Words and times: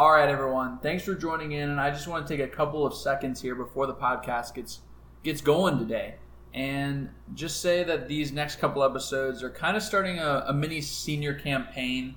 All 0.00 0.12
right, 0.12 0.30
everyone. 0.30 0.78
Thanks 0.78 1.04
for 1.04 1.14
joining 1.14 1.52
in, 1.52 1.68
and 1.68 1.78
I 1.78 1.90
just 1.90 2.08
want 2.08 2.26
to 2.26 2.34
take 2.34 2.42
a 2.42 2.48
couple 2.48 2.86
of 2.86 2.94
seconds 2.94 3.42
here 3.42 3.54
before 3.54 3.86
the 3.86 3.92
podcast 3.92 4.54
gets 4.54 4.80
gets 5.22 5.42
going 5.42 5.78
today, 5.78 6.14
and 6.54 7.10
just 7.34 7.60
say 7.60 7.84
that 7.84 8.08
these 8.08 8.32
next 8.32 8.60
couple 8.60 8.82
episodes 8.82 9.42
are 9.42 9.50
kind 9.50 9.76
of 9.76 9.82
starting 9.82 10.18
a, 10.18 10.44
a 10.46 10.54
mini 10.54 10.80
senior 10.80 11.34
campaign 11.34 12.14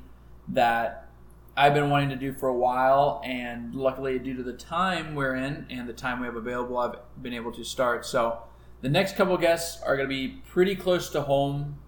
that 0.48 1.10
I've 1.58 1.74
been 1.74 1.90
wanting 1.90 2.08
to 2.08 2.16
do 2.16 2.32
for 2.32 2.48
a 2.48 2.56
while, 2.56 3.22
and 3.26 3.76
luckily, 3.76 4.18
due 4.18 4.38
to 4.38 4.44
the 4.44 4.54
time 4.54 5.14
we're 5.14 5.36
in 5.36 5.68
and 5.70 5.86
the 5.86 5.92
time 5.92 6.22
we 6.22 6.26
have 6.26 6.38
available, 6.38 6.78
I've 6.78 6.96
been 7.22 7.34
able 7.34 7.52
to 7.52 7.66
start. 7.66 8.06
So, 8.06 8.44
the 8.80 8.88
next 8.88 9.18
couple 9.18 9.38
guests 9.38 9.84
are 9.84 9.98
going 9.98 10.08
to 10.08 10.16
be 10.16 10.42
pretty 10.48 10.78
close 10.78 11.10
to 11.10 11.24
home 11.24 11.80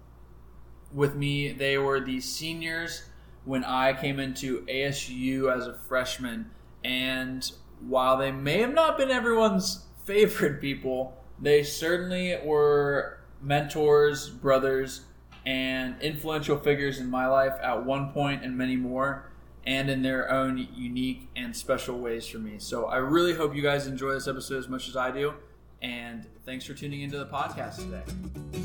with 0.92 1.14
me. 1.14 1.52
They 1.52 1.78
were 1.78 2.00
the 2.00 2.20
seniors 2.20 3.04
when 3.46 3.64
I 3.64 3.94
came 3.94 4.20
into 4.20 4.66
ASU 4.66 5.54
as 5.54 5.66
a 5.66 5.74
freshman, 5.74 6.50
and 6.84 7.50
while 7.80 8.18
they 8.18 8.30
may 8.30 8.58
have 8.58 8.74
not 8.74 8.98
been 8.98 9.10
everyone's 9.10 9.86
favorite 10.04 10.60
people, 10.60 11.16
they 11.40 11.62
certainly 11.62 12.36
were 12.44 13.18
mentors, 13.40 14.28
brothers, 14.28 15.02
and 15.44 15.94
influential 16.02 16.58
figures 16.58 16.98
in 16.98 17.08
my 17.08 17.26
life 17.26 17.54
at 17.62 17.84
one 17.84 18.12
point 18.12 18.44
and 18.44 18.58
many 18.58 18.76
more 18.76 19.30
and 19.64 19.88
in 19.90 20.02
their 20.02 20.30
own 20.30 20.68
unique 20.74 21.28
and 21.36 21.54
special 21.54 21.98
ways 21.98 22.26
for 22.26 22.38
me. 22.38 22.54
So 22.58 22.86
I 22.86 22.96
really 22.96 23.34
hope 23.34 23.54
you 23.54 23.62
guys 23.62 23.86
enjoy 23.86 24.12
this 24.12 24.28
episode 24.28 24.58
as 24.58 24.68
much 24.68 24.88
as 24.88 24.96
I 24.96 25.10
do. 25.10 25.34
And 25.82 26.26
thanks 26.44 26.64
for 26.64 26.74
tuning 26.74 27.02
into 27.02 27.18
the 27.18 27.26
podcast 27.26 27.76
today. 27.76 28.02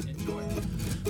Enjoy. 0.09 0.43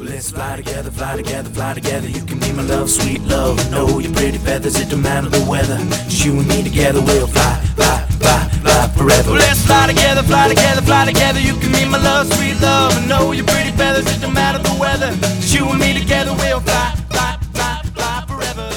Let's 0.02 0.32
fly 0.32 0.56
together, 0.56 0.90
fly 0.90 1.16
together, 1.18 1.50
fly 1.50 1.74
together. 1.76 2.08
You 2.08 2.26
can 2.26 2.40
be 2.40 2.52
my 2.54 2.64
love, 2.64 2.90
sweet 2.90 3.22
love. 3.22 3.70
Know 3.72 4.00
your 4.00 4.12
pretty 4.14 4.40
feathers, 4.40 4.80
it 4.80 4.90
don't 4.90 5.02
matter 5.02 5.30
the 5.30 5.46
weather. 5.48 5.78
Just 6.06 6.26
you 6.26 6.40
and 6.40 6.48
me 6.48 6.64
together, 6.64 7.02
we'll 7.02 7.28
fly, 7.28 7.56
fly, 7.76 8.08
fly, 8.20 8.50
fly 8.64 8.88
forever. 8.98 9.32
Let's 9.32 9.64
fly 9.66 9.88
together, 9.88 10.24
fly 10.24 10.48
together, 10.50 10.82
fly 10.82 11.06
together. 11.06 11.40
You 11.40 11.54
can 11.56 11.72
be 11.72 11.86
my 11.86 12.02
love, 12.02 12.34
sweet 12.34 12.60
love. 12.62 12.94
I 12.98 13.06
know 13.06 13.32
your 13.32 13.46
pretty 13.46 13.72
feathers, 13.72 14.08
it 14.08 14.22
don't 14.22 14.34
matter 14.34 14.58
the 14.58 14.76
weather. 14.80 15.12
Just 15.38 15.54
you 15.54 15.70
and 15.70 15.80
me 15.80 15.94
together, 16.00 16.34
we'll 16.34 16.62
fly, 16.62 16.96
fly, 17.10 17.38
fly, 17.54 17.82
fly 17.94 18.26
forever. 18.28 18.72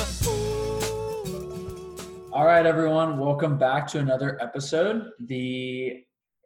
All 2.32 2.44
right, 2.44 2.66
everyone, 2.66 3.18
welcome 3.18 3.56
back 3.56 3.86
to 3.88 3.98
another 3.98 4.36
episode. 4.42 5.10
The 5.20 6.04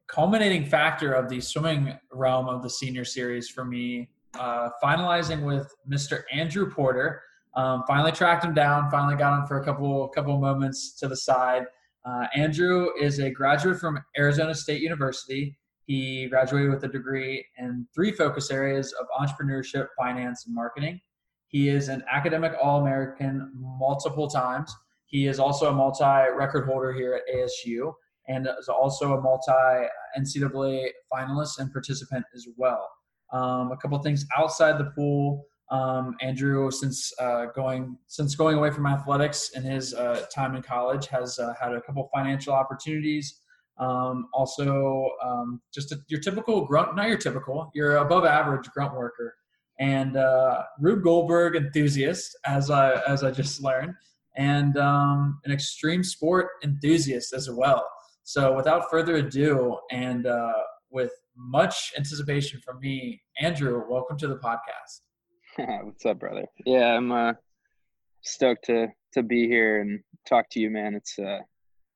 culminating 0.09 0.65
factor 0.65 1.13
of 1.13 1.29
the 1.29 1.41
swimming 1.41 1.97
realm 2.13 2.49
of 2.49 2.63
the 2.63 2.71
senior 2.71 3.05
series 3.05 3.49
for 3.49 3.65
me, 3.65 4.09
uh, 4.39 4.71
finalizing 4.83 5.45
with 5.45 5.73
Mr. 5.89 6.23
Andrew 6.33 6.71
Porter. 6.71 7.23
Um, 7.55 7.85
finally 7.87 8.13
tracked 8.13 8.45
him 8.45 8.55
down. 8.55 8.91
Finally 8.91 9.17
got 9.17 9.39
him 9.39 9.47
for 9.47 9.61
a 9.61 9.65
couple 9.65 10.09
couple 10.09 10.39
moments 10.39 10.95
to 10.99 11.09
the 11.09 11.17
side. 11.17 11.65
Uh, 12.05 12.27
Andrew 12.35 12.89
is 13.01 13.19
a 13.19 13.31
graduate 13.31 13.79
from 13.79 13.99
Arizona 14.17 14.55
State 14.55 14.81
University. 14.81 15.59
He 15.87 16.27
graduated 16.29 16.71
with 16.71 16.85
a 16.85 16.89
degree 16.89 17.45
in 17.59 17.87
three 17.95 18.13
focus 18.13 18.51
areas 18.51 18.95
of 19.01 19.07
entrepreneurship, 19.19 19.89
finance, 19.97 20.47
and 20.47 20.55
marketing. 20.55 21.01
He 21.49 21.69
is 21.69 21.89
an 21.89 22.03
academic 22.11 22.53
All 22.63 22.81
American 22.81 23.51
multiple 23.55 24.29
times. 24.29 24.75
He 25.07 25.27
is 25.27 25.39
also 25.39 25.71
a 25.71 25.73
multi 25.73 26.31
record 26.37 26.67
holder 26.67 26.93
here 26.93 27.15
at 27.15 27.35
ASU 27.35 27.93
and 28.29 28.47
is 28.59 28.69
also 28.69 29.15
a 29.15 29.21
multi 29.21 29.89
NCAA 30.17 30.89
finalist 31.13 31.59
and 31.59 31.73
participant 31.73 32.25
as 32.35 32.47
well. 32.57 32.89
Um, 33.33 33.73
a 33.73 33.77
couple 33.77 33.99
things 33.99 34.27
outside 34.37 34.79
the 34.79 34.91
pool. 34.97 35.45
Um, 35.71 36.17
Andrew, 36.23 36.71
since 36.71 37.13
uh, 37.21 37.47
going 37.55 37.99
since 38.07 38.35
going 38.35 38.57
away 38.57 38.71
from 38.71 38.87
athletics 38.87 39.51
in 39.51 39.63
his 39.63 39.93
uh, 39.93 40.25
time 40.35 40.55
in 40.57 40.63
college, 40.63 41.09
has 41.09 41.39
uh, 41.39 41.53
had 41.61 41.73
a 41.75 41.81
couple 41.83 42.09
financial 42.15 42.55
opportunities. 42.55 43.41
Um, 43.79 44.29
also, 44.33 45.11
um, 45.23 45.61
just 45.73 45.93
a, 45.93 45.99
your 46.09 46.21
typical 46.21 46.65
grunt, 46.65 46.97
not 46.97 47.09
your 47.09 47.19
typical, 47.19 47.71
your 47.75 47.99
above 47.99 48.25
average 48.25 48.67
grunt 48.71 48.95
worker, 48.95 49.35
and 49.79 50.17
uh, 50.17 50.63
Rube 50.81 51.05
Goldberg 51.05 51.55
enthusiast, 51.55 52.37
as 52.47 52.71
I 52.71 52.95
as 53.03 53.23
I 53.23 53.31
just 53.31 53.63
learned 53.63 53.95
and 54.39 54.79
um, 54.79 55.41
an 55.45 55.53
extreme 55.53 56.03
sport 56.03 56.47
enthusiast 56.63 57.35
as 57.35 57.51
well. 57.51 57.85
So, 58.29 58.55
without 58.55 58.91
further 58.91 59.17
ado, 59.17 59.79
and 59.91 60.27
uh, 60.27 60.53
with 60.91 61.13
much 61.35 61.95
anticipation 61.97 62.61
from 62.61 62.79
me, 62.79 63.23
Andrew, 63.41 63.83
welcome 63.89 64.19
to 64.19 64.29
the 64.29 64.37
podcast. 64.37 65.01
What's 65.87 66.05
up, 66.05 66.19
brother? 66.19 66.45
Yeah, 66.67 66.95
I'm 66.95 67.11
uh, 67.11 67.33
stoked 68.21 68.67
to 68.67 68.89
to 69.15 69.23
be 69.23 69.49
here 69.49 69.81
and 69.81 70.01
talk 70.29 70.51
to 70.51 70.61
you, 70.61 70.69
man. 70.69 70.95
It's 70.95 71.19
uh, 71.19 71.39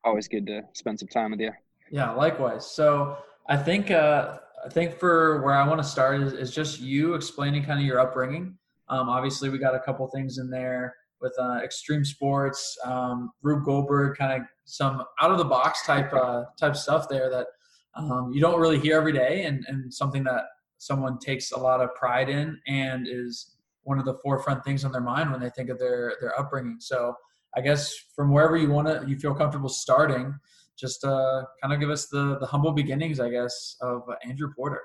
always 0.04 0.26
good 0.26 0.46
to 0.46 0.62
spend 0.72 1.00
some 1.00 1.08
time 1.08 1.32
with 1.32 1.40
you. 1.40 1.52
Yeah, 1.90 2.12
likewise. 2.12 2.64
So, 2.64 3.18
I 3.50 3.58
think 3.58 3.90
uh, 3.90 4.38
I 4.64 4.70
think 4.70 4.98
for 4.98 5.42
where 5.42 5.54
I 5.54 5.68
want 5.68 5.82
to 5.82 5.86
start 5.86 6.22
is, 6.22 6.32
is 6.32 6.50
just 6.50 6.80
you 6.80 7.12
explaining 7.12 7.62
kind 7.62 7.78
of 7.78 7.84
your 7.84 8.00
upbringing. 8.00 8.56
Um, 8.88 9.10
obviously, 9.10 9.50
we 9.50 9.58
got 9.58 9.74
a 9.74 9.80
couple 9.80 10.06
things 10.06 10.38
in 10.38 10.48
there 10.48 10.94
with 11.22 11.34
uh, 11.38 11.60
extreme 11.62 12.04
sports, 12.04 12.76
um, 12.84 13.30
Rube 13.42 13.64
Goldberg, 13.64 14.18
kind 14.18 14.42
of 14.42 14.48
some 14.64 15.02
out 15.20 15.30
of 15.30 15.38
the 15.38 15.44
box 15.44 15.86
type 15.86 16.12
uh, 16.12 16.44
type 16.58 16.76
stuff 16.76 17.08
there 17.08 17.30
that 17.30 17.46
um, 17.94 18.30
you 18.32 18.40
don't 18.40 18.60
really 18.60 18.78
hear 18.78 18.96
every 18.96 19.12
day, 19.12 19.44
and, 19.44 19.64
and 19.68 19.92
something 19.92 20.24
that 20.24 20.44
someone 20.78 21.18
takes 21.18 21.52
a 21.52 21.58
lot 21.58 21.80
of 21.80 21.94
pride 21.94 22.28
in 22.28 22.58
and 22.66 23.06
is 23.08 23.56
one 23.84 23.98
of 23.98 24.04
the 24.04 24.14
forefront 24.22 24.64
things 24.64 24.84
on 24.84 24.92
their 24.92 25.00
mind 25.00 25.30
when 25.30 25.40
they 25.40 25.50
think 25.50 25.68
of 25.68 25.78
their 25.78 26.16
their 26.20 26.38
upbringing. 26.38 26.76
So 26.80 27.14
I 27.56 27.60
guess 27.60 27.94
from 28.16 28.32
wherever 28.32 28.56
you 28.56 28.70
want 28.70 28.88
to, 28.88 29.04
you 29.08 29.16
feel 29.18 29.34
comfortable 29.34 29.68
starting, 29.68 30.34
just 30.78 31.04
uh, 31.04 31.44
kind 31.62 31.72
of 31.72 31.80
give 31.80 31.90
us 31.90 32.06
the 32.08 32.38
the 32.40 32.46
humble 32.46 32.72
beginnings, 32.72 33.20
I 33.20 33.30
guess, 33.30 33.76
of 33.80 34.02
Andrew 34.26 34.52
Porter. 34.54 34.80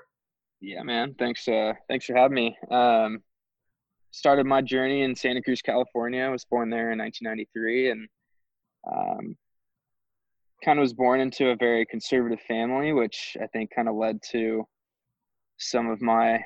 Yeah, 0.60 0.82
man. 0.82 1.14
Thanks. 1.18 1.46
Uh, 1.46 1.72
thanks 1.88 2.06
for 2.06 2.16
having 2.16 2.34
me. 2.34 2.56
Um, 2.70 3.22
started 4.10 4.46
my 4.46 4.62
journey 4.62 5.02
in 5.02 5.14
Santa 5.14 5.42
Cruz, 5.42 5.62
California. 5.62 6.22
I 6.22 6.28
was 6.28 6.44
born 6.44 6.70
there 6.70 6.92
in 6.92 6.98
1993 6.98 7.90
and 7.90 8.08
um, 8.90 9.36
kind 10.64 10.78
of 10.78 10.82
was 10.82 10.94
born 10.94 11.20
into 11.20 11.50
a 11.50 11.56
very 11.56 11.84
conservative 11.86 12.40
family, 12.42 12.92
which 12.92 13.36
I 13.40 13.46
think 13.48 13.70
kind 13.74 13.88
of 13.88 13.94
led 13.94 14.20
to 14.30 14.64
some 15.58 15.88
of 15.88 16.00
my 16.00 16.42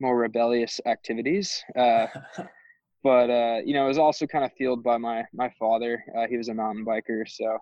more 0.00 0.16
rebellious 0.16 0.80
activities. 0.86 1.62
Uh, 1.76 2.06
but 3.02 3.30
uh, 3.30 3.58
you 3.64 3.74
know, 3.74 3.84
it 3.84 3.88
was 3.88 3.98
also 3.98 4.26
kind 4.26 4.44
of 4.44 4.52
fueled 4.56 4.82
by 4.82 4.98
my 4.98 5.24
my 5.32 5.50
father. 5.58 6.04
Uh, 6.16 6.26
he 6.28 6.36
was 6.36 6.48
a 6.48 6.54
mountain 6.54 6.84
biker, 6.84 7.26
so 7.26 7.58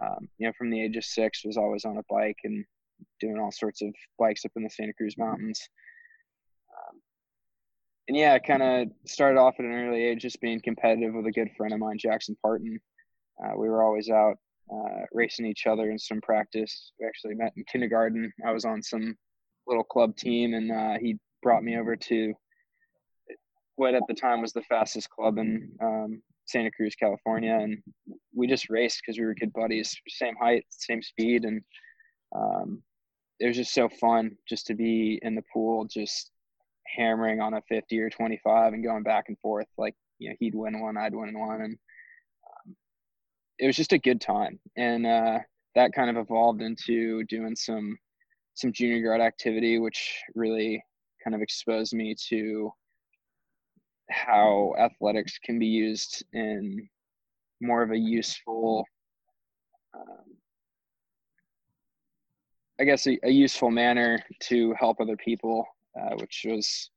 um, 0.00 0.28
you 0.38 0.46
know, 0.46 0.52
from 0.56 0.70
the 0.70 0.82
age 0.82 0.96
of 0.96 1.04
six, 1.04 1.44
was 1.44 1.56
always 1.56 1.84
on 1.84 1.98
a 1.98 2.02
bike 2.08 2.38
and 2.44 2.64
doing 3.20 3.38
all 3.38 3.50
sorts 3.50 3.82
of 3.82 3.92
bikes 4.18 4.44
up 4.44 4.52
in 4.56 4.62
the 4.62 4.70
Santa 4.70 4.92
Cruz 4.94 5.16
mountains 5.18 5.68
and 8.08 8.16
yeah, 8.16 8.34
I 8.34 8.38
kind 8.38 8.62
of 8.62 8.88
started 9.06 9.38
off 9.38 9.54
at 9.58 9.64
an 9.64 9.72
early 9.72 10.02
age 10.02 10.22
just 10.22 10.40
being 10.40 10.60
competitive 10.60 11.14
with 11.14 11.26
a 11.26 11.32
good 11.32 11.50
friend 11.56 11.72
of 11.72 11.80
mine, 11.80 11.98
Jackson 11.98 12.36
Parton. 12.42 12.80
Uh, 13.42 13.52
we 13.56 13.68
were 13.68 13.82
always 13.82 14.10
out 14.10 14.36
uh, 14.72 15.04
racing 15.12 15.46
each 15.46 15.66
other 15.66 15.90
in 15.90 15.98
some 15.98 16.20
practice. 16.20 16.92
We 17.00 17.06
actually 17.06 17.34
met 17.34 17.52
in 17.56 17.64
kindergarten. 17.70 18.32
I 18.46 18.52
was 18.52 18.64
on 18.64 18.82
some 18.82 19.16
little 19.66 19.84
club 19.84 20.16
team, 20.16 20.54
and 20.54 20.72
uh, 20.72 20.98
he 21.00 21.18
brought 21.42 21.62
me 21.62 21.78
over 21.78 21.96
to 21.96 22.34
what 23.76 23.94
at 23.94 24.02
the 24.08 24.14
time 24.14 24.42
was 24.42 24.52
the 24.52 24.62
fastest 24.62 25.08
club 25.10 25.38
in 25.38 25.70
um, 25.80 26.22
Santa 26.46 26.70
Cruz, 26.70 26.94
California, 26.96 27.54
and 27.54 27.78
we 28.34 28.46
just 28.46 28.68
raced 28.68 29.00
because 29.00 29.18
we 29.18 29.24
were 29.24 29.34
good 29.34 29.52
buddies, 29.52 29.94
same 30.08 30.34
height, 30.36 30.64
same 30.70 31.02
speed, 31.02 31.44
and 31.44 31.62
um, 32.34 32.82
it 33.38 33.46
was 33.46 33.56
just 33.56 33.74
so 33.74 33.88
fun 33.88 34.36
just 34.48 34.66
to 34.66 34.74
be 34.74 35.20
in 35.22 35.34
the 35.34 35.42
pool, 35.52 35.84
just 35.84 36.31
hammering 36.94 37.40
on 37.40 37.54
a 37.54 37.62
50 37.68 37.98
or 38.00 38.10
25 38.10 38.72
and 38.72 38.84
going 38.84 39.02
back 39.02 39.24
and 39.28 39.38
forth 39.38 39.66
like 39.78 39.94
you 40.18 40.28
know 40.28 40.36
he'd 40.38 40.54
win 40.54 40.80
one 40.80 40.96
i'd 40.96 41.14
win 41.14 41.38
one 41.38 41.62
and 41.62 41.78
um, 42.46 42.76
it 43.58 43.66
was 43.66 43.76
just 43.76 43.92
a 43.92 43.98
good 43.98 44.20
time. 44.20 44.58
And 44.76 45.06
uh, 45.06 45.38
that 45.74 45.92
kind 45.92 46.10
of 46.10 46.16
evolved 46.16 46.62
into 46.62 47.24
doing 47.24 47.56
some 47.56 47.96
some 48.54 48.72
junior 48.72 49.02
guard 49.02 49.20
activity 49.22 49.78
which 49.78 50.20
really 50.34 50.82
kind 51.24 51.34
of 51.34 51.40
exposed 51.40 51.94
me 51.94 52.14
to 52.28 52.70
how 54.10 54.74
athletics 54.78 55.38
can 55.42 55.58
be 55.58 55.66
used 55.66 56.22
in 56.34 56.86
more 57.62 57.82
of 57.82 57.92
a 57.92 57.96
useful 57.96 58.84
um, 59.94 60.36
i 62.78 62.84
guess 62.84 63.06
a, 63.06 63.18
a 63.22 63.30
useful 63.30 63.70
manner 63.70 64.22
to 64.38 64.74
help 64.78 65.00
other 65.00 65.16
people 65.16 65.66
uh, 65.98 66.14
which 66.16 66.46
was 66.48 66.90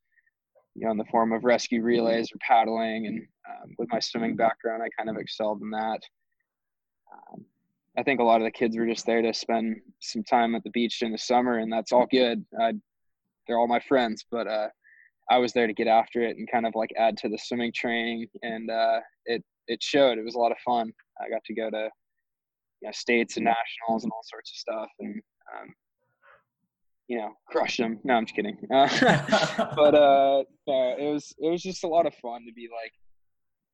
you 0.76 0.86
know 0.86 0.92
in 0.92 0.98
the 0.98 1.06
form 1.06 1.32
of 1.32 1.44
rescue 1.44 1.82
relays 1.82 2.32
or 2.32 2.38
paddling. 2.40 3.08
And 3.08 3.28
um, 3.50 3.76
with 3.78 3.90
my 3.92 4.00
swimming 4.00 4.36
background, 4.36 4.84
I 4.84 4.90
kind 4.98 5.10
of 5.10 5.18
excelled 5.18 5.62
in 5.62 5.70
that. 5.72 6.00
Um, 7.14 7.46
I 7.98 8.04
think 8.04 8.20
a 8.20 8.24
lot 8.24 8.42
of 8.42 8.46
the 8.46 8.52
kids 8.52 8.78
were 8.78 8.86
just 8.86 9.06
there 9.06 9.22
to 9.22 9.34
spend 9.34 9.78
some 10.02 10.24
time 10.24 10.54
at 10.56 10.64
the 10.64 10.70
beach 10.72 11.02
in 11.02 11.12
the 11.12 11.18
summer, 11.18 11.60
and 11.60 11.72
that's 11.72 11.94
all 11.94 12.08
good. 12.12 12.44
I, 12.60 12.74
they're 13.48 13.58
all 13.58 13.68
my 13.68 13.80
friends, 13.80 14.26
but 14.30 14.48
uh, 14.48 14.68
I 15.30 15.38
was 15.38 15.54
there 15.54 15.68
to 15.68 15.74
get 15.74 15.88
after 15.88 16.22
it 16.22 16.38
and 16.38 16.50
kind 16.52 16.66
of 16.66 16.76
like 16.76 16.92
add 16.98 17.18
to 17.18 17.30
the 17.30 17.38
swimming 17.38 17.72
training, 17.74 18.28
and 18.42 18.70
uh, 18.70 19.00
it 19.26 19.44
it 19.68 19.82
showed. 19.82 20.18
It 20.18 20.26
was 20.26 20.36
a 20.36 20.40
lot 20.40 20.52
of 20.52 20.58
fun. 20.60 20.92
I 21.20 21.30
got 21.30 21.44
to 21.46 21.54
go 21.54 21.70
to 21.70 21.90
you 22.82 22.88
know, 22.88 22.92
states 22.92 23.38
and 23.38 23.46
nationals 23.46 24.04
and 24.04 24.12
all 24.12 24.24
sorts 24.24 24.52
of 24.52 24.58
stuff, 24.58 24.90
and 25.00 25.22
um, 25.58 25.74
you 27.08 27.18
know, 27.18 27.32
crush 27.48 27.78
them. 27.78 28.00
No, 28.04 28.16
I'm 28.16 28.26
just 28.26 28.36
kidding. 28.36 28.58
Uh, 28.74 28.88
but 29.76 29.96
uh, 29.96 30.44
it 30.68 31.12
was 31.12 31.34
it 31.38 31.50
was 31.50 31.62
just 31.62 31.84
a 31.84 31.88
lot 31.88 32.06
of 32.06 32.16
fun 32.16 32.46
to 32.46 32.54
be 32.54 32.68
like 32.72 32.94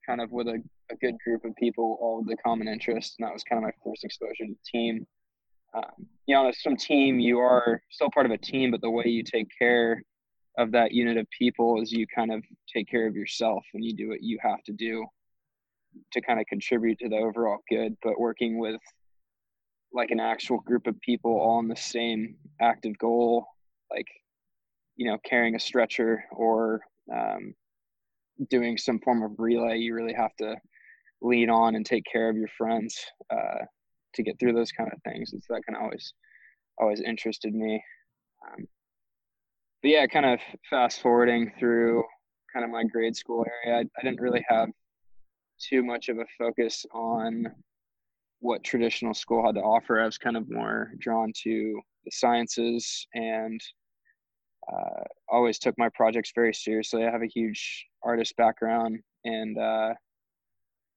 kind 0.06 0.22
of 0.22 0.32
with 0.32 0.48
a, 0.48 0.62
a 0.92 0.96
good 0.96 1.16
group 1.24 1.46
of 1.46 1.56
people, 1.56 1.98
all 2.02 2.20
with 2.20 2.28
the 2.28 2.38
common 2.38 2.68
interest, 2.68 3.16
and 3.18 3.28
that 3.28 3.34
was 3.34 3.44
kind 3.44 3.58
of 3.58 3.64
my 3.64 3.74
first 3.84 4.04
exposure 4.04 4.46
to 4.46 4.48
the 4.48 4.58
team. 4.66 5.06
Um, 5.74 6.08
you 6.26 6.36
know, 6.36 6.52
some 6.52 6.76
team 6.76 7.20
you 7.20 7.40
are 7.40 7.82
still 7.90 8.10
part 8.14 8.26
of 8.26 8.32
a 8.32 8.38
team, 8.38 8.72
but 8.72 8.82
the 8.82 8.90
way 8.90 9.06
you 9.06 9.24
take 9.24 9.48
care 9.58 10.04
of 10.58 10.72
that 10.74 10.92
unit 10.92 11.18
of 11.18 11.26
people 11.30 11.82
is 11.82 11.92
you 11.92 12.06
kind 12.14 12.32
of 12.34 12.44
take 12.74 12.90
care 12.90 13.08
of 13.08 13.16
yourself 13.16 13.64
and 13.74 13.84
you 13.86 13.96
do 13.96 14.10
what 14.10 14.22
you 14.22 14.38
have 14.42 14.62
to 14.64 14.74
do 14.74 15.06
to 16.12 16.22
kind 16.22 16.40
of 16.40 16.46
contribute 16.48 17.00
to 17.00 17.08
the 17.08 17.16
overall 17.16 17.60
good. 17.70 17.96
But 18.04 18.20
working 18.20 18.60
with 18.60 18.82
like 19.94 20.12
an 20.12 20.20
actual 20.20 20.60
group 20.60 20.88
of 20.88 21.00
people 21.02 21.32
all 21.32 21.60
in 21.60 21.68
the 21.68 21.76
same 21.76 22.36
active 22.60 22.98
goal, 22.98 23.46
like 23.92 24.08
you 24.96 25.10
know, 25.10 25.18
carrying 25.26 25.56
a 25.56 25.60
stretcher 25.60 26.24
or 26.32 26.82
um, 27.14 27.54
doing 28.50 28.78
some 28.78 29.00
form 29.00 29.24
of 29.24 29.32
relay, 29.38 29.78
you 29.78 29.94
really 29.96 30.14
have 30.14 30.36
to 30.36 30.56
lean 31.22 31.50
on 31.50 31.76
and 31.76 31.86
take 31.86 32.04
care 32.12 32.30
of 32.30 32.36
your 32.36 32.50
friends 32.58 33.00
uh, 33.30 33.66
to 34.14 34.24
get 34.24 34.40
through 34.40 34.54
those 34.54 34.72
kind 34.72 34.92
of 34.92 35.02
things. 35.04 35.34
It's 35.34 35.48
so 35.48 35.54
that 35.54 35.66
kind 35.66 35.78
of 35.78 35.84
always 35.84 36.14
always 36.78 37.02
interested 37.02 37.54
me. 37.54 37.84
Um, 38.46 38.68
but 39.82 39.90
yeah, 39.90 40.06
kind 40.08 40.26
of 40.26 40.40
fast 40.70 41.02
forwarding 41.02 41.52
through 41.60 42.04
kind 42.54 42.66
of 42.66 42.72
my 42.72 42.84
grade 42.84 43.16
school 43.16 43.46
area, 43.66 43.80
I, 43.80 43.82
I 44.00 44.04
didn't 44.04 44.22
really 44.22 44.46
have 44.48 44.70
too 45.60 45.84
much 45.84 46.10
of 46.10 46.18
a 46.18 46.26
focus 46.38 46.86
on 46.92 47.48
what 48.42 48.64
traditional 48.64 49.14
school 49.14 49.46
had 49.46 49.56
to 49.56 49.62
offer. 49.62 50.02
I 50.02 50.06
was 50.06 50.18
kind 50.18 50.36
of 50.36 50.50
more 50.50 50.92
drawn 51.00 51.32
to 51.44 51.80
the 52.04 52.12
sciences 52.12 53.08
and 53.14 53.62
uh, 54.72 55.04
always 55.30 55.60
took 55.60 55.76
my 55.78 55.90
projects 55.94 56.32
very 56.36 56.54
seriously. 56.54 57.06
I 57.06 57.12
have 57.12 57.22
a 57.22 57.28
huge 57.28 57.86
artist 58.04 58.36
background, 58.38 59.00
and 59.24 59.58
uh, 59.58 59.94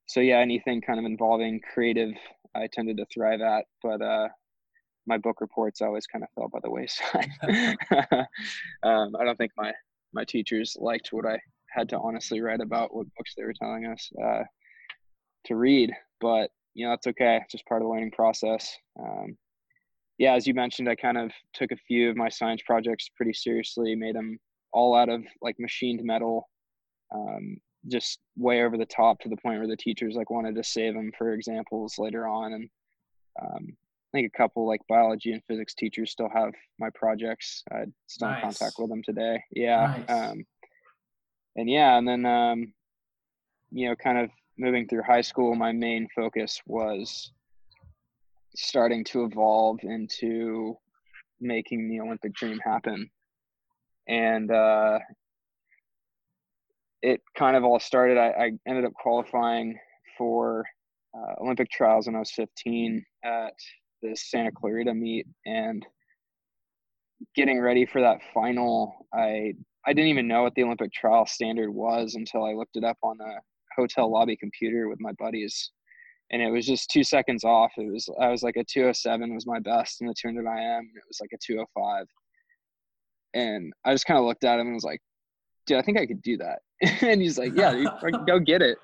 so 0.07 0.21
yeah, 0.21 0.39
anything 0.39 0.81
kind 0.81 0.99
of 0.99 1.05
involving 1.05 1.61
creative, 1.73 2.15
I 2.55 2.69
tended 2.73 2.97
to 2.99 3.07
thrive 3.13 3.41
at. 3.41 3.65
But 3.83 4.03
uh, 4.03 4.29
my 5.07 5.19
book 5.19 5.41
reports 5.41 5.81
always 5.83 6.07
kind 6.07 6.25
of 6.25 6.31
fell 6.35 6.49
by 6.49 6.61
the 6.63 6.71
wayside. 6.71 7.31
um, 8.83 9.17
I 9.19 9.25
don't 9.25 9.37
think 9.37 9.53
my 9.57 9.73
my 10.13 10.25
teachers 10.25 10.77
liked 10.79 11.09
what 11.13 11.27
I 11.27 11.39
had 11.71 11.89
to 11.91 11.99
honestly 11.99 12.41
write 12.41 12.61
about 12.61 12.95
what 12.95 13.13
books 13.17 13.35
they 13.37 13.45
were 13.45 13.55
telling 13.61 13.87
us 13.87 14.11
uh, 14.23 14.45
to 15.47 15.57
read, 15.57 15.93
but 16.21 16.51
you 16.75 16.85
know 16.85 16.93
that's 16.93 17.07
okay. 17.07 17.41
It's 17.43 17.53
just 17.53 17.67
part 17.67 17.83
of 17.83 17.87
the 17.87 17.93
learning 17.93 18.11
process. 18.11 18.77
Um, 18.99 19.37
yeah, 20.19 20.35
as 20.35 20.47
you 20.47 20.55
mentioned, 20.55 20.89
I 20.89 20.95
kind 20.95 21.19
of 21.19 21.33
took 21.55 21.73
a 21.73 21.77
few 21.77 22.11
of 22.11 22.17
my 22.17 22.29
science 22.29 22.63
projects 22.65 23.11
pretty 23.17 23.33
seriously, 23.33 23.95
made 23.95 24.15
them 24.15 24.39
all 24.73 24.95
out 24.95 25.09
of 25.09 25.25
like 25.43 25.57
machined 25.59 26.05
metal, 26.05 26.49
um, 27.15 27.57
just 27.89 28.19
way 28.37 28.63
over 28.63 28.77
the 28.77 28.87
top 28.87 29.21
to 29.21 29.29
the 29.29 29.37
point 29.37 29.59
where 29.59 29.69
the 29.69 29.77
teachers 29.77 30.15
like 30.15 30.31
wanted 30.31 30.55
to 30.55 30.65
save 30.65 30.95
them 30.95 31.11
for 31.17 31.33
examples 31.33 31.95
later 31.99 32.27
on. 32.27 32.53
And 32.53 32.69
um, 33.43 33.67
I 33.69 34.19
think 34.19 34.33
a 34.33 34.37
couple 34.37 34.67
like 34.67 34.81
biology 34.89 35.33
and 35.33 35.43
physics 35.49 35.75
teachers 35.75 36.13
still 36.13 36.31
have 36.33 36.53
my 36.79 36.91
projects. 36.95 37.63
I'm 37.73 37.93
still 38.07 38.29
nice. 38.29 38.37
in 38.39 38.43
contact 38.43 38.75
with 38.79 38.91
them 38.91 39.03
today. 39.03 39.43
Yeah. 39.51 40.03
Nice. 40.07 40.31
Um, 40.31 40.45
and 41.57 41.71
yeah, 41.71 41.99
and 41.99 42.07
then 42.07 42.25
um, 42.25 42.73
you 43.71 43.89
know, 43.89 43.97
kind 43.97 44.19
of 44.19 44.31
moving 44.59 44.87
through 44.89 45.03
high 45.03 45.21
school, 45.21 45.55
my 45.55 45.73
main 45.73 46.09
focus 46.15 46.61
was 46.67 47.33
starting 48.55 49.05
to 49.05 49.25
evolve 49.25 49.79
into 49.83 50.77
making 51.41 51.89
the 51.89 52.01
Olympic 52.01 52.33
dream 52.35 52.59
happen. 52.65 53.11
And 54.09 54.51
uh, 54.51 54.99
it 57.03 57.21
kind 57.37 57.57
of 57.57 57.65
all 57.65 57.81
started. 57.81 58.17
I, 58.17 58.29
I 58.29 58.51
ended 58.67 58.85
up 58.85 58.95
qualifying 58.95 59.79
for 60.17 60.65
uh, 61.17 61.43
Olympic 61.43 61.71
trials 61.71 62.07
when 62.07 62.17
I 62.17 62.21
was 62.21 62.31
15 62.33 63.05
at 63.25 63.55
the 64.03 64.15
Santa 64.15 64.51
Clarita 64.53 64.93
meet, 64.93 65.27
and 65.47 65.85
getting 67.35 67.61
ready 67.61 67.87
for 67.87 68.01
that 68.01 68.21
final. 68.33 69.07
I 69.13 69.55
I 69.87 69.93
didn't 69.93 70.11
even 70.11 70.29
know 70.29 70.43
what 70.43 70.55
the 70.55 70.63
Olympic 70.63 70.93
trial 70.93 71.27
standard 71.27 71.71
was 71.71 72.15
until 72.15 72.45
I 72.45 72.55
looked 72.55 72.77
it 72.77 72.85
up 72.85 72.99
on 73.03 73.19
a 73.21 73.41
hotel 73.77 74.11
lobby 74.11 74.37
computer 74.37 74.89
with 74.89 75.01
my 75.01 75.13
buddies 75.19 75.71
and 76.31 76.43
it 76.43 76.51
was 76.51 76.67
just 76.67 76.91
two 76.91 77.05
seconds 77.05 77.45
off. 77.45 77.73
It 77.77 77.93
was 77.93 78.09
I 78.21 78.29
was 78.29 78.43
like 78.43 78.57
a 78.57 78.65
207 78.65 79.35
was 79.35 79.47
my 79.47 79.61
best 79.61 80.01
in 80.01 80.07
the 80.07 80.15
200 80.21 80.41
IM. 80.41 80.47
And 80.49 80.89
it 80.97 81.03
was 81.07 81.21
like 81.21 81.31
a 81.33 81.39
205, 81.45 82.07
and 83.35 83.73
I 83.85 83.93
just 83.93 84.07
kind 84.07 84.19
of 84.19 84.25
looked 84.25 84.45
at 84.45 84.59
him 84.59 84.67
and 84.67 84.75
was 84.75 84.85
like, 84.85 85.01
"Dude, 85.67 85.79
I 85.79 85.83
think 85.83 85.99
I 85.99 86.07
could 86.07 86.23
do 86.23 86.39
that." 86.39 86.61
and 87.03 87.21
he's 87.21 87.39
like, 87.39 87.53
"Yeah, 87.55 87.85
go 88.27 88.39
get 88.39 88.63
it." 88.63 88.79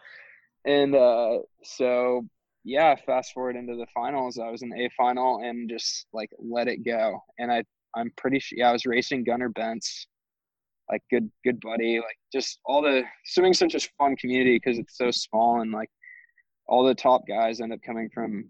And 0.66 0.94
uh, 0.94 1.38
so 1.64 2.26
yeah, 2.64 2.94
fast 3.06 3.32
forward 3.32 3.56
into 3.56 3.76
the 3.76 3.86
finals. 3.94 4.38
I 4.38 4.50
was 4.50 4.62
in 4.62 4.72
A 4.78 4.90
final 4.96 5.40
and 5.42 5.68
just 5.68 6.06
like 6.12 6.30
let 6.38 6.68
it 6.68 6.84
go. 6.84 7.20
And 7.38 7.50
I 7.50 7.64
I'm 7.96 8.12
pretty 8.16 8.38
sure 8.38 8.58
yeah 8.58 8.68
I 8.68 8.72
was 8.72 8.86
racing 8.86 9.24
Gunnar 9.24 9.50
Bentz 9.50 10.06
like 10.90 11.02
good 11.10 11.30
good 11.44 11.60
buddy 11.60 11.98
like 11.98 12.16
just 12.32 12.58
all 12.64 12.82
the 12.82 13.02
swimming 13.24 13.54
such 13.54 13.74
a 13.74 13.80
fun 13.96 14.16
community 14.16 14.56
because 14.56 14.78
it's 14.78 14.96
so 14.96 15.10
small 15.10 15.60
and 15.60 15.70
like 15.70 15.90
all 16.70 16.84
the 16.84 16.94
top 16.94 17.22
guys 17.26 17.60
end 17.60 17.72
up 17.72 17.80
coming 17.84 18.08
from 18.14 18.44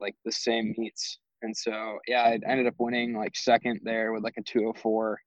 like 0.00 0.14
the 0.24 0.32
same 0.32 0.74
meets. 0.76 1.18
And 1.42 1.56
so, 1.56 1.98
yeah, 2.08 2.22
I 2.22 2.38
ended 2.46 2.66
up 2.66 2.74
winning 2.78 3.16
like 3.16 3.36
second 3.36 3.80
there 3.84 4.12
with 4.12 4.24
like 4.24 4.34
a 4.38 4.42
204 4.42 5.18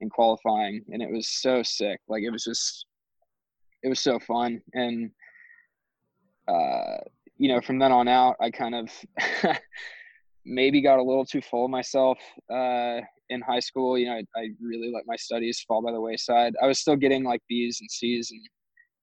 in 0.00 0.08
qualifying. 0.08 0.82
And 0.88 1.02
it 1.02 1.10
was 1.10 1.28
so 1.28 1.62
sick. 1.62 2.00
Like 2.08 2.22
it 2.22 2.30
was 2.30 2.44
just, 2.44 2.86
it 3.82 3.88
was 3.88 4.00
so 4.00 4.18
fun. 4.18 4.60
And, 4.72 5.10
uh, 6.48 6.98
you 7.36 7.48
know, 7.48 7.60
from 7.60 7.78
then 7.78 7.92
on 7.92 8.08
out, 8.08 8.36
I 8.40 8.50
kind 8.50 8.74
of 8.74 8.90
maybe 10.44 10.80
got 10.80 10.98
a 10.98 11.02
little 11.02 11.26
too 11.26 11.42
full 11.42 11.66
of 11.66 11.70
myself 11.70 12.18
uh, 12.50 13.00
in 13.30 13.40
high 13.40 13.60
school. 13.60 13.98
You 13.98 14.06
know, 14.06 14.14
I, 14.14 14.40
I 14.40 14.48
really 14.60 14.92
let 14.92 15.04
my 15.06 15.16
studies 15.16 15.64
fall 15.66 15.82
by 15.82 15.92
the 15.92 16.00
wayside. 16.00 16.54
I 16.62 16.66
was 16.66 16.78
still 16.78 16.96
getting 16.96 17.24
like 17.24 17.40
B's 17.48 17.80
and 17.80 17.90
C's 17.90 18.30
and, 18.30 18.40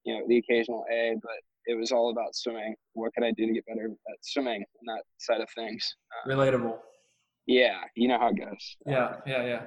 you 0.04 0.14
know, 0.16 0.26
the 0.28 0.38
occasional 0.38 0.86
A, 0.92 1.16
but 1.22 1.32
it 1.66 1.78
was 1.78 1.92
all 1.92 2.12
about 2.12 2.36
swimming. 2.36 2.76
What 2.94 3.14
could 3.14 3.24
I 3.24 3.32
do 3.32 3.46
to 3.46 3.54
get 3.54 3.66
better 3.66 3.86
at 3.86 4.18
swimming 4.22 4.56
and 4.56 4.88
that 4.88 5.04
side 5.20 5.42
of 5.42 5.50
things? 5.56 5.96
Um, 6.26 6.38
Relatable. 6.38 6.78
Yeah, 7.46 7.80
you 7.96 8.08
know 8.08 8.20
how 8.20 8.30
it 8.30 8.38
goes. 8.38 8.78
Yeah, 8.86 9.08
um, 9.08 9.16
yeah, 9.26 9.46
yeah. 9.46 9.62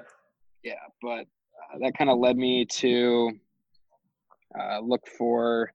Yeah, 0.62 0.74
but 1.02 1.20
uh, 1.20 1.78
that 1.80 1.96
kind 1.96 2.10
of 2.10 2.18
led 2.18 2.36
me 2.36 2.64
to 2.64 3.32
uh, 4.58 4.80
look 4.80 5.06
for 5.18 5.72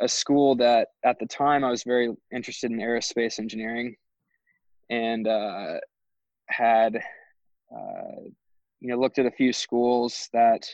a 0.00 0.08
school 0.08 0.54
that 0.56 0.88
at 1.04 1.18
the 1.18 1.26
time 1.26 1.64
I 1.64 1.70
was 1.70 1.82
very 1.84 2.10
interested 2.34 2.70
in 2.70 2.78
aerospace 2.78 3.38
engineering 3.38 3.94
and 4.88 5.28
uh, 5.28 5.74
had 6.48 7.00
uh, 7.74 8.22
you 8.80 8.88
know 8.88 8.96
looked 8.96 9.18
at 9.18 9.26
a 9.26 9.30
few 9.30 9.52
schools 9.52 10.28
that 10.32 10.66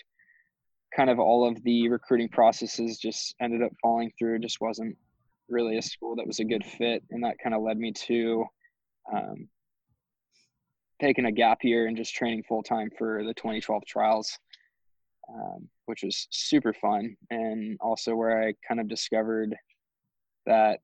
kind 0.94 1.10
of 1.10 1.18
all 1.18 1.46
of 1.46 1.62
the 1.64 1.88
recruiting 1.88 2.28
processes 2.28 2.98
just 2.98 3.34
ended 3.40 3.62
up 3.62 3.72
falling 3.82 4.10
through. 4.18 4.38
Just 4.38 4.60
wasn't 4.60 4.96
really 5.48 5.78
a 5.78 5.82
school 5.82 6.16
that 6.16 6.26
was 6.26 6.40
a 6.40 6.44
good 6.44 6.64
fit, 6.64 7.02
and 7.10 7.22
that 7.24 7.38
kind 7.42 7.54
of 7.54 7.62
led 7.62 7.78
me 7.78 7.92
to 7.92 8.44
um, 9.12 9.48
taking 11.00 11.26
a 11.26 11.32
gap 11.32 11.58
year 11.62 11.86
and 11.86 11.96
just 11.96 12.14
training 12.14 12.42
full 12.48 12.62
time 12.62 12.90
for 12.96 13.22
the 13.24 13.34
2012 13.34 13.84
trials, 13.86 14.38
um, 15.28 15.68
which 15.86 16.02
was 16.02 16.26
super 16.30 16.72
fun, 16.72 17.16
and 17.30 17.76
also 17.80 18.14
where 18.14 18.42
I 18.42 18.54
kind 18.66 18.80
of 18.80 18.88
discovered 18.88 19.54
that 20.46 20.80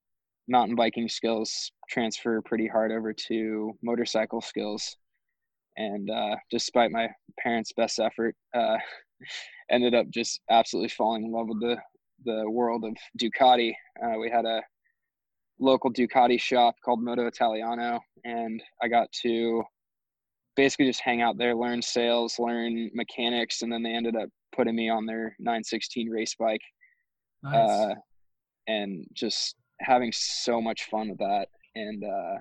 mountain 0.49 0.76
biking 0.76 1.09
skills 1.09 1.73
transfer 1.88 2.42
pretty 2.42 2.66
hard 2.66 2.92
over 2.92 3.12
to 3.12 3.73
motorcycle 3.83 4.40
skills. 4.40 4.97
And 5.76 6.11
uh, 6.11 6.37
despite 6.50 6.91
my 6.91 7.09
parents' 7.38 7.73
best 7.76 7.99
effort, 7.99 8.35
uh, 8.55 8.76
ended 9.71 9.95
up 9.95 10.09
just 10.11 10.41
absolutely 10.50 10.91
falling 10.91 11.25
in 11.25 11.33
love 11.33 11.49
with 11.49 11.61
the 11.61 11.76
the 12.25 12.49
world 12.49 12.85
of 12.85 12.95
Ducati. 13.21 13.75
Uh, 14.02 14.19
we 14.19 14.31
had 14.31 14.45
a 14.45 14.62
local 15.59 15.93
Ducati 15.93 16.41
shop 16.41 16.76
called 16.85 17.02
Moto 17.02 17.26
Italiano, 17.26 18.00
and 18.25 18.62
I 18.83 18.88
got 18.88 19.11
to 19.23 19.62
basically 20.57 20.87
just 20.87 21.00
hang 21.00 21.23
out 21.23 21.38
there, 21.38 21.55
learn 21.55 21.83
sales, 21.83 22.38
learn 22.38 22.91
mechanics, 22.95 23.62
and 23.62 23.73
then 23.73 23.83
they 23.83 23.95
ended 23.95 24.17
up 24.17 24.29
putting 24.55 24.76
me 24.76 24.88
on 24.88 25.07
their 25.07 25.35
916 25.38 26.11
race 26.11 26.35
bike, 26.38 26.61
nice. 27.43 27.55
uh, 27.55 27.95
and 28.67 29.07
just 29.12 29.57
having 29.81 30.12
so 30.14 30.61
much 30.61 30.85
fun 30.91 31.09
with 31.09 31.19
that. 31.19 31.49
And 31.75 32.05
uh, 32.05 32.38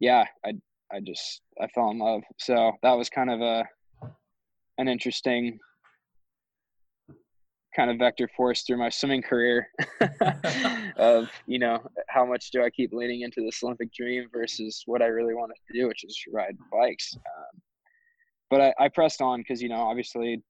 yeah, 0.00 0.24
I 0.44 0.52
I 0.94 1.00
just 1.00 1.40
I 1.60 1.66
fell 1.68 1.90
in 1.90 1.98
love. 1.98 2.22
So 2.38 2.72
that 2.82 2.92
was 2.92 3.08
kind 3.08 3.30
of 3.30 3.40
a 3.40 3.64
an 4.78 4.88
interesting 4.88 5.58
kind 7.74 7.90
of 7.90 7.98
vector 7.98 8.28
force 8.36 8.62
through 8.62 8.76
my 8.76 8.88
swimming 8.88 9.22
career 9.22 9.66
of 10.96 11.28
you 11.46 11.58
know 11.58 11.80
how 12.08 12.24
much 12.24 12.50
do 12.50 12.62
I 12.62 12.70
keep 12.70 12.92
leaning 12.92 13.22
into 13.22 13.40
this 13.40 13.62
Olympic 13.62 13.92
dream 13.92 14.28
versus 14.32 14.82
what 14.86 15.02
I 15.02 15.06
really 15.06 15.34
wanted 15.34 15.56
to 15.66 15.80
do, 15.80 15.88
which 15.88 16.04
is 16.04 16.16
ride 16.32 16.56
bikes. 16.72 17.16
Um, 17.16 17.60
but 18.50 18.60
I, 18.60 18.74
I, 18.78 18.88
pressed 18.88 19.20
on 19.20 19.40
because 19.40 19.60
you 19.60 19.68
know 19.68 19.80
obviously 19.80 20.42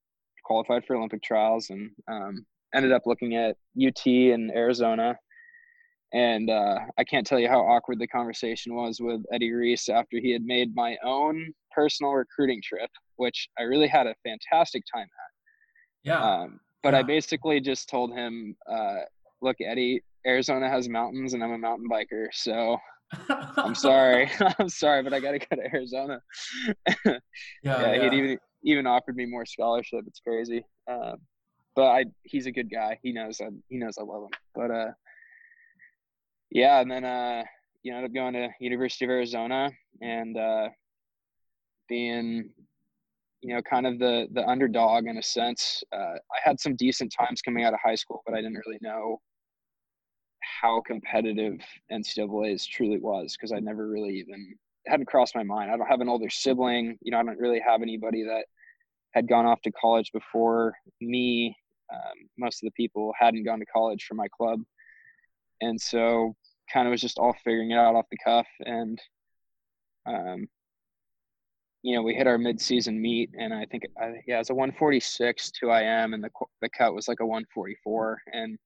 qualified 0.43 0.85
for 0.85 0.95
Olympic 0.95 1.23
trials 1.23 1.71
and 1.71 1.89
um, 2.07 2.45
ended 2.75 2.91
up 2.91 3.03
looking 3.05 3.35
at 3.35 3.57
UT 3.81 4.05
in 4.05 4.51
Arizona. 4.51 5.17
And 6.15 6.49
uh, 6.49 6.79
I 6.97 7.03
can't 7.03 7.27
tell 7.27 7.39
you 7.39 7.49
how 7.49 7.59
awkward 7.59 7.99
the 7.99 8.07
conversation 8.07 8.73
was 8.73 9.01
with 9.01 9.21
Eddie 9.33 9.51
Reese 9.51 9.89
after 9.89 10.17
he 10.17 10.31
had 10.31 10.43
made 10.43 10.73
my 10.73 10.95
own 11.03 11.53
personal 11.71 12.13
recruiting 12.13 12.61
trip, 12.63 12.89
which 13.17 13.49
I 13.59 13.63
really 13.63 13.89
had 13.89 14.07
a 14.07 14.15
fantastic 14.23 14.83
time 14.93 15.03
at. 15.03 16.05
Yeah. 16.05 16.23
Um, 16.23 16.61
but 16.83 16.93
yeah. 16.93 16.99
I 16.99 17.03
basically 17.03 17.59
just 17.59 17.89
told 17.89 18.13
him, 18.13 18.55
uh, 18.71 18.99
look, 19.41 19.57
Eddie, 19.59 20.03
Arizona 20.25 20.69
has 20.69 20.87
mountains 20.87 21.33
and 21.33 21.43
I'm 21.43 21.51
a 21.51 21.57
mountain 21.57 21.89
biker. 21.91 22.27
So 22.31 22.77
I'm 23.57 23.75
sorry. 23.75 24.31
I'm 24.59 24.69
sorry, 24.69 25.03
but 25.03 25.13
I 25.13 25.19
got 25.19 25.31
to 25.31 25.39
go 25.39 25.57
to 25.57 25.75
Arizona. 25.75 26.21
yeah, 27.05 27.19
yeah, 27.61 27.93
yeah. 27.93 28.09
He 28.09 28.17
even, 28.17 28.39
even 28.63 28.87
offered 28.87 29.17
me 29.17 29.25
more 29.25 29.45
scholarship. 29.45 30.05
It's 30.07 30.21
crazy. 30.21 30.65
Uh, 30.89 31.17
but 31.75 31.87
I, 31.87 32.05
he's 32.23 32.45
a 32.45 32.51
good 32.51 32.71
guy. 32.71 32.99
He 33.03 33.11
knows, 33.11 33.41
I, 33.41 33.49
he 33.67 33.75
knows 33.75 33.97
I 33.97 34.03
love 34.03 34.23
him. 34.23 34.39
But, 34.55 34.71
uh, 34.71 34.91
yeah. 36.55 36.79
And 36.81 36.89
then, 36.89 37.05
uh, 37.05 37.43
you 37.83 37.93
ended 37.93 38.09
up 38.09 38.15
going 38.15 38.33
to 38.33 38.49
University 38.59 39.05
of 39.05 39.11
Arizona 39.11 39.69
and, 40.01 40.37
uh, 40.37 40.69
being 41.87 42.49
you 43.45 43.53
know, 43.53 43.61
kind 43.61 43.85
of 43.85 43.99
the 43.99 44.27
the 44.31 44.43
underdog 44.47 45.05
in 45.05 45.17
a 45.17 45.21
sense. 45.21 45.83
Uh, 45.93 46.15
I 46.15 46.39
had 46.43 46.59
some 46.59 46.75
decent 46.75 47.13
times 47.15 47.43
coming 47.43 47.63
out 47.63 47.75
of 47.75 47.79
high 47.83 47.93
school, 47.93 48.23
but 48.25 48.33
I 48.33 48.37
didn't 48.37 48.59
really 48.65 48.79
know 48.81 49.21
how 50.61 50.81
competitive 50.81 51.59
NCAA's 51.91 52.65
truly 52.65 52.97
was 52.97 53.37
because 53.37 53.51
I 53.51 53.59
never 53.59 53.87
really 53.87 54.15
even 54.15 54.55
hadn't 54.87 55.05
crossed 55.05 55.35
my 55.35 55.43
mind. 55.43 55.69
I 55.69 55.77
don't 55.77 55.85
have 55.85 56.01
an 56.01 56.09
older 56.09 56.29
sibling. 56.29 56.97
You 57.03 57.11
know, 57.11 57.19
I 57.19 57.23
don't 57.23 57.37
really 57.37 57.61
have 57.65 57.83
anybody 57.83 58.23
that 58.23 58.45
had 59.13 59.27
gone 59.27 59.45
off 59.45 59.61
to 59.61 59.71
college 59.73 60.11
before 60.11 60.73
me. 60.99 61.55
Um, 61.93 62.27
most 62.39 62.63
of 62.63 62.67
the 62.67 62.71
people 62.71 63.13
hadn't 63.19 63.43
gone 63.43 63.59
to 63.59 63.65
college 63.67 64.05
for 64.05 64.15
my 64.15 64.27
club, 64.35 64.59
and 65.61 65.79
so 65.79 66.35
kind 66.71 66.87
of 66.87 66.91
was 66.91 67.01
just 67.01 67.17
all 67.17 67.35
figuring 67.43 67.71
it 67.71 67.77
out 67.77 67.95
off 67.95 68.05
the 68.11 68.17
cuff. 68.23 68.47
And 68.61 68.99
um, 70.07 70.47
you 71.85 71.95
know, 71.95 72.01
we 72.01 72.15
hit 72.15 72.25
our 72.25 72.39
mid-season 72.39 72.99
meet, 72.99 73.29
and 73.37 73.53
I 73.53 73.65
think, 73.65 73.83
I, 74.01 74.13
yeah, 74.25 74.39
it's 74.39 74.49
a 74.49 74.55
146 74.55 75.51
2 75.51 75.69
IM, 75.69 76.13
and 76.15 76.23
the 76.23 76.31
the 76.61 76.69
cut 76.69 76.95
was 76.95 77.07
like 77.07 77.19
a 77.19 77.25
144. 77.25 78.19
And 78.33 78.57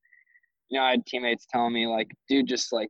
you 0.70 0.80
know, 0.80 0.86
I 0.86 0.92
had 0.92 1.06
teammates 1.06 1.46
telling 1.52 1.74
me 1.74 1.86
like, 1.86 2.16
dude, 2.30 2.48
just 2.48 2.72
like, 2.72 2.88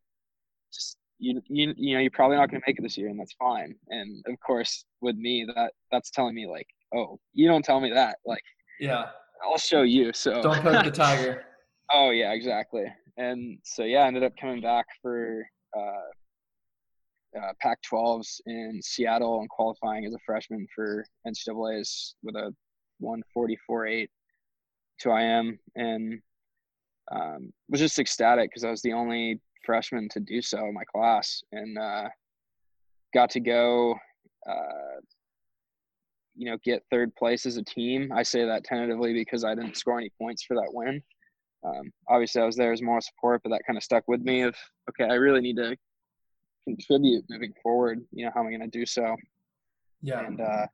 just 0.72 0.98
you 1.18 1.42
you 1.48 1.74
you 1.76 1.96
know, 1.96 2.02
you're 2.02 2.12
probably 2.12 2.38
not 2.38 2.52
going 2.52 2.62
to 2.62 2.68
make 2.68 2.78
it 2.78 2.84
this 2.84 2.96
year, 2.96 3.08
and 3.10 3.20
that's 3.20 3.34
fine. 3.40 3.74
And 3.88 4.24
of 4.28 4.40
course, 4.46 4.86
with 5.02 5.16
me, 5.16 5.48
that 5.56 5.74
that's 5.92 6.12
telling 6.12 6.36
me 6.36 6.48
like, 6.48 6.68
oh, 6.96 7.20
you 7.34 7.48
don't 7.48 7.66
tell 7.66 7.80
me 7.80 7.92
that, 7.92 8.18
like, 8.24 8.44
yeah, 8.80 9.08
I'll 9.44 9.58
show 9.58 9.82
you. 9.82 10.14
So 10.14 10.44
don't 10.44 10.62
poke 10.62 10.86
the 10.86 10.92
tiger. 10.96 11.44
oh 11.92 12.12
yeah, 12.12 12.34
exactly. 12.34 12.86
And 13.20 13.60
so 13.64 13.84
yeah, 13.84 14.00
I 14.00 14.08
ended 14.08 14.24
up 14.24 14.32
coming 14.40 14.62
back 14.62 14.86
for 15.02 15.46
uh, 15.78 17.38
uh, 17.38 17.52
Pac-12s 17.62 18.40
in 18.46 18.80
Seattle 18.82 19.42
and 19.42 19.50
qualifying 19.50 20.06
as 20.06 20.14
a 20.14 20.20
freshman 20.26 20.66
for 20.74 21.06
NCAA's 21.28 22.16
with 22.24 22.36
a 22.36 22.54
144.8 23.04 24.08
2 25.02 25.12
IM 25.12 25.60
and 25.76 26.22
um, 27.12 27.52
was 27.70 27.82
just 27.82 28.00
ecstatic 28.00 28.50
because 28.50 28.64
I 28.64 28.72
was 28.72 28.82
the 28.82 28.94
only 28.94 29.40
freshman 29.66 30.08
to 30.10 30.20
do 30.22 30.42
so 30.42 30.66
in 30.66 30.74
my 30.74 30.84
class 30.86 31.42
and 31.52 31.78
uh, 31.78 32.08
got 33.14 33.30
to 33.32 33.40
go, 33.42 33.96
uh, 34.50 35.00
you 36.36 36.50
know, 36.50 36.58
get 36.64 36.84
third 36.90 37.14
place 37.16 37.46
as 37.46 37.58
a 37.58 37.64
team. 37.64 38.12
I 38.16 38.24
say 38.24 38.46
that 38.46 38.64
tentatively 38.64 39.14
because 39.14 39.44
I 39.44 39.56
didn't 39.56 39.78
score 39.78 40.00
any 40.00 40.12
points 40.18 40.44
for 40.44 40.56
that 40.56 40.70
win. 40.72 41.02
Um, 41.64 41.92
obviously, 42.08 42.42
I 42.42 42.46
was 42.46 42.56
there 42.56 42.72
as 42.72 42.82
moral 42.82 43.02
support, 43.02 43.42
but 43.44 43.50
that 43.50 43.64
kind 43.66 43.78
of 43.78 43.84
stuck 43.84 44.08
with 44.08 44.22
me. 44.22 44.42
Of 44.42 44.56
okay, 44.90 45.12
I 45.12 45.16
really 45.16 45.42
need 45.42 45.58
to 45.58 45.76
contribute 46.64 47.26
moving 47.30 47.54
forward. 47.62 48.02
You 48.12 48.26
know, 48.26 48.32
how 48.34 48.42
am 48.42 48.48
I 48.48 48.52
going 48.52 48.62
to 48.62 48.68
do 48.68 48.86
so? 48.86 49.16
Yeah. 50.02 50.26
And 50.26 50.40
uh, 50.40 50.68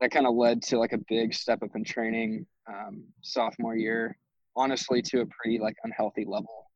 that 0.00 0.10
kind 0.10 0.26
of 0.26 0.34
led 0.34 0.62
to 0.64 0.78
like 0.78 0.92
a 0.92 1.00
big 1.08 1.34
step 1.34 1.62
up 1.62 1.70
in 1.74 1.84
training 1.84 2.46
um, 2.68 3.04
sophomore 3.22 3.76
year, 3.76 4.16
honestly, 4.56 5.02
to 5.02 5.20
a 5.22 5.26
pretty 5.26 5.58
like 5.58 5.76
unhealthy 5.84 6.24
level. 6.26 6.66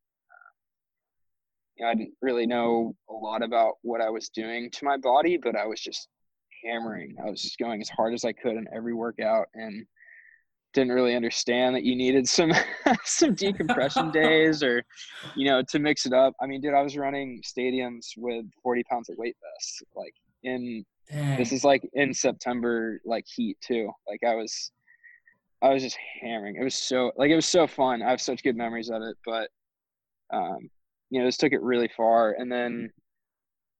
You 1.77 1.85
know, 1.85 1.91
I 1.91 1.95
didn't 1.95 2.13
really 2.21 2.45
know 2.45 2.95
a 3.09 3.13
lot 3.13 3.43
about 3.43 3.73
what 3.81 4.01
I 4.01 4.09
was 4.09 4.29
doing 4.29 4.69
to 4.71 4.85
my 4.85 4.97
body, 4.97 5.37
but 5.41 5.55
I 5.55 5.65
was 5.65 5.79
just 5.79 6.07
hammering. 6.63 7.15
I 7.23 7.29
was 7.29 7.41
just 7.41 7.57
going 7.57 7.81
as 7.81 7.89
hard 7.89 8.13
as 8.13 8.25
I 8.25 8.31
could 8.31 8.57
in 8.57 8.67
every 8.75 8.93
workout 8.93 9.47
and 9.55 9.85
didn't 10.73 10.91
really 10.91 11.15
understand 11.15 11.75
that 11.75 11.83
you 11.83 11.95
needed 11.95 12.27
some 12.27 12.51
some 13.05 13.33
decompression 13.33 14.11
days 14.11 14.63
or 14.63 14.83
you 15.35 15.47
know 15.47 15.61
to 15.61 15.79
mix 15.79 16.05
it 16.05 16.13
up. 16.13 16.33
I 16.41 16.47
mean 16.47 16.61
dude 16.61 16.73
i 16.73 16.81
was 16.81 16.97
running 16.97 17.41
stadiums 17.43 18.07
with 18.17 18.45
40 18.61 18.83
pounds 18.83 19.09
of 19.09 19.17
weight 19.17 19.37
vests 19.41 19.81
like 19.95 20.13
in 20.43 20.83
Dang. 21.11 21.37
this 21.37 21.51
is 21.51 21.63
like 21.63 21.87
in 21.93 22.13
september 22.13 22.99
like 23.05 23.25
heat 23.27 23.57
too. 23.61 23.91
Like 24.07 24.21
i 24.25 24.35
was 24.35 24.71
i 25.61 25.69
was 25.69 25.83
just 25.83 25.97
hammering. 26.21 26.55
It 26.55 26.63
was 26.63 26.75
so 26.75 27.11
like 27.17 27.29
it 27.29 27.35
was 27.35 27.47
so 27.47 27.67
fun. 27.67 28.01
I 28.01 28.09
have 28.09 28.21
such 28.21 28.43
good 28.43 28.57
memories 28.57 28.89
of 28.89 29.01
it 29.01 29.15
but 29.25 29.49
um 30.33 30.69
you 31.09 31.19
know 31.19 31.25
this 31.25 31.37
took 31.37 31.53
it 31.53 31.61
really 31.61 31.89
far. 31.95 32.35
And 32.37 32.51
then 32.51 32.89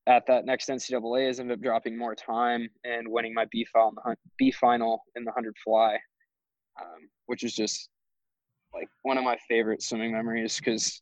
at 0.06 0.28
that 0.28 0.46
next 0.46 0.70
NCAA's 0.70 1.40
ended 1.40 1.58
up 1.58 1.64
dropping 1.64 1.98
more 1.98 2.14
time 2.14 2.68
and 2.84 3.08
winning 3.08 3.34
my 3.34 3.46
B 3.52 3.66
final, 3.72 3.94
B 4.38 4.52
final 4.52 5.02
in 5.16 5.24
the 5.24 5.32
hundred 5.32 5.56
fly 5.64 5.98
um, 6.82 7.10
which 7.28 7.44
is 7.44 7.54
just 7.54 7.90
like 8.74 8.88
one 9.04 9.18
of 9.18 9.24
my 9.24 9.38
favorite 9.48 9.82
swimming 9.82 10.12
memories 10.12 10.58
because 10.58 11.02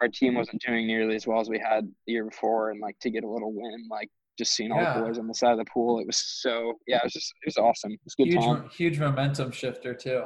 our 0.00 0.08
team 0.08 0.34
wasn't 0.34 0.62
doing 0.66 0.86
nearly 0.86 1.16
as 1.16 1.26
well 1.26 1.40
as 1.40 1.48
we 1.48 1.58
had 1.58 1.84
the 2.06 2.12
year 2.12 2.24
before, 2.24 2.70
and 2.70 2.80
like 2.80 2.98
to 3.00 3.10
get 3.10 3.24
a 3.24 3.28
little 3.28 3.52
win, 3.52 3.86
like 3.90 4.08
just 4.38 4.54
seeing 4.54 4.70
all 4.70 4.80
yeah. 4.80 4.94
the 4.94 5.04
boys 5.04 5.18
on 5.18 5.26
the 5.26 5.34
side 5.34 5.52
of 5.52 5.58
the 5.58 5.64
pool, 5.64 5.98
it 5.98 6.06
was 6.06 6.16
so 6.16 6.74
yeah, 6.86 6.98
it 6.98 7.04
was 7.04 7.12
just 7.12 7.32
it 7.42 7.48
was 7.48 7.56
awesome. 7.56 7.92
It 7.92 8.00
was 8.04 8.14
good 8.14 8.28
huge, 8.28 8.44
time. 8.44 8.68
Huge 8.70 8.98
momentum 8.98 9.50
shifter 9.50 9.94
too. 9.94 10.24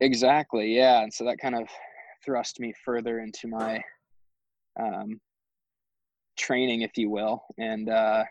Exactly, 0.00 0.76
yeah, 0.76 1.02
and 1.02 1.12
so 1.12 1.24
that 1.24 1.38
kind 1.38 1.54
of 1.54 1.68
thrust 2.24 2.60
me 2.60 2.72
further 2.84 3.20
into 3.20 3.48
my 3.48 3.80
um, 4.78 5.20
training, 6.36 6.82
if 6.82 6.98
you 6.98 7.08
will, 7.08 7.42
and 7.58 7.88
uh, 7.88 8.24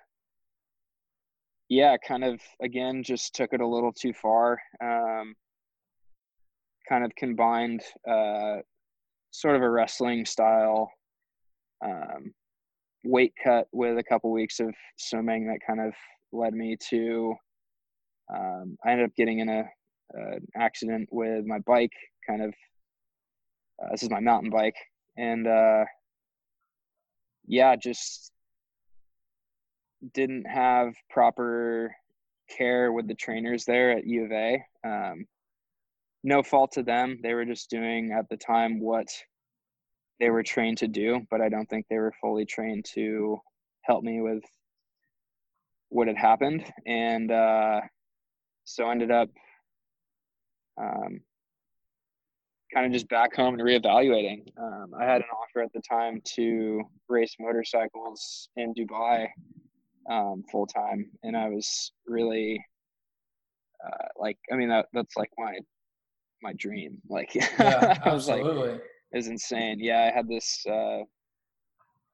yeah, 1.69 1.95
kind 1.97 2.23
of 2.23 2.39
again 2.61 3.01
just 3.01 3.33
took 3.33 3.53
it 3.53 3.61
a 3.61 3.67
little 3.67 3.91
too 3.91 4.13
far. 4.13 4.59
Um, 4.83 5.33
kind 6.87 7.03
of 7.03 7.11
combined 7.15 7.81
uh, 8.09 8.57
sort 9.31 9.55
of 9.55 9.61
a 9.61 9.69
wrestling 9.69 10.25
style 10.25 10.91
um, 11.83 12.33
weight 13.03 13.33
cut 13.43 13.67
with 13.71 13.97
a 13.97 14.03
couple 14.03 14.31
weeks 14.31 14.59
of 14.59 14.73
swimming 14.97 15.47
that 15.47 15.59
kind 15.65 15.79
of 15.79 15.93
led 16.31 16.53
me 16.53 16.75
to 16.89 17.33
um, 18.33 18.77
i 18.83 18.91
ended 18.91 19.05
up 19.05 19.15
getting 19.15 19.39
in 19.39 19.49
a 19.49 19.63
accident 20.55 21.09
with 21.11 21.45
my 21.45 21.59
bike 21.59 21.91
kind 22.27 22.41
of 22.41 22.53
uh, 23.81 23.89
this 23.91 24.03
is 24.03 24.09
my 24.09 24.19
mountain 24.19 24.49
bike 24.49 24.77
and 25.17 25.47
uh, 25.47 25.83
yeah 27.47 27.75
just 27.75 28.31
didn't 30.13 30.45
have 30.45 30.93
proper 31.09 31.93
care 32.55 32.91
with 32.91 33.07
the 33.07 33.15
trainers 33.15 33.65
there 33.65 33.91
at 33.91 34.05
u 34.05 34.25
of 34.25 34.31
a 34.31 34.63
um, 34.85 35.25
no 36.25 36.41
fault 36.41 36.71
to 36.73 36.83
them. 36.83 37.19
They 37.21 37.35
were 37.35 37.45
just 37.45 37.69
doing 37.69 38.11
at 38.11 38.27
the 38.29 38.35
time 38.35 38.79
what 38.79 39.07
they 40.19 40.31
were 40.31 40.43
trained 40.43 40.79
to 40.79 40.87
do, 40.87 41.21
but 41.29 41.39
I 41.39 41.49
don't 41.49 41.69
think 41.69 41.85
they 41.87 41.99
were 41.99 42.13
fully 42.19 42.45
trained 42.45 42.85
to 42.95 43.37
help 43.83 44.03
me 44.03 44.21
with 44.21 44.43
what 45.89 46.07
had 46.07 46.17
happened. 46.17 46.65
And 46.87 47.31
uh, 47.31 47.81
so 48.63 48.89
ended 48.89 49.11
up 49.11 49.29
um, 50.81 51.21
kind 52.73 52.87
of 52.87 52.91
just 52.91 53.07
back 53.07 53.35
home 53.35 53.53
and 53.53 53.63
reevaluating. 53.63 54.47
Um, 54.57 54.93
I 54.99 55.03
had 55.03 55.21
an 55.21 55.27
offer 55.31 55.61
at 55.61 55.73
the 55.73 55.81
time 55.87 56.21
to 56.37 56.81
race 57.07 57.35
motorcycles 57.39 58.49
in 58.57 58.73
Dubai 58.73 59.27
um, 60.09 60.43
full 60.51 60.65
time, 60.65 61.11
and 61.21 61.37
I 61.37 61.49
was 61.49 61.91
really 62.07 62.65
uh, 63.85 64.07
like, 64.17 64.39
I 64.51 64.55
mean, 64.55 64.69
that, 64.69 64.87
that's 64.91 65.15
like 65.15 65.29
my 65.37 65.59
my 66.41 66.53
dream. 66.53 67.01
Like 67.09 67.33
yeah, 67.35 67.97
I 68.05 68.13
was 68.13 68.29
absolutely. 68.29 68.71
like, 68.73 68.81
is 69.13 69.27
insane. 69.27 69.77
Yeah, 69.79 70.09
I 70.11 70.15
had 70.15 70.27
this 70.27 70.65
uh, 70.69 70.99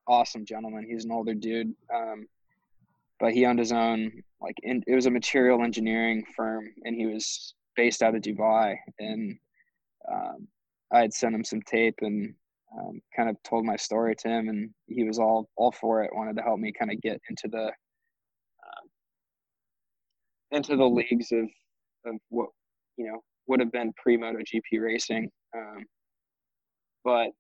awesome 0.07 0.45
gentleman. 0.45 0.85
He's 0.87 1.05
an 1.05 1.11
older 1.11 1.33
dude, 1.33 1.73
um, 1.93 2.27
but 3.19 3.33
he 3.33 3.45
owned 3.45 3.59
his 3.59 3.71
own 3.71 4.11
like 4.41 4.55
in, 4.63 4.83
it 4.87 4.95
was 4.95 5.05
a 5.05 5.11
material 5.11 5.63
engineering 5.63 6.23
firm, 6.35 6.65
and 6.83 6.95
he 6.95 7.05
was 7.05 7.53
based 7.75 8.01
out 8.01 8.15
of 8.15 8.21
Dubai. 8.21 8.75
And 8.99 9.37
um, 10.11 10.47
I 10.91 10.99
had 10.99 11.13
sent 11.13 11.35
him 11.35 11.43
some 11.43 11.61
tape 11.61 11.95
and 12.01 12.33
um, 12.77 13.01
kind 13.15 13.29
of 13.29 13.37
told 13.43 13.65
my 13.65 13.75
story 13.75 14.15
to 14.17 14.27
him, 14.27 14.49
and 14.49 14.69
he 14.87 15.03
was 15.03 15.19
all 15.19 15.49
all 15.57 15.71
for 15.71 16.03
it. 16.03 16.11
Wanted 16.13 16.37
to 16.37 16.43
help 16.43 16.59
me 16.59 16.71
kind 16.71 16.91
of 16.91 17.01
get 17.01 17.19
into 17.29 17.47
the 17.47 17.65
um, 17.65 18.87
into 20.51 20.75
the 20.75 20.85
leagues 20.85 21.31
of 21.31 21.49
of 22.05 22.15
what 22.29 22.49
you 22.97 23.07
know 23.07 23.21
would 23.51 23.59
have 23.59 23.71
been 23.71 23.91
pre 24.01 24.17
MotoGP 24.17 24.81
racing. 24.81 25.29
Um, 25.55 25.85
but 27.03 27.31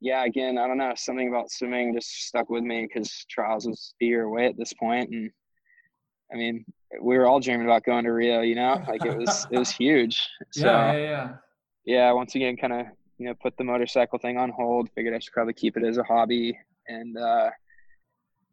yeah, 0.00 0.24
again, 0.24 0.58
I 0.58 0.66
don't 0.66 0.76
know. 0.76 0.92
Something 0.94 1.28
about 1.28 1.50
swimming 1.50 1.94
just 1.94 2.26
stuck 2.26 2.50
with 2.50 2.62
me 2.62 2.86
because 2.86 3.24
trials 3.30 3.66
was 3.66 3.94
a 4.02 4.04
year 4.04 4.24
away 4.24 4.46
at 4.46 4.58
this 4.58 4.74
point, 4.74 5.10
and 5.10 5.30
I 6.30 6.36
mean, 6.36 6.64
we 7.00 7.16
were 7.16 7.26
all 7.26 7.40
dreaming 7.40 7.66
about 7.66 7.84
going 7.84 8.04
to 8.04 8.10
Rio. 8.12 8.42
You 8.42 8.56
know, 8.56 8.84
like 8.86 9.06
it 9.06 9.16
was 9.16 9.46
it 9.50 9.58
was 9.58 9.70
huge. 9.82 10.20
So, 10.50 10.66
yeah, 10.66 10.92
yeah, 10.92 10.98
yeah. 10.98 11.28
Yeah, 11.84 12.12
once 12.12 12.34
again, 12.34 12.56
kind 12.56 12.74
of 12.74 12.86
you 13.16 13.26
know 13.26 13.34
put 13.40 13.56
the 13.56 13.64
motorcycle 13.64 14.18
thing 14.18 14.36
on 14.36 14.50
hold. 14.50 14.90
Figured 14.94 15.14
I 15.14 15.18
should 15.18 15.32
probably 15.32 15.54
keep 15.54 15.78
it 15.78 15.84
as 15.84 15.96
a 15.96 16.04
hobby, 16.04 16.58
and 16.88 17.16
uh, 17.16 17.50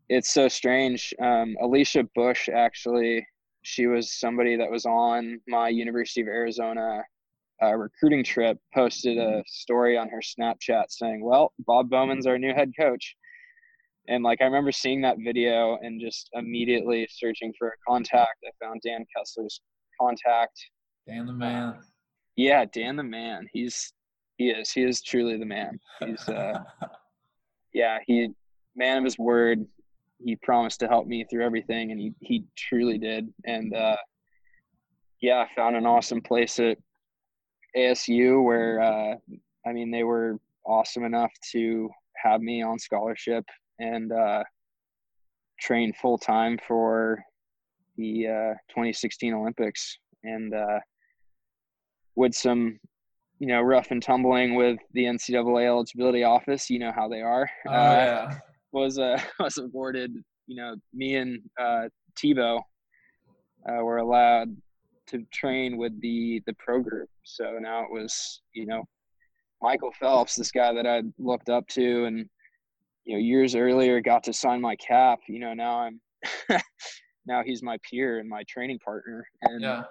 it's 0.07 0.29
so 0.29 0.48
strange. 0.48 1.13
Um, 1.21 1.57
Alicia 1.62 2.07
Bush 2.15 2.48
actually, 2.48 3.27
she 3.63 3.87
was 3.87 4.11
somebody 4.19 4.55
that 4.55 4.71
was 4.71 4.85
on 4.85 5.39
my 5.47 5.69
University 5.69 6.21
of 6.21 6.27
Arizona 6.27 7.03
uh, 7.61 7.75
recruiting 7.75 8.23
trip. 8.23 8.57
Posted 8.73 9.17
a 9.17 9.43
story 9.47 9.97
on 9.97 10.09
her 10.09 10.21
Snapchat 10.21 10.85
saying, 10.89 11.23
"Well, 11.23 11.53
Bob 11.59 11.89
Bowman's 11.89 12.27
our 12.27 12.37
new 12.37 12.53
head 12.53 12.71
coach." 12.79 13.15
And 14.07 14.23
like 14.23 14.41
I 14.41 14.45
remember 14.45 14.71
seeing 14.71 15.01
that 15.01 15.17
video 15.23 15.77
and 15.81 16.01
just 16.01 16.29
immediately 16.33 17.07
searching 17.11 17.53
for 17.57 17.69
a 17.69 17.71
contact. 17.87 18.43
I 18.45 18.65
found 18.65 18.81
Dan 18.83 19.05
Kessler's 19.15 19.61
contact. 19.99 20.59
Dan 21.07 21.27
the 21.27 21.33
man. 21.33 21.75
Yeah, 22.35 22.65
Dan 22.65 22.95
the 22.95 23.03
man. 23.03 23.47
He's 23.51 23.93
he 24.37 24.49
is. 24.49 24.71
He 24.71 24.83
is 24.83 25.01
truly 25.01 25.37
the 25.37 25.45
man. 25.45 25.79
He's 25.99 26.27
uh 26.27 26.63
yeah, 27.73 27.99
he 28.07 28.29
man 28.75 28.97
of 28.97 29.03
his 29.03 29.19
word. 29.19 29.65
He 30.23 30.35
promised 30.38 30.79
to 30.81 30.88
help 30.88 31.07
me 31.07 31.25
through 31.29 31.45
everything 31.45 31.91
and 31.91 31.99
he 31.99 32.13
he 32.19 32.45
truly 32.57 32.97
did. 32.97 33.31
And 33.45 33.73
uh 33.73 33.97
yeah, 35.21 35.39
I 35.39 35.55
found 35.55 35.75
an 35.75 35.85
awesome 35.85 36.21
place 36.21 36.59
at 36.59 36.77
ASU 37.75 38.43
where 38.43 38.81
uh 38.81 39.15
I 39.65 39.73
mean 39.73 39.91
they 39.91 40.03
were 40.03 40.38
awesome 40.65 41.03
enough 41.03 41.31
to 41.51 41.89
have 42.17 42.41
me 42.41 42.61
on 42.61 42.79
scholarship 42.79 43.45
and 43.79 44.11
uh 44.11 44.43
train 45.59 45.93
full 45.93 46.17
time 46.17 46.57
for 46.67 47.23
the 47.97 48.27
uh 48.27 48.53
2016 48.69 49.33
Olympics 49.33 49.97
and 50.23 50.53
uh 50.53 50.79
with 52.15 52.35
some 52.35 52.79
you 53.39 53.47
know 53.47 53.61
rough 53.61 53.91
and 53.91 54.03
tumbling 54.03 54.55
with 54.55 54.77
the 54.93 55.05
NCAA 55.05 55.65
eligibility 55.65 56.23
office. 56.23 56.69
You 56.69 56.79
know 56.79 56.91
how 56.93 57.07
they 57.07 57.21
are. 57.21 57.49
Oh 57.67 57.71
uh, 57.71 57.95
yeah. 57.95 58.39
Was 58.71 58.99
uh, 58.99 59.19
was 59.39 59.57
awarded. 59.57 60.13
You 60.47 60.55
know, 60.55 60.75
me 60.93 61.15
and 61.15 61.41
uh, 61.59 61.89
Tebow 62.17 62.61
uh, 63.69 63.83
were 63.83 63.97
allowed 63.97 64.55
to 65.07 65.23
train 65.33 65.77
with 65.77 65.99
the 66.01 66.41
the 66.45 66.53
pro 66.59 66.81
group. 66.81 67.09
So 67.23 67.57
now 67.59 67.83
it 67.83 67.91
was 67.91 68.41
you 68.53 68.65
know 68.65 68.83
Michael 69.61 69.91
Phelps, 69.99 70.35
this 70.35 70.51
guy 70.51 70.73
that 70.73 70.88
I 70.88 71.03
looked 71.17 71.49
up 71.49 71.67
to, 71.69 72.05
and 72.05 72.27
you 73.05 73.13
know 73.15 73.19
years 73.19 73.55
earlier 73.55 74.01
got 74.01 74.23
to 74.25 74.33
sign 74.33 74.61
my 74.61 74.75
cap. 74.75 75.19
You 75.27 75.39
know 75.39 75.53
now 75.53 75.79
I'm 75.79 76.01
now 77.25 77.43
he's 77.43 77.61
my 77.63 77.77
peer 77.89 78.19
and 78.19 78.29
my 78.29 78.43
training 78.47 78.79
partner, 78.79 79.25
and 79.43 79.61
Yeah. 79.61 79.83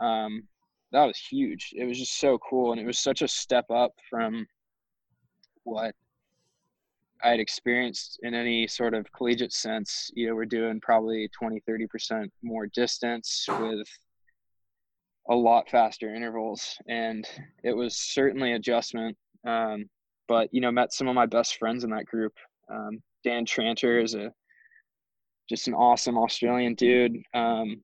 um, 0.00 0.46
that 0.92 1.04
was 1.04 1.18
huge. 1.18 1.70
It 1.76 1.84
was 1.84 1.98
just 1.98 2.18
so 2.18 2.38
cool, 2.38 2.72
and 2.72 2.80
it 2.80 2.86
was 2.86 2.98
such 2.98 3.22
a 3.22 3.28
step 3.28 3.70
up 3.70 3.92
from 4.08 4.46
what 5.64 5.94
I 7.22 7.30
had 7.30 7.40
experienced 7.40 8.20
in 8.22 8.34
any 8.34 8.66
sort 8.66 8.94
of 8.94 9.10
collegiate 9.12 9.52
sense. 9.52 10.10
You 10.14 10.28
know, 10.28 10.34
we're 10.34 10.46
doing 10.46 10.80
probably 10.80 11.28
20, 11.38 11.60
30% 11.68 12.28
more 12.42 12.66
distance 12.66 13.46
with 13.48 13.88
a 15.28 15.34
lot 15.34 15.68
faster 15.68 16.14
intervals, 16.14 16.76
and 16.88 17.26
it 17.62 17.76
was 17.76 17.96
certainly 17.96 18.52
adjustment. 18.52 19.16
Um, 19.46 19.86
but 20.26 20.48
you 20.52 20.60
know, 20.60 20.70
met 20.70 20.92
some 20.92 21.08
of 21.08 21.14
my 21.14 21.26
best 21.26 21.58
friends 21.58 21.84
in 21.84 21.90
that 21.90 22.06
group. 22.06 22.32
Um, 22.70 23.00
Dan 23.24 23.44
Tranter 23.44 24.02
is 24.02 24.14
a 24.14 24.32
just 25.48 25.66
an 25.66 25.74
awesome 25.74 26.18
Australian 26.18 26.74
dude. 26.74 27.16
Um, 27.34 27.82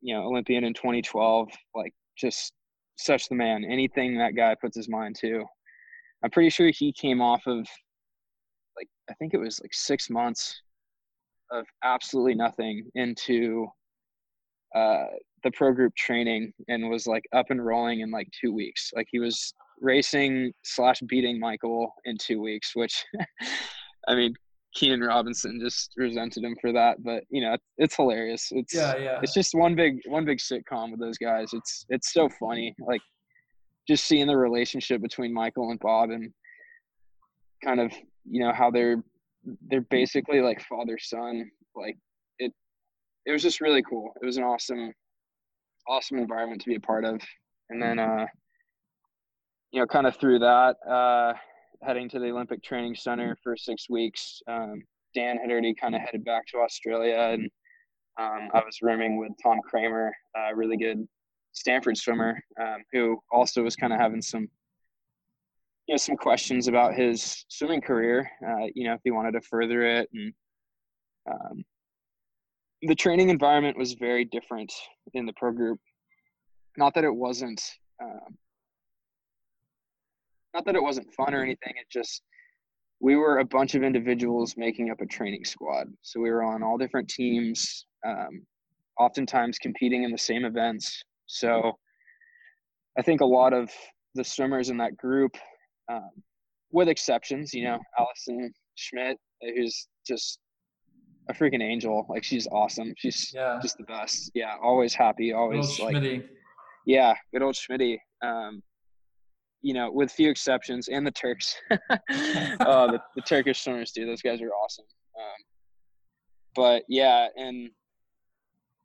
you 0.00 0.14
know, 0.14 0.22
Olympian 0.22 0.64
in 0.64 0.74
2012, 0.74 1.48
like 1.74 1.92
just 2.16 2.52
such 2.96 3.28
the 3.28 3.34
man. 3.34 3.64
Anything 3.64 4.18
that 4.18 4.36
guy 4.36 4.54
puts 4.60 4.76
his 4.76 4.88
mind 4.88 5.16
to. 5.16 5.44
I'm 6.22 6.30
pretty 6.30 6.50
sure 6.50 6.70
he 6.70 6.92
came 6.92 7.20
off 7.20 7.42
of 7.46 7.66
I 9.10 9.14
think 9.14 9.34
it 9.34 9.38
was 9.38 9.60
like 9.60 9.72
six 9.72 10.10
months 10.10 10.60
of 11.50 11.64
absolutely 11.84 12.34
nothing 12.34 12.90
into 12.94 13.66
uh, 14.74 15.04
the 15.44 15.50
pro 15.52 15.72
group 15.72 15.94
training 15.96 16.52
and 16.68 16.90
was 16.90 17.06
like 17.06 17.24
up 17.34 17.46
and 17.50 17.64
rolling 17.64 18.00
in 18.00 18.10
like 18.10 18.28
two 18.38 18.52
weeks. 18.52 18.90
Like 18.94 19.06
he 19.10 19.18
was 19.18 19.54
racing 19.80 20.52
slash 20.64 21.00
beating 21.08 21.38
Michael 21.38 21.92
in 22.04 22.16
two 22.18 22.40
weeks, 22.40 22.72
which 22.74 23.04
I 24.08 24.14
mean, 24.14 24.34
Keenan 24.74 25.00
Robinson 25.00 25.58
just 25.62 25.92
resented 25.96 26.44
him 26.44 26.56
for 26.60 26.72
that, 26.72 27.02
but 27.02 27.24
you 27.30 27.40
know, 27.40 27.56
it's 27.78 27.96
hilarious. 27.96 28.48
It's 28.50 28.74
Yeah, 28.74 28.96
yeah. 28.96 29.20
it's 29.22 29.32
just 29.32 29.54
one 29.54 29.74
big 29.74 30.00
one 30.06 30.24
big 30.24 30.38
sitcom 30.38 30.90
with 30.90 31.00
those 31.00 31.18
guys. 31.18 31.50
It's 31.52 31.86
it's 31.88 32.12
so 32.12 32.28
funny. 32.40 32.74
Like 32.78 33.00
just 33.88 34.04
seeing 34.04 34.26
the 34.26 34.36
relationship 34.36 35.00
between 35.00 35.32
Michael 35.32 35.70
and 35.70 35.80
Bob 35.80 36.10
and 36.10 36.30
kind 37.64 37.80
of, 37.80 37.92
you 38.30 38.40
know, 38.40 38.52
how 38.52 38.70
they're 38.70 39.02
they're 39.68 39.80
basically 39.82 40.40
like 40.40 40.60
father 40.62 40.98
son. 40.98 41.50
Like 41.74 41.96
it 42.38 42.52
it 43.26 43.32
was 43.32 43.42
just 43.42 43.60
really 43.60 43.82
cool. 43.82 44.12
It 44.20 44.26
was 44.26 44.36
an 44.36 44.44
awesome 44.44 44.92
awesome 45.86 46.18
environment 46.18 46.60
to 46.62 46.68
be 46.68 46.76
a 46.76 46.80
part 46.80 47.04
of. 47.04 47.20
And 47.70 47.82
then 47.82 47.98
uh 47.98 48.26
you 49.72 49.80
know, 49.80 49.86
kind 49.86 50.06
of 50.06 50.16
through 50.16 50.40
that, 50.40 50.76
uh 50.88 51.34
heading 51.82 52.08
to 52.10 52.18
the 52.18 52.30
Olympic 52.30 52.62
Training 52.62 52.94
Center 52.94 53.36
for 53.42 53.56
six 53.56 53.88
weeks. 53.88 54.40
Um, 54.48 54.82
Dan 55.14 55.38
had 55.38 55.50
already 55.50 55.74
kind 55.74 55.94
of 55.94 56.00
headed 56.00 56.24
back 56.24 56.46
to 56.48 56.58
Australia, 56.58 57.16
and 57.32 57.50
um, 58.18 58.48
I 58.52 58.58
was 58.64 58.78
rooming 58.82 59.16
with 59.16 59.32
Tom 59.42 59.58
Kremer, 59.68 60.12
a 60.36 60.54
really 60.54 60.76
good 60.76 61.06
Stanford 61.52 61.96
swimmer, 61.96 62.40
um, 62.60 62.82
who 62.92 63.18
also 63.30 63.62
was 63.62 63.76
kind 63.76 63.92
of 63.92 64.00
having 64.00 64.22
some, 64.22 64.48
you 65.88 65.94
know, 65.94 65.96
some 65.96 66.16
questions 66.16 66.68
about 66.68 66.94
his 66.94 67.46
swimming 67.48 67.80
career. 67.80 68.30
Uh, 68.46 68.66
you 68.74 68.86
know, 68.86 68.92
if 68.92 69.00
he 69.04 69.10
wanted 69.10 69.32
to 69.32 69.40
further 69.40 69.82
it, 69.82 70.08
and 70.12 70.32
um, 71.30 71.64
the 72.82 72.94
training 72.94 73.30
environment 73.30 73.76
was 73.76 73.94
very 73.94 74.26
different 74.26 74.72
in 75.14 75.24
the 75.24 75.32
pro 75.32 75.50
group. 75.50 75.80
Not 76.76 76.94
that 76.94 77.04
it 77.04 77.14
wasn't. 77.14 77.62
Um, 78.02 78.36
not 80.54 80.66
that 80.66 80.76
it 80.76 80.82
wasn't 80.82 81.12
fun 81.14 81.34
or 81.34 81.42
anything. 81.42 81.72
It 81.76 81.86
just 81.90 82.22
we 83.00 83.16
were 83.16 83.38
a 83.38 83.44
bunch 83.44 83.74
of 83.74 83.82
individuals 83.82 84.54
making 84.56 84.90
up 84.90 85.00
a 85.00 85.06
training 85.06 85.44
squad. 85.44 85.86
So 86.02 86.20
we 86.20 86.30
were 86.30 86.42
on 86.42 86.62
all 86.62 86.76
different 86.76 87.08
teams, 87.08 87.86
um, 88.06 88.42
oftentimes 88.98 89.58
competing 89.58 90.02
in 90.02 90.10
the 90.10 90.18
same 90.18 90.44
events. 90.44 91.02
So 91.26 91.78
I 92.98 93.02
think 93.02 93.20
a 93.20 93.26
lot 93.26 93.52
of 93.52 93.70
the 94.14 94.24
swimmers 94.24 94.68
in 94.68 94.76
that 94.78 94.96
group, 94.96 95.36
um, 95.88 96.10
with 96.72 96.88
exceptions, 96.88 97.54
you 97.54 97.64
know, 97.64 97.78
Allison 97.98 98.52
Schmitt, 98.76 99.18
who's 99.42 99.88
just 100.06 100.38
a 101.30 101.34
freaking 101.34 101.62
angel. 101.62 102.06
Like 102.08 102.24
she's 102.24 102.46
awesome. 102.48 102.94
She's 102.96 103.32
Yeah. 103.34 103.58
just 103.62 103.76
the 103.78 103.84
best. 103.84 104.30
Yeah, 104.34 104.54
always 104.62 104.94
happy, 104.94 105.32
always 105.32 105.78
like 105.80 105.96
Schmitty. 105.96 106.26
yeah, 106.86 107.14
good 107.32 107.42
old 107.42 107.54
Schmitty. 107.54 107.98
Um, 108.22 108.62
you 109.60 109.74
know, 109.74 109.90
with 109.90 110.12
few 110.12 110.30
exceptions, 110.30 110.88
and 110.88 111.04
the 111.06 111.10
Turks. 111.10 111.56
uh, 111.70 111.76
the, 112.08 113.00
the 113.16 113.22
Turkish 113.22 113.62
swimmers, 113.62 113.90
dude, 113.92 114.08
those 114.08 114.22
guys 114.22 114.40
are 114.40 114.50
awesome. 114.50 114.84
Um, 115.18 115.42
but 116.54 116.82
yeah, 116.88 117.26
and 117.36 117.70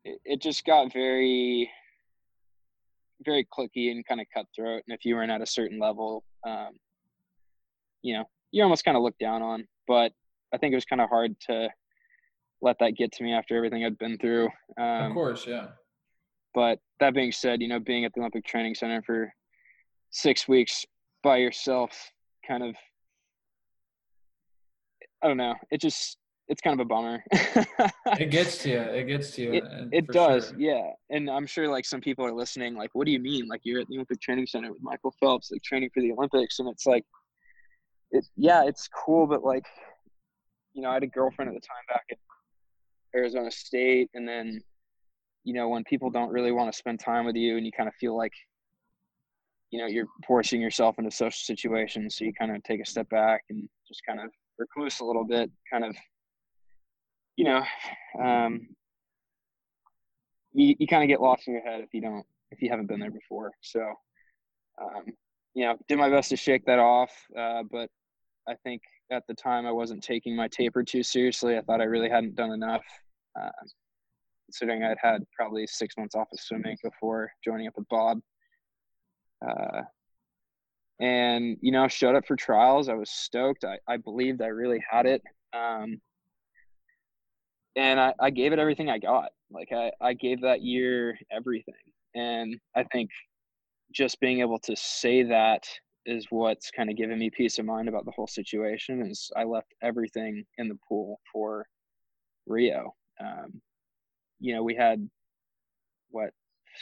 it, 0.03 0.19
it 0.25 0.41
just 0.41 0.65
got 0.65 0.91
very, 0.91 1.69
very 3.23 3.45
clicky 3.55 3.91
and 3.91 4.05
kind 4.05 4.19
of 4.19 4.27
cutthroat. 4.33 4.81
And 4.87 4.95
if 4.97 5.05
you 5.05 5.15
weren't 5.15 5.31
at 5.31 5.41
a 5.41 5.45
certain 5.45 5.79
level, 5.79 6.23
um, 6.45 6.69
you 8.03 8.13
know, 8.13 8.25
you're 8.51 8.65
almost 8.65 8.85
kind 8.85 8.95
of 8.95 9.03
looked 9.03 9.19
down 9.19 9.41
on. 9.41 9.67
But 9.87 10.11
I 10.53 10.57
think 10.57 10.71
it 10.71 10.75
was 10.75 10.85
kind 10.85 11.01
of 11.01 11.09
hard 11.09 11.35
to 11.47 11.69
let 12.61 12.77
that 12.79 12.91
get 12.91 13.11
to 13.13 13.23
me 13.23 13.33
after 13.33 13.57
everything 13.57 13.83
I'd 13.83 13.97
been 13.97 14.17
through. 14.17 14.49
Um, 14.79 15.03
of 15.07 15.13
course, 15.13 15.47
yeah. 15.47 15.67
but 16.53 16.79
that 16.99 17.13
being 17.13 17.31
said, 17.31 17.61
you 17.61 17.67
know, 17.67 17.79
being 17.79 18.05
at 18.05 18.13
the 18.13 18.21
Olympic 18.21 18.45
Training 18.45 18.75
Center 18.75 19.01
for 19.01 19.33
six 20.11 20.47
weeks 20.47 20.85
by 21.23 21.37
yourself 21.37 22.11
kind 22.47 22.63
of 22.63 22.75
I 25.23 25.27
don't 25.27 25.37
know. 25.37 25.55
It 25.71 25.79
just 25.79 26.17
it's 26.49 26.61
kind 26.61 26.79
of 26.79 26.85
a 26.85 26.87
bummer. 26.87 27.23
it 27.31 28.29
gets 28.29 28.57
to 28.63 28.69
you. 28.69 28.79
It 28.79 29.05
gets 29.05 29.31
to 29.35 29.41
you. 29.41 29.53
It, 29.53 29.63
it 29.91 30.07
does, 30.07 30.49
sure. 30.49 30.59
yeah. 30.59 30.89
And 31.09 31.29
I'm 31.29 31.47
sure 31.47 31.69
like 31.69 31.85
some 31.85 32.01
people 32.01 32.25
are 32.25 32.33
listening, 32.33 32.75
like, 32.75 32.89
what 32.93 33.05
do 33.05 33.11
you 33.11 33.19
mean? 33.19 33.47
Like 33.47 33.61
you're 33.63 33.79
at 33.79 33.87
the 33.87 33.95
Olympic 33.95 34.19
Training 34.19 34.47
Center 34.47 34.71
with 34.71 34.81
Michael 34.81 35.13
Phelps, 35.21 35.51
like 35.51 35.63
training 35.63 35.89
for 35.93 36.01
the 36.01 36.11
Olympics, 36.11 36.59
and 36.59 36.67
it's 36.67 36.85
like, 36.85 37.05
it 38.13 38.25
yeah, 38.35 38.63
it's 38.65 38.87
cool, 38.87 39.27
but 39.27 39.43
like, 39.43 39.65
you 40.73 40.81
know, 40.81 40.89
I 40.89 40.95
had 40.95 41.03
a 41.03 41.07
girlfriend 41.07 41.49
at 41.49 41.55
the 41.55 41.67
time 41.67 41.83
back 41.89 42.05
at 42.11 42.17
Arizona 43.15 43.51
State, 43.51 44.09
and 44.13 44.27
then, 44.27 44.61
you 45.43 45.53
know, 45.53 45.69
when 45.69 45.83
people 45.83 46.09
don't 46.09 46.31
really 46.31 46.51
want 46.51 46.71
to 46.71 46.77
spend 46.77 46.99
time 46.99 47.25
with 47.25 47.35
you, 47.35 47.57
and 47.57 47.65
you 47.65 47.71
kind 47.71 47.89
of 47.89 47.95
feel 47.95 48.15
like, 48.15 48.33
you 49.71 49.79
know, 49.79 49.87
you're 49.87 50.07
forcing 50.25 50.61
yourself 50.61 50.97
into 50.97 51.11
social 51.11 51.43
situations, 51.43 52.17
so 52.17 52.25
you 52.25 52.33
kind 52.33 52.55
of 52.55 52.63
take 52.63 52.81
a 52.81 52.85
step 52.85 53.09
back 53.09 53.43
and 53.49 53.67
just 53.87 54.01
kind 54.07 54.19
of 54.19 54.29
recluse 54.57 54.99
a 54.99 55.05
little 55.05 55.25
bit, 55.25 55.51
kind 55.71 55.83
of 55.83 55.95
you 57.35 57.45
know, 57.45 57.63
um, 58.21 58.67
you, 60.53 60.75
you 60.77 60.87
kind 60.87 61.03
of 61.03 61.07
get 61.07 61.21
lost 61.21 61.47
in 61.47 61.53
your 61.53 61.63
head 61.63 61.81
if 61.81 61.93
you 61.93 62.01
don't 62.01 62.25
if 62.51 62.61
you 62.61 62.69
haven't 62.69 62.87
been 62.87 62.99
there 62.99 63.11
before. 63.11 63.51
So, 63.61 63.81
um, 64.79 65.05
you 65.55 65.65
know, 65.65 65.75
did 65.87 65.97
my 65.97 66.09
best 66.09 66.29
to 66.29 66.35
shake 66.35 66.65
that 66.65 66.79
off, 66.79 67.11
uh, 67.37 67.63
but 67.71 67.89
I 68.47 68.55
think 68.63 68.81
at 69.11 69.23
the 69.27 69.33
time 69.33 69.65
I 69.65 69.71
wasn't 69.71 70.03
taking 70.03 70.35
my 70.35 70.47
taper 70.47 70.83
too 70.83 71.03
seriously. 71.03 71.57
I 71.57 71.61
thought 71.61 71.81
I 71.81 71.85
really 71.85 72.09
hadn't 72.09 72.35
done 72.35 72.51
enough, 72.51 72.83
uh, 73.39 73.49
considering 74.45 74.83
I'd 74.83 74.97
had 75.01 75.23
probably 75.35 75.65
six 75.67 75.95
months 75.97 76.15
off 76.15 76.27
of 76.31 76.39
swimming 76.39 76.77
before 76.83 77.31
joining 77.43 77.67
up 77.67 77.73
with 77.77 77.87
Bob. 77.89 78.19
Uh, 79.45 79.81
and 80.99 81.57
you 81.61 81.71
know, 81.71 81.87
showed 81.87 82.15
up 82.15 82.25
for 82.25 82.35
trials. 82.35 82.89
I 82.89 82.93
was 82.93 83.09
stoked. 83.09 83.63
I, 83.63 83.77
I 83.87 83.97
believed 83.97 84.41
I 84.41 84.47
really 84.47 84.83
had 84.89 85.05
it. 85.05 85.21
Um, 85.53 85.99
and 87.75 87.99
I, 87.99 88.13
I 88.19 88.29
gave 88.29 88.53
it 88.53 88.59
everything 88.59 88.89
I 88.89 88.99
got. 88.99 89.29
Like 89.51 89.71
I, 89.71 89.91
I 90.01 90.13
gave 90.13 90.41
that 90.41 90.61
year 90.61 91.17
everything. 91.31 91.73
And 92.15 92.59
I 92.75 92.83
think 92.83 93.09
just 93.91 94.19
being 94.19 94.41
able 94.41 94.59
to 94.59 94.75
say 94.75 95.23
that 95.23 95.63
is 96.05 96.27
what's 96.29 96.71
kind 96.71 96.89
of 96.89 96.97
given 96.97 97.17
me 97.17 97.29
peace 97.29 97.59
of 97.59 97.65
mind 97.65 97.87
about 97.87 98.05
the 98.05 98.11
whole 98.11 98.27
situation 98.27 99.05
is 99.05 99.31
I 99.35 99.43
left 99.43 99.73
everything 99.81 100.43
in 100.57 100.67
the 100.67 100.77
pool 100.87 101.19
for 101.31 101.65
Rio. 102.45 102.93
Um, 103.19 103.61
you 104.39 104.53
know, 104.53 104.63
we 104.63 104.75
had 104.75 105.07
what 106.09 106.31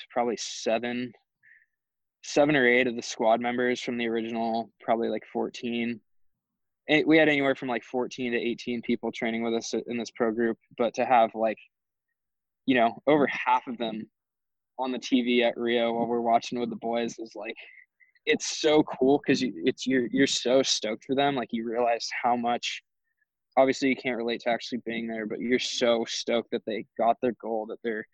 probably 0.09 0.37
seven 0.37 1.11
seven 2.23 2.55
or 2.55 2.67
eight 2.67 2.87
of 2.87 2.95
the 2.95 3.01
squad 3.01 3.41
members 3.41 3.81
from 3.81 3.97
the 3.97 4.07
original, 4.07 4.71
probably 4.79 5.09
like 5.09 5.23
14 5.33 5.99
we 7.05 7.17
had 7.17 7.29
anywhere 7.29 7.55
from 7.55 7.69
like 7.69 7.83
14 7.83 8.33
to 8.33 8.37
18 8.37 8.81
people 8.81 9.11
training 9.11 9.43
with 9.43 9.53
us 9.53 9.73
in 9.87 9.97
this 9.97 10.11
pro 10.11 10.31
group 10.31 10.57
but 10.77 10.93
to 10.93 11.05
have 11.05 11.31
like 11.35 11.57
you 12.65 12.75
know 12.75 13.01
over 13.07 13.27
half 13.27 13.65
of 13.67 13.77
them 13.77 14.09
on 14.79 14.91
the 14.91 14.99
tv 14.99 15.43
at 15.43 15.57
rio 15.57 15.93
while 15.93 16.07
we're 16.07 16.21
watching 16.21 16.59
with 16.59 16.69
the 16.69 16.75
boys 16.75 17.17
is 17.19 17.33
like 17.35 17.55
it's 18.25 18.59
so 18.59 18.83
cool 18.83 19.19
because 19.19 19.41
you, 19.41 19.53
it's 19.65 19.87
you're 19.87 20.07
you're 20.11 20.27
so 20.27 20.61
stoked 20.61 21.03
for 21.05 21.15
them 21.15 21.35
like 21.35 21.49
you 21.51 21.67
realize 21.67 22.07
how 22.23 22.35
much 22.35 22.81
obviously 23.57 23.89
you 23.89 23.95
can't 23.95 24.17
relate 24.17 24.41
to 24.41 24.49
actually 24.49 24.79
being 24.85 25.07
there 25.07 25.25
but 25.25 25.39
you're 25.39 25.59
so 25.59 26.05
stoked 26.07 26.51
that 26.51 26.61
they 26.65 26.85
got 26.97 27.17
their 27.21 27.35
goal 27.41 27.65
that 27.65 27.79
they're 27.83 28.05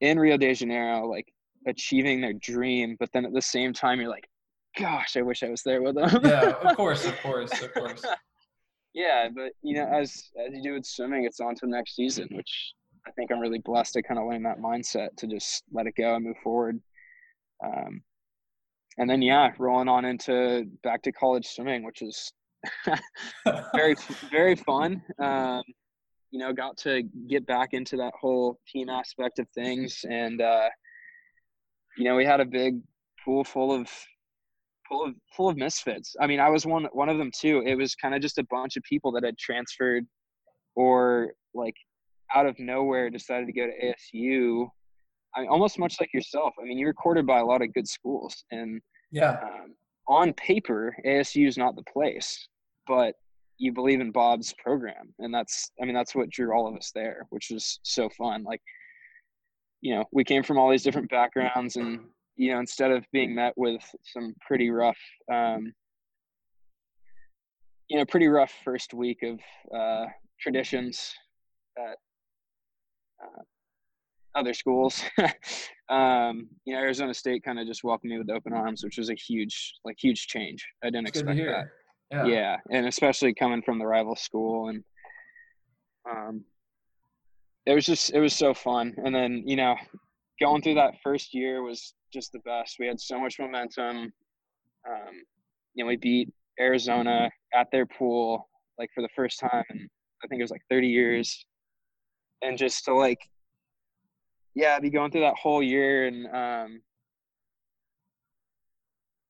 in 0.00 0.18
rio 0.18 0.36
de 0.36 0.54
janeiro 0.54 1.06
like 1.06 1.26
achieving 1.66 2.20
their 2.20 2.34
dream 2.34 2.96
but 2.98 3.10
then 3.12 3.24
at 3.24 3.32
the 3.32 3.42
same 3.42 3.72
time 3.72 4.00
you're 4.00 4.08
like 4.08 4.28
gosh, 4.76 5.16
I 5.16 5.22
wish 5.22 5.42
I 5.42 5.48
was 5.48 5.62
there 5.62 5.82
with 5.82 5.96
them. 5.96 6.20
yeah, 6.22 6.52
of 6.62 6.76
course, 6.76 7.04
of 7.06 7.18
course, 7.20 7.50
of 7.62 7.72
course. 7.74 8.04
yeah, 8.94 9.28
but 9.34 9.52
you 9.62 9.74
know, 9.74 9.86
as 9.86 10.30
as 10.38 10.52
you 10.52 10.62
do 10.62 10.74
with 10.74 10.86
swimming, 10.86 11.24
it's 11.24 11.40
on 11.40 11.54
to 11.54 11.60
the 11.62 11.72
next 11.72 11.96
season, 11.96 12.28
which 12.32 12.72
I 13.06 13.10
think 13.12 13.30
I'm 13.30 13.40
really 13.40 13.60
blessed 13.60 13.94
to 13.94 14.02
kind 14.02 14.20
of 14.20 14.26
learn 14.26 14.42
that 14.44 14.60
mindset 14.60 15.08
to 15.18 15.26
just 15.26 15.64
let 15.72 15.86
it 15.86 15.94
go 15.96 16.14
and 16.14 16.24
move 16.24 16.36
forward. 16.42 16.80
Um, 17.64 18.02
and 18.98 19.08
then 19.08 19.22
yeah, 19.22 19.50
rolling 19.58 19.88
on 19.88 20.04
into 20.04 20.64
back 20.82 21.02
to 21.02 21.12
college 21.12 21.46
swimming, 21.46 21.84
which 21.84 22.02
is 22.02 22.32
very 23.74 23.94
very 24.30 24.56
fun. 24.56 25.02
Um, 25.18 25.62
you 26.30 26.40
know, 26.40 26.52
got 26.52 26.76
to 26.78 27.02
get 27.28 27.46
back 27.46 27.70
into 27.72 27.96
that 27.96 28.12
whole 28.20 28.58
team 28.68 28.88
aspect 28.88 29.38
of 29.38 29.48
things, 29.50 30.04
and 30.08 30.40
uh, 30.40 30.68
you 31.96 32.04
know, 32.04 32.16
we 32.16 32.24
had 32.24 32.40
a 32.40 32.44
big 32.44 32.80
pool 33.24 33.44
full 33.44 33.72
of 33.72 33.88
full 34.88 35.04
of 35.04 35.14
full 35.36 35.48
of 35.48 35.56
misfits. 35.56 36.14
I 36.20 36.26
mean, 36.26 36.40
I 36.40 36.48
was 36.48 36.66
one 36.66 36.84
one 36.92 37.08
of 37.08 37.18
them 37.18 37.30
too. 37.34 37.62
It 37.66 37.74
was 37.74 37.94
kind 37.94 38.14
of 38.14 38.20
just 38.20 38.38
a 38.38 38.46
bunch 38.50 38.76
of 38.76 38.82
people 38.82 39.12
that 39.12 39.24
had 39.24 39.38
transferred 39.38 40.04
or 40.74 41.32
like 41.54 41.74
out 42.34 42.46
of 42.46 42.58
nowhere 42.58 43.10
decided 43.10 43.46
to 43.46 43.52
go 43.52 43.66
to 43.66 43.94
ASU. 44.14 44.68
I 45.34 45.40
mean, 45.40 45.48
almost 45.48 45.78
much 45.78 45.96
like 46.00 46.12
yourself. 46.14 46.54
I 46.60 46.64
mean, 46.64 46.78
you're 46.78 46.94
courted 46.94 47.26
by 47.26 47.40
a 47.40 47.44
lot 47.44 47.62
of 47.62 47.72
good 47.74 47.88
schools, 47.88 48.44
and 48.50 48.80
yeah, 49.10 49.38
um, 49.42 49.74
on 50.08 50.32
paper, 50.34 50.96
ASU 51.04 51.46
is 51.46 51.58
not 51.58 51.76
the 51.76 51.82
place, 51.82 52.48
but 52.86 53.14
you 53.58 53.72
believe 53.72 54.00
in 54.00 54.10
Bob's 54.12 54.54
program, 54.62 55.14
and 55.18 55.32
that's 55.32 55.70
I 55.80 55.84
mean 55.84 55.94
that's 55.94 56.14
what 56.14 56.30
drew 56.30 56.54
all 56.54 56.66
of 56.66 56.76
us 56.76 56.90
there, 56.94 57.26
which 57.30 57.48
was 57.50 57.80
so 57.82 58.08
fun. 58.10 58.44
Like, 58.44 58.60
you 59.80 59.94
know, 59.94 60.04
we 60.12 60.24
came 60.24 60.42
from 60.42 60.58
all 60.58 60.70
these 60.70 60.82
different 60.82 61.10
backgrounds, 61.10 61.76
and 61.76 62.00
you 62.36 62.52
know, 62.52 62.60
instead 62.60 62.90
of 62.90 63.04
being 63.12 63.34
met 63.34 63.54
with 63.56 63.82
some 64.04 64.34
pretty 64.46 64.70
rough, 64.70 64.98
um, 65.32 65.72
you 67.88 67.98
know, 67.98 68.04
pretty 68.04 68.28
rough 68.28 68.52
first 68.64 68.92
week 68.92 69.22
of 69.22 69.40
uh, 69.74 70.06
traditions 70.38 71.14
at 71.78 71.96
uh, 73.22 73.42
other 74.36 74.54
schools, 74.54 75.02
um, 75.88 76.48
you 76.64 76.74
know, 76.74 76.80
Arizona 76.80 77.14
State 77.14 77.42
kind 77.44 77.58
of 77.58 77.66
just 77.66 77.84
welcomed 77.84 78.10
me 78.10 78.18
with 78.18 78.30
open 78.30 78.52
arms, 78.52 78.84
which 78.84 78.98
was 78.98 79.10
a 79.10 79.14
huge, 79.14 79.74
like, 79.84 79.96
huge 80.00 80.26
change. 80.26 80.66
I 80.82 80.88
didn't 80.88 81.08
It's 81.08 81.20
expect 81.20 81.38
that. 81.38 81.68
Yeah. 82.10 82.26
Yeah, 82.26 82.56
and 82.70 82.86
especially 82.86 83.34
coming 83.34 83.62
from 83.62 83.78
the 83.78 83.86
rival 83.86 84.14
school, 84.14 84.68
and 84.68 84.84
um, 86.08 86.44
it 87.66 87.74
was 87.74 87.84
just, 87.84 88.12
it 88.12 88.20
was 88.20 88.34
so 88.34 88.54
fun. 88.54 88.94
And 89.04 89.12
then, 89.12 89.42
you 89.44 89.56
know, 89.56 89.74
going 90.40 90.62
through 90.62 90.74
that 90.74 90.94
first 91.02 91.34
year 91.34 91.62
was 91.62 91.94
just 92.12 92.30
the 92.32 92.38
best. 92.40 92.76
We 92.78 92.86
had 92.86 93.00
so 93.00 93.18
much 93.18 93.40
momentum. 93.40 94.12
Um, 94.88 95.14
you 95.74 95.82
know, 95.82 95.88
we 95.88 95.96
beat 95.96 96.32
Arizona 96.60 97.28
at 97.54 97.66
their 97.72 97.86
pool 97.86 98.48
like 98.78 98.90
for 98.94 99.02
the 99.02 99.08
first 99.16 99.40
time 99.40 99.64
in 99.70 99.88
I 100.24 100.28
think 100.28 100.40
it 100.40 100.44
was 100.44 100.50
like 100.50 100.62
30 100.70 100.88
years, 100.88 101.44
and 102.42 102.56
just 102.56 102.84
to 102.86 102.94
like, 102.94 103.18
yeah, 104.56 104.80
be 104.80 104.88
going 104.88 105.10
through 105.12 105.20
that 105.20 105.36
whole 105.36 105.62
year 105.62 106.06
and 106.06 106.26
um, 106.34 106.80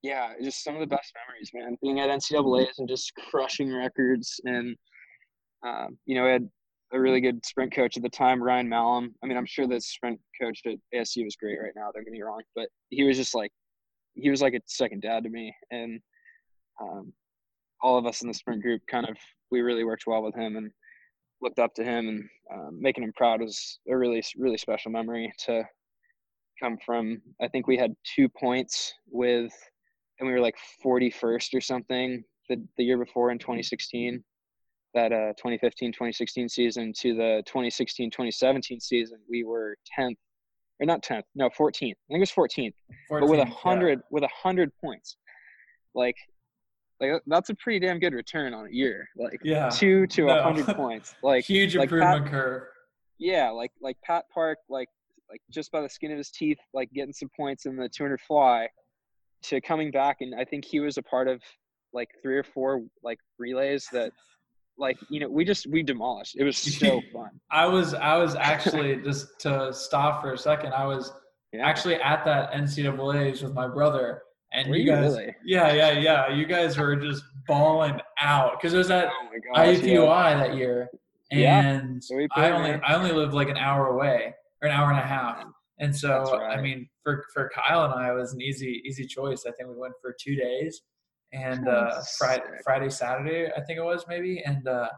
yeah, 0.03 0.33
just 0.41 0.63
some 0.63 0.75
of 0.75 0.81
the 0.81 0.87
best 0.87 1.13
memories, 1.17 1.51
man. 1.53 1.77
Being 1.83 1.99
at 1.99 2.09
NCAA's 2.09 2.79
and 2.79 2.89
just 2.89 3.13
crushing 3.29 3.75
records, 3.75 4.41
and 4.45 4.77
um, 5.67 5.99
you 6.07 6.15
know, 6.15 6.25
we 6.25 6.31
had 6.31 6.49
a 6.93 7.01
really 7.01 7.21
good 7.21 7.45
sprint 7.45 7.75
coach 7.75 7.97
at 7.97 8.05
the 8.05 8.09
time, 8.09 8.41
Ryan 8.41 8.69
Malum. 8.69 9.17
I 9.23 9.27
mean, 9.27 9.37
I'm 9.37 9.47
sure 9.47 9.67
the 9.67 9.81
sprint 9.81 10.21
coach 10.41 10.61
at 10.65 10.77
ASU 10.95 11.27
is 11.27 11.35
great 11.35 11.59
right 11.61 11.73
now. 11.75 11.91
Don't 11.93 12.05
get 12.05 12.13
me 12.13 12.23
wrong, 12.23 12.43
but 12.55 12.69
he 12.91 13.03
was 13.03 13.17
just 13.17 13.35
like, 13.35 13.51
he 14.15 14.31
was 14.31 14.41
like 14.41 14.55
a 14.55 14.61
second 14.67 15.03
dad 15.03 15.25
to 15.25 15.29
me, 15.29 15.53
and 15.73 16.01
um, 16.81 17.13
all 17.83 17.99
of 17.99 18.07
us 18.07 18.23
in 18.23 18.29
the 18.29 18.35
sprint 18.35 18.63
group 18.63 18.83
kind 18.89 19.09
of 19.09 19.17
we 19.51 19.61
really 19.61 19.83
worked 19.83 20.05
well 20.07 20.23
with 20.23 20.37
him 20.37 20.57
and 20.57 20.71
looked 21.47 21.59
up 21.61 21.75
to 21.75 21.85
him, 21.85 22.09
and 22.09 22.29
um, 22.53 22.79
making 22.81 23.05
him 23.05 23.13
proud 23.17 23.41
was 23.41 23.79
a 23.89 23.97
really 23.97 24.23
really 24.37 24.59
special 24.59 24.91
memory 24.91 25.33
to 25.47 25.65
come 26.61 26.77
from. 26.85 27.23
I 27.41 27.49
think 27.49 27.67
we 27.67 27.77
had 27.77 27.95
two 28.15 28.29
points 28.29 28.93
with, 29.09 29.53
and 30.19 30.27
we 30.27 30.33
were 30.33 30.41
like 30.41 30.57
41st 30.85 31.55
or 31.55 31.61
something 31.61 32.25
the 32.49 32.57
the 32.77 32.85
year 32.85 32.99
before 32.99 33.31
in 33.31 33.39
2016 33.39 34.23
that 34.95 35.13
uh, 35.13 35.33
2015-2016 35.45 36.51
season 36.51 36.93
to 36.99 37.15
the 37.15 37.43
2016-2017 37.47 38.81
season, 38.81 39.19
we 39.29 39.45
were 39.45 39.77
10th 39.99 40.17
or 40.81 40.87
not 40.87 41.03
10th, 41.05 41.25
no 41.35 41.51
14th. 41.51 41.73
I 41.73 41.79
think 41.85 41.95
it 42.09 42.19
was 42.19 42.31
14th, 42.31 42.73
14, 43.09 43.21
but 43.21 43.29
with 43.29 43.41
a 43.41 43.49
yeah. 43.49 43.55
hundred 43.55 44.01
with 44.11 44.25
a 44.25 44.29
hundred 44.29 44.73
points, 44.83 45.17
like 45.95 46.17
like 47.01 47.23
that's 47.27 47.51
a 47.51 47.55
pretty 47.57 47.79
damn 47.85 47.99
good 47.99 48.15
return 48.15 48.55
on 48.55 48.67
a 48.67 48.71
year. 48.71 49.09
Like 49.17 49.41
Yeah. 49.45 49.69
two 49.69 50.07
to 50.09 50.25
a 50.29 50.35
No. 50.37 50.43
hundred 50.43 50.67
points, 50.77 51.15
like 51.23 51.45
huge 51.45 51.77
like 51.77 51.89
Pat- 51.91 51.99
improvement 51.99 52.31
curve. 52.31 52.63
yeah, 53.19 53.51
like 53.51 53.73
like 53.81 53.97
Pat 54.05 54.25
Park, 54.33 54.59
like 54.69 54.89
like 55.31 55.41
just 55.51 55.73
by 55.73 55.81
the 55.81 55.89
skin 55.89 56.11
of 56.13 56.19
his 56.19 56.31
teeth, 56.31 56.59
like 56.73 56.91
getting 56.93 57.13
some 57.13 57.29
points 57.37 57.67
in 57.67 57.77
the 57.77 57.89
200 57.89 58.21
fly, 58.21 58.69
to 59.45 59.61
coming 59.61 59.91
back, 59.91 60.19
and 60.21 60.35
I 60.35 60.45
think 60.45 60.65
he 60.65 60.81
was 60.81 60.97
a 60.99 61.03
part 61.03 61.29
of 61.29 61.43
like 61.93 62.09
three 62.23 62.37
or 62.37 62.45
four 62.45 62.83
like 63.03 63.19
relays 63.39 63.87
that, 63.93 64.13
like 64.79 64.97
you 65.11 65.21
know, 65.21 65.29
we 65.29 65.45
just 65.45 65.67
we 65.67 65.83
demolished. 65.83 66.37
It 66.39 66.45
was 66.45 66.57
so 66.57 67.01
fun. 67.13 67.31
I 67.51 67.67
was 67.67 67.93
I 67.95 68.17
was 68.17 68.35
actually 68.37 68.97
just 69.03 69.39
to 69.41 69.73
stop 69.73 70.23
for 70.23 70.33
a 70.33 70.39
second. 70.39 70.73
I 70.73 70.87
was 70.87 71.13
Yeah. 71.53 71.67
actually 71.67 71.97
at 71.97 72.25
that 72.25 72.53
NCAA's 72.53 73.43
with 73.43 73.53
my 73.55 73.67
brother, 73.69 74.23
and 74.53 74.69
Were 74.69 74.77
you 74.77 74.87
guys, 74.87 75.13
really? 75.13 75.35
yeah, 75.45 75.73
yeah, 75.73 75.91
yeah, 75.93 76.29
you 76.33 76.47
guys 76.47 76.79
were 76.79 76.97
just 76.97 77.23
balling 77.47 78.01
out 78.21 78.53
because 78.61 78.75
it 78.75 78.79
was 78.79 78.91
at 78.91 79.09
oh 79.09 79.29
gosh, 79.55 79.67
yeah. 79.83 80.39
That 80.39 80.55
year, 80.57 80.89
and 81.31 82.03
we 82.11 82.29
I 82.35 82.51
only. 82.51 82.71
I 82.87 82.95
only 82.95 83.13
live 83.13 83.35
like 83.35 83.49
an 83.49 83.57
hour 83.57 83.89
away 83.89 84.35
or 84.63 84.69
an 84.69 84.75
hour 84.75 84.91
and 84.91 84.99
a 84.99 85.03
half. 85.07 85.45
And 85.79 85.95
so 85.95 86.09
That's 86.31 86.59
I 86.59 86.61
mean 86.63 86.89
for 87.03 87.25
for 87.35 87.51
Kyle 87.55 87.85
and 87.85 87.93
I 87.95 88.11
it 88.11 88.15
was 88.15 88.33
an 88.33 88.41
easy 88.41 88.83
easy 88.87 89.07
choice. 89.07 89.45
I 89.47 89.51
think 89.53 89.69
we 89.69 89.77
went 89.77 89.93
for 90.01 90.15
two 90.19 90.35
days 90.37 90.83
and 91.33 91.69
uh 91.69 92.01
Friday. 92.19 92.43
Friday, 92.65 92.89
Saturday, 92.89 93.51
I 93.55 93.61
think 93.63 93.79
it 93.79 93.85
was 93.85 94.07
maybe. 94.09 94.43
And 94.47 94.67
uh 94.67 94.89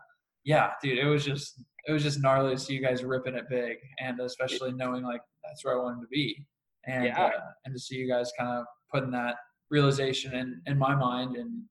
yeah, 0.45 0.71
dude, 0.83 0.99
it 0.99 1.07
was 1.07 1.25
just 1.25 1.61
it 1.87 1.93
was 1.93 2.03
just 2.05 2.21
gnarly 2.21 2.55
to 2.55 2.61
see 2.61 2.75
you 2.75 2.83
guys 2.83 3.03
ripping 3.03 3.35
it 3.35 3.47
big 3.51 3.79
and 3.99 4.21
especially 4.21 4.73
knowing 4.73 5.03
like 5.03 5.23
that's 5.45 5.65
where 5.65 5.79
I 5.79 5.83
wanted 5.83 6.03
to 6.03 6.09
be. 6.09 6.45
And 6.87 7.07
Yeah. 7.07 7.25
uh, 7.25 7.31
and 7.65 7.75
to 7.75 7.81
see 7.81 7.97
you 7.97 8.09
guys 8.09 8.31
kind 8.39 8.51
of 8.61 8.65
putting 8.93 9.11
that 9.13 9.37
realization 9.71 10.35
in 10.35 10.61
in 10.67 10.79
my 10.79 10.95
mind 10.95 11.37
and 11.37 11.63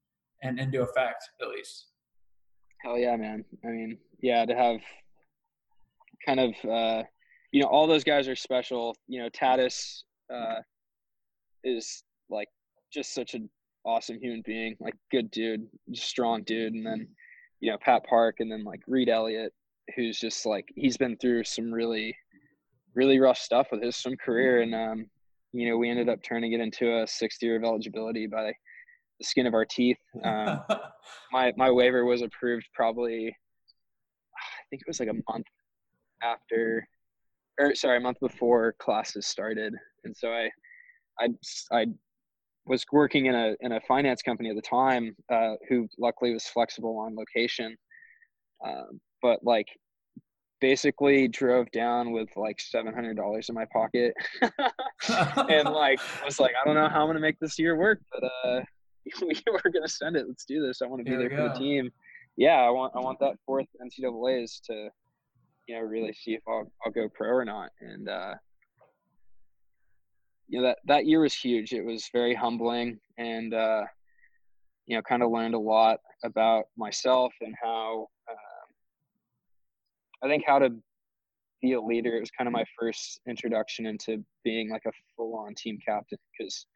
and 0.42 0.58
into 0.60 0.82
effect 0.82 1.24
at 1.40 1.48
least. 1.48 1.86
Hell 2.82 2.96
yeah, 2.98 3.16
man. 3.16 3.44
I 3.64 3.68
mean, 3.68 3.98
yeah, 4.20 4.44
to 4.44 4.54
have 4.54 4.80
kind 6.24 6.40
of, 6.40 6.70
uh, 6.70 7.02
you 7.52 7.60
know, 7.60 7.68
all 7.68 7.86
those 7.86 8.04
guys 8.04 8.28
are 8.28 8.36
special. 8.36 8.94
You 9.08 9.22
know, 9.22 9.28
Tatis 9.30 10.02
uh, 10.32 10.60
is 11.64 12.04
like 12.30 12.48
just 12.92 13.14
such 13.14 13.34
an 13.34 13.50
awesome 13.84 14.18
human 14.20 14.42
being, 14.46 14.76
like 14.80 14.94
good 15.10 15.30
dude, 15.30 15.66
strong 15.94 16.42
dude. 16.44 16.74
And 16.74 16.86
then, 16.86 17.08
you 17.60 17.70
know, 17.70 17.78
Pat 17.80 18.04
Park 18.08 18.36
and 18.38 18.50
then 18.50 18.62
like 18.64 18.80
Reed 18.86 19.08
Elliott, 19.08 19.52
who's 19.96 20.18
just 20.18 20.46
like, 20.46 20.66
he's 20.76 20.96
been 20.96 21.16
through 21.16 21.44
some 21.44 21.72
really, 21.72 22.16
really 22.94 23.18
rough 23.18 23.38
stuff 23.38 23.68
with 23.72 23.82
his 23.82 23.96
swim 23.96 24.16
career. 24.16 24.60
And, 24.62 24.74
um, 24.74 25.06
you 25.52 25.68
know, 25.68 25.76
we 25.76 25.90
ended 25.90 26.08
up 26.08 26.22
turning 26.22 26.52
it 26.52 26.60
into 26.60 27.02
a 27.02 27.06
sixth 27.06 27.42
year 27.42 27.56
of 27.56 27.64
eligibility 27.64 28.26
by 28.26 28.52
the 29.18 29.24
skin 29.24 29.46
of 29.46 29.54
our 29.54 29.64
teeth. 29.64 29.98
Um, 30.24 30.60
my 31.32 31.52
my 31.56 31.70
waiver 31.70 32.04
was 32.04 32.22
approved 32.22 32.66
probably 32.74 33.28
I 33.28 34.64
think 34.70 34.82
it 34.82 34.88
was 34.88 35.00
like 35.00 35.08
a 35.08 35.32
month 35.32 35.46
after 36.22 36.86
or 37.58 37.74
sorry, 37.74 37.98
a 37.98 38.00
month 38.00 38.20
before 38.20 38.74
classes 38.78 39.26
started. 39.26 39.74
And 40.04 40.16
so 40.16 40.30
I 40.30 40.50
I 41.20 41.28
I 41.72 41.86
was 42.66 42.84
working 42.92 43.26
in 43.26 43.34
a 43.34 43.54
in 43.60 43.72
a 43.72 43.80
finance 43.80 44.22
company 44.22 44.50
at 44.50 44.56
the 44.56 44.62
time 44.62 45.16
uh, 45.32 45.54
who 45.68 45.88
luckily 45.98 46.32
was 46.32 46.44
flexible 46.46 46.98
on 46.98 47.16
location. 47.16 47.76
Um, 48.64 49.00
but 49.22 49.40
like 49.42 49.66
basically 50.60 51.28
drove 51.28 51.70
down 51.70 52.12
with 52.12 52.28
like 52.36 52.60
seven 52.60 52.94
hundred 52.94 53.16
dollars 53.16 53.48
in 53.48 53.54
my 53.54 53.64
pocket 53.72 54.14
and 55.48 55.68
like 55.68 56.00
was 56.24 56.40
like, 56.40 56.52
I 56.60 56.66
don't 56.66 56.74
know 56.74 56.88
how 56.88 57.02
I'm 57.02 57.08
gonna 57.08 57.20
make 57.20 57.38
this 57.38 57.58
year 57.58 57.76
work, 57.76 58.00
but 58.12 58.24
uh 58.24 58.60
we 59.22 59.40
were 59.46 59.70
gonna 59.72 59.88
send 59.88 60.16
it. 60.16 60.26
Let's 60.26 60.44
do 60.44 60.64
this. 60.64 60.82
I 60.82 60.86
want 60.86 61.00
to 61.00 61.04
be 61.04 61.10
Here 61.10 61.18
we 61.18 61.28
there 61.28 61.36
for 61.36 61.48
the 61.54 61.58
team. 61.58 61.90
Yeah, 62.36 62.56
I 62.56 62.70
want 62.70 62.92
I 62.94 63.00
want 63.00 63.18
that 63.20 63.36
fourth 63.46 63.66
NCAA's 63.82 64.60
to, 64.66 64.90
you 65.66 65.74
know, 65.74 65.80
really 65.82 66.12
see 66.12 66.34
if 66.34 66.42
I'll 66.48 66.70
I'll 66.84 66.92
go 66.92 67.08
pro 67.08 67.28
or 67.28 67.44
not. 67.44 67.70
And 67.80 68.08
uh 68.08 68.34
you 70.48 70.60
know 70.60 70.68
that 70.68 70.78
that 70.86 71.06
year 71.06 71.20
was 71.20 71.34
huge. 71.34 71.72
It 71.72 71.84
was 71.84 72.08
very 72.12 72.34
humbling 72.34 72.98
and 73.18 73.54
uh 73.54 73.84
you 74.86 74.96
know 74.96 75.02
kind 75.02 75.22
of 75.22 75.30
learned 75.30 75.54
a 75.54 75.58
lot 75.58 76.00
about 76.24 76.64
myself 76.76 77.32
and 77.40 77.54
how 77.62 78.08
um, 78.30 78.36
I 80.22 80.28
think 80.28 80.44
how 80.46 80.58
to 80.58 80.70
be 81.62 81.72
a 81.72 81.80
leader. 81.80 82.16
It 82.16 82.20
was 82.20 82.30
kind 82.30 82.46
of 82.46 82.52
my 82.52 82.64
first 82.78 83.20
introduction 83.28 83.86
into 83.86 84.24
being 84.44 84.70
like 84.70 84.82
a 84.86 84.92
full 85.16 85.36
on 85.36 85.54
team 85.54 85.78
captain 85.86 86.18
because 86.38 86.66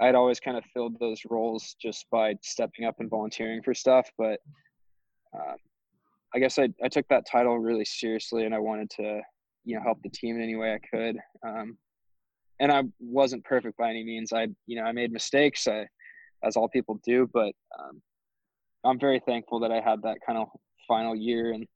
I'd 0.00 0.14
always 0.14 0.40
kind 0.40 0.56
of 0.56 0.64
filled 0.74 0.98
those 0.98 1.20
roles 1.28 1.76
just 1.80 2.06
by 2.10 2.34
stepping 2.42 2.84
up 2.84 2.96
and 2.98 3.08
volunteering 3.08 3.62
for 3.62 3.74
stuff. 3.74 4.08
But 4.18 4.40
um, 5.34 5.56
I 6.34 6.38
guess 6.38 6.58
I, 6.58 6.68
I 6.82 6.88
took 6.88 7.06
that 7.08 7.26
title 7.30 7.58
really 7.58 7.84
seriously 7.84 8.44
and 8.44 8.54
I 8.54 8.58
wanted 8.58 8.90
to, 8.90 9.20
you 9.64 9.76
know, 9.76 9.82
help 9.82 10.02
the 10.02 10.10
team 10.10 10.36
in 10.36 10.42
any 10.42 10.56
way 10.56 10.74
I 10.74 10.96
could. 10.96 11.16
Um, 11.46 11.78
and 12.60 12.70
I 12.72 12.82
wasn't 13.00 13.44
perfect 13.44 13.76
by 13.76 13.90
any 13.90 14.04
means. 14.04 14.32
I, 14.32 14.48
you 14.66 14.76
know, 14.76 14.82
I 14.84 14.92
made 14.92 15.12
mistakes, 15.12 15.66
I, 15.66 15.86
as 16.44 16.56
all 16.56 16.68
people 16.68 17.00
do, 17.04 17.28
but 17.32 17.52
um, 17.78 18.02
I'm 18.84 18.98
very 18.98 19.20
thankful 19.20 19.60
that 19.60 19.72
I 19.72 19.80
had 19.80 20.02
that 20.02 20.18
kind 20.26 20.38
of 20.38 20.48
final 20.86 21.16
year 21.16 21.52
and 21.52 21.66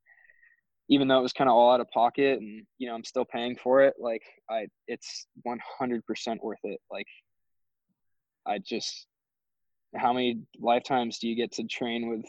even 0.91 1.07
though 1.09 1.19
it 1.19 1.23
was 1.23 1.33
kind 1.33 1.49
of 1.51 1.55
all 1.55 1.71
out 1.73 1.81
of 1.81 1.91
pocket 1.91 2.39
and 2.41 2.65
you 2.79 2.89
know 2.89 2.95
i'm 2.95 3.05
still 3.05 3.25
paying 3.25 3.57
for 3.57 3.83
it 3.83 3.95
like 3.99 4.23
i 4.51 4.67
it's 4.87 5.27
100% 5.47 6.03
worth 6.43 6.59
it 6.65 6.81
like 6.91 7.07
i 8.47 8.59
just 8.59 9.07
how 9.97 10.13
many 10.13 10.41
lifetimes 10.61 11.19
do 11.19 11.29
you 11.29 11.35
get 11.37 11.53
to 11.53 11.65
train 11.65 12.09
with 12.09 12.25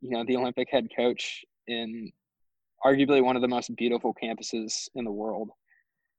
you 0.00 0.10
know 0.10 0.24
the 0.26 0.36
olympic 0.36 0.68
head 0.70 0.88
coach 0.96 1.44
in 1.66 2.10
arguably 2.84 3.22
one 3.22 3.36
of 3.36 3.42
the 3.42 3.48
most 3.48 3.74
beautiful 3.76 4.14
campuses 4.22 4.88
in 4.94 5.04
the 5.04 5.10
world 5.12 5.50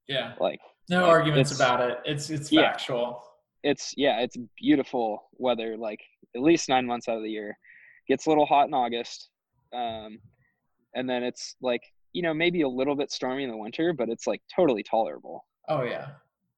yeah. 0.08 0.32
like 0.40 0.60
No 0.88 1.02
Like, 1.02 1.08
arguments 1.10 1.54
about 1.54 1.80
it. 1.88 1.98
It's 2.04 2.30
it's 2.30 2.50
Yeah. 2.50 2.72
factual. 2.72 3.22
it's 3.62 3.92
yeah 3.96 4.20
it's 4.20 4.36
beautiful 4.56 5.28
weather 5.34 5.76
like 5.76 6.00
at 6.36 6.42
least 6.42 6.68
nine 6.68 6.86
months 6.86 7.08
out 7.08 7.16
of 7.16 7.22
the 7.22 7.30
year 7.30 7.56
gets 8.08 8.24
a 8.26 8.28
little 8.30 8.46
hot 8.46 8.68
in 8.68 8.74
august 8.74 9.28
um, 9.74 10.18
and 10.94 11.08
then 11.08 11.22
it's 11.22 11.56
like 11.60 11.82
you 12.12 12.22
know 12.22 12.34
maybe 12.34 12.62
a 12.62 12.68
little 12.68 12.94
bit 12.94 13.10
stormy 13.12 13.44
in 13.44 13.50
the 13.50 13.56
winter 13.56 13.92
but 13.92 14.08
it's 14.08 14.26
like 14.26 14.40
totally 14.54 14.82
tolerable 14.82 15.44
Oh 15.68 15.82
yeah. 15.82 16.08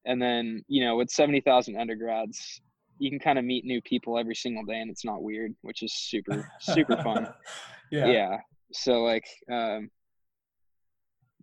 and 0.05 0.21
then 0.21 0.63
you 0.67 0.83
know 0.83 0.95
with 0.95 1.09
70,000 1.09 1.77
undergrads 1.77 2.61
you 2.99 3.09
can 3.09 3.19
kind 3.19 3.39
of 3.39 3.45
meet 3.45 3.65
new 3.65 3.81
people 3.81 4.17
every 4.17 4.35
single 4.35 4.63
day 4.63 4.79
and 4.79 4.89
it's 4.89 5.03
not 5.05 5.23
weird 5.23 5.53
which 5.61 5.83
is 5.83 5.93
super 5.93 6.49
super 6.59 6.95
fun 7.03 7.27
yeah. 7.91 8.05
yeah. 8.05 8.37
so 8.71 9.03
like 9.03 9.25
um 9.51 9.89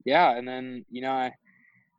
yeah 0.04 0.36
and 0.36 0.46
then 0.46 0.84
you 0.90 1.02
know 1.02 1.12
I, 1.12 1.32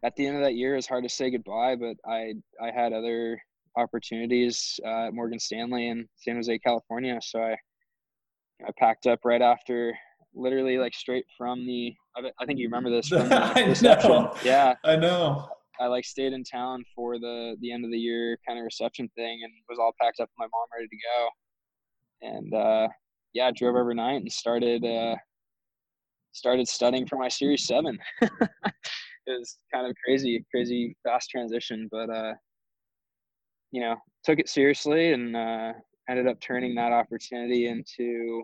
at 0.04 0.16
the 0.16 0.26
end 0.26 0.38
of 0.38 0.44
that 0.44 0.56
year 0.56 0.76
it's 0.76 0.88
hard 0.88 1.04
to 1.04 1.10
say 1.10 1.30
goodbye 1.30 1.76
but 1.76 1.98
i 2.10 2.34
i 2.62 2.72
had 2.72 2.94
other 2.94 3.40
opportunities 3.78 4.80
uh, 4.86 5.08
at 5.08 5.14
morgan 5.14 5.40
stanley 5.40 5.88
in 5.90 6.08
san 6.16 6.36
jose 6.36 6.58
california 6.60 7.20
so 7.22 7.42
i 7.42 7.56
i 8.66 8.72
packed 8.78 9.08
up 9.08 9.20
right 9.26 9.42
after 9.42 9.94
literally 10.36 10.78
like 10.78 10.94
straight 10.94 11.26
from 11.38 11.66
the 11.66 11.94
i, 12.40 12.46
think 12.46 12.60
you 12.60 12.68
remember 12.68 12.90
this 12.90 13.08
from 13.10 13.32
I 13.32 13.64
the 13.64 13.70
reception 13.70 14.10
know. 14.10 14.34
yeah 14.44 14.76
I 14.84 14.96
know. 14.96 15.50
I 15.80 15.88
like 15.88 16.04
stayed 16.04 16.34
in 16.34 16.44
town 16.44 16.84
for 16.94 17.18
the 17.18 17.56
the 17.62 17.72
end 17.72 17.86
of 17.86 17.92
the 17.92 17.98
year 17.98 18.38
kind 18.46 18.60
of 18.60 18.66
reception 18.66 19.10
thing 19.16 19.42
and 19.44 19.52
was 19.70 19.80
all 19.80 19.94
packed 20.00 20.20
up 20.20 20.30
with 20.30 20.38
my 20.38 20.46
mom 20.46 20.68
ready 20.76 20.88
to 20.88 20.98
go. 21.08 21.30
And 22.22 22.54
uh 22.54 22.88
yeah, 23.34 23.48
I 23.48 23.52
drove 23.52 23.76
overnight 23.76 24.22
and 24.22 24.32
started 24.32 24.86
uh 24.86 25.16
started 26.34 26.68
studying 26.68 27.08
for 27.08 27.18
my 27.18 27.30
series 27.30 27.66
7. 27.66 27.98
it 28.22 28.30
was 29.28 29.58
kind 29.74 29.88
of 29.88 29.96
crazy, 30.04 30.46
crazy 30.52 30.96
fast 31.04 31.30
transition, 31.30 31.88
but 31.92 32.10
uh 32.10 32.34
you 33.72 33.82
know, 33.82 33.96
took 34.26 34.40
it 34.40 34.50
seriously 34.50 35.14
and 35.14 35.36
uh 35.36 35.72
ended 36.10 36.28
up 36.28 36.42
turning 36.42 36.76
that 36.76 36.92
opportunity 36.92 37.68
into 37.68 38.44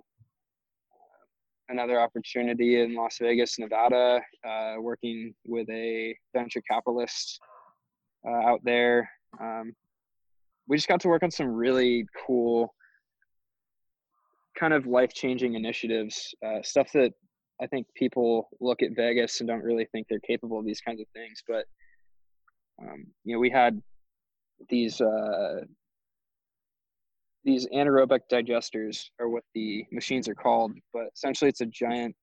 another 1.70 2.00
opportunity 2.00 2.82
in 2.82 2.96
Las 2.96 3.18
Vegas, 3.20 3.58
Nevada, 3.60 4.22
uh, 4.48 4.76
working 4.80 5.34
with 5.46 5.70
a 5.70 6.16
venture 6.34 6.62
capitalist 6.70 7.40
uh, 8.28 8.50
out 8.50 8.62
there. 8.64 9.10
Um, 9.40 9.74
we 10.68 10.78
just 10.78 10.88
got 10.88 11.00
to 11.02 11.08
work 11.08 11.24
on 11.24 11.32
some 11.32 11.48
really 11.48 12.06
cool, 12.26 12.74
kind 14.58 14.74
of 14.74 14.88
life 14.88 15.14
changing 15.14 15.56
initiatives, 15.56 16.34
uh, 16.46 16.62
stuff 16.62 16.92
that 16.94 17.14
I 17.62 17.68
think 17.68 17.88
people 17.96 18.50
look 18.60 18.82
at 18.82 18.96
Vegas 18.96 19.40
and 19.40 19.48
don't 19.48 19.64
really 19.64 19.86
think 19.92 20.08
they're 20.10 20.20
capable 20.20 20.60
of 20.60 20.66
these 20.66 20.82
kinds 20.82 21.02
of 21.02 21.08
things. 21.14 21.44
But, 21.48 21.66
um, 22.82 23.06
you 23.24 23.36
know, 23.36 23.40
we 23.40 23.50
had 23.50 23.82
these. 24.70 25.02
These 27.46 27.68
anaerobic 27.68 28.22
digesters 28.32 29.06
are 29.20 29.30
what 29.30 29.44
the 29.54 29.86
machines 29.92 30.28
are 30.28 30.36
called, 30.36 30.74
but 30.94 31.06
essentially 31.16 31.48
it's 31.50 31.62
a 31.62 31.68
giant 31.68 32.16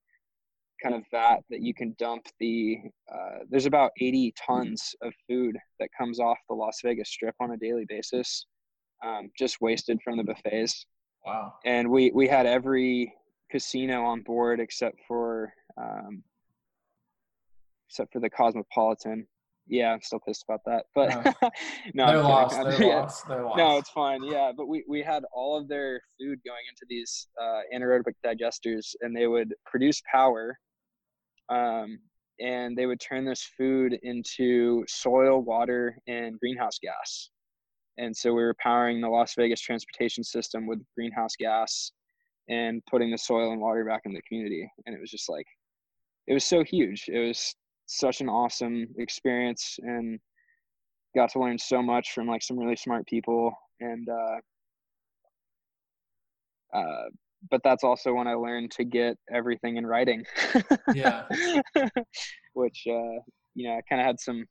kind 0.82 0.94
of 0.96 1.02
vat 1.12 1.38
that 1.48 1.60
you 1.60 1.72
can 1.72 1.94
dump 1.98 2.26
the 2.40 2.78
uh, 3.12 3.38
there's 3.48 3.66
about 3.66 3.92
80 4.00 4.34
tons 4.36 4.96
of 5.00 5.12
food 5.28 5.56
that 5.78 5.88
comes 5.96 6.18
off 6.18 6.38
the 6.48 6.54
las 6.54 6.80
vegas 6.82 7.08
strip 7.08 7.36
on 7.40 7.52
a 7.52 7.56
daily 7.56 7.84
basis 7.88 8.46
um, 9.04 9.30
just 9.38 9.60
wasted 9.60 10.00
from 10.02 10.16
the 10.16 10.24
buffets 10.24 10.86
Wow. 11.24 11.54
and 11.64 11.88
we 11.88 12.10
we 12.12 12.26
had 12.26 12.46
every 12.46 13.14
casino 13.48 14.02
on 14.02 14.22
board 14.22 14.58
except 14.58 14.98
for 15.06 15.52
um, 15.80 16.24
except 17.88 18.12
for 18.12 18.18
the 18.18 18.30
cosmopolitan 18.30 19.28
yeah 19.66 19.92
i'm 19.92 20.00
still 20.02 20.20
pissed 20.20 20.44
about 20.48 20.60
that 20.66 20.84
but 20.94 21.08
no 21.94 22.06
they're 22.06 22.22
lost. 22.22 22.62
They're 22.62 22.72
Yeah. 22.86 23.00
lost. 23.00 23.28
They're 23.28 23.44
lost. 23.44 23.56
No, 23.58 23.76
it's 23.78 23.90
fine. 23.90 24.22
Yeah, 24.22 24.52
but 24.56 24.66
we 24.66 24.84
we 24.88 25.02
had 25.02 25.22
all 25.32 25.56
of 25.56 25.68
their 25.68 26.00
food 26.18 26.38
going 26.44 26.62
into 26.68 26.84
these 26.88 27.28
uh, 27.40 27.60
anaerobic 27.74 28.14
digesters, 28.24 28.94
and 29.00 29.14
they 29.16 29.26
would 29.26 29.54
produce 29.66 30.02
power, 30.10 30.58
um, 31.48 31.98
and 32.40 32.76
they 32.76 32.86
would 32.86 33.00
turn 33.00 33.24
this 33.24 33.48
food 33.56 33.98
into 34.02 34.84
soil, 34.88 35.40
water, 35.42 35.96
and 36.06 36.38
greenhouse 36.40 36.78
gas. 36.82 37.30
And 37.98 38.16
so 38.16 38.32
we 38.32 38.42
were 38.42 38.56
powering 38.58 39.00
the 39.00 39.08
Las 39.08 39.34
Vegas 39.36 39.60
transportation 39.60 40.24
system 40.24 40.66
with 40.66 40.80
greenhouse 40.96 41.36
gas, 41.38 41.92
and 42.48 42.82
putting 42.90 43.10
the 43.10 43.18
soil 43.18 43.52
and 43.52 43.60
water 43.60 43.84
back 43.84 44.02
in 44.06 44.12
the 44.12 44.22
community. 44.22 44.68
And 44.86 44.94
it 44.96 45.00
was 45.00 45.10
just 45.10 45.28
like, 45.28 45.46
it 46.26 46.34
was 46.34 46.44
so 46.44 46.64
huge. 46.64 47.04
It 47.08 47.18
was 47.18 47.54
such 47.98 48.20
an 48.20 48.28
awesome 48.28 48.86
experience 48.98 49.78
and 49.82 50.18
got 51.14 51.30
to 51.32 51.40
learn 51.40 51.58
so 51.58 51.82
much 51.82 52.12
from 52.12 52.26
like 52.26 52.42
some 52.42 52.58
really 52.58 52.76
smart 52.76 53.06
people. 53.06 53.52
And, 53.80 54.08
uh, 54.08 54.36
uh, 56.76 57.04
but 57.50 57.60
that's 57.64 57.84
also 57.84 58.12
when 58.14 58.28
I 58.28 58.34
learned 58.34 58.70
to 58.72 58.84
get 58.84 59.16
everything 59.32 59.76
in 59.76 59.86
writing. 59.86 60.24
yeah. 60.94 61.24
Which, 62.54 62.84
uh, 62.86 63.20
you 63.54 63.68
know, 63.68 63.76
I 63.76 63.80
kind 63.88 64.00
of 64.00 64.06
had 64.06 64.20
some 64.20 64.46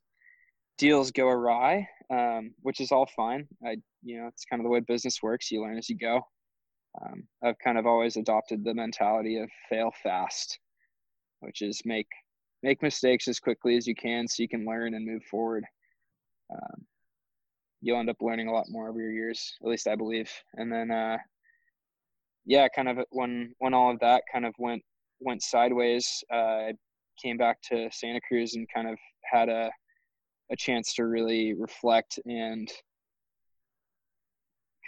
deals 0.77 1.11
go 1.11 1.27
awry, 1.27 1.87
um, 2.09 2.51
which 2.61 2.81
is 2.81 2.91
all 2.91 3.07
fine. 3.15 3.47
I, 3.65 3.77
you 4.03 4.19
know, 4.19 4.27
it's 4.27 4.45
kind 4.45 4.59
of 4.59 4.63
the 4.63 4.69
way 4.69 4.79
business 4.79 5.19
works. 5.21 5.51
You 5.51 5.61
learn 5.61 5.77
as 5.77 5.89
you 5.89 5.97
go. 5.97 6.21
Um, 7.01 7.23
I've 7.43 7.59
kind 7.63 7.77
of 7.77 7.85
always 7.85 8.17
adopted 8.17 8.63
the 8.63 8.73
mentality 8.73 9.37
of 9.37 9.49
fail 9.69 9.91
fast, 10.03 10.59
which 11.39 11.61
is 11.61 11.81
make 11.85 12.07
make 12.63 12.81
mistakes 12.81 13.27
as 13.27 13.39
quickly 13.39 13.77
as 13.77 13.87
you 13.87 13.95
can 13.95 14.27
so 14.27 14.43
you 14.43 14.49
can 14.49 14.65
learn 14.65 14.93
and 14.93 15.05
move 15.05 15.23
forward. 15.23 15.65
Um, 16.51 16.85
you'll 17.81 17.99
end 17.99 18.09
up 18.09 18.21
learning 18.21 18.47
a 18.47 18.53
lot 18.53 18.69
more 18.69 18.89
over 18.89 18.99
your 18.99 19.11
years, 19.11 19.55
at 19.61 19.67
least 19.67 19.87
I 19.87 19.95
believe. 19.95 20.31
And 20.53 20.71
then, 20.71 20.91
uh, 20.91 21.17
yeah, 22.45 22.67
kind 22.75 22.89
of 22.89 22.99
when 23.09 23.53
when 23.59 23.73
all 23.73 23.91
of 23.91 23.99
that 23.99 24.23
kind 24.31 24.45
of 24.45 24.53
went 24.57 24.83
went 25.19 25.43
sideways, 25.43 26.23
uh, 26.33 26.35
I 26.35 26.73
came 27.21 27.37
back 27.37 27.61
to 27.69 27.89
Santa 27.91 28.19
Cruz 28.27 28.55
and 28.55 28.67
kind 28.73 28.87
of 28.87 28.97
had 29.23 29.49
a 29.49 29.71
a 30.51 30.55
chance 30.55 30.93
to 30.95 31.05
really 31.05 31.53
reflect 31.53 32.19
and 32.25 32.69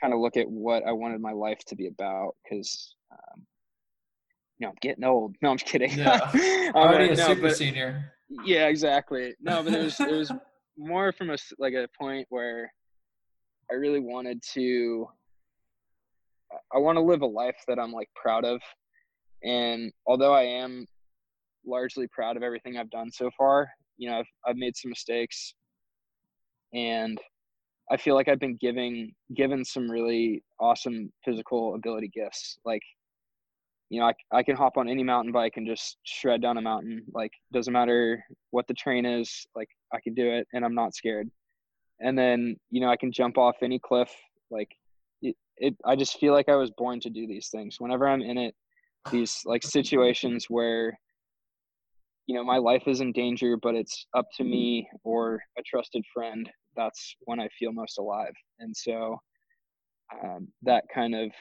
kind 0.02 0.14
of 0.14 0.20
look 0.20 0.36
at 0.36 0.50
what 0.50 0.84
I 0.86 0.92
wanted 0.92 1.22
my 1.22 1.32
life 1.32 1.60
to 1.68 1.76
be 1.76 1.88
about 1.88 2.36
because 2.44 2.96
um, 3.12 3.46
you 4.64 4.68
know 4.68 4.72
I'm 4.72 4.78
getting 4.82 5.04
old. 5.04 5.36
No, 5.42 5.52
I'm 5.52 5.58
kidding. 5.58 5.92
Yeah, 5.92 6.72
already 6.76 7.14
a 7.14 7.16
no, 7.18 7.28
super 7.28 7.42
but, 7.42 7.58
senior. 7.58 8.14
Yeah, 8.46 8.68
exactly. 8.68 9.36
No, 9.42 9.62
but 9.62 9.74
it 9.74 9.84
was 9.84 10.00
it 10.00 10.12
was 10.12 10.32
more 10.78 11.12
from 11.12 11.32
a 11.32 11.38
like 11.60 11.74
a 11.74 11.88
point 12.00 12.26
where 12.30 12.72
I 13.70 13.76
really 13.76 14.00
wanted 14.00 14.42
to. 14.54 15.08
I 16.74 16.78
want 16.78 16.98
to 16.98 17.02
live 17.02 17.22
a 17.24 17.26
life 17.26 17.58
that 17.68 17.78
I'm 17.78 17.92
like 17.92 18.08
proud 18.16 18.46
of, 18.46 18.62
and 19.44 19.92
although 20.08 20.34
I 20.34 20.44
am 20.44 20.86
largely 21.66 22.08
proud 22.08 22.38
of 22.38 22.44
everything 22.44 22.78
I've 22.78 22.92
done 22.92 23.12
so 23.12 23.30
far, 23.38 23.70
you 23.98 24.10
know, 24.10 24.20
I've 24.20 24.26
I've 24.48 24.56
made 24.56 24.78
some 24.78 24.90
mistakes, 24.90 25.56
and 26.74 27.20
I 27.92 27.98
feel 27.98 28.16
like 28.16 28.30
I've 28.30 28.40
been 28.40 28.58
giving 28.62 29.14
given 29.36 29.66
some 29.66 29.92
really 29.92 30.42
awesome 30.62 31.12
physical 31.26 31.76
ability 31.76 32.12
gifts. 32.14 32.60
Like, 32.64 32.82
you 33.94 34.00
know, 34.00 34.08
I 34.08 34.14
I 34.40 34.42
can 34.42 34.56
hop 34.56 34.78
on 34.78 34.90
any 34.90 35.04
mountain 35.04 35.32
bike 35.32 35.54
and 35.56 35.68
just 35.68 35.98
shred 36.04 36.42
down 36.42 36.58
a 36.58 36.62
mountain. 36.62 37.04
Like, 37.14 37.32
doesn't 37.52 37.72
matter 37.72 38.24
what 38.50 38.68
the 38.68 38.74
terrain 38.74 39.06
is. 39.06 39.46
Like, 39.56 39.68
I 39.94 40.00
can 40.04 40.16
do 40.16 40.32
it, 40.32 40.48
and 40.52 40.66
I'm 40.66 40.74
not 40.74 40.96
scared. 40.96 41.30
And 42.00 42.18
then, 42.18 42.56
you 42.72 42.82
know, 42.82 42.90
I 42.90 42.98
can 42.98 43.12
jump 43.12 43.38
off 43.38 43.58
any 43.62 43.78
cliff. 43.78 44.10
Like, 44.50 44.70
it, 45.22 45.36
it 45.58 45.76
I 45.86 45.96
just 45.96 46.18
feel 46.18 46.34
like 46.34 46.50
I 46.50 46.56
was 46.56 46.72
born 46.76 47.02
to 47.02 47.12
do 47.12 47.28
these 47.28 47.50
things. 47.50 47.76
Whenever 47.78 48.08
I'm 48.08 48.24
in 48.24 48.40
it, 48.40 48.56
these 49.12 49.42
like 49.46 49.62
situations 49.62 50.48
where 50.50 50.98
you 52.26 52.36
know 52.36 52.44
my 52.44 52.58
life 52.58 52.84
is 52.88 53.02
in 53.02 53.12
danger 53.12 53.58
but 53.62 53.76
it's 53.76 54.08
up 54.16 54.26
to 54.38 54.46
me 54.46 54.88
or 55.04 55.42
a 55.60 55.62
trusted 55.62 56.02
friend 56.14 56.50
that's 56.74 57.18
when 57.26 57.38
i 57.38 57.50
feel 57.60 57.74
most 57.74 57.98
alive 57.98 58.32
and 58.60 58.74
so 58.74 59.18
um, 60.24 60.48
that 60.62 60.86
kind 60.94 61.16
of 61.16 61.32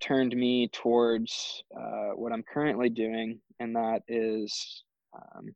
turned 0.00 0.34
me 0.34 0.68
towards 0.68 1.62
uh, 1.76 2.10
what 2.14 2.32
i'm 2.32 2.42
currently 2.42 2.88
doing 2.88 3.40
and 3.58 3.74
that 3.74 4.02
is 4.08 4.84
um, 5.14 5.54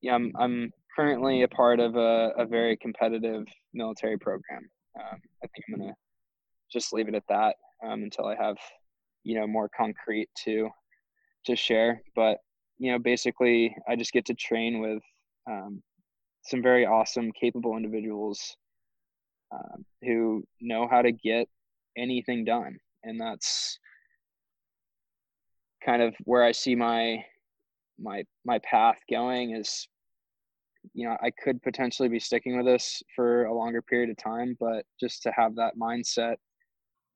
yeah 0.00 0.14
I'm, 0.14 0.32
I'm 0.38 0.72
currently 0.96 1.42
a 1.42 1.48
part 1.48 1.80
of 1.80 1.96
a, 1.96 2.32
a 2.38 2.46
very 2.46 2.76
competitive 2.76 3.46
military 3.74 4.18
program 4.18 4.68
um, 4.98 5.20
i 5.42 5.46
think 5.46 5.64
i'm 5.68 5.88
to 5.88 5.94
just 6.72 6.92
leave 6.92 7.08
it 7.08 7.14
at 7.14 7.24
that 7.28 7.56
um, 7.84 8.02
until 8.02 8.26
i 8.26 8.36
have 8.36 8.56
you 9.24 9.38
know 9.38 9.46
more 9.46 9.68
concrete 9.76 10.28
to 10.44 10.70
to 11.46 11.56
share. 11.56 12.02
But 12.14 12.38
you 12.78 12.92
know, 12.92 12.98
basically, 12.98 13.74
I 13.88 13.96
just 13.96 14.12
get 14.12 14.26
to 14.26 14.34
train 14.34 14.80
with 14.80 15.02
um, 15.48 15.82
some 16.44 16.62
very 16.62 16.86
awesome, 16.86 17.32
capable 17.38 17.76
individuals 17.76 18.56
um, 19.52 19.84
who 20.02 20.44
know 20.60 20.88
how 20.90 21.02
to 21.02 21.12
get 21.12 21.48
anything 21.96 22.44
done, 22.44 22.78
and 23.04 23.20
that's 23.20 23.78
kind 25.84 26.02
of 26.02 26.14
where 26.24 26.42
I 26.42 26.52
see 26.52 26.74
my 26.74 27.24
my 27.98 28.24
my 28.44 28.58
path 28.60 28.98
going 29.10 29.54
is 29.54 29.86
you 30.94 31.06
know 31.06 31.14
i 31.22 31.30
could 31.44 31.60
potentially 31.60 32.08
be 32.08 32.18
sticking 32.18 32.56
with 32.56 32.64
this 32.64 33.02
for 33.14 33.44
a 33.44 33.54
longer 33.54 33.82
period 33.82 34.08
of 34.08 34.16
time 34.16 34.56
but 34.58 34.86
just 34.98 35.22
to 35.22 35.30
have 35.32 35.54
that 35.54 35.74
mindset 35.78 36.36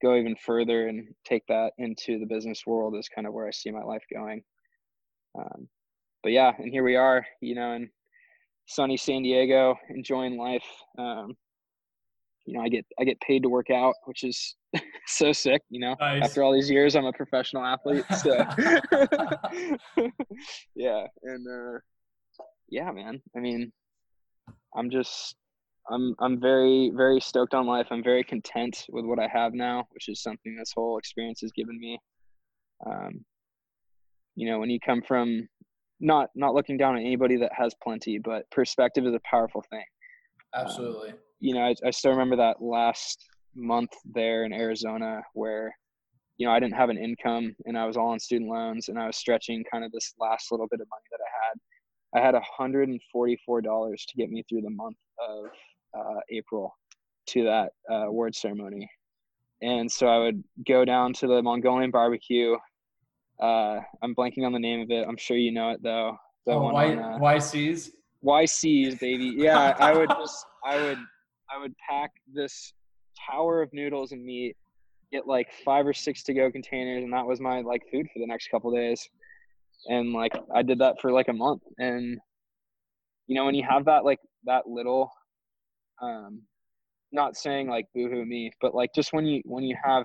go 0.05 0.17
even 0.17 0.37
further 0.37 0.89
and 0.89 1.09
take 1.25 1.47
that 1.47 1.73
into 1.79 2.19
the 2.19 2.27
business 2.27 2.67
world 2.67 2.95
is 2.95 3.09
kind 3.09 3.27
of 3.27 3.33
where 3.33 3.47
I 3.49 3.51
see 3.51 3.71
my 3.71 3.83
life 3.83 4.05
going. 4.13 4.43
Um, 5.37 5.69
but 6.23 6.33
yeah, 6.33 6.53
and 6.59 6.71
here 6.71 6.85
we 6.85 6.97
are, 6.97 7.25
you 7.41 7.55
know, 7.55 7.73
in 7.73 7.89
sunny 8.67 8.99
San 8.99 9.23
Diego, 9.23 9.77
enjoying 9.89 10.37
life. 10.37 10.65
Um, 10.99 11.37
you 12.47 12.55
know, 12.55 12.63
I 12.63 12.69
get 12.69 12.85
I 12.99 13.05
get 13.05 13.21
paid 13.21 13.43
to 13.43 13.49
work 13.49 13.71
out, 13.71 13.95
which 14.05 14.23
is 14.25 14.55
so 15.07 15.33
sick. 15.33 15.63
You 15.71 15.81
know, 15.81 15.97
nice. 16.01 16.23
after 16.25 16.43
all 16.43 16.53
these 16.53 16.71
years, 16.71 16.95
I'm 16.95 17.07
a 17.07 17.13
professional 17.13 17.65
athlete. 17.65 18.05
So 18.19 18.37
yeah, 20.75 21.07
and 21.23 21.47
uh, 21.49 21.79
yeah, 22.69 22.91
man. 22.91 23.23
I 23.37 23.41
mean, 23.41 23.73
I'm 24.77 24.91
just 24.91 25.37
I'm 25.91 26.15
I'm 26.21 26.41
very 26.41 26.91
very 26.95 27.21
stoked 27.21 27.55
on 27.55 27.67
life. 27.67 27.87
I'm 27.91 28.03
very 28.03 28.25
content 28.25 28.85
with 28.91 29.05
what 29.05 29.19
I 29.19 29.29
have 29.29 29.55
now, 29.55 29.87
which 29.93 30.09
is 30.09 30.23
something 30.23 30.57
this 30.57 30.73
whole 30.75 30.99
experience 30.99 31.41
has 31.41 31.53
given 31.53 31.79
me. 31.79 31.99
Um, 32.87 33.25
you 34.35 34.51
know, 34.51 34.59
when 34.59 34.69
you 34.69 34.81
come 34.85 35.01
from 35.01 35.49
not 36.01 36.29
not 36.35 36.55
looking 36.55 36.77
down 36.77 36.95
on 36.95 37.01
anybody 37.01 37.37
that 37.37 37.53
has 37.57 37.75
plenty, 37.83 38.19
but 38.19 38.51
perspective 38.51 39.07
is 39.07 39.15
a 39.15 39.21
powerful 39.29 39.65
thing. 39.71 39.85
Um, 40.55 40.67
Absolutely. 40.67 41.11
Um, 41.11 41.17
you 41.41 41.55
know, 41.55 41.61
I, 41.61 41.75
I 41.85 41.91
still 41.91 42.13
remember 42.13 42.37
that 42.37 42.63
last 42.63 43.19
month 43.55 43.91
there 44.05 44.45
in 44.45 44.53
Arizona 44.53 45.23
where 45.35 45.75
you 46.39 46.47
know 46.47 46.53
I 46.53 46.59
didn't 46.59 46.75
have 46.75 46.91
an 46.91 46.99
income 46.99 47.55
and 47.67 47.79
I 47.79 47.87
was 47.87 47.97
all 47.97 48.09
on 48.09 48.19
student 48.19 48.51
loans 48.51 48.89
and 48.89 48.99
I 48.99 49.07
was 49.07 49.17
stretching 49.17 49.65
kind 49.71 49.85
of 49.85 49.93
this 49.93 50.15
last 50.19 50.51
little 50.51 50.67
bit 50.69 50.81
of 50.81 50.89
money 50.91 51.05
that 51.11 51.21
I 51.21 51.31
had. 51.47 51.61
I 52.17 52.21
had 52.21 52.35
$144 52.61 52.97
to 53.63 54.17
get 54.17 54.31
me 54.31 54.45
through 54.49 54.63
the 54.63 54.71
month 54.71 54.97
of 55.29 55.47
uh, 55.99 56.21
April 56.31 56.73
to 57.29 57.45
that 57.45 57.71
uh, 57.91 58.07
award 58.07 58.35
ceremony. 58.37 58.89
And 59.63 59.91
so 59.91 60.07
I 60.07 60.19
would 60.19 60.43
go 60.67 60.85
down 60.85 61.13
to 61.15 61.27
the 61.27 61.43
Mongolian 61.43 61.91
barbecue. 61.91 62.55
Uh, 63.41 63.81
I'm 64.03 64.15
blanking 64.15 64.45
on 64.45 64.53
the 64.53 64.59
name 64.59 64.81
of 64.81 64.91
it. 64.91 65.07
I'm 65.09 65.17
sure 65.17 65.37
you 65.37 65.53
know 65.53 65.71
it 65.71 65.83
though. 65.83 66.17
The 66.47 66.53
oh, 66.53 66.63
y- 66.73 66.93
on, 66.93 66.99
uh, 66.99 67.19
YCs. 67.19 67.91
YCs, 68.25 69.01
baby. 69.01 69.35
Yeah, 69.37 69.75
I 69.79 69.93
would 69.93 70.11
just, 70.11 70.47
I 70.65 70.77
would, 70.83 70.99
I 71.55 71.61
would 71.61 71.75
pack 71.89 72.11
this 72.33 72.73
tower 73.31 73.63
of 73.63 73.73
noodles 73.73 74.13
and 74.13 74.25
meat, 74.25 74.57
get 75.13 75.27
like 75.27 75.49
five 75.65 75.87
or 75.87 75.93
six 75.93 76.23
to 76.25 76.35
go 76.35 76.51
containers, 76.51 77.05
and 77.05 77.13
that 77.13 77.27
was 77.27 77.41
my 77.41 77.61
like 77.61 77.83
food 77.91 78.07
for 78.13 78.19
the 78.19 78.27
next 78.27 78.49
couple 78.49 78.73
days. 78.73 79.09
And 79.87 80.13
like 80.13 80.33
I 80.55 80.63
did 80.63 80.79
that 80.81 81.01
for 81.01 81.13
like 81.13 81.29
a 81.29 81.33
month, 81.33 81.63
and 81.79 82.19
you 83.27 83.35
know 83.35 83.45
when 83.45 83.55
you 83.55 83.65
have 83.69 83.85
that 83.87 84.05
like 84.05 84.21
that 84.45 84.67
little 84.67 85.11
um 86.03 86.43
not 87.13 87.37
saying 87.37 87.69
like 87.69 87.87
boohoo 87.95 88.25
me 88.25 88.51
but 88.61 88.75
like 88.75 88.91
just 88.95 89.13
when 89.13 89.25
you 89.25 89.41
when 89.45 89.63
you 89.63 89.77
have 89.83 90.05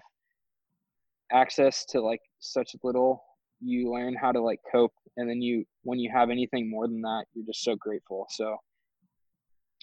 access 1.31 1.83
to 1.85 1.99
like 1.99 2.21
such 2.39 2.75
little 2.83 3.23
you 3.61 3.91
learn 3.91 4.15
how 4.15 4.31
to 4.31 4.41
like 4.41 4.59
cope. 4.71 4.93
And 5.17 5.29
then 5.29 5.41
you 5.41 5.65
when 5.83 5.99
you 5.99 6.09
have 6.13 6.29
anything 6.29 6.69
more 6.69 6.87
than 6.87 7.01
that 7.01 7.25
you're 7.33 7.45
just 7.45 7.63
so 7.63 7.75
grateful. 7.75 8.25
So 8.29 8.57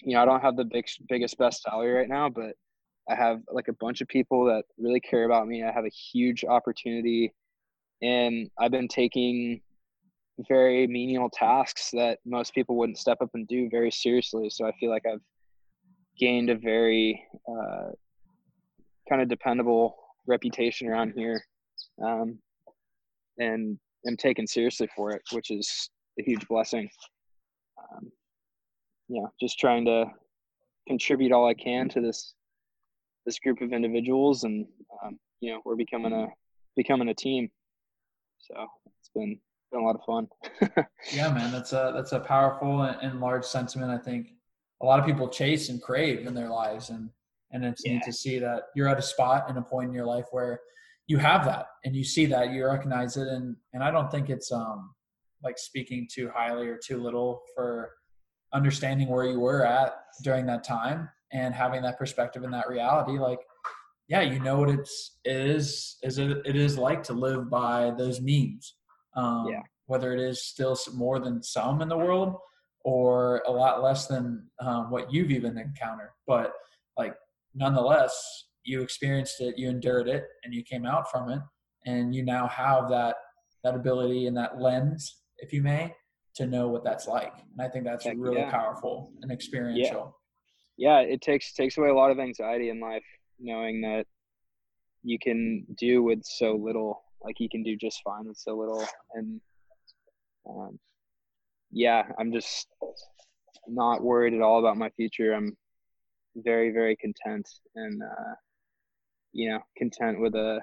you 0.01 0.15
know 0.15 0.21
i 0.21 0.25
don't 0.25 0.41
have 0.41 0.55
the 0.55 0.65
big 0.65 0.85
biggest 1.09 1.37
best 1.37 1.63
salary 1.63 1.91
right 1.91 2.09
now 2.09 2.29
but 2.29 2.53
i 3.09 3.15
have 3.15 3.41
like 3.51 3.67
a 3.67 3.73
bunch 3.73 4.01
of 4.01 4.07
people 4.07 4.45
that 4.45 4.63
really 4.77 4.99
care 4.99 5.25
about 5.25 5.47
me 5.47 5.63
i 5.63 5.71
have 5.71 5.85
a 5.85 5.89
huge 5.89 6.43
opportunity 6.45 7.33
and 8.01 8.49
i've 8.59 8.71
been 8.71 8.87
taking 8.87 9.61
very 10.47 10.85
menial 10.85 11.29
tasks 11.31 11.89
that 11.91 12.19
most 12.25 12.53
people 12.53 12.75
wouldn't 12.75 12.97
step 12.97 13.17
up 13.21 13.29
and 13.33 13.47
do 13.47 13.69
very 13.69 13.89
seriously 13.91 14.49
so 14.49 14.67
i 14.67 14.71
feel 14.79 14.89
like 14.89 15.05
i've 15.11 15.21
gained 16.19 16.49
a 16.49 16.55
very 16.55 17.23
uh, 17.47 17.89
kind 19.07 19.21
of 19.21 19.29
dependable 19.29 19.95
reputation 20.25 20.87
around 20.87 21.13
here 21.15 21.43
um, 22.03 22.37
and 23.39 23.79
am 24.07 24.17
taken 24.17 24.47
seriously 24.47 24.87
for 24.95 25.11
it, 25.11 25.21
which 25.31 25.51
is 25.51 25.89
a 26.19 26.23
huge 26.23 26.47
blessing. 26.47 26.89
Um, 27.79 28.11
yeah, 29.09 29.25
just 29.39 29.59
trying 29.59 29.85
to 29.85 30.05
contribute 30.87 31.31
all 31.31 31.47
I 31.47 31.53
can 31.53 31.89
to 31.89 32.01
this 32.01 32.33
this 33.25 33.39
group 33.39 33.61
of 33.61 33.73
individuals 33.73 34.45
and 34.45 34.65
um, 35.03 35.19
you 35.41 35.51
know 35.51 35.61
we're 35.65 35.75
becoming 35.75 36.13
a 36.13 36.27
becoming 36.75 37.09
a 37.09 37.13
team. 37.13 37.49
So 38.39 38.67
it's 38.99 39.09
been 39.13 39.39
been 39.71 39.81
a 39.81 39.83
lot 39.83 39.95
of 39.95 40.03
fun. 40.05 40.27
yeah, 41.13 41.33
man, 41.33 41.51
that's 41.51 41.73
a 41.73 41.91
that's 41.95 42.13
a 42.13 42.19
powerful 42.19 42.83
and 42.83 43.19
large 43.19 43.45
sentiment. 43.45 43.91
I 43.91 43.97
think 43.97 44.29
a 44.81 44.85
lot 44.85 44.99
of 44.99 45.05
people 45.05 45.27
chase 45.27 45.69
and 45.69 45.81
crave 45.81 46.25
in 46.25 46.33
their 46.33 46.49
lives, 46.49 46.89
and 46.89 47.09
and 47.51 47.65
it's 47.65 47.83
yeah. 47.85 47.93
neat 47.93 48.03
to 48.03 48.13
see 48.13 48.39
that 48.39 48.63
you're 48.75 48.87
at 48.87 48.99
a 48.99 49.01
spot 49.01 49.45
and 49.49 49.57
a 49.57 49.61
point 49.61 49.89
in 49.89 49.93
your 49.93 50.05
life 50.05 50.25
where 50.31 50.61
you 51.07 51.17
have 51.17 51.45
that 51.45 51.67
and 51.85 51.95
you 51.95 52.03
see 52.03 52.25
that 52.25 52.51
you 52.51 52.65
recognize 52.65 53.17
it, 53.17 53.27
and 53.27 53.55
and 53.73 53.83
I 53.83 53.91
don't 53.91 54.11
think 54.11 54.29
it's 54.29 54.51
um 54.51 54.93
like 55.43 55.57
speaking 55.57 56.07
too 56.11 56.31
highly 56.33 56.67
or 56.67 56.77
too 56.77 57.01
little 57.01 57.41
for 57.55 57.91
understanding 58.53 59.07
where 59.07 59.25
you 59.25 59.39
were 59.39 59.65
at 59.65 59.93
during 60.23 60.45
that 60.45 60.63
time 60.63 61.09
and 61.31 61.53
having 61.53 61.81
that 61.81 61.97
perspective 61.97 62.43
and 62.43 62.53
that 62.53 62.69
reality 62.69 63.19
like 63.19 63.39
yeah 64.07 64.21
you 64.21 64.39
know 64.39 64.57
what 64.59 64.69
it's 64.69 65.17
it 65.25 65.35
is 65.35 65.97
is 66.03 66.17
it, 66.17 66.37
it 66.45 66.55
is 66.55 66.77
like 66.77 67.03
to 67.03 67.13
live 67.13 67.49
by 67.49 67.91
those 67.97 68.21
memes 68.21 68.75
um, 69.15 69.47
yeah. 69.49 69.61
whether 69.87 70.13
it 70.13 70.19
is 70.19 70.43
still 70.43 70.77
more 70.93 71.19
than 71.19 71.43
some 71.43 71.81
in 71.81 71.89
the 71.89 71.97
world 71.97 72.35
or 72.83 73.41
a 73.47 73.51
lot 73.51 73.83
less 73.83 74.07
than 74.07 74.47
um, 74.61 74.89
what 74.89 75.11
you've 75.11 75.31
even 75.31 75.57
encountered 75.57 76.11
but 76.25 76.53
like 76.97 77.15
nonetheless 77.53 78.45
you 78.63 78.81
experienced 78.81 79.41
it 79.41 79.57
you 79.57 79.69
endured 79.69 80.07
it 80.07 80.25
and 80.43 80.53
you 80.53 80.63
came 80.63 80.85
out 80.85 81.11
from 81.11 81.29
it 81.29 81.41
and 81.85 82.15
you 82.15 82.23
now 82.23 82.47
have 82.47 82.89
that 82.89 83.15
that 83.63 83.75
ability 83.75 84.27
and 84.27 84.37
that 84.37 84.61
lens 84.61 85.17
if 85.39 85.51
you 85.51 85.61
may 85.61 85.93
to 86.37 86.45
know 86.45 86.67
what 86.67 86.83
that's 86.83 87.07
like 87.07 87.33
and 87.51 87.61
i 87.61 87.67
think 87.67 87.83
that's 87.83 88.05
Heck, 88.05 88.15
really 88.17 88.37
yeah. 88.37 88.51
powerful 88.51 89.11
and 89.21 89.31
experiential 89.31 90.15
yeah. 90.77 90.99
yeah 91.01 91.07
it 91.07 91.21
takes 91.21 91.53
takes 91.53 91.77
away 91.77 91.89
a 91.89 91.93
lot 91.93 92.11
of 92.11 92.19
anxiety 92.19 92.69
in 92.69 92.79
life 92.79 93.03
knowing 93.39 93.81
that 93.81 94.05
you 95.03 95.17
can 95.19 95.65
do 95.77 96.03
with 96.03 96.23
so 96.23 96.53
little 96.53 97.03
like 97.21 97.39
you 97.39 97.49
can 97.49 97.63
do 97.63 97.75
just 97.75 98.01
fine 98.03 98.27
with 98.27 98.37
so 98.37 98.55
little 98.55 98.85
and 99.13 99.41
um, 100.49 100.79
yeah 101.71 102.03
i'm 102.19 102.31
just 102.31 102.67
not 103.67 104.03
worried 104.03 104.33
at 104.33 104.41
all 104.41 104.59
about 104.59 104.77
my 104.77 104.89
future 104.91 105.33
i'm 105.33 105.57
very 106.35 106.71
very 106.71 106.95
content 106.95 107.47
and 107.75 108.01
uh, 108.01 108.33
you 109.33 109.49
know 109.49 109.59
content 109.75 110.19
with 110.19 110.35
a 110.35 110.59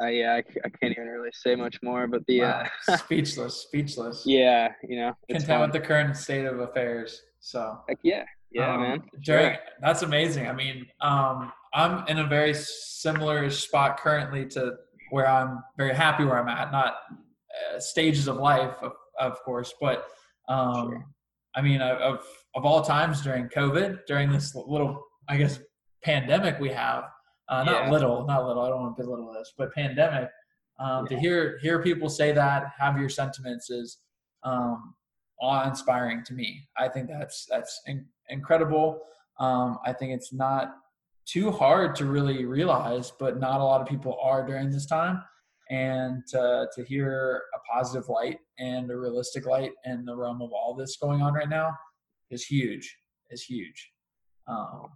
uh, 0.00 0.06
yeah, 0.06 0.34
I, 0.34 0.38
I, 0.38 0.68
can't 0.68 0.92
even 0.92 1.06
really 1.06 1.30
say 1.32 1.54
much 1.54 1.78
more, 1.82 2.06
but 2.06 2.26
the 2.26 2.40
wow. 2.40 2.64
uh, 2.88 2.96
speechless, 2.96 3.56
speechless. 3.62 4.22
Yeah, 4.26 4.72
you 4.88 4.96
know, 4.96 5.16
content 5.30 5.60
with 5.60 5.72
the 5.72 5.80
current 5.80 6.16
state 6.16 6.44
of 6.44 6.60
affairs. 6.60 7.22
So 7.40 7.78
Heck 7.88 7.98
yeah, 8.02 8.24
yeah, 8.52 8.74
um, 8.74 8.80
man. 8.80 9.02
During, 9.22 9.54
sure. 9.54 9.62
That's 9.80 10.02
amazing. 10.02 10.48
I 10.48 10.52
mean, 10.52 10.86
um, 11.00 11.52
I'm 11.74 12.06
in 12.08 12.18
a 12.18 12.26
very 12.26 12.54
similar 12.54 13.48
spot 13.50 13.98
currently 13.98 14.46
to 14.50 14.74
where 15.10 15.28
I'm 15.28 15.62
very 15.76 15.94
happy 15.94 16.24
where 16.24 16.38
I'm 16.38 16.48
at. 16.48 16.72
Not 16.72 16.94
uh, 17.10 17.78
stages 17.78 18.28
of 18.28 18.36
life, 18.36 18.76
of, 18.82 18.92
of 19.18 19.42
course, 19.44 19.74
but 19.80 20.06
um, 20.48 20.88
sure. 20.90 21.06
I 21.54 21.62
mean, 21.62 21.80
of 21.80 22.24
of 22.54 22.64
all 22.64 22.82
times 22.82 23.20
during 23.22 23.48
COVID, 23.48 24.00
during 24.06 24.32
this 24.32 24.54
little, 24.54 25.04
I 25.28 25.36
guess, 25.36 25.60
pandemic 26.02 26.58
we 26.58 26.70
have 26.70 27.04
uh, 27.52 27.64
not 27.64 27.84
yeah. 27.84 27.90
little, 27.90 28.24
not 28.26 28.46
little. 28.46 28.62
I 28.62 28.68
don't 28.70 28.80
want 28.80 28.96
to 28.96 29.02
belittle 29.02 29.32
this, 29.32 29.52
but 29.58 29.72
pandemic. 29.74 30.30
Um, 30.80 31.06
yeah. 31.10 31.16
To 31.16 31.20
hear 31.20 31.58
hear 31.58 31.82
people 31.82 32.08
say 32.08 32.32
that, 32.32 32.72
have 32.78 32.98
your 32.98 33.08
sentiments 33.08 33.68
is 33.68 33.98
um, 34.42 34.94
awe 35.40 35.68
inspiring 35.68 36.24
to 36.24 36.34
me. 36.34 36.66
I 36.78 36.88
think 36.88 37.08
that's 37.08 37.46
that's 37.50 37.82
in, 37.86 38.06
incredible. 38.30 39.00
Um, 39.38 39.78
I 39.84 39.92
think 39.92 40.12
it's 40.12 40.32
not 40.32 40.76
too 41.26 41.50
hard 41.50 41.94
to 41.96 42.06
really 42.06 42.44
realize, 42.46 43.12
but 43.18 43.38
not 43.38 43.60
a 43.60 43.64
lot 43.64 43.80
of 43.82 43.86
people 43.86 44.18
are 44.22 44.46
during 44.46 44.70
this 44.70 44.86
time. 44.86 45.22
And 45.70 46.24
uh, 46.34 46.66
to 46.74 46.84
hear 46.84 47.42
a 47.54 47.58
positive 47.72 48.08
light 48.08 48.38
and 48.58 48.90
a 48.90 48.96
realistic 48.96 49.46
light 49.46 49.72
in 49.84 50.04
the 50.04 50.16
realm 50.16 50.42
of 50.42 50.52
all 50.52 50.74
this 50.74 50.96
going 50.96 51.22
on 51.22 51.34
right 51.34 51.48
now 51.48 51.70
is 52.30 52.44
huge. 52.44 52.96
Is 53.30 53.42
huge. 53.42 53.90
Um, 54.48 54.88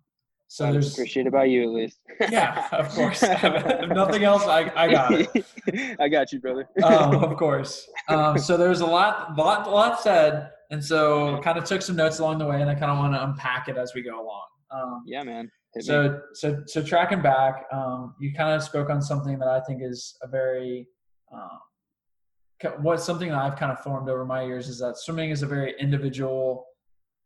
so 0.49 0.73
there's 0.73 0.93
appreciate 0.93 1.27
about 1.27 1.49
you 1.49 1.65
at 1.65 1.69
least. 1.71 1.99
yeah, 2.31 2.69
of 2.73 2.89
course. 2.91 3.23
if 3.23 3.89
nothing 3.91 4.25
else, 4.25 4.45
I, 4.45 4.71
I 4.77 4.91
got 4.91 5.13
it. 5.13 5.97
I 6.01 6.09
got 6.09 6.33
you, 6.33 6.41
brother. 6.41 6.69
um, 6.83 7.17
of 7.17 7.37
course. 7.39 7.89
Um, 8.09 8.39
so 8.39 8.57
there's 8.57 8.81
a 8.81 8.87
lot, 8.87 9.37
lot, 9.37 9.71
lot 9.71 10.01
said, 10.01 10.51
and 10.71 10.83
so 10.83 11.41
kind 11.43 11.59
of 11.59 11.65
took 11.65 11.83
some 11.83 11.97
notes 11.97 12.21
along 12.21 12.39
the 12.39 12.47
way, 12.47 12.61
and 12.61 12.71
I 12.71 12.75
kind 12.75 12.91
of 12.93 12.99
want 12.99 13.15
to 13.15 13.25
unpack 13.25 13.69
it 13.69 13.77
as 13.77 13.93
we 13.95 14.03
go 14.03 14.21
along. 14.23 14.47
Um, 14.71 15.03
yeah, 15.07 15.25
man. 15.25 15.51
Hit 15.75 15.85
so, 15.85 16.03
me. 16.11 16.19
so, 16.35 16.63
so 16.67 16.83
tracking 16.83 17.23
back, 17.23 17.65
um, 17.73 18.15
you 18.21 18.33
kind 18.33 18.55
of 18.55 18.63
spoke 18.63 18.89
on 18.89 19.03
something 19.03 19.39
that 19.39 19.49
I 19.49 19.61
think 19.61 19.83
is 19.83 20.17
a 20.23 20.29
very, 20.29 20.87
um, 21.33 22.71
what 22.81 23.01
something 23.01 23.29
that 23.29 23.39
I've 23.39 23.57
kind 23.57 23.73
of 23.73 23.81
formed 23.81 24.09
over 24.09 24.25
my 24.25 24.45
years 24.45 24.69
is 24.69 24.79
that 24.79 24.97
swimming 24.97 25.31
is 25.31 25.43
a 25.43 25.47
very 25.47 25.75
individual 25.79 26.67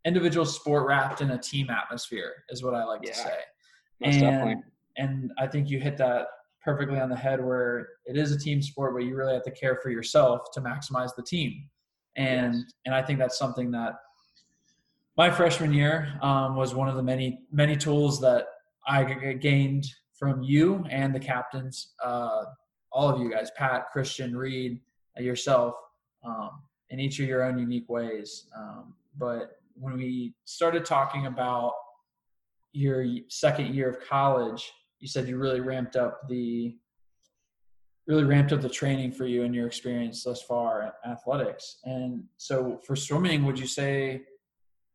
individual 0.04 0.46
sport 0.46 0.86
wrapped 0.86 1.20
in 1.20 1.30
a 1.32 1.38
team 1.38 1.70
atmosphere 1.70 2.44
is 2.48 2.62
what 2.62 2.74
I 2.74 2.84
like 2.84 3.00
yeah, 3.04 3.12
to 3.12 3.18
say. 3.18 3.38
and, 4.02 4.20
definitely. 4.20 4.62
and 4.96 5.32
I 5.38 5.46
think 5.46 5.70
you 5.70 5.78
hit 5.78 5.96
that 5.98 6.26
perfectly 6.64 6.98
on 6.98 7.08
the 7.08 7.16
head 7.16 7.44
where 7.44 7.88
it 8.06 8.16
is 8.16 8.32
a 8.32 8.38
team 8.38 8.62
sport, 8.62 8.94
but 8.94 9.04
you 9.04 9.16
really 9.16 9.34
have 9.34 9.44
to 9.44 9.50
care 9.50 9.78
for 9.82 9.90
yourself 9.90 10.50
to 10.52 10.60
maximize 10.60 11.14
the 11.16 11.22
team. 11.22 11.68
And, 12.16 12.54
yes. 12.54 12.64
and 12.86 12.94
I 12.94 13.02
think 13.02 13.18
that's 13.18 13.38
something 13.38 13.70
that 13.72 13.94
my 15.16 15.30
freshman 15.30 15.72
year 15.72 16.18
um, 16.22 16.56
was 16.56 16.74
one 16.74 16.88
of 16.88 16.96
the 16.96 17.02
many, 17.02 17.40
many 17.52 17.76
tools 17.76 18.20
that 18.20 18.46
I 18.86 19.04
gained 19.34 19.86
from 20.18 20.42
you 20.42 20.84
and 20.90 21.14
the 21.14 21.20
captains, 21.20 21.94
uh, 22.02 22.44
all 22.92 23.08
of 23.08 23.20
you 23.20 23.30
guys, 23.30 23.50
Pat, 23.56 23.86
Christian, 23.92 24.36
Reed, 24.36 24.80
yourself, 25.18 25.74
um, 26.24 26.50
in 26.90 27.00
each 27.00 27.20
of 27.20 27.28
your 27.28 27.42
own 27.42 27.58
unique 27.58 27.88
ways. 27.88 28.46
Um, 28.56 28.94
but 29.16 29.59
when 29.74 29.96
we 29.96 30.34
started 30.44 30.84
talking 30.84 31.26
about 31.26 31.72
your 32.72 33.04
second 33.28 33.74
year 33.74 33.88
of 33.88 34.00
college, 34.00 34.70
you 34.98 35.08
said 35.08 35.28
you 35.28 35.38
really 35.38 35.60
ramped 35.60 35.96
up 35.96 36.28
the 36.28 36.76
really 38.06 38.24
ramped 38.24 38.52
up 38.52 38.60
the 38.60 38.68
training 38.68 39.12
for 39.12 39.24
you 39.26 39.44
and 39.44 39.54
your 39.54 39.66
experience 39.66 40.24
thus 40.24 40.42
far 40.42 40.82
in 40.82 41.10
athletics. 41.10 41.78
And 41.84 42.24
so 42.38 42.80
for 42.84 42.96
swimming, 42.96 43.44
would 43.44 43.58
you 43.58 43.68
say 43.68 44.22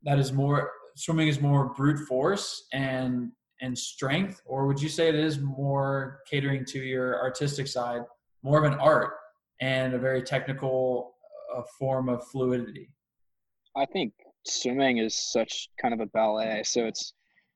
that 0.04 0.20
is 0.20 0.34
more 0.34 0.72
swimming 0.98 1.28
is 1.28 1.40
more 1.40 1.74
brute 1.74 2.06
force 2.08 2.68
and 2.74 3.32
and 3.62 3.78
strength, 3.78 4.42
or 4.46 4.68
would 4.68 4.82
you 4.82 4.90
say 4.90 5.08
it 5.08 5.16
is 5.16 5.40
more 5.40 6.20
catering 6.30 6.66
to 6.66 6.80
your 6.80 7.22
artistic 7.22 7.68
side, 7.68 8.02
more 8.44 8.64
of 8.64 8.72
an 8.72 8.78
art 8.80 9.14
and 9.62 9.94
a 9.94 9.98
very 9.98 10.22
technical 10.22 11.16
uh, 11.56 11.62
form 11.80 12.10
of 12.10 12.28
fluidity? 12.28 12.90
I 13.78 13.86
think 13.86 14.14
swimming 14.48 14.98
is 14.98 15.16
such 15.16 15.70
kind 15.82 15.94
of 15.94 16.00
a 16.00 16.06
ballet. 16.08 16.64
So 16.64 16.86
it's 16.86 17.14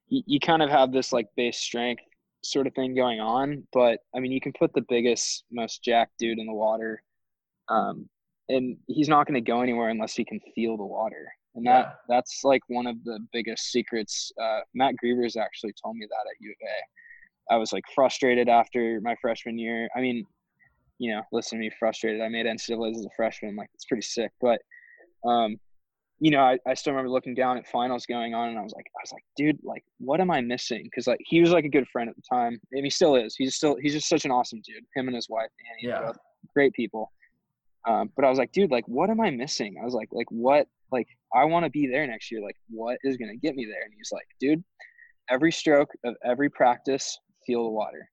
you, 0.08 0.24
you 0.26 0.40
kind 0.40 0.62
of 0.62 0.70
have 0.70 0.92
this 0.92 1.12
like 1.12 1.28
base 1.36 1.58
strength 1.58 2.04
sort 2.44 2.68
of 2.68 2.74
thing 2.74 2.96
going 2.96 3.20
on, 3.20 3.68
but 3.74 4.00
I 4.16 4.20
mean 4.20 4.32
you 4.32 4.42
can 4.42 4.54
put 4.54 4.74
the 4.74 4.86
biggest, 4.90 5.44
most 5.52 5.84
jacked 5.84 6.18
dude 6.20 6.40
in 6.40 6.48
the 6.48 6.54
water, 6.54 7.02
um, 7.70 8.10
and 8.48 8.78
he's 8.88 9.10
not 9.10 9.28
going 9.28 9.36
to 9.36 9.52
go 9.52 9.62
anywhere 9.62 9.90
unless 9.90 10.16
he 10.16 10.26
can 10.26 10.40
feel 10.56 10.78
the 10.78 10.86
water. 10.86 11.32
And 11.56 11.66
that 11.66 11.86
yeah. 11.86 11.94
that's 12.08 12.42
like 12.44 12.62
one 12.68 12.88
of 12.88 13.04
the 13.04 13.20
biggest 13.34 13.72
secrets. 13.72 14.32
Uh, 14.42 14.60
Matt 14.74 14.96
Grevers 14.98 15.36
actually 15.36 15.74
told 15.84 15.98
me 15.98 16.08
that 16.10 16.30
at 16.30 16.36
U 16.40 16.52
of 16.52 16.68
A. 16.68 17.54
I 17.54 17.58
was 17.58 17.74
like 17.74 17.84
frustrated 17.96 18.48
after 18.48 19.02
my 19.02 19.16
freshman 19.22 19.58
year. 19.58 19.90
I 19.96 20.02
mean, 20.02 20.26
you 21.00 21.12
know, 21.12 21.24
listen 21.32 21.58
to 21.58 21.62
me 21.62 21.72
frustrated. 21.80 22.22
I 22.22 22.30
made 22.30 22.46
NCAA's 22.46 23.00
as 23.00 23.06
a 23.06 23.16
freshman. 23.16 23.56
Like 23.56 23.70
it's 23.74 23.86
pretty 23.86 24.04
sick, 24.04 24.32
but 24.40 24.62
um, 25.28 25.58
you 26.20 26.32
know, 26.32 26.42
I, 26.42 26.60
I 26.68 26.74
still 26.74 26.92
remember 26.92 27.10
looking 27.10 27.34
down 27.34 27.58
at 27.58 27.68
finals 27.68 28.06
going 28.06 28.34
on, 28.34 28.50
and 28.50 28.60
I 28.60 28.62
was 28.62 28.74
like, 28.76 28.86
I 28.98 29.02
was 29.02 29.12
like, 29.14 29.24
dude, 29.38 29.58
like, 29.64 29.84
what 30.00 30.20
am 30.20 30.30
I 30.30 30.42
missing? 30.42 30.84
Because 30.84 31.08
like 31.08 31.20
he 31.26 31.40
was 31.40 31.52
like 31.52 31.66
a 31.66 31.70
good 31.70 31.88
friend 31.88 32.10
at 32.10 32.16
the 32.16 32.22
time, 32.30 32.60
and 32.72 32.84
he 32.84 32.90
still 32.90 33.16
is. 33.16 33.36
He's 33.38 33.56
still 33.56 33.78
he's 33.82 33.94
just 33.94 34.10
such 34.10 34.26
an 34.26 34.32
awesome 34.32 34.62
dude. 34.66 34.84
Him 34.96 35.08
and 35.08 35.16
his 35.16 35.30
wife, 35.30 35.50
Annie, 35.72 35.90
yeah, 35.90 36.12
great 36.54 36.74
people. 36.74 37.12
Um, 37.88 38.12
but 38.16 38.26
I 38.26 38.30
was 38.30 38.38
like, 38.38 38.52
dude, 38.52 38.72
like, 38.72 38.86
what 38.88 39.10
am 39.10 39.22
I 39.22 39.30
missing? 39.30 39.78
I 39.82 39.86
was 39.86 39.94
like, 39.94 40.10
like, 40.12 40.30
what? 40.30 40.68
Like, 40.92 41.08
I 41.34 41.46
want 41.46 41.66
to 41.66 41.70
be 41.70 41.88
there 41.88 42.06
next 42.06 42.32
year. 42.32 42.42
Like, 42.42 42.58
what 42.70 42.98
is 43.04 43.16
gonna 43.16 43.38
get 43.38 43.56
me 43.56 43.66
there? 43.66 43.84
And 43.84 43.94
he's 43.96 44.12
like, 44.12 44.28
dude, 44.40 44.64
every 45.30 45.52
stroke 45.52 45.90
of 46.04 46.16
every 46.26 46.50
practice, 46.50 47.18
feel 47.46 47.64
the 47.64 47.70
water. 47.70 48.10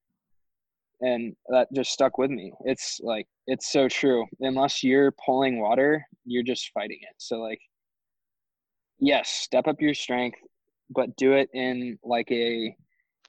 And 1.01 1.35
that 1.49 1.69
just 1.75 1.91
stuck 1.91 2.17
with 2.19 2.31
me. 2.31 2.53
It's 2.65 3.01
like, 3.03 3.27
it's 3.47 3.71
so 3.71 3.89
true. 3.89 4.25
Unless 4.41 4.83
you're 4.83 5.13
pulling 5.25 5.61
water, 5.61 6.03
you're 6.25 6.43
just 6.43 6.71
fighting 6.73 6.99
it. 7.03 7.15
So 7.19 7.37
like, 7.37 7.61
yes, 8.99 9.29
step 9.29 9.67
up 9.67 9.81
your 9.81 9.95
strength, 9.95 10.39
but 10.91 11.17
do 11.17 11.33
it 11.33 11.49
in 11.53 11.99
like 12.05 12.31
a 12.31 12.75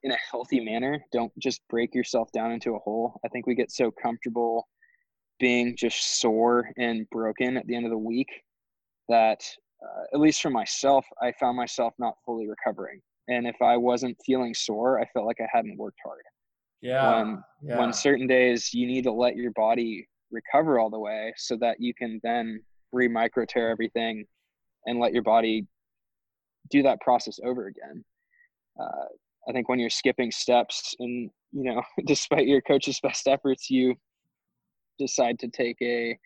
in 0.03 0.11
a 0.11 0.17
healthy 0.31 0.59
manner. 0.59 1.03
Don't 1.11 1.31
just 1.39 1.61
break 1.69 1.95
yourself 1.95 2.31
down 2.31 2.51
into 2.51 2.75
a 2.75 2.79
hole. 2.79 3.19
I 3.25 3.29
think 3.29 3.47
we 3.47 3.55
get 3.55 3.71
so 3.71 3.91
comfortable 3.91 4.67
being 5.39 5.75
just 5.75 6.19
sore 6.19 6.69
and 6.77 7.07
broken 7.09 7.57
at 7.57 7.67
the 7.67 7.75
end 7.75 7.85
of 7.85 7.91
the 7.91 7.97
week 7.97 8.29
that 9.09 9.41
uh, 9.83 10.03
at 10.13 10.19
least 10.19 10.41
for 10.41 10.49
myself, 10.49 11.05
I 11.21 11.31
found 11.39 11.55
myself 11.55 11.93
not 11.99 12.15
fully 12.25 12.47
recovering. 12.47 13.01
and 13.27 13.45
if 13.45 13.61
I 13.61 13.75
wasn't 13.77 14.17
feeling 14.25 14.53
sore, 14.53 14.99
I 14.99 15.05
felt 15.13 15.25
like 15.25 15.41
I 15.41 15.47
hadn't 15.51 15.77
worked 15.77 15.99
hard. 16.03 16.23
Yeah. 16.81 17.23
When 17.23 17.43
yeah. 17.61 17.79
when 17.79 17.93
certain 17.93 18.27
days 18.27 18.73
you 18.73 18.87
need 18.87 19.03
to 19.03 19.11
let 19.11 19.35
your 19.35 19.51
body 19.51 20.07
recover 20.31 20.79
all 20.79 20.89
the 20.89 20.99
way 20.99 21.33
so 21.37 21.57
that 21.57 21.77
you 21.79 21.93
can 21.93 22.19
then 22.23 22.61
re 22.91 23.07
micro 23.07 23.45
tear 23.45 23.69
everything 23.69 24.25
and 24.87 24.99
let 24.99 25.13
your 25.13 25.21
body 25.21 25.67
do 26.71 26.81
that 26.83 26.99
process 27.01 27.39
over 27.43 27.67
again. 27.67 28.03
Uh, 28.79 29.05
I 29.47 29.51
think 29.51 29.69
when 29.69 29.79
you're 29.79 29.89
skipping 29.89 30.31
steps 30.31 30.95
and 30.99 31.29
you 31.51 31.63
know, 31.63 31.81
despite 32.05 32.47
your 32.47 32.61
coach's 32.61 32.99
best 32.99 33.27
efforts, 33.27 33.69
you 33.69 33.95
decide 34.97 35.37
to 35.39 35.47
take 35.47 35.77
a 35.81 36.17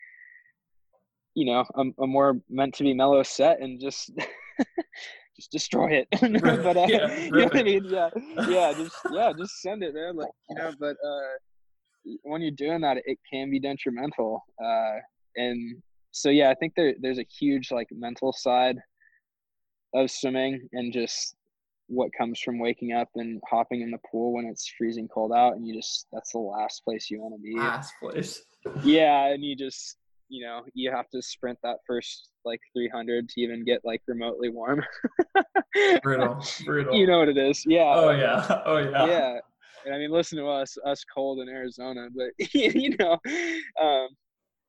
you 1.34 1.46
know 1.46 1.64
a, 1.74 2.02
a 2.02 2.06
more 2.06 2.40
meant 2.48 2.74
to 2.74 2.84
be 2.84 2.94
mellow 2.94 3.22
set 3.22 3.60
and 3.60 3.80
just 3.80 4.10
just 5.36 5.50
destroy 5.50 5.90
it. 5.90 6.08
but 6.62 6.76
uh, 6.76 6.86
Yeah, 6.88 7.16
you 7.16 7.30
know 7.30 7.44
what 7.44 7.58
I 7.58 7.62
mean? 7.62 7.84
Yeah, 7.84 8.10
yeah, 8.48 8.72
just 8.72 8.96
yeah, 9.12 9.32
just 9.36 9.60
send 9.60 9.82
it, 9.82 9.94
man. 9.94 10.16
Like 10.16 10.30
you 10.50 10.56
know, 10.56 10.72
but 10.78 10.96
uh, 11.04 12.18
when 12.22 12.42
you're 12.42 12.50
doing 12.50 12.80
that, 12.82 12.98
it 13.04 13.18
can 13.32 13.50
be 13.50 13.60
detrimental. 13.60 14.42
Uh, 14.62 14.98
and 15.36 15.82
so 16.12 16.28
yeah, 16.28 16.50
I 16.50 16.54
think 16.54 16.74
there 16.76 16.94
there's 17.00 17.18
a 17.18 17.26
huge 17.40 17.72
like 17.72 17.88
mental 17.90 18.32
side 18.32 18.78
of 19.94 20.10
swimming 20.10 20.68
and 20.72 20.92
just 20.92 21.34
what 21.88 22.10
comes 22.16 22.40
from 22.40 22.58
waking 22.58 22.92
up 22.92 23.08
and 23.16 23.40
hopping 23.48 23.82
in 23.82 23.90
the 23.90 23.98
pool 24.10 24.32
when 24.32 24.46
it's 24.46 24.72
freezing 24.78 25.08
cold 25.08 25.32
out 25.32 25.54
and 25.54 25.66
you 25.66 25.74
just 25.74 26.06
that's 26.12 26.32
the 26.32 26.38
last 26.38 26.82
place 26.84 27.10
you 27.10 27.20
want 27.20 27.34
to 27.34 27.40
be. 27.40 27.58
last 27.58 27.94
place. 28.00 28.42
Yeah, 28.84 29.26
and 29.26 29.42
you 29.42 29.56
just 29.56 29.96
you 30.28 30.44
know 30.44 30.62
you 30.74 30.90
have 30.90 31.08
to 31.10 31.20
sprint 31.22 31.58
that 31.62 31.78
first 31.86 32.28
like 32.44 32.60
300 32.74 33.28
to 33.28 33.40
even 33.40 33.64
get 33.64 33.80
like 33.84 34.02
remotely 34.06 34.50
warm. 34.50 34.84
Brutal. 36.02 36.44
Brutal. 36.64 36.94
You 36.94 37.06
know 37.06 37.18
what 37.18 37.28
it 37.28 37.38
is? 37.38 37.64
Yeah. 37.66 37.92
Oh 37.94 38.10
yeah. 38.10 38.62
Oh 38.66 38.78
yeah. 38.78 39.06
Yeah. 39.06 39.38
And 39.84 39.94
I 39.94 39.98
mean, 39.98 40.12
listen 40.12 40.38
to 40.38 40.46
us, 40.46 40.76
us 40.86 41.04
cold 41.04 41.40
in 41.40 41.48
Arizona, 41.48 42.08
but 42.14 42.30
you 42.54 42.96
know, 42.98 43.18
um, 43.82 44.08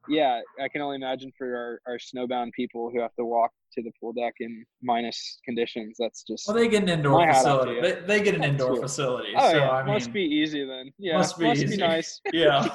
yeah, 0.09 0.41
I 0.61 0.67
can 0.67 0.81
only 0.81 0.95
imagine 0.97 1.31
for 1.37 1.55
our, 1.87 1.93
our 1.93 1.97
snowbound 1.97 2.51
people 2.53 2.89
who 2.93 3.01
have 3.01 3.13
to 3.15 3.25
walk 3.25 3.51
to 3.73 3.81
the 3.81 3.91
pool 3.99 4.13
deck 4.13 4.33
in 4.39 4.65
minus 4.81 5.39
conditions. 5.45 5.95
That's 5.99 6.23
just 6.23 6.47
Well, 6.47 6.55
they 6.57 6.67
get 6.67 6.83
an 6.83 6.89
indoor 6.89 7.13
My 7.19 7.25
hat 7.25 7.45
off 7.45 7.65
to 7.65 7.67
facility. 7.73 7.81
They, 7.81 8.05
they 8.19 8.23
get 8.23 8.35
an 8.35 8.41
That's 8.41 8.51
indoor 8.61 8.81
facility. 8.81 9.29
oh 9.37 9.51
so 9.51 9.57
yeah, 9.57 9.69
I 9.71 9.83
mean, 9.83 9.93
must 9.93 10.13
be 10.13 10.21
easy 10.21 10.65
then. 10.65 10.91
Yeah, 10.97 11.17
must 11.17 11.39
be 11.39 11.47
easy. 11.49 11.77
nice. 11.77 12.21
Yeah. 12.33 12.67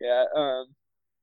yeah. 0.00 0.24
Um, 0.36 0.66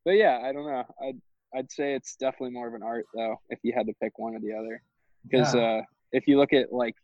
but 0.05 0.11
yeah, 0.11 0.39
I 0.43 0.51
don't 0.51 0.65
know. 0.65 0.83
I'd 1.01 1.21
I'd 1.55 1.71
say 1.71 1.93
it's 1.93 2.15
definitely 2.15 2.51
more 2.51 2.67
of 2.67 2.73
an 2.73 2.83
art 2.83 3.05
though, 3.13 3.35
if 3.49 3.59
you 3.63 3.73
had 3.75 3.85
to 3.87 3.93
pick 4.01 4.17
one 4.17 4.35
or 4.35 4.39
the 4.39 4.53
other. 4.53 4.81
Because 5.29 5.53
Yeah. 5.55 5.61
uh, 5.61 5.81
if 6.11 6.27
you 6.27 6.37
look 6.39 6.53
at 6.53 6.73
like 6.73 6.95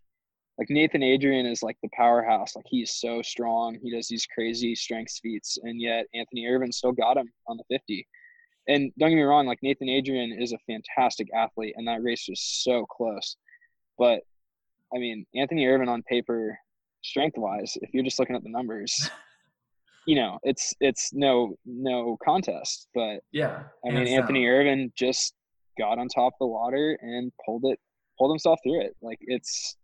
like 0.59 0.69
Nathan 0.69 1.01
Adrian 1.01 1.45
is 1.45 1.63
like 1.63 1.77
the 1.81 1.89
powerhouse. 1.93 2.55
Like 2.55 2.65
he's 2.67 2.95
so 2.95 3.21
strong. 3.21 3.79
He 3.81 3.89
does 3.89 4.09
these 4.09 4.25
crazy 4.25 4.75
strength 4.75 5.17
feats, 5.23 5.57
and 5.63 5.81
yet 5.81 6.05
Anthony 6.13 6.45
Ervin 6.47 6.71
still 6.71 6.91
got 6.91 7.15
him 7.15 7.31
on 7.47 7.57
the 7.57 7.63
50. 7.69 8.05
And 8.67 8.91
don't 8.99 9.09
get 9.09 9.15
me 9.15 9.21
wrong, 9.21 9.47
like 9.47 9.63
Nathan 9.63 9.87
Adrian 9.87 10.37
is 10.37 10.51
a 10.51 10.59
fantastic 10.67 11.29
athlete, 11.33 11.73
and 11.77 11.87
that 11.87 12.03
race 12.03 12.25
was 12.27 12.41
so 12.41 12.85
close. 12.85 13.37
But 13.97 14.21
I 14.93 14.97
mean, 14.97 15.25
Anthony 15.33 15.65
Ervin 15.65 15.87
on 15.87 16.03
paper, 16.03 16.59
strength 17.03 17.37
wise, 17.37 17.77
if 17.81 17.93
you're 17.93 18.03
just 18.03 18.19
looking 18.19 18.35
at 18.35 18.43
the 18.43 18.49
numbers, 18.49 19.09
you 20.05 20.17
know, 20.17 20.39
it's 20.43 20.73
it's 20.81 21.13
no 21.13 21.55
no 21.65 22.17
contest. 22.21 22.89
But 22.93 23.21
yeah. 23.31 23.63
I 23.85 23.91
mean, 23.91 24.07
Anthony 24.07 24.43
down. 24.43 24.53
Ervin 24.53 24.93
just 24.93 25.33
got 25.79 25.99
on 25.99 26.09
top 26.09 26.33
of 26.33 26.39
the 26.41 26.47
water 26.47 26.99
and 27.01 27.31
pulled 27.45 27.63
it, 27.63 27.79
pulled 28.17 28.31
himself 28.31 28.59
through 28.61 28.81
it. 28.81 28.95
Like 29.01 29.19
it's, 29.21 29.77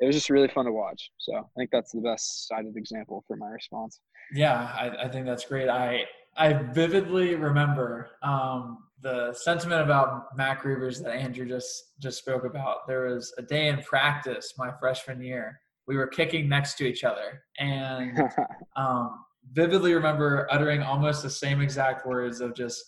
it 0.00 0.06
was 0.06 0.16
just 0.16 0.30
really 0.30 0.48
fun 0.48 0.64
to 0.64 0.72
watch. 0.72 1.10
So 1.18 1.36
I 1.36 1.42
think 1.56 1.70
that's 1.70 1.92
the 1.92 2.00
best 2.00 2.48
sided 2.48 2.76
example 2.76 3.24
for 3.26 3.36
my 3.36 3.48
response. 3.48 4.00
Yeah, 4.32 4.54
I, 4.54 5.04
I 5.04 5.08
think 5.08 5.26
that's 5.26 5.44
great. 5.44 5.68
I 5.68 6.04
I 6.36 6.52
vividly 6.52 7.34
remember 7.34 8.10
um, 8.22 8.84
the 9.02 9.34
sentiment 9.34 9.82
about 9.82 10.36
Matt 10.36 10.60
Grevers 10.60 11.00
that 11.00 11.14
Andrew 11.14 11.46
just 11.46 11.98
just 12.00 12.18
spoke 12.18 12.44
about. 12.44 12.86
There 12.86 13.06
was 13.06 13.34
a 13.38 13.42
day 13.42 13.68
in 13.68 13.82
practice 13.82 14.54
my 14.56 14.70
freshman 14.80 15.22
year. 15.22 15.60
We 15.86 15.96
were 15.96 16.06
kicking 16.06 16.48
next 16.48 16.74
to 16.78 16.84
each 16.84 17.04
other, 17.04 17.42
and 17.58 18.18
um, 18.76 19.24
vividly 19.52 19.92
remember 19.92 20.46
uttering 20.50 20.82
almost 20.82 21.22
the 21.22 21.30
same 21.30 21.60
exact 21.60 22.06
words 22.06 22.40
of 22.40 22.54
just 22.54 22.82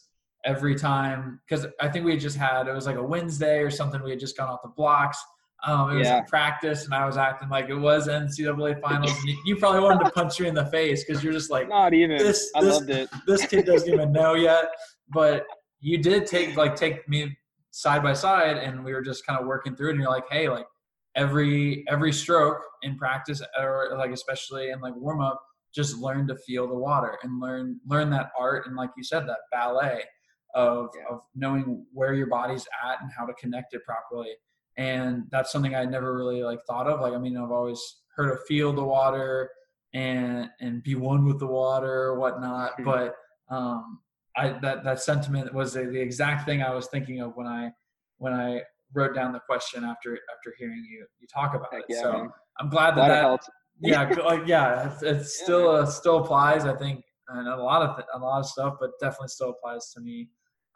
every 0.45 0.75
time 0.75 1.41
because 1.47 1.67
I 1.81 1.89
think 1.89 2.05
we 2.05 2.13
had 2.13 2.21
just 2.21 2.37
had 2.37 2.67
it 2.69 2.73
was 2.73 2.87
like 2.87 2.97
a 2.97 3.03
Wednesday 3.03 3.59
or 3.59 3.71
something. 3.71 4.03
We 4.03 4.11
had 4.11 4.21
just 4.21 4.37
gone 4.37 4.49
off 4.49 4.63
the 4.63 4.71
blocks. 4.71 5.23
Um, 5.65 5.93
it 5.93 5.95
was 5.99 6.09
Yeah. 6.09 6.23
practice, 6.23 6.85
and 6.87 6.95
I 6.95 7.07
was 7.07 7.17
acting 7.17 7.49
like 7.49 7.69
it 7.69 7.77
was 7.77 8.09
NCAA 8.09 8.81
finals. 8.81 9.13
And 9.13 9.25
you, 9.29 9.39
you 9.45 9.57
probably 9.57 9.81
wanted 9.81 10.05
to 10.05 10.11
punch 10.11 10.41
me 10.41 10.49
in 10.49 10.55
the 10.55 10.67
face 10.67 11.05
because 11.05 11.23
you're 11.23 11.33
just 11.33 11.51
like, 11.51 11.69
Not 11.69 11.95
even. 11.95 12.19
This- 12.19 12.51
I 12.57 12.63
this- 12.63 12.75
loved 12.75 12.91
it. 12.91 13.09
this 13.27 13.47
kid 13.47 13.67
doesn't 13.67 13.89
even 13.93 14.11
know 14.21 14.35
yet. 14.35 14.67
But 15.09 15.45
you 15.81 15.99
did 15.99 16.27
take 16.27 16.57
like 16.57 16.75
take 16.75 17.09
me 17.09 17.37
side 17.71 18.03
by 18.03 18.13
side, 18.13 18.57
and 18.57 18.85
we 18.85 18.93
were 18.93 19.03
just 19.03 19.25
kind 19.27 19.39
of 19.39 19.47
working 19.47 19.77
through 19.77 19.89
it. 19.89 19.93
And 19.93 20.01
you're 20.01 20.11
like, 20.11 20.29
hey, 20.31 20.49
like 20.49 20.67
every 21.15 21.85
every 21.89 22.13
stroke 22.13 22.61
in 22.83 22.97
practice, 22.97 23.41
or 23.59 23.95
like 23.99 24.11
especially 24.11 24.71
in 24.71 24.81
like 24.81 24.95
warm 24.97 25.21
up, 25.21 25.41
just 25.75 25.97
learn 25.99 26.27
to 26.29 26.37
feel 26.37 26.67
the 26.67 26.75
water 26.75 27.19
and 27.23 27.41
learn 27.41 27.79
learn 27.87 28.11
that 28.11 28.31
art 28.39 28.67
and 28.67 28.75
like 28.77 28.91
you 28.97 29.05
said, 29.05 29.29
that 29.29 29.39
ballet 29.53 30.03
of 30.55 30.89
Yeah. 30.97 31.15
of 31.15 31.21
knowing 31.35 31.87
where 31.93 32.15
your 32.15 32.27
body's 32.27 32.67
at 32.85 33.01
and 33.01 33.11
how 33.17 33.27
to 33.27 33.33
connect 33.35 33.75
it 33.75 33.83
properly. 33.85 34.33
And 34.77 35.25
that's 35.31 35.53
something 35.53 35.75
I 35.75 35.85
never 35.85 36.17
really 36.17 36.43
like 36.43 36.61
thought 36.67 36.87
of. 36.87 37.01
Like 37.01 37.13
I 37.13 37.19
mean, 37.19 37.37
I've 37.37 37.51
always 37.51 37.81
heard 38.17 38.31
of 38.33 38.45
feel 38.47 38.73
the 38.73 38.85
water 38.85 39.51
and 39.95 40.49
and 40.61 40.83
be 40.83 40.95
one 40.95 41.25
with 41.27 41.39
the 41.39 41.47
water 41.47 42.05
or 42.05 42.19
whatnot. 42.19 42.79
Mhm. 42.79 42.85
But 42.85 43.15
um, 43.55 44.01
I 44.37 44.59
that 44.61 44.85
that 44.85 45.01
sentiment 45.01 45.53
was 45.53 45.75
the, 45.75 45.85
the 45.85 46.01
exact 46.01 46.47
thing 46.47 46.63
I 46.63 46.73
was 46.75 46.87
thinking 46.89 47.21
of 47.21 47.37
when 47.37 47.47
I 47.47 47.71
when 48.19 48.33
I 48.33 48.63
wrote 48.95 49.15
down 49.15 49.33
the 49.33 49.41
question 49.41 49.85
after 49.85 50.15
after 50.35 50.55
hearing 50.59 50.85
you 50.91 51.07
you 51.21 51.27
talk 51.33 51.55
about 51.55 51.73
Heck 51.73 51.81
it. 51.83 51.87
yeah, 51.91 52.03
so 52.03 52.13
man. 52.13 52.31
I'm 52.61 52.69
glad 52.71 52.97
that 52.97 53.09
that 53.09 53.41
yeah 53.81 54.09
like 54.25 54.47
yeah 54.47 54.91
it's, 54.91 55.03
it's 55.03 55.39
Yeah, 55.41 55.45
still 55.45 55.69
uh, 55.71 55.87
still 55.87 56.19
applies 56.25 56.65
I 56.65 56.75
think 56.77 57.05
and 57.29 57.49
a 57.49 57.57
lot 57.57 57.83
of 57.83 57.97
th- 57.97 58.07
a 58.15 58.19
lot 58.19 58.41
of 58.41 58.47
stuff, 58.47 58.77
but 58.81 58.91
definitely 59.01 59.29
still 59.29 59.51
applies 59.51 59.91
to 59.95 60.01
me. 60.01 60.29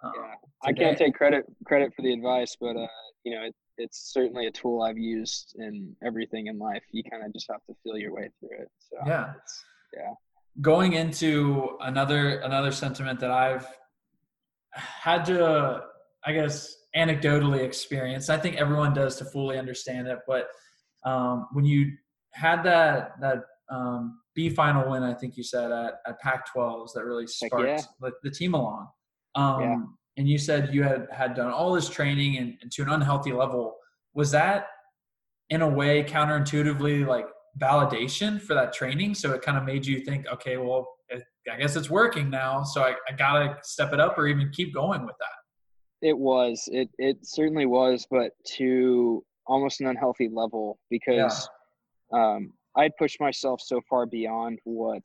Um, 0.03 0.13
Yeah. 0.17 0.35
I 0.65 0.73
can't 0.73 0.97
take 0.99 1.15
credit 1.15 1.45
credit 1.67 1.93
for 1.95 2.03
the 2.03 2.13
advice, 2.13 2.57
but 2.61 2.77
uh, 2.77 2.87
you 3.25 3.35
know, 3.35 3.43
it, 3.45 3.55
it's 3.79 4.13
certainly 4.13 4.47
a 4.47 4.51
tool 4.51 4.83
I've 4.83 4.99
used 4.99 5.55
in 5.59 5.95
everything 6.05 6.47
in 6.47 6.59
life. 6.59 6.83
You 6.93 7.03
kind 7.05 7.25
of 7.25 7.33
just 7.33 7.47
have 7.51 7.65
to 7.69 7.75
feel 7.83 7.97
your 7.99 8.15
way 8.15 8.31
through 8.41 8.59
it. 8.59 8.71
So 8.79 8.97
Yeah. 9.07 9.35
it's, 9.37 9.65
yeah, 9.95 10.15
going 10.61 10.95
into 10.95 11.77
another 11.81 12.41
another 12.41 12.73
sentiment 12.73 13.21
that 13.21 13.31
I've 13.31 13.67
had 14.73 15.25
to, 15.27 15.83
I 16.25 16.33
guess, 16.33 16.75
anecdotally 16.97 17.63
experience. 17.63 18.31
I 18.31 18.39
think 18.39 18.57
everyone 18.57 18.95
does 18.95 19.17
to 19.17 19.25
fully 19.25 19.59
understand 19.59 20.09
it, 20.09 20.19
but 20.27 20.49
um, 21.05 21.49
when 21.53 21.65
you 21.65 21.93
had 22.33 22.63
that 22.65 23.21
that 23.21 23.45
um, 23.71 24.21
B 24.35 24.51
final 24.51 24.91
win, 24.91 25.03
I 25.03 25.15
think 25.15 25.37
you 25.37 25.43
said 25.43 25.73
at, 25.73 25.95
at 26.07 26.21
Pac-12s 26.21 26.93
that 26.95 27.05
really 27.05 27.27
sparked 27.27 27.67
yeah. 27.67 27.81
the, 28.01 28.13
the 28.23 28.31
team 28.31 28.55
along. 28.55 28.89
Um, 29.35 29.61
Yeah. 29.61 29.77
And 30.17 30.29
you 30.29 30.39
said 30.39 30.73
you 30.73 30.83
had 30.83 31.09
had 31.13 31.35
done 31.35 31.51
all 31.51 31.73
this 31.73 31.89
training 31.89 32.39
and, 32.39 32.55
and 32.63 32.71
to 32.73 32.83
an 32.83 32.89
unhealthy 32.89 33.33
level. 33.33 33.77
Was 34.15 34.31
that 34.31 34.69
in 35.51 35.63
a 35.63 35.69
way 35.69 36.03
counterintuitively 36.03 37.07
like 37.07 37.27
validation 37.61 38.41
for 38.41 38.55
that 38.55 38.73
training? 38.73 39.15
So 39.15 39.33
it 39.33 39.43
kind 39.43 39.59
of 39.59 39.65
made 39.65 39.85
you 39.85 40.01
think, 40.01 40.27
okay, 40.33 40.57
well, 40.57 40.89
it, 41.09 41.23
I 41.53 41.59
guess 41.59 41.77
it's 41.77 41.91
working 41.91 42.31
now. 42.31 42.65
So 42.65 42.83
I, 42.83 42.95
I 43.09 43.13
gotta 43.17 43.57
step 43.63 43.93
it 43.93 44.01
up 44.01 44.17
or 44.19 44.27
even 44.27 44.51
keep 44.53 44.75
going 44.75 45.05
with 45.05 45.17
that. 45.21 46.07
it 46.09 46.17
was. 46.17 46.69
It 46.73 46.89
it 46.99 47.19
certainly 47.23 47.67
was, 47.67 48.07
but 48.11 48.33
to 48.57 49.23
almost 49.47 49.81
an 49.81 49.87
unhealthy 49.87 50.29
level 50.33 50.79
because 50.91 51.49
um, 52.13 52.53
I'd 52.77 52.97
pushed 52.99 53.21
myself 53.21 53.61
so 53.61 53.81
far 53.89 54.07
beyond 54.07 54.59
what 54.65 55.05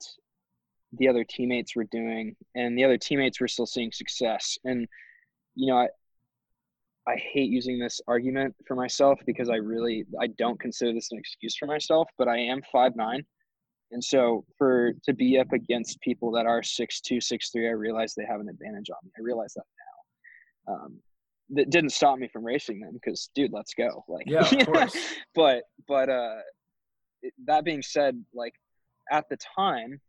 the 0.98 1.08
other 1.08 1.24
teammates 1.24 1.74
were 1.74 1.84
doing, 1.84 2.36
and 2.54 2.76
the 2.76 2.84
other 2.84 2.98
teammates 2.98 3.40
were 3.40 3.48
still 3.48 3.66
seeing 3.66 3.92
success. 3.92 4.58
And 4.64 4.86
you 5.54 5.66
know, 5.68 5.78
I 5.78 5.88
I 7.06 7.16
hate 7.16 7.50
using 7.50 7.78
this 7.78 8.00
argument 8.06 8.54
for 8.66 8.76
myself 8.76 9.18
because 9.26 9.50
I 9.50 9.56
really 9.56 10.04
I 10.20 10.28
don't 10.28 10.60
consider 10.60 10.92
this 10.92 11.10
an 11.10 11.18
excuse 11.18 11.56
for 11.56 11.66
myself, 11.66 12.08
but 12.18 12.28
I 12.28 12.38
am 12.38 12.60
five 12.70 12.94
nine. 12.96 13.24
And 13.90 14.02
so 14.02 14.44
for 14.56 14.92
to 15.04 15.12
be 15.12 15.38
up 15.38 15.52
against 15.52 16.00
people 16.00 16.30
that 16.32 16.46
are 16.46 16.62
six 16.62 17.00
two, 17.00 17.20
six 17.20 17.50
three, 17.50 17.68
I 17.68 17.72
realize 17.72 18.14
they 18.14 18.24
have 18.24 18.40
an 18.40 18.48
advantage 18.48 18.88
on 18.90 18.96
me. 19.04 19.10
I 19.18 19.22
realize 19.22 19.54
that 19.54 19.64
now. 20.68 20.74
Um, 20.74 20.96
that 21.54 21.68
didn't 21.70 21.90
stop 21.90 22.18
me 22.18 22.28
from 22.32 22.44
racing 22.44 22.80
them 22.80 22.92
because, 22.94 23.28
dude, 23.34 23.52
let's 23.52 23.74
go. 23.74 24.04
Like, 24.08 24.24
Yeah, 24.26 24.48
of 24.48 24.66
course. 24.66 24.96
but 25.34 25.64
but 25.86 26.08
uh, 26.08 26.36
that 27.46 27.64
being 27.64 27.82
said, 27.82 28.24
like 28.32 28.54
at 29.10 29.28
the 29.28 29.36
time 29.56 30.00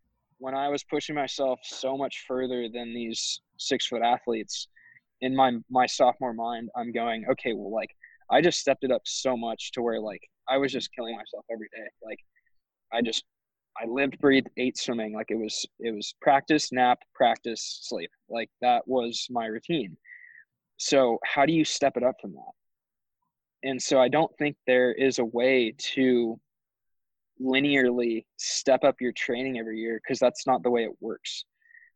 when 0.44 0.54
I 0.54 0.68
was 0.68 0.84
pushing 0.84 1.16
myself 1.16 1.62
so 1.64 1.96
much 1.96 2.26
further 2.28 2.68
than 2.68 2.94
these 2.94 3.40
six 3.58 3.88
foot 3.88 4.02
athletes, 4.02 4.68
in 5.22 5.34
my 5.34 5.54
my 5.70 5.86
sophomore 5.86 6.34
mind, 6.34 6.70
I'm 6.76 6.92
going, 6.92 7.24
okay, 7.32 7.54
well, 7.54 7.72
like 7.74 7.92
I 8.30 8.42
just 8.42 8.60
stepped 8.60 8.84
it 8.84 8.92
up 8.92 9.04
so 9.06 9.38
much 9.38 9.72
to 9.72 9.82
where 9.82 10.02
like 10.02 10.20
I 10.50 10.58
was 10.58 10.74
just 10.74 10.94
killing 10.94 11.16
myself 11.16 11.46
every 11.50 11.70
day. 11.74 11.88
Like 12.06 12.20
I 12.92 13.02
just 13.02 13.24
I 13.82 13.88
lived, 13.88 14.20
breathed, 14.20 14.50
ate 14.58 14.78
swimming. 14.78 15.14
Like 15.14 15.28
it 15.30 15.38
was 15.38 15.66
it 15.80 15.96
was 15.96 16.14
practice, 16.22 16.74
nap, 16.74 17.00
practice, 17.16 17.80
sleep. 17.82 18.12
Like 18.30 18.50
that 18.60 18.86
was 18.86 19.26
my 19.30 19.46
routine. 19.46 19.96
So 20.76 21.20
how 21.24 21.46
do 21.46 21.54
you 21.54 21.64
step 21.64 21.96
it 21.96 22.04
up 22.04 22.16
from 22.20 22.34
that? 22.34 23.70
And 23.70 23.82
so 23.82 23.98
I 23.98 24.10
don't 24.10 24.38
think 24.38 24.58
there 24.68 24.92
is 24.92 25.20
a 25.20 25.26
way 25.26 25.74
to 25.94 26.38
linearly 27.42 28.26
step 28.38 28.84
up 28.84 28.96
your 29.00 29.12
training 29.14 29.60
every 29.60 29.80
year 29.80 30.00
because 30.04 30.20
that's 30.20 30.46
not 30.46 30.64
the 30.64 30.70
way 30.70 30.84
it 30.84 30.92
works. 31.00 31.46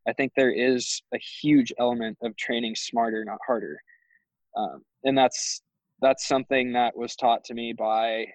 I 0.08 0.14
think 0.14 0.32
there 0.36 0.52
is 0.52 1.02
a 1.14 1.18
huge 1.18 1.74
element 1.80 2.18
of 2.22 2.36
training 2.38 2.76
smarter, 2.76 3.26
not 3.26 3.40
harder, 3.46 3.78
um, 4.56 4.84
and 5.04 5.18
that's 5.18 5.62
that's 6.02 6.28
something 6.28 6.74
that 6.74 6.96
was 6.96 7.16
taught 7.16 7.44
to 7.46 7.54
me 7.54 7.74
by 7.74 8.26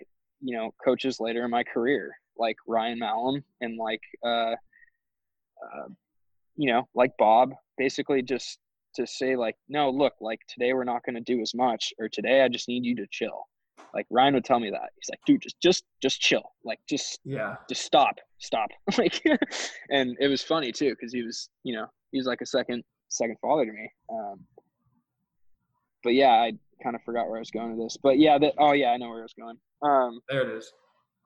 you 0.40 0.56
know 0.56 0.74
coaches 0.84 1.18
later 1.20 1.44
in 1.44 1.50
my 1.50 1.64
career, 1.64 2.12
like 2.36 2.56
Ryan 2.66 2.98
Malum 2.98 3.42
and 3.60 3.78
like 3.78 4.02
uh, 4.24 4.54
uh, 5.62 5.88
you 6.56 6.72
know 6.72 6.88
like 6.94 7.12
Bob. 7.18 7.52
Basically, 7.78 8.22
just 8.22 8.58
to 8.96 9.06
say 9.06 9.36
like, 9.36 9.56
no, 9.68 9.90
look, 9.90 10.14
like 10.20 10.40
today 10.48 10.72
we're 10.74 10.84
not 10.84 11.04
going 11.04 11.14
to 11.14 11.20
do 11.20 11.40
as 11.40 11.54
much, 11.54 11.92
or 11.98 12.08
today 12.08 12.42
I 12.42 12.48
just 12.48 12.68
need 12.68 12.84
you 12.84 12.96
to 12.96 13.06
chill. 13.10 13.46
Like 13.94 14.06
Ryan 14.10 14.34
would 14.34 14.44
tell 14.44 14.58
me 14.58 14.70
that 14.70 14.90
he's 14.96 15.10
like, 15.10 15.20
dude, 15.26 15.42
just 15.42 15.60
just 15.60 15.84
just 16.00 16.20
chill, 16.20 16.52
like 16.64 16.78
just 16.88 17.20
yeah, 17.24 17.56
just 17.68 17.82
stop, 17.82 18.16
stop, 18.38 18.70
like, 18.98 19.22
and 19.90 20.16
it 20.18 20.28
was 20.28 20.42
funny 20.42 20.72
too 20.72 20.90
because 20.90 21.12
he 21.12 21.22
was, 21.22 21.50
you 21.62 21.74
know, 21.74 21.86
he 22.10 22.18
was 22.18 22.26
like 22.26 22.40
a 22.40 22.46
second 22.46 22.82
second 23.08 23.36
father 23.42 23.66
to 23.66 23.72
me. 23.72 23.90
Um, 24.10 24.40
but 26.02 26.14
yeah, 26.14 26.30
I 26.30 26.52
kind 26.82 26.96
of 26.96 27.02
forgot 27.02 27.28
where 27.28 27.36
I 27.36 27.40
was 27.40 27.50
going 27.50 27.76
with 27.76 27.86
this, 27.86 27.98
but 28.02 28.18
yeah, 28.18 28.38
that 28.38 28.54
oh 28.58 28.72
yeah, 28.72 28.90
I 28.90 28.96
know 28.96 29.10
where 29.10 29.20
I 29.20 29.22
was 29.22 29.34
going. 29.38 29.56
Um, 29.82 30.20
there 30.28 30.50
it 30.50 30.56
is. 30.56 30.72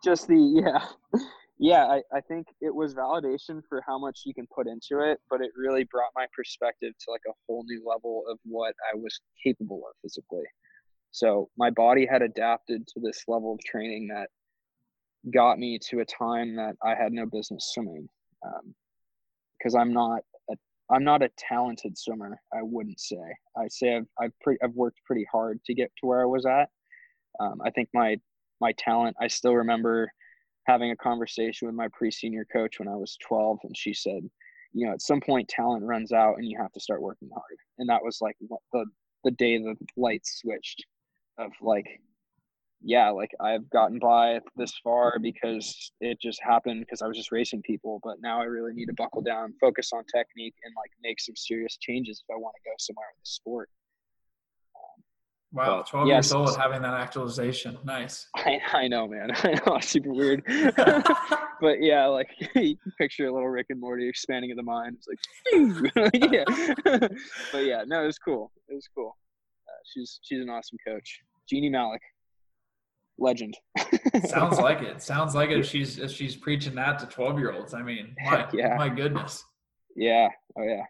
Just 0.05 0.27
the 0.27 0.37
yeah, 0.37 1.21
yeah. 1.59 1.87
I 1.87 2.03
I 2.13 2.21
think 2.21 2.49
it 2.61 2.75
was 2.75 2.95
validation 2.95 3.63
for 3.69 3.83
how 3.87 3.99
much 3.99 4.23
you 4.25 4.35
can 4.35 4.47
put 4.55 4.67
into 4.67 5.09
it, 5.09 5.21
but 5.31 5.41
it 5.41 5.53
really 5.57 5.85
brought 5.85 6.11
my 6.17 6.27
perspective 6.35 6.93
to 6.99 7.11
like 7.11 7.23
a 7.29 7.33
whole 7.47 7.65
new 7.65 7.83
level 7.87 8.25
of 8.29 8.39
what 8.45 8.75
I 8.93 8.97
was 8.97 9.21
capable 9.43 9.83
of 9.89 9.95
physically. 10.03 10.45
So 11.17 11.49
my 11.57 11.71
body 11.71 12.05
had 12.05 12.21
adapted 12.21 12.87
to 12.89 13.01
this 13.01 13.25
level 13.27 13.55
of 13.55 13.61
training 13.61 14.09
that 14.09 14.29
got 15.33 15.59
me 15.59 15.79
to 15.89 16.01
a 16.01 16.05
time 16.05 16.57
that 16.57 16.77
I 16.85 16.95
had 16.95 17.11
no 17.11 17.25
business 17.25 17.71
swimming. 17.73 18.07
Because 19.59 19.75
um, 19.75 19.81
I'm 19.81 19.93
not 19.95 20.21
a 20.51 20.57
I'm 20.91 21.05
not 21.05 21.23
a 21.23 21.31
talented 21.39 21.97
swimmer. 21.97 22.39
I 22.53 22.59
wouldn't 22.61 23.01
say. 23.01 23.17
I 23.57 23.67
say 23.69 23.97
I've 23.97 24.07
I've, 24.21 24.39
pre- 24.43 24.59
I've 24.63 24.75
worked 24.75 25.03
pretty 25.07 25.27
hard 25.33 25.59
to 25.65 25.73
get 25.73 25.91
to 26.01 26.07
where 26.07 26.21
I 26.21 26.27
was 26.27 26.45
at. 26.45 26.69
Um, 27.41 27.63
I 27.65 27.71
think 27.71 27.89
my 27.95 28.21
my 28.61 28.73
talent. 28.73 29.17
I 29.19 29.29
still 29.29 29.55
remember 29.55 30.13
having 30.67 30.91
a 30.91 30.97
conversation 30.97 31.67
with 31.67 31.75
my 31.75 31.89
pre-senior 31.95 32.47
coach 32.53 32.79
when 32.79 32.89
I 32.89 32.97
was 32.97 33.17
12, 33.27 33.61
and 33.63 33.75
she 33.75 33.95
said, 33.95 34.21
you 34.75 34.87
know, 34.87 34.93
at 34.93 35.01
some 35.01 35.23
point 35.23 35.49
talent 35.49 35.83
runs 35.83 36.13
out 36.13 36.37
and 36.37 36.47
you 36.47 36.59
have 36.61 36.73
to 36.73 36.81
start 36.81 37.01
working 37.01 37.31
hard. 37.33 37.57
And 37.79 37.89
that 37.89 38.05
was 38.05 38.19
like 38.21 38.37
the 38.75 38.85
the 39.25 39.31
day 39.31 39.57
the 39.57 39.77
lights 39.97 40.41
switched 40.43 40.85
of 41.39 41.53
like 41.61 42.01
yeah 42.83 43.09
like 43.09 43.31
i've 43.41 43.69
gotten 43.71 43.99
by 43.99 44.39
this 44.57 44.73
far 44.83 45.19
because 45.21 45.91
it 46.01 46.21
just 46.21 46.41
happened 46.43 46.81
because 46.81 47.03
i 47.03 47.07
was 47.07 47.17
just 47.17 47.33
racing 47.33 47.63
people 47.63 48.01
but 48.03 48.17
now 48.21 48.41
i 48.41 48.45
really 48.45 48.73
need 48.73 48.87
to 48.87 48.95
buckle 48.95 49.23
down 49.23 49.53
focus 49.61 49.91
on 49.93 50.03
technique 50.15 50.55
and 50.65 50.75
like 50.77 50.91
make 51.03 51.21
some 51.21 51.35
serious 51.37 51.77
changes 51.81 52.23
if 52.23 52.35
i 52.35 52.39
want 52.39 52.55
to 52.55 52.69
go 52.69 52.75
somewhere 52.79 53.07
with 53.15 53.23
the 53.25 53.31
sport. 53.31 53.71
Wow 55.53 55.85
12 55.89 56.09
yes, 56.09 56.27
years 56.27 56.33
old 56.33 56.57
having 56.57 56.83
that 56.83 56.93
actualization. 56.93 57.79
Nice. 57.85 58.27
I, 58.37 58.61
I 58.73 58.89
know 58.89 59.07
man. 59.09 59.31
I 59.37 59.55
know 59.65 59.79
super 59.81 60.13
weird. 60.13 60.43
But 61.59 61.81
yeah 61.81 62.05
like 62.07 62.29
you 62.55 62.77
picture 62.99 63.29
a 63.29 63.33
little 63.33 63.49
rick 63.49 63.69
and 63.71 63.81
morty 63.81 64.07
expanding 64.07 64.51
of 64.51 64.59
the 64.59 64.63
mind. 64.63 64.99
It's 64.99 65.09
like 65.09 66.13
yeah. 66.31 67.09
But 67.53 67.65
yeah 67.65 67.85
no 67.87 68.03
it 68.03 68.07
was 68.07 68.19
cool. 68.19 68.53
It 68.69 68.75
was 68.75 68.87
cool 68.95 69.17
she's 69.93 70.21
she's 70.23 70.41
an 70.41 70.51
awesome 70.51 70.79
coach 70.87 71.21
Jeannie 71.49 71.71
Malik, 71.71 72.03
legend. 73.19 73.57
Sounds 74.25 74.59
like 74.59 74.83
it. 74.83 75.01
Sounds 75.01 75.35
like 75.35 75.51
it. 75.51 75.61
If 75.61 75.67
she's 75.67 75.99
if 75.99 76.11
she's 76.11 76.37
preaching 76.37 76.75
that 76.75 76.99
to 76.99 77.07
twelve 77.07 77.39
year 77.39 77.53
olds, 77.53 77.75
I 77.75 77.83
mean, 77.83 78.15
my, 78.25 78.47
yeah. 78.53 78.77
my 78.77 78.89
goodness. 78.89 79.45
Yeah. 79.95 80.29
Oh 80.59 80.63
yeah. 80.63 80.83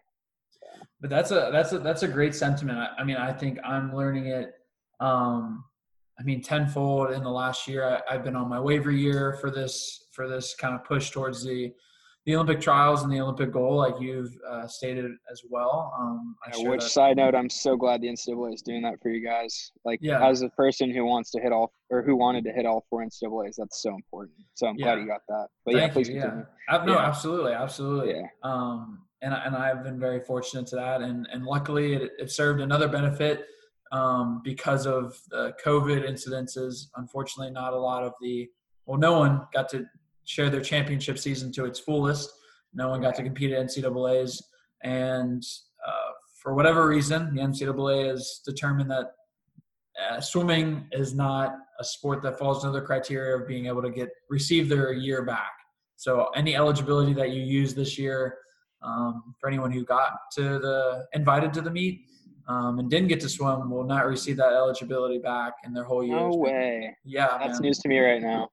But 0.99 1.09
that's 1.09 1.31
a 1.31 1.49
that's 1.51 1.71
a 1.73 1.79
that's 1.79 2.03
a 2.03 2.07
great 2.07 2.35
sentiment. 2.35 2.79
I, 2.79 3.01
I 3.01 3.03
mean, 3.03 3.17
I 3.17 3.31
think 3.31 3.59
I'm 3.63 3.95
learning 3.95 4.27
it. 4.27 4.53
Um, 4.99 5.63
I 6.19 6.23
mean, 6.23 6.41
tenfold 6.41 7.11
in 7.11 7.23
the 7.23 7.29
last 7.29 7.67
year. 7.67 7.85
I, 7.85 8.15
I've 8.15 8.23
been 8.23 8.35
on 8.35 8.49
my 8.49 8.59
waiver 8.59 8.91
year 8.91 9.37
for 9.39 9.51
this 9.51 10.05
for 10.11 10.27
this 10.27 10.55
kind 10.55 10.73
of 10.73 10.83
push 10.83 11.11
towards 11.11 11.43
the 11.43 11.71
the 12.27 12.35
Olympic 12.35 12.59
trials 12.59 13.03
and 13.03 13.11
the 13.11 13.21
Olympic 13.21 13.53
goal, 13.53 13.77
like 13.77 13.95
you've 14.01 14.37
uh, 14.47 14.67
stated 14.67 15.11
as 15.31 15.43
well. 15.49 15.93
Um, 15.97 16.35
yeah, 16.57 16.67
which 16.67 16.83
side 16.83 17.15
note, 17.15 17.33
I'm 17.33 17.49
so 17.49 17.77
glad 17.77 18.01
the 18.01 18.09
NCAA 18.09 18.53
is 18.53 18.61
doing 18.61 18.81
that 18.81 19.01
for 19.01 19.09
you 19.09 19.25
guys. 19.25 19.71
Like, 19.85 19.99
yeah. 20.01 20.27
as 20.27 20.41
a 20.41 20.49
person 20.49 20.91
who 20.93 21.05
wants 21.05 21.31
to 21.31 21.39
hit 21.39 21.53
all 21.53 21.71
or 21.89 22.03
who 22.03 22.17
wanted 22.17 22.43
to 22.43 22.51
hit 22.51 22.65
all 22.65 22.85
four 22.89 23.01
NCAA's, 23.01 23.55
that's 23.55 23.81
so 23.81 23.95
important. 23.95 24.35
So 24.55 24.67
I'm 24.67 24.75
yeah. 24.75 24.87
glad 24.87 24.99
you 24.99 25.07
got 25.07 25.21
that. 25.29 25.47
But 25.65 25.75
Thank 25.75 25.87
yeah, 25.87 25.93
please 25.93 26.09
you, 26.09 26.19
continue. 26.19 26.45
Yeah. 26.69 26.83
No, 26.83 26.99
absolutely, 26.99 27.53
absolutely. 27.53 28.15
Yeah. 28.15 28.27
Um, 28.43 29.03
and 29.21 29.33
and 29.33 29.55
I've 29.55 29.85
been 29.85 29.97
very 29.97 30.19
fortunate 30.19 30.67
to 30.67 30.75
that, 30.75 31.01
and 31.01 31.27
and 31.31 31.45
luckily 31.45 31.93
it, 31.93 32.11
it 32.19 32.29
served 32.29 32.59
another 32.59 32.89
benefit 32.89 33.45
um, 33.93 34.41
because 34.43 34.85
of 34.85 35.17
the 35.29 35.53
COVID 35.65 36.07
incidences. 36.07 36.87
Unfortunately, 36.97 37.53
not 37.53 37.71
a 37.71 37.79
lot 37.79 38.03
of 38.03 38.11
the 38.21 38.49
well, 38.85 38.99
no 38.99 39.17
one 39.17 39.47
got 39.53 39.69
to 39.69 39.85
share 40.27 40.49
their 40.49 40.61
championship 40.61 41.17
season 41.17 41.51
to 41.53 41.65
its 41.65 41.79
fullest. 41.79 42.29
No 42.73 42.89
one 42.89 43.01
got 43.01 43.15
to 43.15 43.23
compete 43.23 43.51
at 43.51 43.65
NCAA's, 43.65 44.45
and 44.83 45.43
uh, 45.87 46.11
for 46.41 46.53
whatever 46.53 46.87
reason, 46.87 47.33
the 47.33 47.41
NCAA 47.41 48.09
has 48.09 48.41
determined 48.45 48.91
that 48.91 49.13
uh, 49.99 50.21
swimming 50.21 50.85
is 50.91 51.15
not 51.15 51.55
a 51.79 51.83
sport 51.83 52.21
that 52.21 52.37
falls 52.37 52.63
under 52.63 52.79
the 52.79 52.85
criteria 52.85 53.35
of 53.35 53.47
being 53.47 53.65
able 53.65 53.81
to 53.81 53.89
get 53.89 54.09
receive 54.29 54.69
their 54.69 54.93
year 54.93 55.23
back. 55.23 55.51
So 55.95 56.29
any 56.35 56.55
eligibility 56.55 57.13
that 57.13 57.31
you 57.31 57.41
use 57.41 57.73
this 57.73 57.97
year, 57.97 58.37
um, 58.83 59.33
for 59.39 59.49
anyone 59.49 59.71
who 59.71 59.83
got 59.83 60.11
to 60.33 60.59
the 60.59 61.05
invited 61.13 61.53
to 61.53 61.61
the 61.61 61.71
meet 61.71 62.01
um, 62.47 62.79
and 62.79 62.89
didn't 62.89 63.07
get 63.07 63.19
to 63.21 63.29
swim, 63.29 63.71
will 63.71 63.83
not 63.83 64.05
receive 64.05 64.37
that 64.37 64.53
eligibility 64.53 65.17
back 65.17 65.53
in 65.63 65.73
their 65.73 65.83
whole 65.83 66.03
year. 66.03 66.15
No 66.15 66.35
way. 66.35 66.95
Yeah, 67.03 67.37
that's 67.39 67.59
man. 67.59 67.61
news 67.61 67.79
to 67.79 67.89
me 67.89 67.99
right 67.99 68.21
now. 68.21 68.49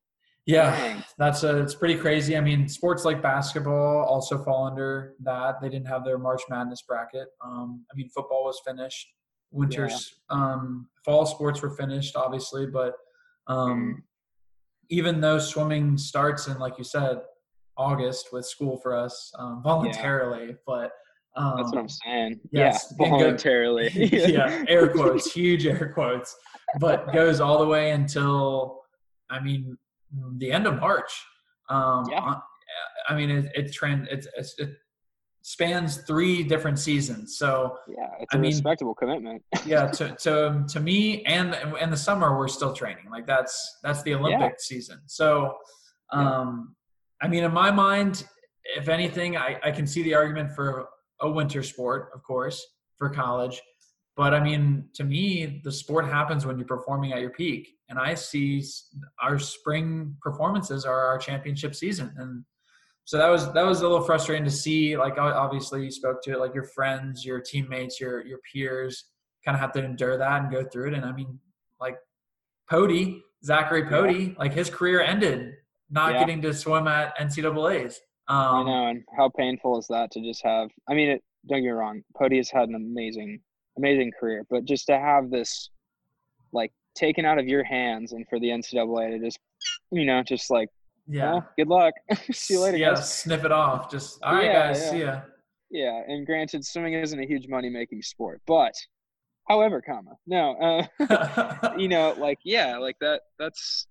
Yeah, 0.47 1.01
that's 1.17 1.43
a, 1.43 1.63
it's 1.63 1.75
pretty 1.75 1.97
crazy. 1.97 2.37
I 2.37 2.41
mean, 2.41 2.69
sports 2.69 3.05
like 3.05 3.23
basketball 3.23 4.05
also 4.05 4.43
fall 4.45 4.67
under 4.67 5.15
that. 5.23 5.61
They 5.63 5.71
didn't 5.71 5.87
have 5.87 6.05
their 6.05 6.19
March 6.19 6.43
Madness 6.51 6.83
bracket. 6.83 7.29
Um, 7.43 7.85
I 7.91 7.97
mean, 7.97 8.11
football 8.11 8.45
was 8.45 8.61
finished. 8.67 9.09
Winters, 9.51 10.17
yeah. 10.31 10.37
um, 10.37 10.89
fall 11.05 11.25
sports 11.25 11.63
were 11.63 11.71
finished, 11.71 12.17
obviously, 12.17 12.67
but 12.67 12.95
um, 13.47 13.97
mm. 13.99 14.03
even 14.91 15.21
though 15.21 15.39
swimming 15.39 15.97
starts 15.97 16.49
in, 16.49 16.59
like 16.59 16.77
you 16.77 16.85
said, 16.85 17.21
August 17.77 18.29
with 18.33 18.45
school 18.45 18.77
for 18.83 18.97
us 18.97 19.33
um, 19.39 19.63
voluntarily, 19.63 20.47
yeah. 20.49 20.53
but 20.67 20.91
um, 21.37 21.55
that's 21.57 21.71
what 21.71 21.79
I'm 21.79 21.89
saying. 21.89 22.41
Yes, 22.53 22.93
yeah, 22.99 23.09
voluntarily. 23.09 23.91
yeah, 23.95 24.65
air 24.69 24.89
quotes, 24.89 25.33
huge 25.33 25.67
air 25.67 25.93
quotes, 25.95 26.37
but 26.81 27.13
goes 27.13 27.41
all 27.41 27.59
the 27.59 27.67
way 27.67 27.93
until, 27.93 28.83
I 29.31 29.41
mean, 29.41 29.77
the 30.39 30.53
end 30.53 30.67
of 30.67 30.81
March. 30.81 31.13
Um, 31.69 32.05
yeah. 32.11 32.35
I 33.09 33.15
mean, 33.15 33.31
it, 33.31 33.53
it 33.55 33.73
trend 33.73 34.09
it's, 34.11 34.27
it's, 34.37 34.59
it 34.59 34.77
spans 35.43 35.99
three 35.99 36.43
different 36.43 36.79
seasons. 36.79 37.37
So 37.37 37.79
yeah, 37.87 38.09
it's 38.19 38.35
a 38.35 38.39
I 38.39 38.41
mean, 38.41 38.51
respectable 38.51 38.95
commitment. 38.95 39.43
yeah, 39.67 39.87
to, 39.89 40.17
to 40.17 40.65
to 40.67 40.81
me 40.81 41.23
and 41.25 41.57
in 41.81 41.91
the 41.91 41.97
summer 41.97 42.37
we're 42.37 42.49
still 42.49 42.73
training. 42.73 43.05
Like 43.11 43.27
that's 43.27 43.79
that's 43.83 44.03
the 44.03 44.15
Olympic 44.15 44.41
yeah. 44.41 44.59
season. 44.59 45.01
So, 45.07 45.57
um, 46.13 46.75
yeah. 47.21 47.27
I 47.27 47.29
mean, 47.29 47.45
in 47.45 47.53
my 47.53 47.71
mind, 47.71 48.25
if 48.77 48.89
anything, 48.89 49.37
I, 49.37 49.59
I 49.63 49.71
can 49.71 49.87
see 49.87 50.03
the 50.03 50.15
argument 50.15 50.53
for 50.53 50.89
a 51.21 51.31
winter 51.31 51.63
sport, 51.63 52.11
of 52.15 52.23
course, 52.23 52.65
for 52.97 53.11
college. 53.11 53.61
But 54.17 54.33
I 54.33 54.41
mean, 54.41 54.89
to 54.95 55.05
me, 55.05 55.61
the 55.65 55.73
sport 55.73 56.07
happens 56.07 56.47
when 56.47 56.57
you're 56.57 56.67
performing 56.67 57.13
at 57.13 57.21
your 57.21 57.31
peak. 57.31 57.69
And 57.89 57.99
I 57.99 58.15
see 58.15 58.65
our 59.21 59.39
spring 59.39 60.17
performances 60.23 60.85
are 60.85 61.01
our 61.07 61.19
championship 61.19 61.75
season. 61.75 62.15
And 62.17 62.45
so 63.05 63.19
that 63.19 63.29
was 63.29 63.53
that 63.53 63.65
was 63.65 63.81
a 63.81 63.89
little 63.89 64.05
frustrating 64.05 64.45
to 64.45 64.51
see. 64.51 64.97
Like 64.97 65.19
obviously 65.19 65.85
you 65.85 65.91
spoke 65.91 66.23
to 66.23 66.33
it, 66.33 66.39
like 66.39 66.55
your 66.55 66.65
friends, 66.65 67.25
your 67.25 67.41
teammates, 67.41 68.01
your 68.01 68.25
your 68.25 68.39
peers 68.51 69.05
kind 69.45 69.55
of 69.55 69.61
have 69.61 69.73
to 69.73 69.85
endure 69.85 70.17
that 70.17 70.43
and 70.43 70.51
go 70.51 70.65
through 70.65 70.89
it. 70.89 70.95
And 70.95 71.05
I 71.05 71.13
mean, 71.13 71.39
like 71.81 71.99
Pody, 72.71 73.23
Zachary 73.45 73.85
Pody, 73.85 74.15
yeah. 74.15 74.35
like 74.39 74.55
his 74.55 74.71
career 74.71 75.03
ended 75.03 75.55
not 75.91 76.13
yeah. 76.13 76.21
getting 76.21 76.41
to 76.43 76.55
swim 76.55 76.89
at 76.89 77.17
NCAA's. 77.19 78.01
Um, 78.27 78.37
I 78.39 78.63
know, 78.65 78.87
and 78.87 79.05
how 79.17 79.29
painful 79.29 79.79
is 79.79 79.87
that 79.89 80.11
to 80.13 80.23
just 80.23 80.43
have? 80.45 80.71
I 80.89 80.95
mean, 80.95 81.11
it, 81.11 81.23
don't 81.47 81.59
get 81.59 81.67
me 81.67 81.71
wrong, 81.71 82.03
Pody 82.17 82.39
has 82.39 82.49
had 82.49 82.71
an 82.71 82.75
amazing 82.75 83.41
amazing 83.79 84.13
career. 84.19 84.45
But 84.51 84.65
just 84.65 84.87
to 84.87 84.99
have 84.99 85.31
this 85.31 85.71
like 86.53 86.73
taken 86.95 87.25
out 87.25 87.39
of 87.39 87.47
your 87.47 87.65
hands 87.65 88.13
and 88.13 88.27
for 88.29 88.39
the 88.39 88.49
NCAA 88.49 89.11
to 89.11 89.19
just, 89.25 89.39
you 89.91 90.05
know, 90.05 90.23
just 90.23 90.51
like, 90.51 90.69
Yeah. 91.09 91.33
well, 91.33 91.49
good 91.59 91.69
luck. 91.69 91.95
See 92.33 92.55
you 92.55 92.61
later, 92.61 92.77
Yeah, 92.77 92.95
guys. 92.95 93.13
snip 93.13 93.45
it 93.45 93.53
off. 93.53 93.91
Just 93.91 94.23
all 94.23 94.35
right, 94.35 94.45
Yeah, 94.47 94.69
guys. 94.69 94.91
See 94.91 95.01
ya. 95.01 95.21
Yeah, 95.71 96.01
and 96.07 96.25
granted, 96.25 96.65
swimming 96.65 96.95
isn't 96.95 97.19
a 97.19 97.27
huge 97.27 97.49
money 97.49 97.69
making 97.69 98.03
sport, 98.03 98.41
but 98.47 98.75
however, 99.49 99.83
comma, 99.83 100.13
no, 100.27 100.87
uh, 101.01 101.75
you 101.77 101.89
know, 101.89 102.15
like 102.19 102.39
yeah, 102.45 102.77
like 102.79 102.97
that. 103.01 103.23
That's 103.41 103.89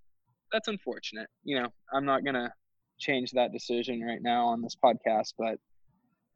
that's 0.54 0.70
unfortunate. 0.70 1.28
You 1.44 1.62
know, 1.62 1.68
I'm 1.94 2.06
not 2.06 2.24
gonna 2.24 2.54
change 3.00 3.32
that 3.32 3.52
decision 3.52 4.02
right 4.02 4.22
now 4.22 4.46
on 4.46 4.62
this 4.62 4.78
podcast, 4.82 5.34
but 5.38 5.58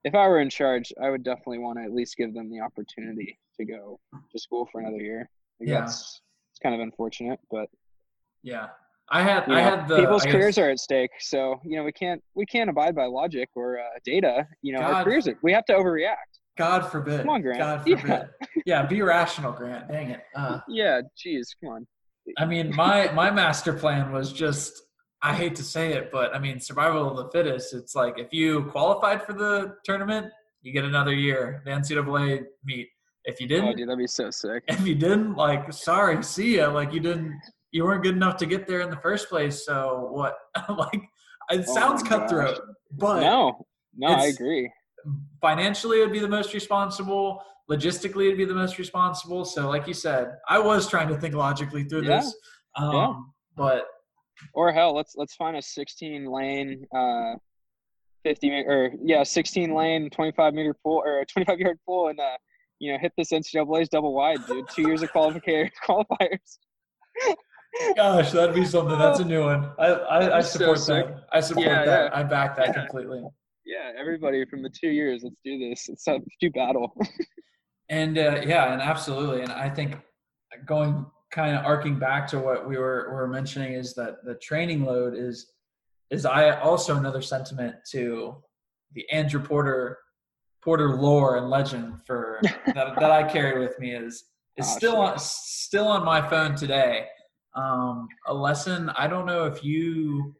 if 0.03 0.15
I 0.15 0.27
were 0.27 0.39
in 0.39 0.49
charge, 0.49 0.91
I 1.01 1.09
would 1.09 1.23
definitely 1.23 1.59
want 1.59 1.77
to 1.79 1.83
at 1.83 1.93
least 1.93 2.15
give 2.17 2.33
them 2.33 2.49
the 2.49 2.61
opportunity 2.61 3.37
to 3.59 3.65
go 3.65 3.99
to 4.31 4.39
school 4.39 4.67
for 4.71 4.81
another 4.81 4.97
year. 5.01 5.29
Like, 5.59 5.69
Yeah. 5.69 5.79
That's 5.81 6.21
it's 6.51 6.59
kind 6.61 6.73
of 6.75 6.81
unfortunate, 6.81 7.39
but 7.51 7.67
yeah. 8.43 8.67
I 9.09 9.21
had 9.23 9.43
I 9.43 9.47
know, 9.47 9.55
had 9.77 9.87
the 9.87 9.97
people's 9.97 10.23
guess- 10.23 10.31
careers 10.33 10.57
are 10.57 10.69
at 10.69 10.79
stake. 10.79 11.11
So 11.19 11.59
you 11.63 11.77
know, 11.77 11.83
we 11.83 11.91
can't 11.93 12.21
we 12.35 12.45
can't 12.45 12.69
abide 12.69 12.95
by 12.95 13.05
logic 13.05 13.49
or 13.55 13.79
uh, 13.79 13.83
data. 14.03 14.45
You 14.61 14.73
know, 14.73 14.79
God. 14.79 14.93
our 14.93 15.03
careers 15.05 15.27
are, 15.27 15.37
we 15.43 15.53
have 15.53 15.65
to 15.65 15.73
overreact. 15.73 16.15
God 16.57 16.81
forbid. 16.91 17.21
Come 17.21 17.29
on, 17.29 17.41
Grant. 17.41 17.59
God 17.59 17.87
Yeah. 17.87 17.97
forbid. 18.01 18.29
Yeah, 18.65 18.85
be 18.85 19.01
rational, 19.01 19.51
Grant. 19.53 19.87
Dang 19.87 20.09
it. 20.11 20.21
Uh, 20.35 20.59
Yeah, 20.67 21.01
geez, 21.17 21.55
come 21.63 21.73
on. 21.73 21.87
I 22.37 22.45
mean, 22.45 22.75
my 22.75 23.09
my 23.13 23.31
master 23.31 23.71
plan 23.73 24.11
was 24.11 24.33
just 24.33 24.81
I 25.21 25.33
hate 25.33 25.55
to 25.55 25.63
say 25.63 25.93
it, 25.93 26.09
but 26.11 26.35
I 26.35 26.39
mean, 26.39 26.59
survival 26.59 27.09
of 27.09 27.17
the 27.17 27.29
fittest. 27.31 27.73
It's 27.73 27.95
like 27.95 28.19
if 28.19 28.31
you 28.31 28.65
qualified 28.65 29.23
for 29.23 29.33
the 29.33 29.75
tournament, 29.83 30.27
you 30.61 30.71
get 30.71 30.83
another 30.85 31.13
year. 31.13 31.61
The 31.65 31.71
NCAA 31.71 32.43
meet. 32.63 32.87
If 33.25 33.39
you 33.41 33.45
Oh, 33.47 33.49
didn't, 33.49 33.77
dude, 33.77 33.89
that'd 33.89 33.97
be 33.97 34.07
so 34.07 34.29
sick. 34.29 34.63
if 34.67 34.85
you 34.85 34.95
didn't, 34.95 35.35
like, 35.35 35.73
sorry, 35.73 36.23
see 36.23 36.57
ya. 36.57 36.69
Like 36.71 36.93
you 36.93 36.99
didn't, 36.99 37.33
you 37.71 37.83
weren't 37.83 38.03
good 38.03 38.15
enough 38.15 38.37
to 38.37 38.45
get 38.45 38.67
there 38.67 38.81
in 38.81 38.89
the 38.89 38.97
first 38.97 39.27
place. 39.27 39.65
So 39.65 40.07
what? 40.11 40.37
like, 40.69 41.01
it 41.51 41.65
Oh 41.67 41.73
sounds 41.73 42.03
cutthroat, 42.03 42.59
but 42.91 43.21
No, 43.21 43.65
no, 43.95 44.07
I 44.09 44.25
agree. 44.27 44.71
financially 45.41 45.99
it'd 46.01 46.11
be 46.13 46.19
the 46.19 46.27
most 46.27 46.53
responsible 46.53 47.41
logistically 47.69 48.25
it'd 48.27 48.37
be 48.37 48.45
the 48.45 48.53
most 48.53 48.77
responsible 48.77 49.43
so 49.45 49.67
like 49.69 49.87
you 49.87 49.93
said 49.93 50.31
i 50.49 50.57
was 50.59 50.87
trying 50.89 51.07
to 51.07 51.17
think 51.17 51.33
logically 51.35 51.83
through 51.83 52.01
Yeah. 52.03 52.17
this 52.19 52.35
um 52.75 52.93
Yeah. 52.93 53.13
but 53.55 53.85
Or 54.53 54.71
hell, 54.71 54.93
let's 54.95 55.13
let's 55.15 55.35
find 55.35 55.57
a 55.57 55.61
16 55.61 56.25
lane, 56.25 56.85
uh, 56.95 57.35
50 58.23 58.49
me- 58.49 58.65
or 58.65 58.91
yeah, 59.03 59.23
16 59.23 59.73
lane, 59.73 60.09
25 60.09 60.53
meter 60.53 60.75
pool 60.83 61.01
or 61.05 61.19
a 61.21 61.25
25 61.25 61.59
yard 61.59 61.77
pool, 61.85 62.09
and 62.09 62.19
uh, 62.19 62.37
you 62.79 62.91
know, 62.91 62.99
hit 62.99 63.11
this 63.17 63.31
NCAA's 63.31 63.89
double 63.89 64.13
wide, 64.13 64.39
dude. 64.47 64.65
Two 64.75 64.83
years 64.83 65.01
of 65.01 65.09
qualifier 65.11 65.69
qualifiers. 65.87 66.57
gosh 67.95 68.31
that'd 68.31 68.55
be 68.55 68.63
something 68.65 68.97
that's 68.97 69.19
a 69.19 69.25
new 69.25 69.43
one 69.43 69.69
i 69.77 69.87
i, 69.87 70.37
I 70.37 70.41
support 70.41 70.79
sick. 70.79 71.05
that 71.05 71.23
i 71.33 71.39
support 71.39 71.65
Yeah, 71.67 71.85
that 71.85 72.11
yeah. 72.11 72.19
i 72.19 72.23
back 72.23 72.55
that 72.55 72.67
Yeah. 72.67 72.73
completely 72.85 73.21
Yeah, 73.65 73.91
everybody 73.99 74.45
from 74.45 74.63
the 74.63 74.69
two 74.69 74.87
years, 74.89 75.21
let's 75.25 75.41
do 75.43 75.59
this. 75.59 75.89
Let's 75.89 76.05
have 76.05 76.21
do 76.39 76.49
battle. 76.51 76.95
and 77.89 78.17
uh, 78.17 78.41
yeah 78.45 78.71
and 78.73 78.81
absolutely 78.81 79.41
and 79.43 79.51
i 79.51 79.69
think 79.69 79.97
going 80.65 81.05
kind 81.37 81.55
of 81.55 81.63
arcing 81.63 81.99
back 81.99 82.25
to 82.25 82.39
what 82.39 82.67
we 82.67 82.77
were 82.77 83.09
were 83.13 83.27
mentioning 83.27 83.73
is 83.73 83.93
that 83.93 84.25
the 84.25 84.33
training 84.35 84.83
load 84.83 85.13
is 85.13 85.53
is 86.09 86.25
i 86.25 86.59
also 86.61 86.97
another 86.97 87.21
sentiment 87.21 87.75
to 87.87 88.35
the 88.93 89.07
andrew 89.11 89.39
porter 89.39 89.99
porter 90.63 90.95
lore 90.95 91.37
and 91.37 91.47
legend 91.47 91.93
for 92.07 92.39
that, 92.73 92.99
that 92.99 93.11
i 93.11 93.21
carry 93.21 93.59
with 93.59 93.77
me 93.77 93.93
is 93.93 94.25
is 94.57 94.65
Oh, 94.67 94.77
still 94.77 94.95
on 94.97 95.19
still 95.19 95.87
on 95.87 96.03
my 96.03 96.27
phone 96.27 96.55
today. 96.55 97.05
Um 97.55 98.07
a 98.25 98.33
lesson 98.33 98.89
i 98.97 99.05
don't 99.05 99.27
know 99.27 99.45
if 99.45 99.63
you 99.63 100.33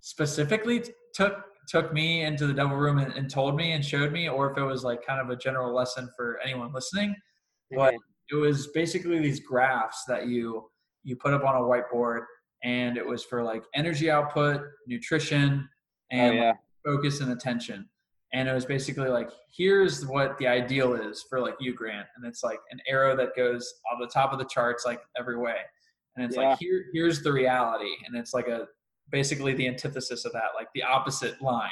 specifically 0.00 0.80
t- 0.80 0.92
took 1.14 1.36
took 1.68 1.94
me 1.94 2.24
into 2.24 2.46
the 2.46 2.52
double 2.52 2.76
room 2.76 2.98
and, 2.98 3.14
and 3.14 3.30
told 3.30 3.56
me 3.56 3.72
and 3.72 3.82
showed 3.82 4.12
me 4.12 4.28
or 4.28 4.50
if 4.50 4.58
it 4.58 4.62
was 4.62 4.84
like 4.84 5.06
kind 5.06 5.22
of 5.22 5.30
a 5.30 5.36
general 5.36 5.74
lesson 5.74 6.10
for 6.14 6.38
anyone 6.44 6.70
listening 6.74 7.16
but 7.74 7.94
it 8.30 8.34
was 8.34 8.68
basically 8.68 9.18
these 9.20 9.40
graphs 9.40 10.04
that 10.08 10.26
you 10.26 10.68
you 11.02 11.16
put 11.16 11.34
up 11.34 11.44
on 11.44 11.56
a 11.56 11.60
whiteboard 11.60 12.20
and 12.62 12.96
it 12.96 13.06
was 13.06 13.24
for 13.24 13.42
like 13.42 13.62
energy 13.74 14.10
output 14.10 14.62
nutrition 14.86 15.68
oh 16.12 16.16
and 16.16 16.34
yeah, 16.34 16.52
focus 16.84 17.20
and 17.20 17.32
attention 17.32 17.88
and 18.32 18.48
it 18.48 18.52
was 18.54 18.64
basically 18.64 19.08
like 19.08 19.30
here's 19.54 20.06
what 20.06 20.36
the 20.38 20.46
ideal 20.46 20.94
is 20.94 21.24
for 21.28 21.40
like 21.40 21.54
you 21.60 21.74
grant 21.74 22.06
and 22.16 22.26
it's 22.26 22.42
like 22.42 22.58
an 22.70 22.78
arrow 22.88 23.14
that 23.16 23.36
goes 23.36 23.74
on 23.92 24.00
the 24.00 24.06
top 24.06 24.32
of 24.32 24.38
the 24.38 24.46
charts 24.46 24.84
like 24.86 25.00
every 25.18 25.36
way 25.36 25.56
and 26.16 26.24
it's 26.24 26.36
Yeah. 26.36 26.50
like 26.50 26.58
here 26.58 26.86
here's 26.92 27.22
the 27.22 27.32
reality 27.32 27.92
and 28.06 28.16
it's 28.16 28.32
like 28.32 28.48
a 28.48 28.66
basically 29.10 29.52
the 29.52 29.68
antithesis 29.68 30.24
of 30.24 30.32
that 30.32 30.50
like 30.56 30.68
the 30.74 30.82
opposite 30.82 31.40
line 31.42 31.70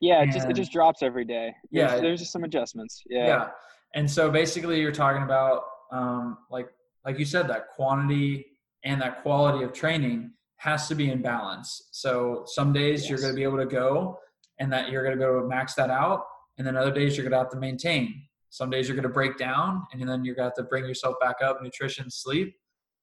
yeah. 0.00 0.22
It 0.22 0.30
just 0.32 0.48
it 0.48 0.54
just 0.54 0.72
drops 0.72 1.02
every 1.02 1.24
day. 1.24 1.54
There's, 1.70 1.92
Yeah. 1.92 2.00
there's 2.00 2.20
just 2.20 2.32
some 2.32 2.44
adjustments. 2.44 3.02
Yeah, 3.08 3.26
yeah. 3.26 3.48
and 3.94 4.10
so 4.10 4.30
basically 4.30 4.80
you're 4.80 4.92
talking 4.92 5.22
about 5.22 5.62
um, 5.92 6.38
like 6.50 6.68
like 7.04 7.18
you 7.18 7.24
said 7.24 7.48
that 7.48 7.68
quantity 7.74 8.46
and 8.84 9.00
that 9.00 9.22
quality 9.22 9.64
of 9.64 9.72
training 9.72 10.32
has 10.56 10.88
to 10.88 10.94
be 10.94 11.10
in 11.10 11.22
balance. 11.22 11.88
So 11.90 12.42
some 12.46 12.72
days 12.72 13.08
you're 13.08 13.18
going 13.18 13.32
to 13.32 13.36
be 13.36 13.42
able 13.42 13.58
to 13.58 13.66
go 13.66 14.18
and 14.58 14.70
that 14.72 14.90
you're 14.90 15.02
going 15.02 15.18
to 15.18 15.24
go 15.24 15.46
max 15.46 15.74
that 15.74 15.88
out 15.90 16.24
and 16.58 16.66
then 16.66 16.76
other 16.76 16.92
days 16.92 17.16
you're 17.16 17.24
going 17.24 17.32
to 17.32 17.38
have 17.38 17.50
to 17.50 17.58
maintain. 17.58 18.22
Some 18.50 18.68
days 18.68 18.86
you're 18.86 18.96
going 18.96 19.08
to 19.08 19.14
break 19.14 19.38
down 19.38 19.86
and 19.92 20.06
then 20.06 20.24
you're 20.24 20.34
going 20.34 20.50
to 20.50 20.50
have 20.50 20.64
to 20.64 20.68
bring 20.68 20.84
yourself 20.84 21.16
back 21.20 21.36
up 21.42 21.62
nutrition 21.62 22.10
sleep 22.10 22.54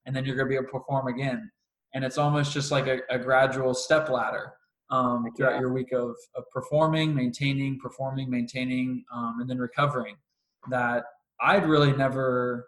and 0.06 0.16
then 0.16 0.24
you're 0.26 0.36
going 0.36 0.48
to 0.48 0.50
be 0.50 0.56
able 0.56 0.66
to 0.66 0.72
perform 0.72 1.08
again. 1.08 1.50
And 1.96 2.04
it's 2.04 2.20
almost 2.20 2.54
just 2.54 2.72
like 2.72 2.86
a, 2.86 3.00
a 3.10 3.18
gradual 3.18 3.74
step 3.74 4.10
ladder 4.10 4.54
um, 4.90 5.26
throughout 5.36 5.56
yeah. 5.56 5.60
your 5.60 5.74
week 5.74 5.92
of, 5.92 6.16
of 6.36 6.50
performing 6.52 7.14
maintaining 7.14 7.80
performing 7.80 8.30
maintaining 8.30 9.04
um, 9.14 9.38
and 9.40 9.50
then 9.50 9.58
recovering 9.58 10.16
that 10.70 11.04
i'd 11.42 11.68
really 11.68 11.94
never 11.94 12.68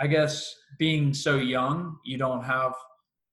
i 0.00 0.06
guess 0.06 0.54
being 0.78 1.12
so 1.14 1.36
young 1.36 1.96
you 2.04 2.16
don't 2.18 2.42
have 2.42 2.72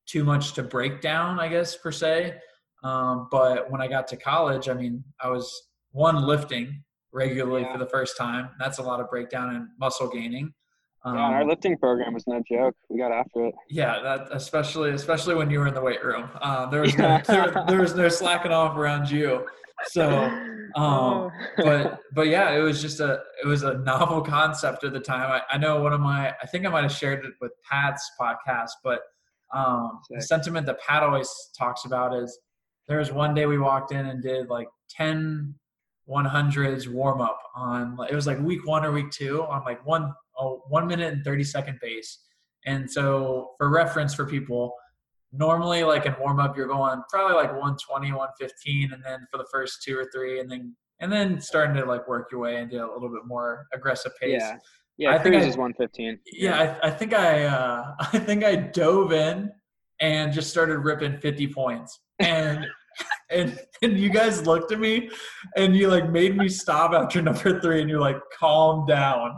too 0.07 0.24
much 0.24 0.53
to 0.53 0.64
break 0.64 1.01
down 1.01 1.39
i 1.39 1.47
guess 1.47 1.76
per 1.78 1.91
se 1.91 2.36
um, 2.84 3.28
but 3.32 3.70
when 3.72 3.82
i 3.82 3.88
got 3.88 4.07
to 4.07 4.18
college 4.18 4.70
i 4.70 4.74
mean 4.74 5.03
i 5.22 5.28
was 5.28 5.70
one 5.91 6.16
lifting 6.26 6.84
regularly 7.14 7.62
Yeah. 7.62 7.74
for 7.74 7.78
the 7.80 7.89
first 7.89 8.18
time 8.18 8.49
that's 8.59 8.78
a 8.80 8.84
lot 8.84 8.99
of 8.99 9.09
breakdown 9.09 9.55
and 9.55 9.68
muscle 9.80 10.07
gaining 10.09 10.53
um, 11.03 11.16
yeah. 11.16 11.22
Our 11.24 11.45
lifting 11.47 11.80
program 11.80 12.14
was 12.14 12.28
no 12.28 12.43
joke. 12.47 12.76
We 12.88 12.99
got 12.99 13.12
after 13.12 13.47
it. 13.47 13.55
yeah, 13.72 14.01
that 14.03 14.28
especially 14.34 14.91
especially 14.91 15.34
when 15.34 15.49
you 15.49 15.57
were 15.57 15.68
in 15.68 15.74
the 15.74 15.82
weight 15.82 16.05
room, 16.05 16.30
uh, 16.39 16.68
there 16.68 16.82
was 16.82 16.95
no 16.95 17.20
there, 17.26 17.51
there 17.68 17.80
was 17.82 17.95
no 17.95 18.07
slacking 18.22 18.51
off 18.51 18.78
around 18.78 19.09
you. 19.09 19.47
So, 19.88 20.10
um, 20.76 21.32
but 21.58 22.00
but 22.14 22.28
yeah, 22.28 22.52
it 22.52 22.62
was 22.62 22.82
just 22.82 23.00
a 23.00 23.22
it 23.44 23.48
was 23.48 23.64
a 23.64 23.78
novel 23.80 24.22
concept 24.22 24.84
at 24.84 24.94
the 24.94 25.00
time. 25.00 25.32
I, 25.32 25.56
I 25.56 25.58
know 25.58 25.82
one 25.82 25.94
of 25.94 26.02
my 26.02 26.34
I 26.42 26.48
think 26.48 26.66
I 26.66 26.70
might 26.70 26.84
have 26.84 26.92
shared 26.92 27.26
it 27.26 27.34
with 27.42 27.52
Pat's 27.70 28.10
podcast, 28.20 28.72
but 28.84 29.02
um, 29.54 30.00
the 30.10 30.22
sentiment 30.22 30.66
that 30.68 30.80
Pat 30.80 31.04
always 31.04 31.30
talks 31.58 31.86
about 31.86 32.16
is 32.16 32.38
there 32.88 33.00
was 33.00 33.12
one 33.12 33.34
day 33.34 33.46
we 33.46 33.58
walked 33.58 33.92
in 33.92 34.06
and 34.06 34.22
did 34.22 34.50
like 34.50 34.68
10 34.90 35.56
100s 36.10 36.88
warm 36.88 37.22
up 37.22 37.40
on 37.56 37.96
it 38.10 38.16
was 38.16 38.28
like 38.28 38.40
week 38.40 38.66
one 38.66 38.84
or 38.84 38.92
week 38.92 39.10
two 39.12 39.44
on 39.44 39.64
like 39.64 39.86
one 39.86 40.12
oh, 40.42 40.64
one 40.68 40.88
minute 40.88 41.14
and 41.14 41.24
30 41.24 41.44
second 41.44 41.80
pace. 41.80 42.20
And 42.66 42.90
so 42.90 43.52
for 43.58 43.70
reference 43.70 44.14
for 44.14 44.26
people, 44.26 44.74
normally 45.34 45.84
like 45.84 46.06
in 46.06 46.14
warm 46.20 46.40
up 46.40 46.58
you're 46.58 46.68
going 46.68 47.02
probably 47.10 47.36
like 47.36 47.52
120 47.52 48.12
115 48.12 48.94
and 48.94 49.04
then 49.04 49.26
for 49.32 49.38
the 49.38 49.46
first 49.52 49.82
two 49.82 49.98
or 49.98 50.06
three 50.14 50.40
and 50.40 50.52
then 50.52 50.76
and 51.00 51.12
then 51.12 51.40
starting 51.40 51.76
to 51.76 51.86
like 51.86 52.08
work 52.08 52.28
your 52.32 52.42
way 52.42 52.58
into 52.58 52.78
a 52.78 52.92
little 52.94 53.10
bit 53.10 53.26
more 53.26 53.68
aggressive 53.74 54.12
pace 54.20 54.42
yeah, 54.42 54.58
yeah. 54.98 55.10
I 55.12 55.18
think 55.18 55.34
Cruise 55.36 55.46
I- 55.46 55.50
is 55.50 55.58
115. 55.58 56.20
yeah 56.34 56.78
I, 56.84 56.88
I 56.88 56.92
think 56.92 57.14
i 57.14 57.44
uh 57.46 57.96
i 58.00 58.20
think 58.20 58.44
i 58.44 58.56
dove 58.56 59.14
in 59.14 59.52
and 60.02 60.34
just 60.34 60.50
started 60.50 60.80
ripping 60.80 61.18
50 61.20 61.48
points 61.48 62.00
and 62.20 62.66
and 63.30 63.58
and 63.82 63.98
you 63.98 64.10
guys 64.10 64.46
looked 64.46 64.72
at 64.74 64.80
me 64.80 65.10
and 65.56 65.76
you 65.76 65.88
like 65.88 66.10
made 66.10 66.36
me 66.36 66.50
stop 66.50 66.92
after 66.92 67.22
number 67.30 67.62
three 67.62 67.80
and 67.82 67.90
you're 67.90 68.02
like 68.02 68.18
calm 68.38 68.86
down 68.86 69.38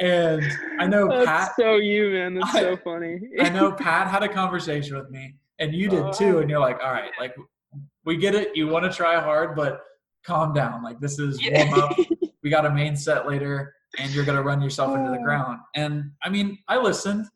and 0.00 0.42
i 0.78 0.86
know 0.86 1.08
That's 1.08 1.26
pat 1.26 1.52
so 1.56 1.76
you, 1.76 2.10
man. 2.10 2.34
That's 2.34 2.54
I- 2.54 2.60
so 2.60 2.76
funny. 2.78 3.20
I 3.40 3.48
know 3.50 3.70
Pat 3.86 4.08
had 4.08 4.22
a 4.22 4.28
conversation 4.28 4.96
with 4.96 5.10
me, 5.10 5.34
and 5.58 5.74
you 5.74 5.88
did 5.88 6.00
Oh, 6.02 6.12
too. 6.12 6.38
And 6.38 6.48
you're 6.50 6.60
like, 6.60 6.80
all 6.82 6.90
right, 6.92 7.10
like 7.20 7.34
we 8.04 8.16
get 8.16 8.34
it. 8.34 8.56
You 8.56 8.66
want 8.68 8.84
to 8.86 8.90
try 8.92 9.20
hard, 9.20 9.54
but 9.54 9.82
calm 10.24 10.52
down. 10.54 10.82
Like 10.82 10.98
this 11.00 11.18
is 11.18 11.38
warm 11.50 11.74
up. 11.74 11.96
We 12.42 12.48
got 12.48 12.64
a 12.64 12.70
main 12.70 12.96
set 12.96 13.28
later, 13.28 13.74
and 13.98 14.10
you're 14.14 14.24
gonna 14.24 14.42
run 14.42 14.62
yourself 14.62 14.96
into 14.96 15.10
the 15.10 15.18
ground. 15.22 15.58
And 15.74 16.10
I 16.22 16.30
mean, 16.30 16.56
I 16.68 16.78
listened. 16.78 17.26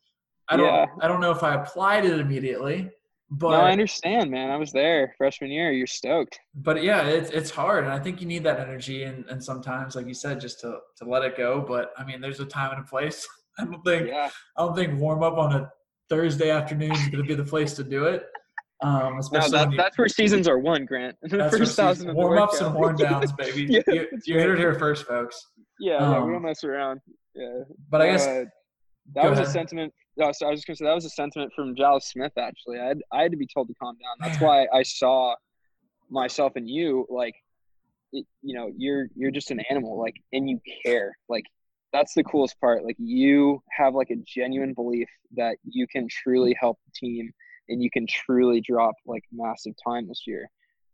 I 0.49 0.57
don't. 0.57 0.67
Yeah. 0.67 0.87
I 1.03 1.09
don't 1.09 1.21
know 1.21 1.31
if 1.31 1.43
I 1.43 1.55
applied 1.57 2.07
it 2.07 2.19
immediately, 2.19 2.91
but 3.39 3.51
no, 3.51 3.61
I 3.61 3.73
understand, 3.73 4.31
man. 4.31 4.51
I 4.51 4.57
was 4.57 4.73
there 4.73 5.15
freshman 5.19 5.51
year. 5.51 5.73
You're 5.73 5.87
stoked. 5.87 6.39
but 6.55 6.83
yeah, 6.83 7.03
it's 7.07 7.31
it's 7.31 7.51
hard, 7.51 7.85
and 7.85 7.93
I 7.93 7.99
think 7.99 8.21
you 8.21 8.27
need 8.27 8.45
that 8.45 8.61
energy, 8.61 9.05
and 9.05 9.25
and 9.29 9.43
sometimes, 9.43 9.95
like 9.97 10.07
you 10.07 10.15
said, 10.15 10.41
just 10.41 10.61
to 10.61 10.79
to 10.99 11.05
let 11.05 11.23
it 11.25 11.37
go. 11.37 11.65
But 11.67 11.93
I 11.99 12.05
mean, 12.05 12.21
there's 12.21 12.41
a 12.41 12.47
time 12.47 12.71
and 12.73 12.81
a 12.81 12.89
place. 12.89 13.27
I 13.59 13.65
don't 13.65 13.83
think 13.85 14.09
Yeah. 14.09 14.31
I 14.57 14.63
don't 14.65 14.75
think 14.75 14.99
warm 14.99 15.23
up 15.23 15.37
on 15.39 15.53
a 15.55 15.71
Thursday 16.09 16.51
afternoon 16.51 16.93
is 16.93 17.09
going 17.09 17.23
to 17.23 17.29
be 17.29 17.35
the 17.35 17.45
place 17.45 17.73
to 17.75 17.85
do 17.85 18.05
it. 18.07 18.25
Um, 18.83 19.21
No, 19.33 19.49
that, 19.49 19.71
you, 19.71 19.77
that's 19.79 19.97
where 19.97 20.09
seasons 20.09 20.47
are 20.49 20.59
won, 20.59 20.85
Grant. 20.85 21.17
That's 21.23 21.57
first 21.57 21.77
thousand 21.77 22.13
warm 22.15 22.37
ups 22.39 22.61
and 22.61 22.75
warm 22.75 22.97
downs, 22.97 23.33
baby. 23.39 23.67
Yeah, 23.71 23.81
you, 23.87 24.07
you 24.27 24.39
hit 24.39 24.51
it 24.51 24.59
here 24.59 24.75
first, 24.79 25.07
folks. 25.07 25.41
Yeah, 25.81 25.93
yeah, 26.01 26.11
we 26.19 26.25
Um, 26.25 26.33
don't 26.33 26.43
mess 26.43 26.65
around. 26.65 27.01
Yeah. 27.35 27.61
But 27.89 28.03
I 28.03 28.07
guess 28.09 28.27
Uh, 28.27 28.45
that 29.15 29.31
was 29.31 29.39
a 29.39 29.47
sentiment. 29.47 29.93
No, 30.17 30.31
so 30.33 30.47
I 30.47 30.51
was 30.51 30.61
just 30.61 30.67
gonna 30.67 30.77
say 30.77 30.85
that 30.85 30.95
was 30.95 31.05
a 31.05 31.11
sentiment 31.11 31.53
from 31.55 31.75
Giles 31.75 32.07
Smith. 32.07 32.33
Actually, 32.39 32.79
I 32.79 32.87
had, 32.87 33.03
I 33.13 33.23
had 33.23 33.33
to 33.33 33.37
be 33.37 33.47
told 33.47 33.69
to 33.69 33.75
calm 33.75 33.97
down. 33.97 34.29
That's 34.29 34.41
why 34.41 34.67
I 34.73 34.83
saw 34.83 35.35
myself 36.09 36.53
and 36.57 36.69
you 36.69 37.07
like, 37.11 37.35
it, 38.13 38.25
you 38.43 38.55
know, 38.55 38.71
you're 38.77 39.09
you're 39.17 39.33
just 39.33 39.51
an 39.51 39.61
animal, 39.71 39.99
like, 39.99 40.15
and 40.33 40.49
you 40.49 40.61
care. 40.85 41.17
Like, 41.29 41.45
that's 41.93 42.15
the 42.15 42.23
coolest 42.23 42.61
part. 42.61 42.85
Like, 42.85 42.97
you 42.99 43.61
have 43.77 43.95
like 43.95 44.11
a 44.11 44.17
genuine 44.17 44.73
belief 44.73 45.09
that 45.37 45.57
you 45.65 45.87
can 45.89 46.07
truly 46.09 46.57
help 46.61 46.79
the 46.87 46.93
team, 46.95 47.33
and 47.69 47.83
you 47.83 47.91
can 47.91 48.07
truly 48.07 48.61
drop 48.61 48.95
like 49.07 49.25
massive 49.33 49.75
time 49.85 50.07
this 50.07 50.23
year. 50.27 50.49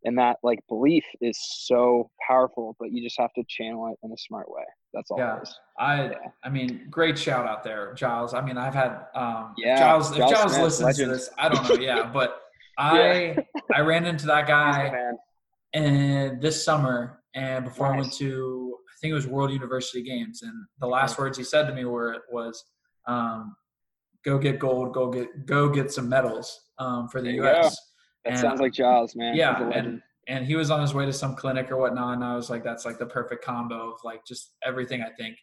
And 0.04 0.16
that 0.18 0.38
like 0.42 0.60
belief 0.68 1.04
is 1.20 1.38
so 1.40 2.10
powerful, 2.26 2.74
but 2.80 2.90
you 2.90 3.02
just 3.02 3.18
have 3.20 3.32
to 3.34 3.44
channel 3.48 3.88
it 3.92 3.98
in 4.04 4.12
a 4.12 4.16
smart 4.16 4.50
way. 4.50 4.62
That's 4.94 5.10
all 5.10 5.18
Yeah. 5.18 5.36
it 5.36 5.42
is. 5.42 5.58
I, 5.78 6.04
Yeah. 6.04 6.16
I 6.42 6.48
mean, 6.48 6.86
great 6.90 7.18
shout 7.18 7.46
out 7.46 7.62
there, 7.62 7.92
Giles. 7.94 8.32
I 8.32 8.40
mean, 8.40 8.56
I've 8.56 8.74
had, 8.74 9.06
um, 9.14 9.54
Yeah, 9.58 9.78
Giles, 9.78 10.10
if 10.12 10.16
Giles 10.18 10.30
Giles 10.32 10.52
Smith, 10.52 10.62
listens 10.64 10.86
legend. 10.86 11.10
to 11.10 11.16
this, 11.16 11.30
I 11.38 11.48
don't 11.50 11.68
know, 11.68 11.74
yeah, 11.76 12.10
but 12.12 12.40
I, 12.78 13.36
I 13.74 13.80
ran 13.80 14.06
into 14.06 14.26
that 14.26 14.46
guy 14.56 15.12
and 15.74 16.40
this 16.40 16.64
summer, 16.64 17.22
and 17.34 17.64
before 17.66 17.86
I 17.92 17.96
went 17.96 18.12
to, 18.14 18.76
I 18.88 18.94
think 19.00 19.10
it 19.12 19.14
was 19.14 19.26
World 19.26 19.50
University 19.52 20.02
Games, 20.02 20.42
and 20.42 20.52
the 20.80 20.86
last 20.86 21.18
words 21.18 21.36
he 21.38 21.44
said 21.44 21.66
to 21.66 21.74
me 21.74 21.84
were 21.84 22.24
was, 22.32 22.64
um, 23.06 23.54
"Go 24.24 24.36
get 24.38 24.58
gold, 24.58 24.92
go 24.92 25.10
get 25.10 25.46
go 25.46 25.68
get 25.68 25.92
some 25.92 26.08
medals 26.08 26.68
um, 26.78 27.08
for 27.08 27.22
the 27.22 27.32
U.S." 27.34 27.76
That 28.24 28.32
And, 28.32 28.38
sounds 28.38 28.60
like 28.60 28.72
Giles, 28.72 29.14
man. 29.16 29.34
yeah, 29.34 29.70
and 29.70 30.02
and 30.28 30.44
he 30.46 30.54
was 30.54 30.70
on 30.70 30.80
his 30.80 30.92
way 30.94 31.06
to 31.06 31.12
some 31.12 31.34
clinic 31.34 31.70
or 31.70 31.76
whatnot, 31.78 32.14
and 32.14 32.24
I 32.24 32.36
was 32.36 32.50
like, 32.50 32.62
"That's 32.62 32.84
like 32.84 32.98
the 32.98 33.06
perfect 33.06 33.42
combo 33.44 33.92
of 33.92 33.98
like 34.04 34.24
just 34.26 34.52
everything 34.64 35.02
I 35.02 35.08
think 35.18 35.36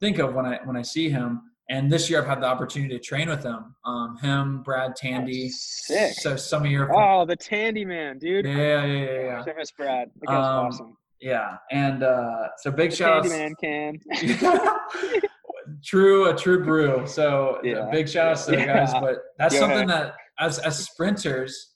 think 0.00 0.18
of 0.18 0.34
when 0.34 0.44
I 0.46 0.60
when 0.64 0.76
I 0.76 0.82
see 0.82 1.08
him." 1.08 1.40
And 1.70 1.90
this 1.92 2.08
year, 2.08 2.20
I've 2.22 2.26
had 2.26 2.40
the 2.40 2.46
opportunity 2.46 2.96
to 2.96 3.02
train 3.02 3.28
with 3.28 3.42
him. 3.44 3.74
Um, 3.84 4.16
him, 4.22 4.62
Brad, 4.62 4.96
Tandy. 4.96 5.50
sick. 5.50 6.14
So 6.14 6.34
some 6.36 6.64
of 6.64 6.70
your 6.70 6.90
Oh, 6.94 7.26
the 7.26 7.36
Tandy 7.36 7.84
man, 7.84 8.18
dude. 8.18 8.46
yeah, 8.46 8.56
yeah, 8.56 8.84
yeah, 8.86 9.04
yeah, 9.04 9.20
yeah. 9.22 9.44
I 9.46 9.52
miss 9.56 9.70
Brad. 9.72 10.08
That 10.20 10.26
guy's 10.26 10.36
Um, 10.36 10.66
awesome. 10.66 10.96
Yeah, 11.20 11.56
and 11.70 12.02
uh, 12.02 12.48
so 12.58 12.70
big 12.70 12.90
shout 12.92 13.24
Tandy 13.24 13.44
outs. 13.44 13.62
man 13.62 13.98
can. 14.10 15.20
true, 15.84 16.30
a 16.30 16.36
true 16.36 16.64
brew. 16.64 17.06
So 17.06 17.58
Yeah. 17.62 17.88
big 17.90 18.08
shout 18.08 18.28
outs 18.28 18.44
to 18.46 18.52
the 18.52 18.58
guys. 18.64 18.92
But 18.94 19.18
that's 19.38 19.54
Go 19.54 19.60
something 19.60 19.90
ahead. 19.90 20.08
that 20.10 20.14
as 20.38 20.58
as 20.60 20.78
sprinters, 20.78 21.74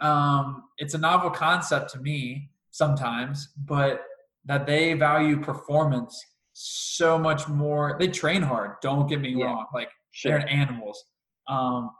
um, 0.00 0.64
it's 0.78 0.94
a 0.94 0.98
novel 0.98 1.30
concept 1.30 1.90
to 1.92 1.98
me 2.00 2.50
sometimes, 2.70 3.48
but 3.56 4.02
that 4.44 4.66
they 4.66 4.94
value 4.94 5.40
performance 5.40 6.22
so 6.52 7.18
much 7.18 7.48
more. 7.48 7.96
They 7.98 8.08
train 8.08 8.42
hard. 8.42 8.76
Don't 8.82 9.06
get 9.08 9.20
me 9.20 9.30
Yeah. 9.30 9.46
wrong. 9.46 9.66
Like 9.74 9.90
Sure. 10.12 10.38
they're 10.38 10.48
animals. 10.48 11.04
Um, 11.48 11.90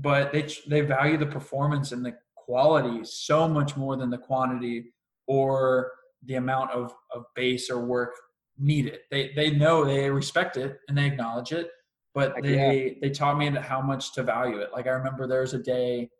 but 0.00 0.32
they 0.32 0.46
they 0.68 0.82
value 0.82 1.16
the 1.16 1.26
performance 1.26 1.92
and 1.92 2.04
the 2.04 2.14
quality 2.36 3.04
so 3.04 3.48
much 3.48 3.76
more 3.76 3.96
than 3.96 4.10
the 4.10 4.18
quantity 4.18 4.92
or 5.26 5.90
the 6.24 6.34
amount 6.34 6.70
of, 6.72 6.94
of 7.14 7.24
base 7.34 7.70
or 7.70 7.84
work 7.86 8.12
needed. 8.58 8.98
They 9.10 9.32
they 9.34 9.50
know 9.50 9.84
they 9.84 10.10
respect 10.10 10.56
it 10.56 10.78
and 10.88 10.98
they 10.98 11.06
acknowledge 11.06 11.52
it, 11.52 11.70
but 12.14 12.34
they 12.42 12.98
they 13.00 13.10
taught 13.10 13.38
me 13.38 13.48
how 13.50 13.80
much 13.80 14.12
to 14.14 14.22
value 14.22 14.58
it. 14.58 14.70
Like 14.72 14.86
I 14.86 14.90
remember 14.90 15.26
there 15.26 15.40
was 15.42 15.54
a 15.54 15.58
day 15.58 16.10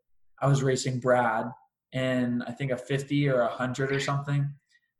I 0.41 0.47
was 0.49 0.62
racing 0.62 1.01
Brad 1.01 1.47
in 1.93 2.43
I 2.47 2.53
think 2.53 2.70
a 2.70 2.76
50 2.76 3.28
or 3.28 3.41
a 3.41 3.47
100 3.47 3.93
or 3.93 4.01
something. 4.01 4.49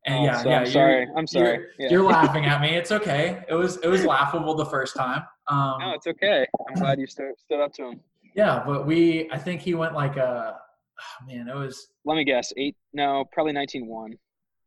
And 0.07 0.21
Oh, 0.21 0.25
yeah, 0.25 0.43
so 0.43 0.49
yeah, 0.49 0.55
I'm 0.57 0.63
you're- 0.63 0.73
sorry. 0.73 1.03
I'm 1.03 1.09
you're- 1.17 1.27
sorry. 1.27 1.67
Yeah. 1.79 1.89
You're 1.91 2.03
laughing 2.17 2.45
at 2.47 2.61
me. 2.61 2.71
It's 2.77 2.93
okay. 2.93 3.45
It 3.49 3.55
was 3.55 3.77
it 3.79 3.89
was 3.89 4.05
laughable 4.05 4.55
the 4.55 4.65
first 4.67 4.97
time. 4.97 5.23
Um, 5.49 5.77
No, 5.81 5.93
it's 5.95 6.07
okay. 6.07 6.47
I'm 6.69 6.75
glad 6.77 6.99
you 6.99 7.07
stood, 7.07 7.33
stood 7.39 7.61
up 7.61 7.73
to 7.75 7.89
him. 7.89 8.01
yeah, 8.35 8.63
but 8.67 8.87
we 8.87 9.29
I 9.31 9.39
think 9.39 9.61
he 9.61 9.75
went 9.75 9.95
like 9.95 10.17
a 10.17 10.57
oh, 10.59 11.27
man. 11.27 11.49
It 11.49 11.55
was 11.57 11.89
Let 12.05 12.17
me 12.17 12.25
guess. 12.25 12.53
Eight? 12.57 12.77
No, 12.93 13.25
probably 13.33 13.53
19-1. 13.53 14.13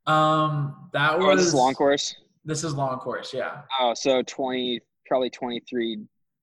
um 0.07 0.89
that 0.93 1.13
Oh, 1.15 1.27
was 1.27 1.37
this 1.39 1.47
is 1.47 1.53
long 1.53 1.73
course. 1.73 2.15
This 2.45 2.63
is 2.63 2.73
long 2.73 2.97
course. 2.99 3.33
Yeah. 3.33 3.61
Oh, 3.79 3.93
so 3.93 4.21
20, 4.23 4.79
probably 5.07 5.29
23 5.29 5.99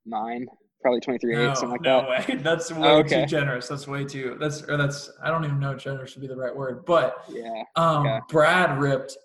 9, 0.07 0.47
probably 0.81 1.01
23 1.01 1.35
No, 1.35 1.51
8, 1.53 1.57
something 1.57 1.70
like 1.70 1.81
no 1.83 2.01
that. 2.03 2.29
way. 2.29 2.35
That's 2.43 2.72
way 2.72 2.89
Okay. 3.01 3.20
too 3.22 3.26
generous. 3.26 3.68
That's 3.68 3.87
way 3.89 4.05
too. 4.05 4.37
That's 4.41 4.62
or 4.62 4.76
that's. 4.76 5.11
I 5.22 5.31
don't 5.31 5.45
even 5.45 5.59
know 5.61 5.72
if 5.72 5.83
generous 5.83 6.14
would 6.14 6.20
be 6.22 6.29
the 6.29 6.37
right 6.37 6.55
word. 6.55 6.85
But 6.87 7.24
Yeah. 7.29 7.62
um, 7.76 8.07
Okay. 8.07 8.20
Brad 8.29 8.79
ripped. 8.79 9.16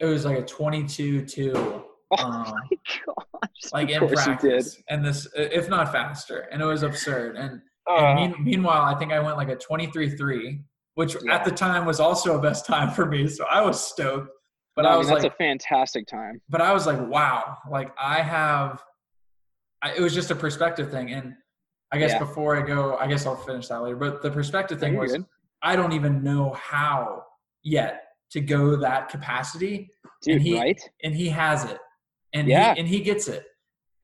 It 0.00 0.06
was 0.06 0.24
like 0.24 0.38
a 0.38 0.42
twenty-two 0.42 1.24
two. 1.26 1.52
Oh 2.18 2.24
Um, 2.24 2.42
my 2.42 2.76
gosh. 3.06 3.48
like 3.72 3.88
in 3.88 4.06
practice, 4.06 4.76
and 4.90 5.02
this, 5.02 5.26
if 5.34 5.70
not 5.70 5.90
faster, 5.90 6.40
and 6.52 6.60
it 6.60 6.64
was 6.66 6.82
absurd. 6.82 7.36
And, 7.36 7.62
Uh, 7.88 7.94
and 8.04 8.14
mean, 8.32 8.44
meanwhile, 8.44 8.82
I 8.82 8.94
think 8.98 9.12
I 9.14 9.18
went 9.20 9.38
like 9.38 9.48
a 9.48 9.56
twenty-three 9.56 10.10
three, 10.10 10.60
which 10.94 11.16
Yeah. 11.24 11.34
at 11.36 11.46
the 11.46 11.50
time 11.50 11.86
was 11.86 12.00
also 12.00 12.36
a 12.38 12.42
best 12.42 12.66
time 12.66 12.90
for 12.90 13.06
me. 13.06 13.28
So 13.28 13.46
I 13.46 13.62
was 13.62 13.82
stoked. 13.82 14.28
But 14.76 14.82
no, 14.82 14.88
I 14.88 14.92
mean, 14.92 14.98
was 14.98 15.08
that's 15.08 15.22
like, 15.22 15.32
a 15.32 15.36
fantastic 15.36 16.06
time. 16.06 16.42
but 16.50 16.60
I 16.60 16.74
was 16.74 16.86
like, 16.86 17.00
wow, 17.00 17.56
like 17.70 17.94
I 17.98 18.20
have, 18.20 18.82
I, 19.82 19.94
it 19.94 20.00
was 20.00 20.14
just 20.14 20.30
a 20.30 20.34
perspective 20.34 20.90
thing. 20.90 21.12
And 21.12 21.34
I 21.92 21.98
guess 21.98 22.12
Yeah. 22.12 22.18
before 22.20 22.56
I 22.56 22.62
go, 22.66 22.96
I 22.96 23.06
guess 23.06 23.26
I'll 23.26 23.36
finish 23.36 23.68
that 23.68 23.82
later. 23.82 23.96
But 23.96 24.22
the 24.22 24.30
perspective 24.30 24.78
thing 24.80 24.96
was, 24.96 25.12
good. 25.12 25.24
I 25.62 25.76
don't 25.76 25.92
even 25.92 26.22
know 26.22 26.52
how 26.52 27.24
yet 27.62 28.04
to 28.30 28.40
go 28.40 28.76
that 28.76 29.08
capacity, 29.08 29.90
Dude, 30.22 30.34
and 30.36 30.42
he- 30.42 30.58
right? 30.58 30.80
and 31.04 31.14
he 31.14 31.28
has 31.28 31.64
it, 31.70 31.78
and 32.32 32.48
Yeah. 32.48 32.74
he, 32.74 32.80
and 32.80 32.88
he 32.88 33.00
gets 33.00 33.28
it, 33.28 33.44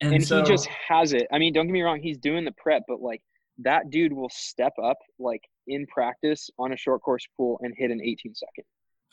and, 0.00 0.14
and 0.14 0.24
so 0.26 0.38
he 0.42 0.42
just 0.48 0.66
has 0.66 1.12
it. 1.14 1.26
I 1.32 1.38
mean, 1.38 1.52
don't 1.52 1.66
get 1.66 1.72
me 1.72 1.82
wrong, 1.82 2.00
he's 2.00 2.18
doing 2.18 2.44
the 2.44 2.52
prep, 2.52 2.82
but 2.86 3.00
like 3.00 3.22
that 3.58 3.90
dude 3.90 4.12
will 4.12 4.28
step 4.30 4.72
up 4.82 4.98
like 5.18 5.40
in 5.66 5.86
practice 5.86 6.48
on 6.58 6.72
a 6.72 6.76
short 6.76 7.02
course 7.02 7.26
pool 7.36 7.58
and 7.62 7.74
hit 7.76 7.90
an 7.90 8.00
18 8.02 8.34
second. 8.34 8.64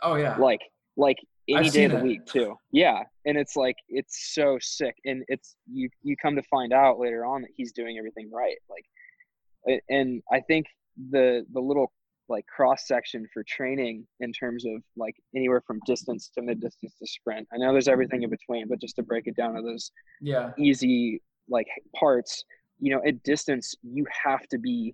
oh 0.04 0.16
yeah, 0.16 0.36
Like 0.38 0.62
like 0.98 1.18
any 1.48 1.68
I've 1.68 1.74
day 1.74 1.86
of 1.86 1.92
the 1.92 2.00
week 2.00 2.26
too. 2.26 2.58
Yeah. 2.72 3.04
And 3.26 3.38
it's 3.38 3.56
like 3.56 3.76
it's 3.90 4.34
so 4.34 4.58
sick. 4.62 4.96
And 5.06 5.24
it's 5.28 5.56
you 5.72 5.90
you 6.04 6.16
come 6.18 6.36
to 6.36 6.44
find 6.44 6.74
out 6.74 7.00
later 7.00 7.26
on 7.26 7.42
that 7.42 7.52
he's 7.56 7.72
doing 7.72 7.98
everything 7.98 8.30
right. 8.32 8.58
Like 8.70 9.82
and 9.90 10.22
I 10.32 10.42
think 10.42 10.68
the 11.12 11.46
the 11.54 11.60
little 11.60 11.92
like 12.28 12.46
cross 12.48 12.88
section 12.88 13.28
for 13.32 13.44
training 13.44 14.08
in 14.20 14.34
terms 14.34 14.66
of 14.66 14.82
like 14.98 15.16
anywhere 15.36 15.62
from 15.66 15.80
distance 15.86 16.32
to 16.34 16.42
mid 16.42 16.60
distance 16.60 16.96
to 17.00 17.08
sprint. 17.08 17.48
I 17.54 17.58
know 17.58 17.72
there's 17.72 17.88
everything 17.88 18.24
in 18.24 18.30
between, 18.30 18.68
but 18.68 18.82
just 18.82 18.96
to 18.96 19.04
break 19.04 19.28
it 19.28 19.36
down 19.36 19.54
to 19.54 19.62
those 19.62 19.92
yeah, 20.22 20.52
easy 20.58 21.22
like 21.48 21.68
parts 21.96 22.44
you 22.80 22.94
know 22.94 23.02
at 23.08 23.22
distance 23.24 23.76
you 23.84 24.06
have 24.24 24.48
to 24.48 24.58
be 24.58 24.94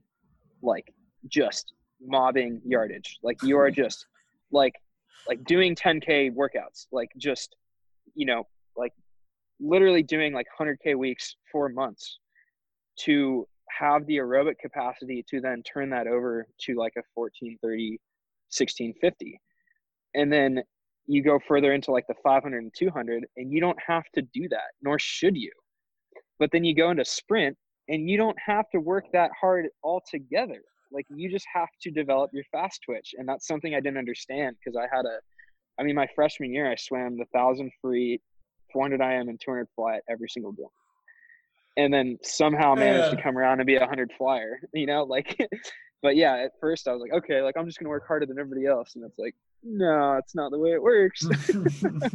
like 0.62 0.94
just 1.28 1.74
mobbing 2.02 2.62
yardage 2.66 3.20
like 3.24 3.42
you 3.44 3.58
are 3.58 3.72
just 3.72 4.06
like 4.52 4.76
like 5.28 5.44
doing 5.46 5.76
10k 5.76 6.34
workouts 6.34 6.88
like 6.92 7.10
just 7.18 7.56
you 8.16 8.26
know 8.26 8.48
like 8.76 8.94
literally 9.60 10.04
doing 10.04 10.34
like 10.34 10.48
100k 10.60 10.96
weeks 10.96 11.36
for 11.52 11.70
months 11.70 12.20
to 12.98 13.48
have 13.70 14.06
the 14.08 14.18
aerobic 14.18 14.58
capacity 14.60 15.24
to 15.30 15.40
then 15.40 15.64
turn 15.64 15.90
that 15.90 16.08
over 16.08 16.46
to 16.60 16.76
like 16.76 16.94
a 16.98 17.04
1430 17.16 18.00
1650 18.50 19.40
and 20.14 20.32
then 20.32 20.62
you 21.08 21.24
go 21.24 21.40
further 21.48 21.74
into 21.74 21.92
like 21.92 22.08
the 22.08 22.16
500 22.24 22.64
and 22.64 22.74
200 22.78 23.26
and 23.38 23.52
you 23.52 23.60
don't 23.60 23.78
have 23.86 24.04
to 24.16 24.22
do 24.34 24.48
that 24.50 24.72
nor 24.82 25.00
should 25.00 25.36
you. 25.36 25.52
But 26.40 26.52
then 26.52 26.64
you 26.64 26.76
go 26.76 26.92
into 26.92 27.06
sprint 27.06 27.58
and 27.88 28.10
you 28.10 28.18
don't 28.18 28.38
have 28.44 28.70
to 28.72 28.80
work 28.80 29.06
that 29.14 29.32
hard 29.40 29.68
altogether 29.84 30.62
like 30.92 31.06
you 31.10 31.30
just 31.30 31.46
have 31.54 31.70
to 31.82 31.92
develop 31.92 32.30
your 32.34 32.44
fast 32.52 32.82
twitch 32.86 33.14
and 33.18 33.28
that's 33.28 33.48
something 33.48 33.74
i 33.76 33.80
didn't 33.80 33.98
understand 33.98 34.56
because 34.64 34.78
i 34.78 34.86
had 34.96 35.06
a 35.06 35.20
i 35.80 35.84
mean 35.84 35.96
my 35.96 36.08
freshman 36.16 36.54
year 36.54 36.70
i 36.72 36.76
swam 36.76 37.18
the 37.18 37.26
1000 37.32 37.72
free 37.82 38.20
400 38.74 39.02
im 39.02 39.30
and 39.30 39.40
200 39.44 39.68
fly 39.76 40.00
every 40.10 40.30
single 40.30 40.54
day. 40.54 40.64
And 41.78 41.94
then 41.94 42.18
somehow 42.24 42.74
managed 42.76 43.12
to 43.18 43.22
come 43.22 43.38
around 43.38 43.60
and 43.60 43.68
be 43.68 43.76
a 43.76 43.80
100 43.80 44.12
flyer 44.18 44.60
you 44.74 44.86
know 44.86 45.04
like 45.04 45.38
but 46.04 46.16
yeah 46.16 46.36
at 46.36 46.52
first 46.60 46.88
i 46.88 46.92
was 46.94 47.02
like 47.02 47.14
okay 47.14 47.42
like 47.42 47.56
i'm 47.58 47.66
just 47.66 47.80
gonna 47.80 47.90
work 47.90 48.08
harder 48.08 48.26
than 48.26 48.38
everybody 48.40 48.66
else 48.66 48.96
and 48.96 49.04
it's 49.06 49.18
like 49.20 49.36
no 49.64 50.14
it's 50.18 50.36
not 50.36 50.52
the 50.52 50.58
way 50.60 50.72
it 50.72 50.82
works. 50.82 51.26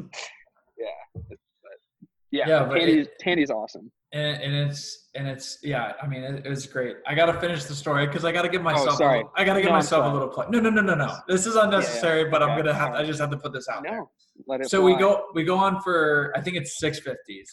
Yeah, 2.32 2.48
Yeah, 2.48 2.64
but 2.64 2.74
Tandy's, 2.78 3.06
it- 3.06 3.18
Tandy's 3.20 3.50
awesome 3.50 3.90
and, 4.16 4.42
and 4.42 4.54
it's 4.70 5.08
and 5.14 5.28
it's 5.28 5.58
yeah. 5.62 5.92
I 6.02 6.06
mean, 6.06 6.22
it, 6.22 6.46
it 6.46 6.48
was 6.48 6.66
great. 6.66 6.96
I 7.06 7.14
got 7.14 7.26
to 7.26 7.40
finish 7.40 7.64
the 7.64 7.74
story 7.74 8.06
because 8.06 8.24
I 8.24 8.32
got 8.32 8.42
to 8.42 8.48
give 8.48 8.60
oh, 8.62 8.64
myself. 8.64 8.94
a 8.94 8.96
sorry. 8.96 9.18
little- 9.18 9.32
I 9.36 9.44
got 9.44 9.54
to 9.54 9.60
give 9.60 9.70
No, 9.70 9.76
myself 9.76 10.10
a 10.10 10.12
little 10.12 10.28
play. 10.28 10.46
No, 10.48 10.60
no, 10.60 10.70
no, 10.70 10.80
no, 10.82 10.94
no. 10.94 11.16
This 11.28 11.46
is 11.46 11.56
unnecessary, 11.56 12.30
but 12.30 12.42
I'm 12.42 12.56
gonna 12.56 12.72
have. 12.74 12.88
alright. 12.88 13.02
I 13.04 13.06
just 13.06 13.20
have 13.20 13.30
to 13.30 13.36
put 13.36 13.52
this 13.52 13.68
out 13.68 13.82
there. 13.82 13.98
no 13.98 14.10
let 14.46 14.60
it 14.60 14.68
so 14.70 14.82
we 14.82 14.94
go 14.96 15.26
we 15.34 15.44
go 15.44 15.56
on 15.56 15.80
for 15.80 16.32
I 16.36 16.40
think 16.40 16.56
it's 16.56 16.78
six 16.78 16.98
fifties, 17.00 17.48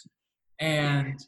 and 0.60 1.20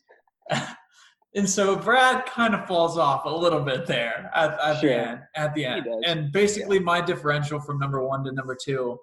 and 1.35 1.49
so 1.49 1.75
Brad 1.75 2.25
kind 2.25 2.53
of 2.55 2.67
falls 2.67 2.97
off 2.97 3.25
a 3.25 3.29
little 3.29 3.61
bit 3.61 3.85
there 3.85 4.31
at, 4.35 4.59
at 4.59 4.79
Sure. 4.79 4.89
the 4.89 4.95
end. 4.95 5.19
At 5.35 5.53
the 5.55 5.65
end, 5.65 5.87
and 6.05 6.31
basically 6.31 6.79
my 6.79 7.01
differential 7.01 7.59
from 7.59 7.77
number 7.79 8.05
one 8.05 8.23
to 8.25 8.31
number 8.31 8.55
two 8.61 8.97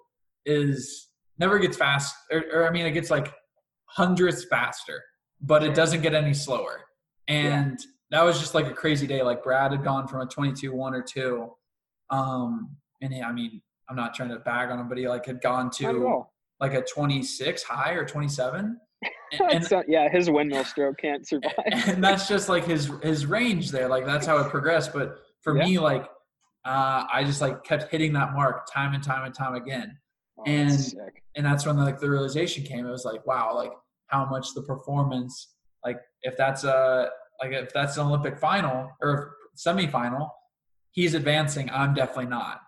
is 0.45 1.09
never 1.39 1.57
gets 1.59 1.77
fast, 1.77 2.15
or, 2.31 2.43
or 2.53 2.67
I 2.67 2.71
mean, 2.71 2.85
it 2.85 2.91
gets 2.91 3.09
like 3.09 3.33
hundredths 3.85 4.45
faster, 4.45 5.01
but 5.43 5.61
it 5.63 5.75
doesn't 5.75 6.01
get 6.01 6.13
any 6.15 6.33
slower. 6.33 6.81
And 7.27 7.77
that 8.09 8.23
was 8.23 8.39
just 8.39 8.55
like 8.55 8.65
a 8.67 8.73
crazy 8.73 9.05
day. 9.07 9.21
Like 9.21 9.43
Brad 9.43 9.71
had 9.71 9.83
gone 9.83 10.07
from 10.07 10.21
a 10.21 10.25
22 10.25 10.73
one 10.73 10.93
or 10.95 11.01
two, 11.03 11.51
um, 12.09 12.75
and 13.01 13.13
yeah, 13.13 13.27
I 13.27 13.31
mean, 13.33 13.61
I'm 13.89 13.95
not 13.95 14.13
trying 14.13 14.29
to 14.29 14.39
bag 14.39 14.69
on 14.71 14.79
him, 14.79 14.87
but 14.89 14.97
he 14.97 15.07
like 15.07 15.25
had 15.25 15.41
gone 15.41 15.69
to 15.71 16.25
like 16.59 16.73
a 16.73 16.81
26 16.81 17.63
high 17.63 17.91
or 17.91 18.05
27. 18.05 18.79
And, 19.49 19.67
yeah, 19.87 20.07
his 20.09 20.29
windmill 20.29 20.63
stroke 20.63 20.99
can't 20.99 21.27
survive. 21.27 21.53
and 21.87 22.03
that's 22.03 22.27
just 22.27 22.47
like 22.49 22.65
his 22.65 22.91
his 23.01 23.25
range 23.25 23.71
there. 23.71 23.87
Like 23.87 24.05
that's 24.05 24.27
how 24.27 24.37
it 24.37 24.49
progressed. 24.51 24.93
But 24.93 25.17
for 25.41 25.57
Yeah. 25.57 25.65
me, 25.65 25.79
like 25.79 26.03
uh, 26.65 27.05
I 27.11 27.23
just 27.25 27.41
like 27.41 27.63
kept 27.63 27.91
hitting 27.91 28.13
that 28.13 28.33
mark 28.33 28.71
time 28.71 28.93
and 28.93 29.03
time 29.03 29.25
and 29.25 29.33
time 29.33 29.55
again. 29.55 29.97
Oh, 30.37 30.43
and- 30.45 30.69
that's. 30.69 30.95
And 31.35 31.43
that's 31.43 31.65
when 31.65 31.77
like 31.77 31.99
the 31.99 32.07
realization 32.11 32.63
came. 32.63 32.85
It 32.85 32.91
was 32.91 33.05
like, 33.05 33.25
wow, 33.25 33.55
like 33.55 33.71
how 34.13 34.25
much 34.25 34.53
the 34.53 34.61
performance, 34.61 35.55
like 35.83 35.99
if 36.21 36.37
that's 36.37 36.63
a 36.63 37.09
like 37.41 37.51
if 37.51 37.73
that's 37.73 37.97
an 37.97 38.05
Olympic 38.07 38.37
final 38.37 38.89
or 39.01 39.35
semifinal, 39.57 40.29
he's 40.91 41.13
advancing. 41.15 41.69
I'm 41.71 41.93
definitely 41.93 42.27
not. 42.27 42.61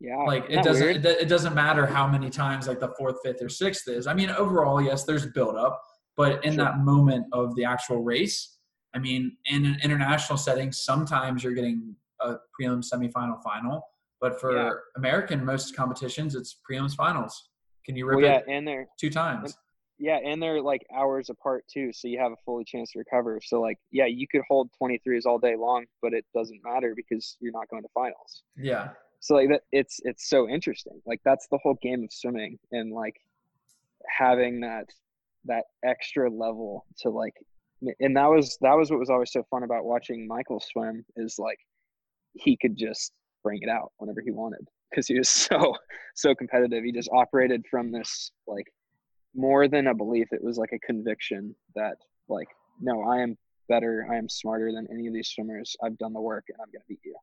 Yeah, 0.00 0.16
Like 0.32 0.44
it 0.48 0.62
doesn't 0.62 0.88
it, 0.88 1.04
it 1.06 1.28
doesn't 1.28 1.54
matter 1.54 1.86
how 1.86 2.06
many 2.06 2.30
times 2.30 2.68
like 2.68 2.80
the 2.80 2.92
fourth, 2.98 3.16
fifth, 3.24 3.42
or 3.42 3.48
sixth 3.48 3.88
is. 3.88 4.06
I 4.06 4.14
mean, 4.14 4.30
overall, 4.30 4.80
yes, 4.82 5.04
there's 5.04 5.26
build 5.26 5.56
up, 5.56 5.80
but 6.16 6.44
in 6.44 6.54
Sure. 6.54 6.64
that 6.64 6.78
moment 6.80 7.26
of 7.32 7.54
the 7.56 7.64
actual 7.64 8.02
race, 8.02 8.58
I 8.94 8.98
mean, 8.98 9.36
in 9.46 9.64
an 9.64 9.76
international 9.82 10.36
setting, 10.38 10.70
sometimes 10.72 11.42
you're 11.42 11.54
getting 11.54 11.96
a 12.20 12.34
prelim, 12.60 12.82
semifinal, 12.92 13.42
final. 13.42 13.82
But 14.20 14.40
for 14.40 14.52
Yeah. 14.56 14.70
American, 14.96 15.44
most 15.44 15.76
competitions, 15.76 16.34
it's 16.34 16.56
prelims, 16.68 16.94
finals. 16.94 17.50
Can 17.84 17.96
you 17.96 18.06
rip 18.06 18.16
Well, 18.16 18.24
yeah, 18.26 18.38
it 18.38 18.44
and 18.48 18.66
they're 18.68 18.86
two 19.00 19.10
times? 19.10 19.56
Yeah, 19.98 20.18
and 20.24 20.40
they're 20.40 20.62
like 20.62 20.86
hours 20.94 21.28
apart 21.28 21.64
too, 21.72 21.92
so 21.92 22.06
you 22.06 22.18
have 22.20 22.32
a 22.32 22.36
fully 22.44 22.64
chance 22.64 22.92
to 22.92 23.00
recover. 23.00 23.40
So 23.42 23.60
like, 23.60 23.78
yeah, 23.90 24.06
you 24.06 24.26
could 24.28 24.42
hold 24.48 24.70
23s 24.80 25.26
all 25.26 25.38
day 25.38 25.56
long, 25.56 25.86
but 26.00 26.12
it 26.12 26.24
doesn't 26.34 26.60
matter 26.64 26.94
because 26.94 27.36
you're 27.40 27.52
not 27.52 27.68
going 27.68 27.82
to 27.82 27.88
finals. 27.92 28.44
Yeah, 28.56 28.90
So 29.20 29.34
like 29.34 29.48
that, 29.48 29.62
it's 29.72 30.00
it's 30.04 30.28
so 30.28 30.48
interesting. 30.48 31.00
Like 31.04 31.20
that's 31.24 31.48
the 31.50 31.58
whole 31.58 31.78
game 31.82 32.04
of 32.04 32.12
swimming, 32.12 32.58
and 32.70 32.92
like 32.92 33.16
having 34.08 34.60
that 34.60 34.86
that 35.46 35.64
extra 35.84 36.30
level 36.30 36.86
to 37.00 37.10
like, 37.10 37.34
and 37.98 38.16
that 38.16 38.26
was 38.26 38.56
that 38.60 38.74
was 38.74 38.90
what 38.90 39.00
was 39.00 39.10
always 39.10 39.32
so 39.32 39.44
fun 39.50 39.64
about 39.64 39.84
watching 39.84 40.28
Michael 40.28 40.60
swim 40.60 41.04
is 41.16 41.36
like 41.38 41.58
he 42.34 42.56
could 42.56 42.76
just 42.76 43.12
bring 43.42 43.58
it 43.62 43.68
out 43.68 43.90
whenever 43.98 44.20
he 44.20 44.30
wanted 44.30 44.66
because 44.90 45.08
he 45.08 45.18
was 45.18 45.28
so 45.28 45.74
so 46.14 46.36
competitive. 46.36 46.84
He 46.84 46.92
just 46.92 47.10
operated 47.12 47.64
from 47.68 47.90
this 47.90 48.30
like 48.46 48.66
more 49.38 49.68
than 49.68 49.86
a 49.86 49.94
belief. 49.94 50.28
It 50.32 50.42
was 50.42 50.58
like 50.58 50.72
a 50.72 50.78
conviction 50.80 51.54
that 51.76 51.96
like 52.28 52.48
no, 52.80 53.02
I 53.02 53.18
am 53.18 53.38
better. 53.68 54.06
I 54.10 54.16
am 54.16 54.28
smarter 54.28 54.72
than 54.72 54.86
any 54.92 55.06
of 55.06 55.14
these 55.14 55.28
swimmers. 55.28 55.76
I've 55.82 55.96
done 55.96 56.12
the 56.12 56.20
work, 56.20 56.44
and 56.48 56.58
I'm 56.60 56.70
gonna 56.72 56.84
beat 56.88 57.00
you. 57.04 57.14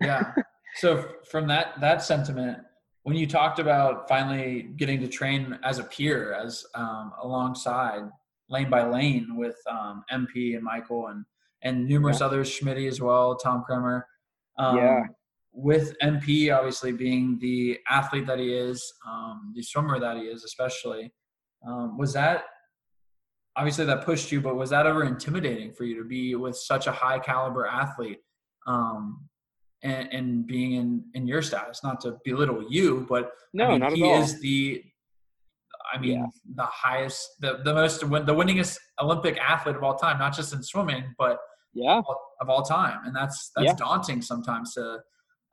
yeah. 0.00 0.32
so 0.76 1.04
from 1.30 1.48
that 1.48 1.80
that 1.80 2.02
sentiment, 2.02 2.58
when 3.02 3.16
you 3.16 3.26
talked 3.26 3.58
about 3.58 4.08
finally 4.08 4.70
getting 4.76 5.00
to 5.00 5.08
train 5.08 5.58
as 5.64 5.78
a 5.78 5.84
peer, 5.84 6.32
as 6.32 6.64
um, 6.74 7.12
alongside 7.20 8.02
lane 8.48 8.70
by 8.70 8.86
lane 8.86 9.36
with 9.36 9.56
um, 9.68 10.04
MP 10.12 10.54
and 10.54 10.62
Michael 10.62 11.08
and 11.08 11.24
and 11.62 11.86
numerous 11.86 12.20
others, 12.20 12.48
Schmitty 12.48 12.86
as 12.86 13.00
well, 13.00 13.36
Tom 13.36 13.64
Kremer. 13.68 14.06
Um, 14.58 14.76
Yeah. 14.76 15.00
With 15.50 15.96
MP 16.00 16.56
obviously 16.56 16.92
being 16.92 17.36
the 17.40 17.80
athlete 17.90 18.26
that 18.26 18.38
he 18.38 18.54
is, 18.54 18.92
um, 19.04 19.52
the 19.56 19.62
swimmer 19.62 19.98
that 19.98 20.16
he 20.16 20.24
is, 20.24 20.44
especially, 20.44 21.10
um, 21.66 21.96
was 21.98 22.12
that 22.14 22.44
obviously 23.56 23.84
that 23.86 24.04
pushed 24.04 24.30
you, 24.30 24.40
but 24.40 24.56
was 24.56 24.70
that 24.70 24.86
ever 24.86 25.04
intimidating 25.04 25.72
for 25.72 25.84
you 25.84 25.96
to 26.00 26.08
be 26.08 26.34
with 26.34 26.56
such 26.56 26.86
a 26.86 26.92
high 26.92 27.18
caliber 27.18 27.66
athlete? 27.66 28.18
Um, 28.66 29.28
and, 29.82 30.08
and 30.12 30.46
being 30.46 30.72
in 30.72 31.04
in 31.14 31.26
your 31.28 31.40
status, 31.42 31.84
not 31.84 32.00
to 32.00 32.16
belittle 32.24 32.64
you, 32.68 33.06
but 33.08 33.30
No, 33.54 33.66
I 33.66 33.70
mean, 33.70 33.80
not 33.80 33.92
he 33.92 34.02
at 34.02 34.06
all. 34.16 34.22
is 34.22 34.40
the, 34.40 34.82
I 35.94 35.98
mean, 35.98 36.18
Yeah. 36.18 36.26
the 36.56 36.64
highest, 36.64 37.28
the 37.40 37.60
the 37.64 37.72
most, 37.72 38.02
win- 38.04 38.26
the 38.26 38.34
winningest 38.34 38.76
Olympic 39.00 39.38
athlete 39.38 39.76
of 39.76 39.84
all 39.84 39.94
time, 39.94 40.18
not 40.18 40.34
just 40.34 40.52
in 40.52 40.62
swimming, 40.64 41.14
but 41.16 41.38
yeah. 41.74 42.00
of 42.40 42.48
all 42.48 42.62
time, 42.62 43.06
and 43.06 43.14
that's 43.14 43.50
that's 43.54 43.66
Yeah. 43.66 43.74
daunting 43.74 44.20
sometimes 44.22 44.74
to. 44.74 44.98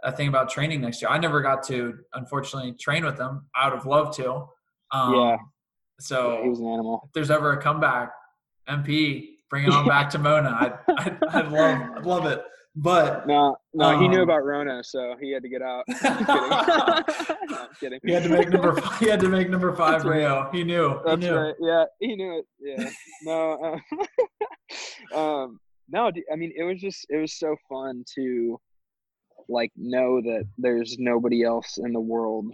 I 0.03 0.12
think 0.12 0.30
about 0.30 0.49
training 0.49 0.82
next 0.82 1.01
year. 1.01 1.10
I 1.10 1.18
never 1.18 1.41
got 1.41 1.64
to, 1.68 1.97
unfortunately, 2.14 2.74
train 2.80 3.06
with 3.06 3.18
them. 3.18 3.47
I 3.56 3.68
would 3.70 3.76
have 3.78 3.86
loved 3.88 4.14
to. 4.18 4.47
Um, 4.91 5.14
Yeah. 5.16 5.38
So 6.00 6.34
Yeah, 6.38 6.43
he 6.43 6.50
was 6.50 6.60
an 6.60 6.68
animal. 6.68 7.02
if 7.06 7.14
there's 7.14 7.32
ever 7.32 7.54
a 7.54 7.62
comeback, 7.62 8.12
MP, 8.68 9.30
bring 9.50 9.66
it 9.66 9.72
on 9.72 9.88
back 9.88 10.10
to 10.12 10.20
Mona. 10.20 10.50
I'd, 10.60 10.74
I'd, 10.98 11.24
I'd 11.30 11.52
love, 11.52 11.82
I'd 11.98 12.06
love 12.06 12.26
it. 12.26 12.43
But 12.78 13.26
No, 13.26 13.56
no, 13.74 13.98
he 13.98 14.10
knew 14.10 14.18
Um, 14.18 14.24
about 14.24 14.43
Rona, 14.43 14.84
so 14.84 15.16
he 15.22 15.32
had 15.32 15.41
to 15.43 15.48
get 15.50 15.62
out. 15.62 15.86
I'm 15.88 15.96
kidding. 17.06 17.39
no, 17.48 17.58
I'm 17.58 17.68
kidding. 17.80 18.00
he 18.04 18.12
had 18.12 18.24
to 18.24 18.30
make 18.30 18.50
number. 18.50 18.76
Five, 18.76 19.00
he 19.00 19.06
had 19.10 19.20
to 19.22 19.30
make 19.30 19.50
number 19.50 19.74
five. 19.74 20.04
That's 20.04 20.06
right. 20.06 20.50
He 20.54 20.66
knew. 20.66 21.00
That's 21.06 21.22
he 21.24 21.30
knew. 21.30 21.36
right. 21.38 21.56
Yeah, 21.62 21.86
he 22.02 22.16
knew 22.18 22.39
it. 22.39 22.46
Yeah. 22.60 22.89
No. 23.24 23.80
Uh, 25.14 25.18
um. 25.18 25.60
No, 25.88 26.12
I 26.34 26.36
mean, 26.36 26.52
it 26.58 26.64
was 26.64 26.82
just 26.82 27.06
it 27.10 27.16
was 27.18 27.38
so 27.39 27.56
fun 27.70 28.04
to 28.16 28.60
like 29.48 29.72
know 29.78 30.20
that 30.22 30.43
there's 30.58 30.98
nobody 31.00 31.43
else 31.43 31.78
in 31.78 31.93
the 31.93 32.00
world 32.02 32.52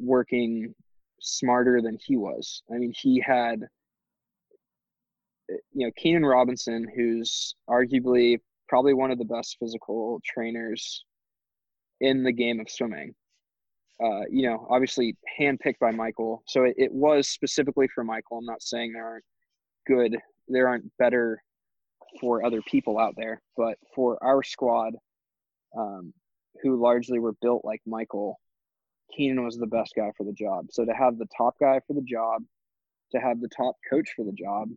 working 0.00 0.74
smarter 1.22 1.80
than 1.80 1.98
he 2.04 2.16
was. 2.16 2.62
I 2.70 2.78
mean, 2.78 2.92
he 2.94 3.20
had 3.20 3.62
uh, 5.50 5.56
you 5.72 5.86
know 5.86 5.92
Keenan 5.96 6.26
Robinson, 6.26 6.86
who's 6.94 7.54
arguably 7.68 8.38
probably 8.68 8.94
one 8.94 9.10
of 9.10 9.18
the 9.18 9.24
best 9.24 9.56
physical 9.58 10.20
trainers 10.24 11.04
in 12.00 12.22
the 12.22 12.32
game 12.32 12.60
of 12.60 12.68
swimming. 12.68 13.14
Uh, 14.02 14.22
you 14.30 14.48
know, 14.48 14.66
obviously 14.68 15.16
handpicked 15.38 15.78
by 15.80 15.92
Michael, 15.92 16.42
so 16.48 16.64
it, 16.64 16.74
it 16.76 16.92
was 16.92 17.28
specifically 17.28 17.88
for 17.94 18.02
Michael. 18.02 18.38
I'm 18.38 18.44
not 18.44 18.62
saying 18.62 18.92
there 18.92 19.06
aren't 19.06 19.24
good, 19.86 20.18
there 20.48 20.66
aren't 20.66 20.90
better 20.98 21.40
for 22.20 22.44
other 22.44 22.60
people 22.62 22.98
out 22.98 23.14
there, 23.16 23.40
but 23.56 23.78
for 23.94 24.22
our 24.22 24.42
squad, 24.42 24.94
um, 25.78 26.12
who 26.62 26.82
largely 26.82 27.18
were 27.18 27.34
built 27.40 27.64
like 27.64 27.80
Michael, 27.86 28.40
Keenan 29.14 29.44
was 29.44 29.58
the 29.58 29.66
best 29.66 29.94
guy 29.94 30.10
for 30.16 30.24
the 30.24 30.32
job. 30.32 30.66
So 30.70 30.84
to 30.84 30.92
have 30.92 31.18
the 31.18 31.28
top 31.36 31.56
guy 31.60 31.80
for 31.86 31.92
the 31.92 32.02
job, 32.02 32.42
to 33.12 33.18
have 33.18 33.40
the 33.40 33.48
top 33.48 33.76
coach 33.88 34.10
for 34.16 34.24
the 34.24 34.32
job, 34.32 34.68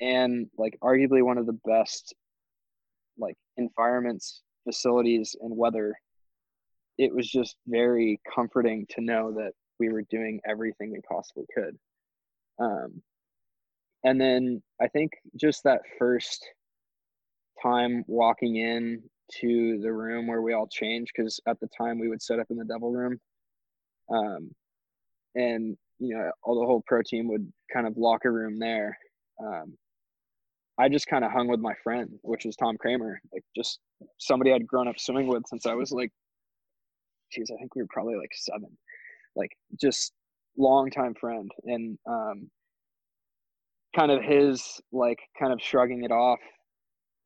and 0.00 0.48
like 0.56 0.78
arguably 0.82 1.22
one 1.22 1.38
of 1.38 1.46
the 1.46 1.58
best 1.66 2.14
like 3.18 3.36
environments, 3.56 4.42
facilities, 4.64 5.36
and 5.40 5.56
weather, 5.56 5.94
it 6.98 7.14
was 7.14 7.28
just 7.28 7.56
very 7.66 8.20
comforting 8.34 8.86
to 8.90 9.00
know 9.00 9.32
that 9.32 9.52
we 9.78 9.88
were 9.88 10.02
doing 10.10 10.40
everything 10.48 10.92
we 10.92 11.00
possibly 11.08 11.44
could. 11.54 11.76
Um, 12.58 13.02
and 14.04 14.20
then 14.20 14.62
I 14.80 14.88
think 14.88 15.12
just 15.36 15.64
that 15.64 15.82
first 15.98 16.44
time 17.62 18.04
walking 18.06 18.56
in 18.56 19.02
to 19.40 19.78
the 19.82 19.92
room 19.92 20.26
where 20.26 20.42
we 20.42 20.54
all 20.54 20.68
changed, 20.68 21.12
because 21.14 21.40
at 21.46 21.60
the 21.60 21.68
time 21.76 21.98
we 21.98 22.08
would 22.08 22.22
set 22.22 22.38
up 22.38 22.46
in 22.50 22.56
the 22.56 22.64
devil 22.64 22.90
room, 22.90 23.20
um, 24.10 24.50
and 25.34 25.76
you 25.98 26.16
know 26.16 26.30
all 26.42 26.60
the 26.60 26.66
whole 26.66 26.82
pro 26.86 27.02
team 27.02 27.28
would 27.28 27.50
kind 27.72 27.86
of 27.86 27.96
locker 27.96 28.32
room 28.32 28.58
there. 28.58 28.96
Um, 29.40 29.76
I 30.78 30.88
just 30.88 31.08
kind 31.08 31.24
of 31.24 31.32
hung 31.32 31.48
with 31.48 31.60
my 31.60 31.74
friend, 31.82 32.08
which 32.22 32.44
was 32.44 32.54
Tom 32.56 32.76
Kremer, 32.78 33.20
like 33.32 33.42
just 33.56 33.80
somebody 34.18 34.52
I'd 34.52 34.66
grown 34.66 34.86
up 34.88 34.98
swimming 34.98 35.26
with 35.26 35.42
since 35.46 35.66
I 35.66 35.74
was 35.74 35.90
like, 35.90 36.10
geez, 37.32 37.50
I 37.52 37.58
think 37.58 37.74
we 37.74 37.82
were 37.82 37.88
probably 37.90 38.14
like 38.14 38.30
seven, 38.32 38.70
like 39.34 39.50
just 39.80 40.12
longtime 40.56 41.14
friend, 41.14 41.50
and 41.64 41.98
um, 42.08 42.48
kind 43.96 44.12
of 44.12 44.22
his 44.22 44.80
like 44.92 45.18
kind 45.38 45.52
of 45.52 45.60
shrugging 45.60 46.04
it 46.04 46.12
off 46.12 46.38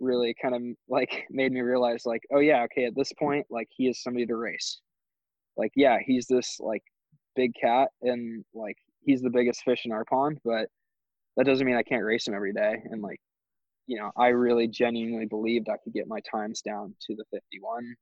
really 0.00 0.34
kind 0.40 0.54
of 0.54 0.62
like 0.88 1.24
made 1.30 1.52
me 1.52 1.60
realize 1.60 2.04
like 2.04 2.22
oh 2.34 2.40
yeah 2.40 2.64
okay 2.64 2.84
at 2.84 2.94
this 2.96 3.12
point 3.18 3.46
like 3.50 3.68
he 3.70 3.88
is 3.88 4.02
somebody 4.02 4.26
to 4.26 4.36
race 4.36 4.80
like 5.56 5.72
yeah 5.76 5.98
he's 6.04 6.26
this 6.26 6.58
like 6.60 6.82
big 7.36 7.52
cat 7.60 7.88
and 8.02 8.44
like 8.54 8.76
he's 9.04 9.22
the 9.22 9.30
biggest 9.30 9.62
fish 9.64 9.82
in 9.84 9.92
our 9.92 10.04
pond 10.04 10.38
but 10.44 10.66
that 11.36 11.46
doesn't 11.46 11.66
mean 11.66 11.76
i 11.76 11.82
can't 11.82 12.04
race 12.04 12.26
him 12.26 12.34
every 12.34 12.52
day. 12.52 12.76
And 12.90 13.02
like 13.02 13.20
you 13.86 13.98
know 13.98 14.10
i 14.16 14.28
really 14.28 14.68
genuinely 14.68 15.26
believed 15.26 15.68
i 15.68 15.76
could 15.82 15.92
get 15.92 16.08
my 16.08 16.20
times 16.30 16.62
down 16.62 16.94
to 17.06 17.16
the 17.16 17.24
51 17.32 17.94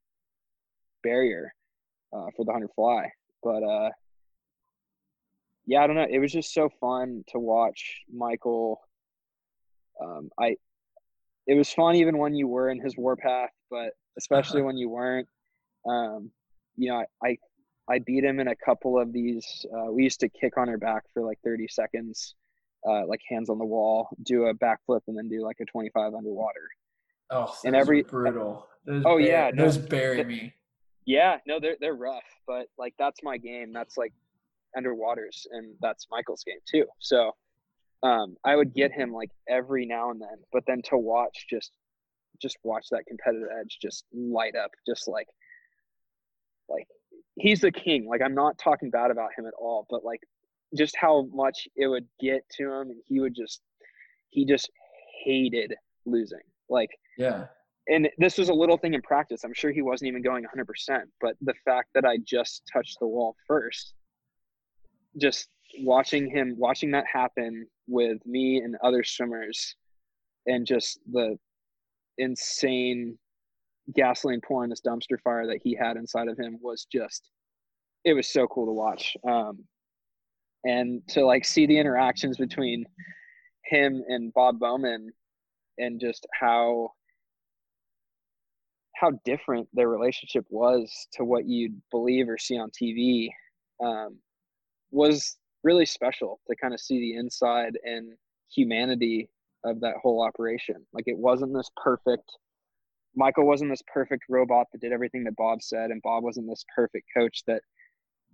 barrier 1.02 1.52
uh, 2.12 2.26
for 2.36 2.44
the 2.44 2.52
100 2.52 2.68
fly. 2.74 3.10
But 3.42 3.62
uh 3.62 3.90
yeah 5.66 5.82
i 5.82 5.86
don't 5.86 5.96
know. 5.96 6.06
It 6.08 6.18
was 6.18 6.32
just 6.32 6.52
so 6.52 6.68
fun 6.80 7.24
to 7.28 7.38
watch 7.38 8.02
michael 8.12 8.80
um 10.02 10.30
i 10.38 10.56
it 11.46 11.54
was 11.54 11.72
fun 11.72 11.96
even 11.96 12.18
when 12.18 12.34
you 12.34 12.46
were 12.46 12.70
in 12.70 12.80
his 12.80 12.96
warpath, 12.96 13.50
but 13.70 13.90
especially 14.16 14.62
when 14.62 14.76
you 14.76 14.88
weren't. 14.88 15.26
Um, 15.84 16.30
you 16.80 16.88
know, 16.90 17.04
I, 17.22 17.28
I 17.28 17.36
I 17.88 17.98
beat 17.98 18.24
him 18.24 18.38
in 18.40 18.48
a 18.48 18.54
couple 18.56 18.98
of 18.98 19.12
these. 19.12 19.66
Uh, 19.74 19.90
we 19.92 20.04
used 20.04 20.20
to 20.20 20.28
kick 20.28 20.56
on 20.56 20.68
her 20.68 20.78
back 20.78 21.02
for 21.12 21.22
like 21.24 21.38
30 21.44 21.66
seconds, 21.68 22.34
uh, 22.88 23.04
like 23.06 23.20
hands 23.28 23.50
on 23.50 23.58
the 23.58 23.64
wall, 23.64 24.08
do 24.22 24.46
a 24.46 24.54
backflip, 24.54 25.00
and 25.08 25.18
then 25.18 25.28
do 25.28 25.42
like 25.44 25.56
a 25.60 25.64
25 25.64 26.14
underwater. 26.14 26.68
Oh, 27.30 27.52
And 27.64 27.74
every- 27.76 28.02
brutal. 28.02 28.66
Those 28.86 29.02
Oh, 29.04 29.16
yeah, 29.18 29.50
no, 29.52 29.64
those 29.64 29.76
bury 29.76 30.16
th- 30.16 30.26
me. 30.26 30.54
Yeah, 31.04 31.36
no, 31.46 31.58
they're 31.60 31.76
they're 31.80 31.94
rough, 31.94 32.24
but 32.46 32.66
like 32.78 32.94
that's 32.98 33.22
my 33.22 33.36
game. 33.36 33.72
That's 33.72 33.96
like 33.98 34.12
underwaters, 34.76 35.46
and 35.50 35.74
that's 35.80 36.06
Michael's 36.10 36.44
game 36.44 36.60
too. 36.66 36.86
So 37.00 37.32
um, 38.02 38.36
I 38.44 38.56
would 38.56 38.72
get 38.72 38.92
him 38.92 39.12
like 39.12 39.30
every 39.48 39.84
now 39.84 40.10
and 40.10 40.20
then, 40.20 40.38
but 40.52 40.62
then 40.66 40.80
to 40.90 40.96
watch 40.96 41.46
just 41.50 41.72
just 42.40 42.56
watch 42.64 42.86
that 42.90 43.04
competitive 43.06 43.48
edge 43.60 43.78
just 43.82 44.04
light 44.14 44.54
up, 44.56 44.70
just 44.86 45.08
like 45.08 45.26
like 46.70 46.86
he's 47.36 47.60
the 47.60 47.72
king. 47.72 48.06
Like 48.08 48.22
I'm 48.22 48.34
not 48.34 48.58
talking 48.58 48.90
bad 48.90 49.10
about 49.10 49.30
him 49.36 49.46
at 49.46 49.54
all, 49.58 49.86
but 49.90 50.04
like 50.04 50.20
just 50.76 50.96
how 50.96 51.28
much 51.32 51.66
it 51.76 51.88
would 51.88 52.06
get 52.20 52.42
to 52.58 52.64
him, 52.64 52.90
and 52.90 53.02
he 53.06 53.20
would 53.20 53.34
just 53.34 53.60
he 54.30 54.44
just 54.44 54.70
hated 55.24 55.74
losing. 56.06 56.40
Like 56.68 56.90
Yeah. 57.18 57.46
and 57.88 58.08
this 58.18 58.38
was 58.38 58.48
a 58.48 58.54
little 58.54 58.76
thing 58.78 58.94
in 58.94 59.02
practice. 59.02 59.42
I'm 59.44 59.54
sure 59.54 59.72
he 59.72 59.82
wasn't 59.82 60.08
even 60.08 60.22
going 60.22 60.44
100%, 60.44 61.02
but 61.20 61.34
the 61.40 61.54
fact 61.64 61.88
that 61.94 62.04
I 62.04 62.18
just 62.24 62.62
touched 62.72 62.98
the 63.00 63.06
wall 63.08 63.34
first, 63.46 63.94
just 65.20 65.48
watching 65.80 66.30
him, 66.30 66.54
watching 66.56 66.92
that 66.92 67.06
happen 67.12 67.66
with 67.88 68.24
me 68.24 68.58
and 68.58 68.76
other 68.84 69.02
swimmers, 69.02 69.74
and 70.46 70.64
just 70.66 71.00
the 71.10 71.36
insane 72.18 73.18
gasoline 73.94 74.40
pouring 74.40 74.70
this 74.70 74.80
dumpster 74.80 75.20
fire 75.22 75.46
that 75.46 75.60
he 75.62 75.74
had 75.74 75.96
inside 75.96 76.28
of 76.28 76.38
him 76.38 76.58
was 76.60 76.86
just, 76.92 77.30
it 78.04 78.14
was 78.14 78.32
so 78.32 78.46
cool 78.46 78.66
to 78.66 78.72
watch. 78.72 79.16
Um, 79.28 79.64
and 80.64 81.02
to 81.08 81.24
like 81.24 81.44
see 81.44 81.66
the 81.66 81.78
interactions 81.78 82.36
between 82.36 82.84
him 83.64 84.02
and 84.08 84.32
Bob 84.34 84.58
Bowman 84.58 85.10
and 85.78 86.00
just 86.00 86.26
how 86.38 86.92
how 88.96 89.12
different 89.24 89.66
their 89.72 89.88
relationship 89.88 90.44
was 90.50 90.92
to 91.14 91.24
what 91.24 91.46
you'd 91.48 91.80
believe 91.90 92.28
or 92.28 92.36
see 92.36 92.58
on 92.58 92.70
TV 92.70 93.30
um, 93.82 94.18
was 94.90 95.38
really 95.64 95.86
special 95.86 96.38
to 96.48 96.56
kind 96.56 96.74
of 96.74 96.80
see 96.80 96.98
the 96.98 97.14
inside 97.18 97.78
and 97.82 98.12
humanity 98.54 99.30
of 99.64 99.80
that 99.80 99.94
whole 100.02 100.22
operation. 100.22 100.76
Like 100.92 101.04
it 101.06 101.16
wasn't 101.16 101.54
this 101.54 101.70
perfect. 101.82 102.30
Michael 103.16 103.46
wasn't 103.46 103.70
this 103.70 103.82
perfect 103.92 104.24
robot 104.28 104.66
that 104.72 104.80
did 104.80 104.92
everything 104.92 105.24
that 105.24 105.36
Bob 105.36 105.62
said, 105.62 105.90
and 105.90 106.00
Bob 106.02 106.22
wasn't 106.22 106.48
this 106.48 106.64
perfect 106.74 107.06
coach 107.16 107.42
that 107.46 107.62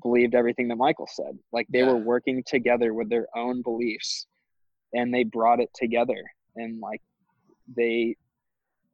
believed 0.02 0.34
everything 0.34 0.68
that 0.68 0.76
Michael 0.76 1.08
said. 1.10 1.38
Like 1.52 1.66
they 1.70 1.80
Yeah. 1.80 1.92
were 1.92 1.96
working 1.98 2.42
together 2.46 2.92
with 2.94 3.08
their 3.08 3.26
own 3.34 3.62
beliefs, 3.62 4.26
and 4.92 5.12
they 5.12 5.24
brought 5.24 5.60
it 5.60 5.70
together. 5.74 6.22
And 6.56 6.80
like 6.80 7.00
they 7.76 8.16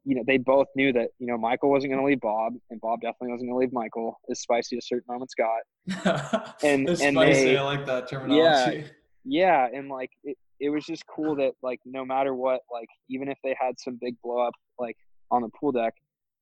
you 0.05 0.15
know, 0.15 0.23
they 0.27 0.37
both 0.37 0.67
knew 0.75 0.91
that, 0.91 1.11
you 1.17 1.27
know, 1.27 1.37
Michael 1.37 1.69
wasn't 1.69 1.89
going 1.89 2.01
to 2.01 2.05
leave 2.05 2.19
Bob 2.19 2.51
and 2.69 2.81
Bob 2.81 2.99
definitely 2.99 3.29
wasn't 3.31 3.49
going 3.49 3.57
to 3.57 3.59
leave 3.65 3.71
Michael, 3.71 4.19
as 4.29 4.41
spicy 4.41 4.75
as 4.75 4.85
certain 4.85 5.05
moments 5.07 5.33
got. 5.33 6.55
And- 6.61 6.89
and 6.89 6.97
spicy. 6.97 7.43
they- 7.45 7.55
I 7.57 7.61
like 7.63 7.85
that 7.85 8.09
terminology. 8.09 8.83
Yeah. 9.25 9.69
And 9.73 9.87
like, 9.87 10.09
it, 10.25 10.37
it 10.59 10.67
was 10.71 10.83
just 10.85 11.03
cool 11.07 11.37
that, 11.37 11.53
like, 11.63 11.79
no 11.85 12.03
matter 12.03 12.35
what, 12.35 12.59
like, 12.69 12.89
even 13.09 13.29
if 13.29 13.37
they 13.45 13.55
had 13.57 13.79
some 13.79 13.97
big 14.01 14.15
blow 14.21 14.39
up, 14.45 14.53
like, 14.77 14.97
on 15.31 15.41
the 15.41 15.49
pool 15.49 15.71
deck, 15.71 15.93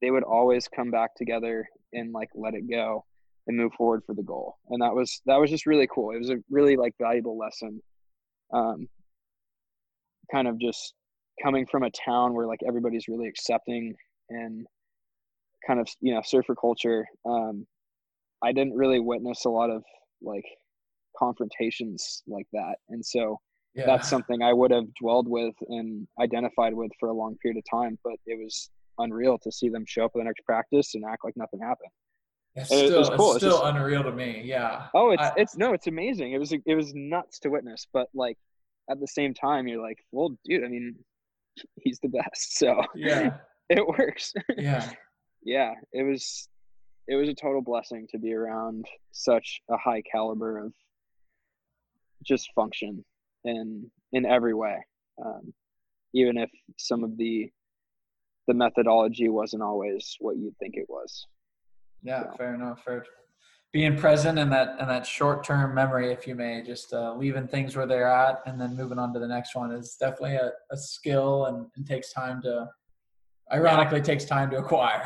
they 0.02 0.12
would 0.12 0.24
always 0.24 0.68
come 0.68 0.92
back 0.92 1.16
together 1.16 1.68
and, 1.94 2.12
like, 2.12 2.30
let 2.36 2.54
it 2.54 2.70
go 2.70 3.06
and 3.48 3.58
move 3.58 3.74
forward 3.74 4.04
for 4.06 4.14
the 4.14 4.24
goal. 4.24 4.58
And 4.70 4.82
that 4.82 4.94
was, 4.94 5.22
that 5.26 5.38
was 5.38 5.50
just 5.50 5.66
really 5.66 5.88
cool. 5.94 6.12
It 6.12 6.20
was 6.20 6.30
a 6.30 6.38
really, 6.50 6.76
like, 6.76 6.94
valuable 7.00 7.38
lesson. 7.38 7.82
Um, 8.54 8.88
kind 10.32 10.48
of 10.48 10.60
just 10.60 10.94
coming 11.42 11.66
from 11.66 11.84
a 11.84 11.92
town 11.92 12.34
where 12.34 12.48
like 12.48 12.60
everybody's 12.68 13.08
really 13.08 13.28
accepting 13.28 13.96
and 14.30 14.66
kind 15.66 15.80
of 15.80 15.88
you 16.00 16.14
know 16.14 16.22
surfer 16.24 16.56
culture 16.56 17.06
um 17.26 17.66
i 18.44 18.52
didn't 18.52 18.74
really 18.74 19.00
witness 19.00 19.46
a 19.46 19.50
lot 19.50 19.70
of 19.70 19.84
like 20.22 20.46
confrontations 21.18 22.24
like 22.28 22.48
that 22.54 22.76
and 22.90 23.06
so 23.06 23.38
Yeah. 23.74 23.86
that's 23.86 24.10
something 24.10 24.42
i 24.42 24.52
would 24.52 24.72
have 24.72 24.94
dwelled 25.00 25.28
with 25.30 25.56
and 25.70 26.08
identified 26.20 26.74
with 26.74 26.92
for 27.00 27.10
a 27.10 27.14
long 27.14 27.38
period 27.42 27.58
of 27.58 27.64
time 27.80 27.98
but 28.04 28.16
it 28.26 28.38
was 28.38 28.70
unreal 29.00 29.38
to 29.40 29.52
see 29.52 29.70
them 29.70 29.86
show 29.88 30.06
up 30.06 30.12
at 30.16 30.20
the 30.20 30.24
next 30.26 30.42
practice 30.46 30.94
and 30.96 31.04
act 31.06 31.24
like 31.24 31.38
nothing 31.38 31.60
happened 31.62 31.90
It's 32.56 32.70
it 32.72 32.88
still, 32.88 33.00
was 33.00 33.10
cool. 33.12 33.36
it's 33.36 33.44
It's 33.44 33.54
just- 33.54 33.64
unreal 33.64 34.04
to 34.04 34.12
me. 34.12 34.42
Yeah. 34.44 34.88
oh 34.94 35.12
it's 35.12 35.24
I- 35.24 35.34
it's 35.38 35.56
no 35.58 35.74
it's 35.74 35.88
amazing 35.88 36.34
it 36.34 36.38
was 36.40 36.52
it 36.52 36.76
was 36.76 36.94
nuts 36.94 37.40
to 37.40 37.50
witness 37.50 37.88
but 37.94 38.08
like 38.14 38.38
at 38.90 39.00
the 39.00 39.08
same 39.08 39.34
time 39.34 39.68
you're 39.70 39.82
like 39.82 40.00
well 40.12 40.36
dude 40.44 40.64
i 40.66 40.68
mean 40.68 40.96
he's 41.82 42.00
the 42.02 42.10
best 42.10 42.58
so 42.58 42.82
Yeah. 42.94 43.38
it 43.70 43.86
works 43.88 44.34
Yeah. 44.58 44.90
yeah, 45.44 45.74
it 45.94 46.04
was 46.04 46.50
it 47.08 47.16
was 47.16 47.30
a 47.30 47.34
total 47.34 47.62
blessing 47.62 48.06
to 48.12 48.18
be 48.20 48.34
around 48.34 48.86
such 49.12 49.62
a 49.70 49.78
high 49.78 50.02
caliber 50.12 50.60
of 50.66 50.74
just 52.24 52.52
function 52.54 53.04
in 53.46 53.90
in 54.14 54.26
every 54.26 54.54
way. 54.54 54.78
Um, 55.24 55.54
even 56.14 56.38
if 56.38 56.50
some 56.78 57.04
of 57.04 57.18
the 57.18 57.50
the 58.48 58.54
methodology 58.54 59.30
wasn't 59.30 59.64
always 59.64 60.16
what 60.20 60.38
you'd 60.38 60.58
think 60.58 60.76
it 60.76 60.88
was. 60.90 61.28
Yeah. 62.04 62.24
So. 62.24 62.38
Fair 62.38 62.56
enough. 62.56 62.84
Fair. 62.84 63.06
Being 63.72 63.96
present 63.98 64.38
in 64.38 64.50
that 64.50 64.80
in 64.82 64.88
that 64.88 65.06
short 65.06 65.44
term 65.44 65.74
memory, 65.74 66.12
if 66.12 66.28
you 66.28 66.36
may, 66.36 66.62
just 66.62 66.94
uh, 66.94 67.16
leaving 67.16 67.48
things 67.48 67.76
where 67.76 67.86
they're 67.86 68.12
at 68.12 68.42
and 68.46 68.60
then 68.60 68.76
moving 68.76 69.00
on 69.00 69.14
to 69.14 69.20
the 69.20 69.28
next 69.28 69.56
one 69.56 69.72
is 69.72 69.96
definitely 70.00 70.36
a, 70.36 70.52
a 70.72 70.78
skill 70.78 71.46
and, 71.46 71.68
and 71.76 71.88
takes 71.88 72.12
time 72.12 72.42
to. 72.42 72.68
Ironically, 73.54 74.02
takes 74.02 74.24
time 74.24 74.50
to 74.52 74.58
acquire. 74.60 75.04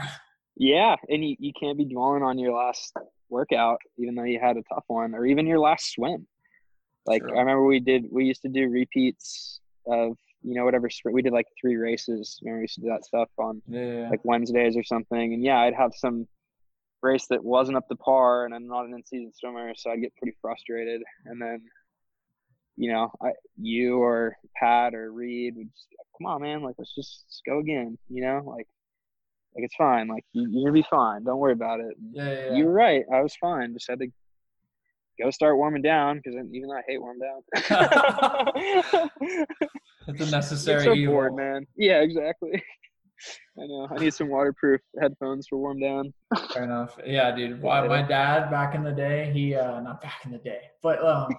Yeah, 0.56 0.96
and 1.10 1.28
you, 1.28 1.36
you 1.40 1.52
can't 1.60 1.78
be 1.78 1.86
dwelling 1.86 2.22
on 2.22 2.38
your 2.38 2.54
last 2.56 2.94
workout, 3.30 3.80
even 3.98 4.16
though 4.16 4.24
you 4.24 4.40
had 4.40 4.56
a 4.56 4.62
tough 4.72 4.84
one, 4.88 5.16
or 5.16 5.26
even 5.26 5.48
your 5.48 5.60
last 5.60 5.94
swim. 5.94 6.28
Like 7.06 7.22
True. 7.22 7.36
I 7.36 7.40
remember 7.40 7.66
we 7.66 7.80
did, 7.80 8.06
we 8.12 8.26
used 8.26 8.42
to 8.44 8.50
do 8.50 8.68
repeats 8.70 9.60
of 9.88 10.18
you 10.42 10.54
know 10.56 10.64
whatever 10.66 10.90
sprint. 10.90 11.16
We 11.16 11.22
did 11.22 11.34
like 11.34 11.48
three 11.60 11.76
races. 11.76 12.40
Remember 12.44 12.60
we 12.60 12.64
used 12.64 12.76
to 12.76 12.82
do 12.82 12.88
that 12.90 13.04
stuff 13.06 13.30
on 13.38 13.62
Yeah. 13.68 14.10
like 14.10 14.24
Wednesdays 14.24 14.76
or 14.78 14.84
something. 14.84 15.34
And 15.34 15.44
yeah, 15.44 15.60
I'd 15.60 15.74
have 15.74 15.92
some 15.96 16.28
race 17.02 17.28
that 17.28 17.44
wasn't 17.44 17.78
up 17.78 17.88
to 17.90 17.96
par, 17.96 18.46
and 18.46 18.54
I'm 18.54 18.68
not 18.68 18.86
an 18.86 18.94
in-season 18.94 19.32
swimmer, 19.36 19.74
so 19.76 19.92
I'd 19.92 20.02
get 20.02 20.16
pretty 20.18 20.36
frustrated. 20.42 21.02
And 21.26 21.40
then, 21.42 21.62
you 22.78 22.92
know, 22.92 23.12
I, 23.22 23.32
you 23.60 23.98
or 24.02 24.38
Pat 24.56 24.94
or 24.96 25.12
Reed 25.12 25.56
would 25.56 25.72
just, 25.72 25.90
be 25.90 25.96
like, 26.00 26.08
come 26.18 26.28
on, 26.28 26.42
man, 26.42 26.62
like 26.64 26.76
let's 26.78 26.94
just 26.96 27.26
let's 27.28 27.42
go 27.46 27.60
again. 27.60 27.98
You 28.10 28.22
know, 28.24 28.42
like 28.46 28.68
like 29.56 29.64
it's 29.64 29.76
fine. 29.76 30.08
Like 30.08 30.26
you, 30.34 30.48
you're 30.50 30.64
gonna 30.72 30.74
be 30.74 30.88
fine. 30.90 31.24
Don't 31.24 31.40
worry 31.40 31.54
about 31.54 31.80
it. 31.80 31.96
And 31.98 32.14
Yeah. 32.16 32.32
Yeah. 32.50 32.56
You're 32.56 32.72
right. 32.72 33.04
I 33.14 33.22
was 33.22 33.36
fine. 33.36 33.74
Just 33.74 33.90
had 33.90 34.00
to 34.00 34.08
go 35.22 35.30
start 35.32 35.58
warming 35.58 35.82
down 35.82 36.18
because 36.24 36.36
even 36.54 36.70
though 36.70 36.76
I 36.78 36.82
hate 36.88 37.02
warm 37.02 37.18
down. 37.20 39.08
It's 40.08 40.22
a 40.22 40.30
necessary 40.30 40.84
so 40.84 40.94
evil. 40.94 41.16
bored, 41.16 41.36
man. 41.36 41.66
Yeah, 41.76 42.02
exactly. 42.02 42.52
I 43.60 43.66
know. 43.66 43.88
I 43.90 43.96
need 43.98 44.14
some 44.14 44.30
waterproof 44.30 44.82
headphones 45.02 45.48
for 45.48 45.58
warm 45.58 45.80
down. 45.80 46.14
Fair 46.54 46.64
enough. 46.66 47.00
Yeah, 47.04 47.36
dude. 47.36 47.60
Why 47.62 47.88
my 47.88 48.04
dad 48.04 48.52
back 48.52 48.76
in 48.76 48.84
the 48.84 48.92
day, 48.92 49.32
he 49.34 49.56
uh 49.56 49.80
not 49.80 50.02
back 50.02 50.22
in 50.26 50.32
the 50.32 50.38
day, 50.38 50.60
but 50.84 51.04
um 51.04 51.30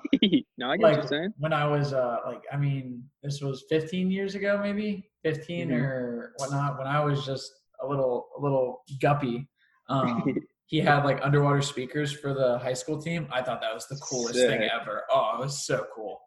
no, 0.58 0.70
I 0.70 0.76
get 0.78 0.82
what 0.82 0.82
like 0.82 0.96
you're 0.96 1.06
saying. 1.06 1.32
when 1.38 1.52
I 1.52 1.64
was 1.66 1.92
uh 1.92 2.18
like 2.26 2.42
I 2.52 2.56
mean 2.56 3.04
this 3.22 3.40
was 3.40 3.64
15 3.68 4.10
years 4.10 4.34
ago 4.34 4.58
maybe 4.60 5.10
15 5.22 5.68
Mhm. 5.68 5.74
or 5.80 6.32
whatnot 6.38 6.76
when 6.78 6.86
I 6.88 7.04
was 7.04 7.24
just 7.24 7.52
a 7.82 7.86
little 7.86 8.30
a 8.36 8.40
little 8.42 8.82
guppy. 9.00 9.46
Um, 9.88 10.36
he 10.66 10.78
had 10.80 11.04
like 11.04 11.20
underwater 11.22 11.62
speakers 11.62 12.12
for 12.12 12.34
the 12.34 12.58
high 12.58 12.72
school 12.74 13.00
team. 13.00 13.28
I 13.32 13.40
thought 13.42 13.60
that 13.60 13.72
was 13.72 13.86
the 13.86 13.96
coolest 13.96 14.34
thing 14.34 14.68
ever. 14.80 15.02
Oh, 15.12 15.32
it 15.34 15.40
was 15.40 15.64
so 15.64 15.86
cool. 15.94 16.20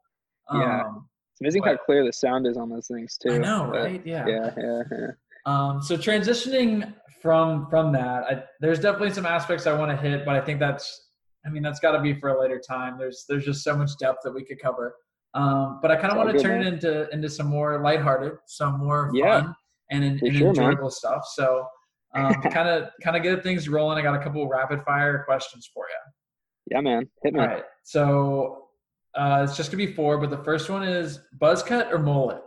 Yeah. 0.53 0.81
Um, 0.85 1.07
It's 1.33 1.41
amazing 1.41 1.63
how 1.63 1.77
clear 1.77 2.05
the 2.05 2.13
sound 2.13 2.47
is 2.47 2.57
on 2.57 2.69
those 2.69 2.87
things 2.87 3.17
too. 3.17 3.33
I 3.33 3.37
know, 3.37 3.69
but- 3.71 3.81
right? 3.83 4.01
Yeah. 4.05 4.25
Yeah, 4.27 4.53
yeah, 4.57 4.81
yeah. 4.91 5.07
Um, 5.45 5.81
so 5.81 5.95
transitioning 5.97 6.93
from 7.21 7.67
from 7.69 7.91
that, 7.93 8.23
I, 8.23 8.43
there's 8.61 8.79
definitely 8.79 9.11
some 9.11 9.25
aspects 9.25 9.67
I 9.67 9.73
want 9.73 9.91
to 9.91 9.97
hit, 9.97 10.25
but 10.25 10.35
I 10.35 10.41
think 10.41 10.59
that's, 10.59 11.07
I 11.45 11.49
mean, 11.49 11.63
that's 11.63 11.79
got 11.79 11.91
to 11.93 12.01
be 12.01 12.13
for 12.13 12.29
a 12.29 12.39
later 12.39 12.59
time. 12.59 12.97
There's 12.97 13.25
there's 13.27 13.45
just 13.45 13.63
so 13.63 13.75
much 13.75 13.91
depth 13.99 14.19
that 14.23 14.33
we 14.33 14.43
could 14.45 14.59
cover. 14.61 14.95
Um, 15.33 15.79
but 15.81 15.91
I 15.91 15.95
kind 15.95 16.11
of 16.11 16.17
want 16.17 16.31
to 16.35 16.39
turn 16.41 16.59
man. 16.59 16.67
it 16.67 16.73
into 16.85 17.09
into 17.11 17.29
some 17.29 17.47
more 17.47 17.81
lighthearted, 17.81 18.33
some 18.47 18.79
more 18.79 19.11
Yeah, 19.13 19.41
fun 19.41 19.55
and, 19.91 20.03
and, 20.03 20.21
and 20.21 20.35
sure, 20.37 20.53
man. 20.53 20.65
enjoyable 20.65 20.89
stuff. 20.91 21.23
So 21.33 21.65
kind 22.13 22.67
of 22.67 22.89
kind 23.03 23.15
of 23.15 23.23
get 23.23 23.43
things 23.43 23.69
rolling. 23.69 23.97
I 23.97 24.01
got 24.01 24.19
a 24.19 24.23
couple 24.23 24.47
rapid 24.47 24.83
fire 24.83 25.23
questions 25.25 25.69
for 25.73 25.85
you. 25.89 26.75
Yeah, 26.75 26.81
man. 26.81 27.09
Hit 27.23 27.33
me. 27.33 27.39
All 27.39 27.47
right. 27.47 27.63
So 27.83 28.69
uh, 29.15 29.45
it's 29.47 29.57
just 29.57 29.71
gonna 29.71 29.85
be 29.85 29.93
four, 29.93 30.17
but 30.17 30.29
the 30.29 30.43
first 30.43 30.69
one 30.69 30.83
is 30.83 31.19
buzz 31.39 31.63
cut 31.63 31.91
or 31.91 31.99
mullet. 31.99 32.41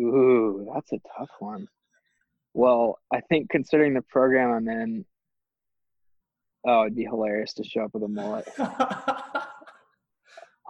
Ooh, 0.00 0.70
that's 0.74 0.92
a 0.92 0.98
tough 1.16 1.30
one. 1.40 1.66
Well, 2.54 2.98
I 3.12 3.20
think 3.28 3.50
considering 3.50 3.94
the 3.94 4.02
program 4.02 4.52
I'm 4.52 4.68
in, 4.68 5.04
oh, 6.66 6.82
it'd 6.82 6.96
be 6.96 7.04
hilarious 7.04 7.54
to 7.54 7.64
show 7.64 7.84
up 7.84 7.94
with 7.94 8.04
a 8.04 8.08
mullet. 8.08 8.48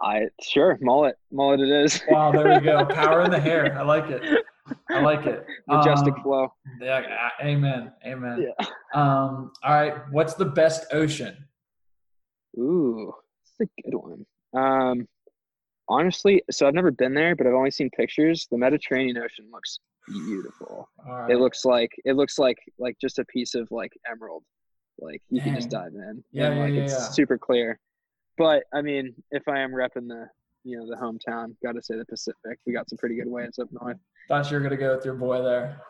I 0.01 0.27
sure 0.41 0.77
mullet, 0.81 1.15
mullet 1.31 1.59
it 1.59 1.69
is. 1.69 2.01
wow, 2.09 2.31
there 2.31 2.59
we 2.59 2.65
go. 2.65 2.85
Power 2.85 3.23
in 3.23 3.31
the 3.31 3.39
hair. 3.39 3.77
I 3.77 3.83
like 3.83 4.09
it. 4.09 4.23
I 4.89 5.01
like 5.01 5.25
it. 5.25 5.45
Majestic 5.67 6.13
Um, 6.15 6.23
flow. 6.23 6.53
Yeah, 6.81 7.29
amen. 7.41 7.91
Amen. 8.05 8.41
Yeah. 8.59 8.65
Um, 8.93 9.51
all 9.63 9.73
right. 9.73 9.93
What's 10.11 10.33
the 10.33 10.45
best 10.45 10.85
ocean? 10.93 11.37
Ooh, 12.57 13.13
that's 13.59 13.69
a 13.69 13.81
good 13.89 13.95
one. 13.97 14.25
Um, 14.55 15.07
honestly, 15.87 16.43
so 16.49 16.67
I've 16.67 16.73
never 16.73 16.91
been 16.91 17.13
there, 17.13 17.35
but 17.35 17.45
I've 17.47 17.53
only 17.53 17.71
seen 17.71 17.89
pictures. 17.91 18.47
The 18.51 18.57
Mediterranean 18.57 19.17
Ocean 19.17 19.45
looks 19.51 19.79
beautiful. 20.07 20.89
Right. 21.07 21.31
It 21.31 21.37
looks 21.37 21.65
like 21.65 21.91
it 22.05 22.13
looks 22.15 22.39
like 22.39 22.57
like 22.79 22.97
just 22.99 23.19
a 23.19 23.25
piece 23.25 23.55
of 23.55 23.67
like 23.71 23.93
emerald. 24.09 24.43
Like 24.99 25.21
you 25.29 25.41
can 25.41 25.55
just 25.55 25.69
dive 25.69 25.93
in. 25.93 26.23
Yeah, 26.31 26.53
yeah, 26.53 26.59
like 26.61 26.73
yeah, 26.73 26.81
it's 26.81 26.93
yeah. 26.93 27.09
super 27.09 27.37
clear. 27.37 27.79
But 28.37 28.63
I 28.73 28.81
mean, 28.81 29.13
if 29.31 29.47
I 29.47 29.59
am 29.59 29.71
repping 29.71 30.07
the 30.07 30.27
you 30.63 30.77
know 30.77 30.87
the 30.87 30.95
hometown, 30.95 31.55
got 31.63 31.73
to 31.73 31.81
say 31.81 31.95
the 31.97 32.05
Pacific. 32.05 32.59
We 32.65 32.73
got 32.73 32.89
some 32.89 32.97
pretty 32.97 33.15
good 33.15 33.27
waves 33.27 33.59
up 33.59 33.69
north. 33.71 33.97
Thought 34.29 34.49
you 34.49 34.57
were 34.57 34.63
gonna 34.63 34.77
go 34.77 34.95
with 34.95 35.03
your 35.03 35.15
boy 35.15 35.41
there. 35.41 35.81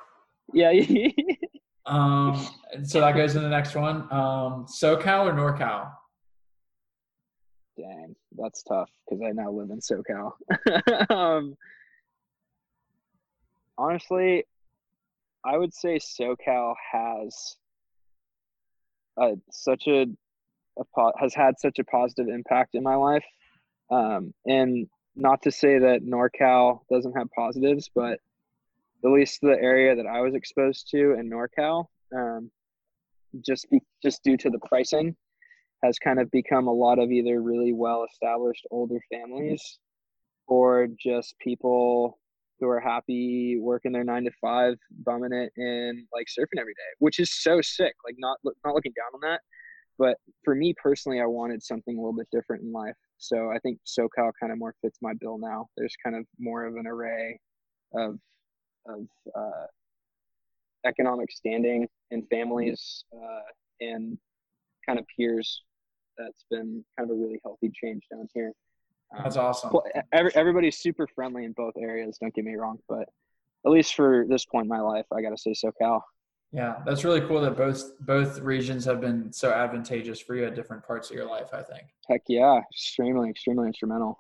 Yeah, 0.54 0.72
Um, 1.86 2.48
so 2.84 3.02
that 3.02 3.16
goes 3.16 3.36
in 3.36 3.42
the 3.42 3.50
next 3.50 3.76
one. 3.76 4.04
Um, 4.12 4.66
SoCal 4.68 5.26
or 5.26 5.34
NorCal? 5.34 5.92
Dang, 7.78 8.16
that's 8.38 8.62
tough 8.64 8.90
because 9.06 9.24
I 9.24 9.32
now 9.32 9.52
live 9.52 9.72
in 9.72 9.80
SoCal. 9.80 10.34
um, 11.12 11.58
honestly, 13.78 14.46
I 15.44 15.58
would 15.58 15.74
say 15.74 15.98
SoCal 15.98 16.76
has 16.92 17.56
uh, 19.20 19.32
such 19.50 19.88
a, 19.88 20.04
a 20.78 20.84
po- 20.96 21.14
has 21.18 21.34
had 21.34 21.60
such 21.60 21.80
a 21.80 21.84
positive 21.84 22.28
impact 22.28 22.76
in 22.76 22.84
my 22.84 22.96
life. 22.96 23.26
Um, 23.90 24.34
and 24.46 24.88
not 25.20 25.42
to 25.44 25.52
say 25.52 25.80
that 25.80 26.06
NorCal 26.06 26.82
doesn't 26.90 27.16
have 27.18 27.28
positives, 27.36 27.90
but 27.94 28.20
at 29.04 29.12
least 29.12 29.40
the 29.42 29.58
area 29.62 29.96
that 29.96 30.06
I 30.06 30.22
was 30.22 30.34
exposed 30.34 30.90
to 30.92 31.14
in 31.14 31.30
NorCal, 31.30 31.86
um, 32.16 32.52
just 33.46 33.70
be, 33.70 33.82
just 34.02 34.24
due 34.24 34.38
to 34.38 34.50
the 34.50 34.60
pricing, 34.60 35.16
has 35.84 35.98
kind 36.00 36.20
of 36.20 36.30
become 36.32 36.68
a 36.68 36.74
lot 36.74 37.00
of 37.00 37.12
either 37.12 37.42
really 37.42 37.74
well 37.74 38.06
established 38.10 38.66
older 38.72 39.00
families 39.12 39.80
or 40.48 40.88
just 41.00 41.36
people 41.40 42.20
who 42.60 42.68
are 42.68 42.80
happy 42.80 43.58
working 43.60 43.92
their 43.92 44.04
nine 44.04 44.26
to 44.26 44.32
five, 44.42 44.76
bumming 45.06 45.32
it 45.32 45.52
and 45.56 46.06
like 46.14 46.28
surfing 46.28 46.60
every 46.60 46.74
day, 46.74 46.92
which 47.00 47.20
is 47.20 47.32
so 47.32 47.62
sick. 47.62 47.94
Like 48.04 48.16
not 48.18 48.38
not 48.66 48.74
looking 48.74 48.94
down 48.94 49.14
on 49.14 49.22
that, 49.30 49.42
but 50.00 50.18
for 50.46 50.56
me 50.56 50.74
personally, 50.82 51.20
I 51.20 51.26
wanted 51.26 51.62
something 51.62 51.96
a 51.96 52.00
little 52.00 52.16
bit 52.16 52.28
different 52.32 52.64
in 52.64 52.72
life. 52.72 52.96
So 53.18 53.52
I 53.52 53.60
think 53.60 53.80
SoCal 53.86 54.32
kind 54.40 54.52
of 54.52 54.58
more 54.58 54.74
fits 54.82 54.98
my 55.02 55.14
bill 55.20 55.38
now. 55.38 55.68
There's 55.78 55.94
kind 56.02 56.16
of 56.16 56.26
more 56.40 56.64
of 56.66 56.78
an 56.78 56.88
array 56.88 57.40
of 57.94 58.18
of 58.88 59.06
uh, 59.36 59.68
economic 60.86 61.32
standing 61.32 61.88
and 62.12 62.24
families 62.30 63.04
uh, 63.14 63.42
and 63.82 64.18
kind 64.88 64.98
of 64.98 65.06
peers. 65.16 65.64
That's 66.18 66.46
been 66.50 66.84
kind 66.98 67.10
of 67.10 67.16
a 67.16 67.20
really 67.20 67.40
healthy 67.44 67.72
change 67.74 68.04
down 68.12 68.28
here. 68.34 68.54
Um, 69.16 69.24
That's 69.24 69.38
awesome. 69.38 69.72
every, 70.14 70.32
everybody's 70.36 70.78
super 70.78 71.08
friendly 71.08 71.44
in 71.44 71.54
both 71.54 71.74
areas. 71.78 72.18
Don't 72.20 72.34
get 72.34 72.46
me 72.46 72.56
wrong, 72.56 72.78
but 72.88 73.08
at 73.66 73.72
least 73.72 73.96
for 73.96 74.26
this 74.30 74.46
point 74.46 74.66
in 74.66 74.70
my 74.70 74.80
life, 74.80 75.06
I 75.14 75.22
gotta 75.22 75.38
say 75.38 75.52
SoCal. 75.52 76.02
Yeah, 76.52 76.78
that's 76.86 77.04
really 77.04 77.22
cool 77.22 77.42
that 77.42 77.56
both 77.56 78.00
both 78.00 78.40
regions 78.40 78.84
have 78.86 79.00
been 79.00 79.32
so 79.32 79.52
advantageous 79.52 80.20
for 80.20 80.36
you 80.36 80.46
at 80.46 80.56
different 80.56 80.84
parts 80.86 81.10
of 81.10 81.16
your 81.16 81.26
life. 81.26 81.50
I 81.54 81.62
think. 81.62 81.84
Heck 82.10 82.22
yeah, 82.28 82.62
extremely, 82.74 83.30
extremely 83.30 83.68
instrumental. 83.68 84.20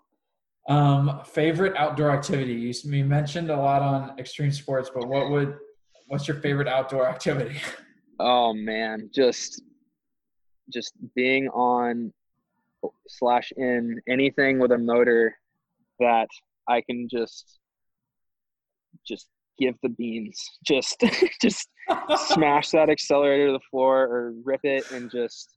Um, 0.67 1.21
favorite 1.25 1.75
outdoor 1.75 2.11
activity? 2.11 2.53
You, 2.53 2.73
you 2.83 3.05
mentioned 3.05 3.49
a 3.49 3.57
lot 3.57 3.81
on 3.81 4.19
extreme 4.19 4.51
sports, 4.51 4.91
but 4.93 5.07
what 5.07 5.31
would 5.31 5.57
what's 6.07 6.27
your 6.27 6.37
favorite 6.37 6.67
outdoor 6.67 7.07
activity? 7.09 7.59
Oh 8.19 8.53
man, 8.53 9.09
just 9.13 9.63
just 10.71 10.93
being 11.15 11.47
on 11.49 12.13
slash 13.07 13.51
in 13.57 13.99
anything 14.07 14.59
with 14.59 14.71
a 14.71 14.77
motor 14.77 15.35
that 15.99 16.27
I 16.67 16.81
can 16.81 17.07
just 17.09 17.59
just 19.07 19.27
give 19.59 19.75
the 19.83 19.89
beans. 19.89 20.41
Just 20.65 21.03
just 21.41 21.69
smash 22.27 22.69
that 22.71 22.89
accelerator 22.89 23.47
to 23.47 23.53
the 23.53 23.59
floor 23.69 24.03
or 24.03 24.33
rip 24.43 24.61
it 24.63 24.89
and 24.91 25.11
just 25.11 25.49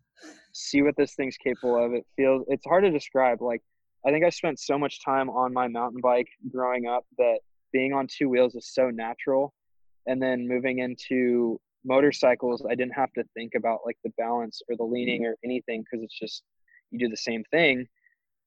see 0.53 0.83
what 0.83 0.97
this 0.97 1.15
thing's 1.15 1.37
capable 1.37 1.83
of. 1.83 1.93
It 1.93 2.05
feels 2.17 2.45
it's 2.49 2.67
hard 2.67 2.85
to 2.85 2.91
describe. 2.91 3.41
Like 3.41 3.63
I 4.07 4.11
think 4.11 4.25
I 4.25 4.31
spent 4.31 4.59
so 4.59 4.79
much 4.79 5.05
time 5.05 5.31
on 5.31 5.53
my 5.53 5.69
mountain 5.69 6.01
bike 6.01 6.29
growing 6.51 6.87
up 6.87 7.05
that 7.19 7.39
being 7.73 7.93
on 7.93 8.07
two 8.07 8.29
wheels 8.29 8.55
is 8.55 8.73
so 8.73 8.91
natural. 8.91 9.55
And 10.07 10.21
then 10.21 10.49
moving 10.49 10.81
into 10.81 11.61
motorcycles, 11.85 12.65
I 12.69 12.75
didn't 12.75 12.95
have 12.95 13.13
to 13.15 13.25
think 13.35 13.53
about 13.57 13.81
like 13.87 13.97
the 14.05 14.13
balance 14.19 14.61
or 14.69 14.77
the 14.77 14.85
leaning 14.85 15.23
mm-hmm. 15.23 15.31
or 15.31 15.37
anything 15.45 15.83
because 15.83 16.05
it's 16.05 16.19
just 16.19 16.43
you 16.91 16.99
do 16.99 17.09
the 17.09 17.17
same 17.17 17.45
thing. 17.51 17.87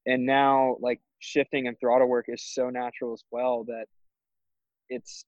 And 0.06 0.24
now 0.24 0.76
like 0.80 1.00
shifting 1.18 1.66
and 1.66 1.76
throttle 1.80 2.08
work 2.08 2.26
is 2.28 2.44
so 2.44 2.70
natural 2.70 3.12
as 3.12 3.22
well 3.30 3.64
that 3.64 3.86
it's 4.88 5.24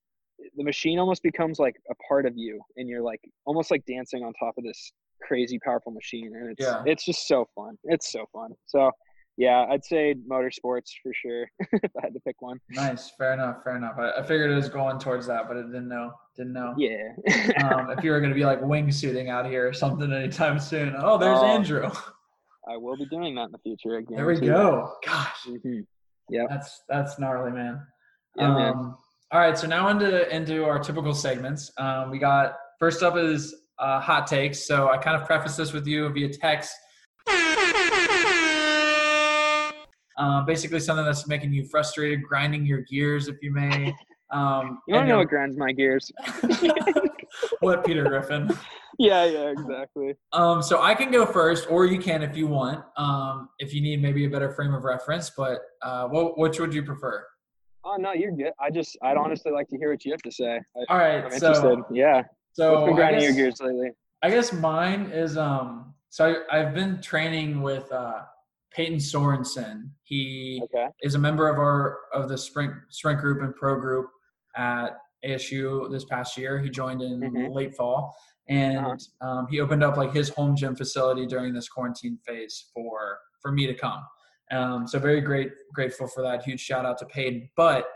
the 0.57 0.65
machine 0.65 0.99
almost 0.99 1.23
becomes 1.23 1.59
like 1.59 1.77
a 1.91 1.95
part 2.09 2.27
of 2.27 2.33
you 2.37 2.61
and 2.77 2.89
you're 2.89 3.03
like 3.03 3.21
almost 3.45 3.71
like 3.71 3.85
dancing 3.87 4.23
on 4.25 4.33
top 4.35 4.55
of 4.59 4.65
this 4.65 4.93
crazy 5.23 5.59
powerful 5.59 5.93
machine 5.93 6.33
and 6.35 6.51
it's 6.51 6.61
Yeah. 6.61 6.83
it's 6.87 7.05
just 7.05 7.27
so 7.27 7.47
fun 7.55 7.77
it's 7.85 8.13
so 8.13 8.27
fun 8.33 8.51
so 8.67 8.91
yeah 9.37 9.67
i'd 9.71 9.85
say 9.85 10.15
motorsports 10.31 10.91
for 11.03 11.13
sure 11.13 11.51
if 11.73 11.91
i 12.01 12.05
had 12.05 12.15
to 12.15 12.21
pick 12.21 12.41
one 12.41 12.61
nice, 12.71 13.11
fair 13.11 13.33
enough, 13.33 13.63
fair 13.65 13.77
enough. 13.77 13.97
I, 13.99 14.13
I 14.21 14.23
figured 14.23 14.51
it 14.51 14.55
was 14.55 14.69
going 14.69 14.99
towards 14.99 15.27
that, 15.27 15.49
but 15.49 15.57
I 15.57 15.63
didn't 15.63 15.89
know. 15.89 16.13
Didn't 16.37 16.53
know. 16.53 16.75
yeah 16.77 17.13
Um, 17.65 17.91
if 17.91 18.05
you 18.05 18.11
were 18.11 18.21
going 18.21 18.31
to 18.31 18.35
be 18.37 18.45
like 18.45 18.61
wingsuiting 18.61 19.29
out 19.29 19.47
here 19.47 19.67
or 19.69 19.73
something 19.73 20.13
anytime 20.13 20.59
soon. 20.61 20.95
Oh, 20.97 21.19
there's 21.19 21.39
Oh, 21.41 21.45
Andrew. 21.47 21.91
i 22.69 22.77
will 22.77 22.97
be 22.97 23.07
doing 23.07 23.35
that 23.37 23.47
in 23.47 23.53
the 23.53 23.59
future 23.59 23.97
again 23.97 24.17
There 24.19 24.27
we 24.27 24.39
go. 24.41 24.93
Gosh, 25.05 25.47
hmm 25.47 25.81
that's 26.49 26.83
that's 26.89 27.19
gnarly, 27.19 27.51
man. 27.53 27.81
Yeah, 28.37 28.55
man. 28.55 28.95
All 29.31 29.39
right, 29.39 29.59
so 29.59 29.67
now 29.67 29.89
into 29.89 30.35
into 30.35 30.65
our 30.65 30.79
typical 30.79 31.13
segments. 31.13 31.71
Um, 31.77 32.11
we 32.11 32.19
got 32.19 32.55
first 32.79 33.03
up 33.03 33.15
is 33.19 33.55
uh, 33.79 34.01
hot 34.01 34.27
takes. 34.27 34.67
So 34.67 34.89
I 34.89 34.97
kind 34.97 35.21
of 35.21 35.27
preface 35.27 35.55
this 35.55 35.75
with 35.75 35.87
you 35.87 36.09
via 36.09 36.31
text. 36.31 36.73
Um, 40.17 40.47
basically, 40.47 40.81
something 40.81 41.05
that's 41.05 41.29
making 41.29 41.53
you 41.53 41.67
frustrated, 41.67 42.23
grinding 42.23 42.65
your 42.65 42.81
gears, 42.81 43.29
if 43.29 43.37
you 43.43 43.53
may. 43.53 43.95
Um, 44.31 44.81
you 44.87 44.95
want 44.95 45.07
to 45.07 45.09
know 45.09 45.19
what 45.21 45.29
grinds 45.29 45.57
my 45.57 45.73
gears 45.73 46.13
what 47.61 47.83
Peter 47.83 48.05
Griffin? 48.05 48.51
yeah 48.99 49.25
yeah 49.25 49.49
exactly 49.49 50.17
Um, 50.35 50.61
so 50.61 50.83
I 50.83 50.95
can 50.95 51.11
go 51.11 51.25
first, 51.25 51.67
or 51.71 51.87
you 51.87 51.99
can 51.99 52.23
if 52.23 52.37
you 52.37 52.47
want. 52.47 52.85
Um, 52.99 53.49
if 53.59 53.73
you 53.73 53.81
need 53.81 54.03
maybe 54.03 54.27
a 54.27 54.29
better 54.29 54.51
frame 54.51 54.75
of 54.75 54.85
reference, 54.85 55.31
but 55.31 55.61
uh, 55.81 56.09
what 56.09 56.37
which 56.37 56.61
would 56.61 56.75
you 56.75 56.83
prefer? 56.83 57.25
Oh 57.89 57.97
no 57.97 58.13
you're 58.13 58.33
good 58.33 58.53
i 58.61 58.71
just 58.71 58.97
i'd 59.03 59.17
honestly 59.17 59.51
like 59.51 59.69
to 59.69 59.79
hear 59.79 59.91
what 59.91 60.05
you 60.05 60.13
have 60.13 60.23
to 60.23 60.31
say 60.31 60.61
I, 60.77 60.85
All 60.93 60.99
right, 60.99 61.25
i'm 61.25 61.31
so 61.39 61.49
interested 61.49 61.85
yeah 61.95 62.23
so 62.53 62.73
what's 62.73 62.85
been 62.85 62.93
I 62.95 62.97
grinding 62.97 63.23
your 63.23 63.33
guess- 63.33 63.37
gears 63.37 63.61
lately 63.61 63.91
I 64.21 64.31
guess 64.31 64.53
mine 64.53 65.03
is 65.13 65.39
um 65.39 65.95
so 66.09 66.35
I, 66.51 66.59
I've 66.61 66.75
been 66.75 67.01
training 67.01 67.63
with 67.63 67.91
uh 67.93 68.23
Peyton 68.73 68.99
Sorensen. 68.99 69.91
He 70.03 70.61
okay 70.65 70.89
is 71.03 71.15
a 71.15 71.19
member 71.21 71.49
of 71.49 71.57
our 71.59 71.99
of 72.13 72.29
the 72.29 72.37
sprint 72.37 72.73
sprint 72.91 73.21
group 73.21 73.43
and 73.43 73.55
pro 73.55 73.79
group 73.81 74.07
at 74.57 74.99
ASU 75.25 75.89
this 75.93 76.05
past 76.05 76.37
year. 76.37 76.59
He 76.59 76.69
joined 76.69 77.01
in 77.01 77.21
Mhm. 77.21 77.55
late 77.55 77.77
fall 77.77 78.13
and 78.49 78.79
Uh-huh. 78.79 79.29
um, 79.29 79.47
he 79.49 79.61
opened 79.61 79.85
up 79.85 79.97
like 79.97 80.13
his 80.13 80.29
home 80.31 80.57
gym 80.57 80.75
facility 80.75 81.25
during 81.25 81.55
this 81.55 81.69
quarantine 81.69 82.19
phase 82.27 82.71
for 82.75 83.21
for 83.41 83.53
me 83.53 83.69
to 83.69 83.75
come. 83.75 84.03
Um, 84.51 84.87
so 84.87 84.99
very 84.99 85.21
great 85.21 85.53
grateful 85.75 86.07
for 86.07 86.23
that. 86.23 86.43
Huge 86.43 86.61
shout 86.61 86.85
out 86.85 86.99
to 86.99 87.07
Peyton. 87.07 87.51
But 87.57 87.87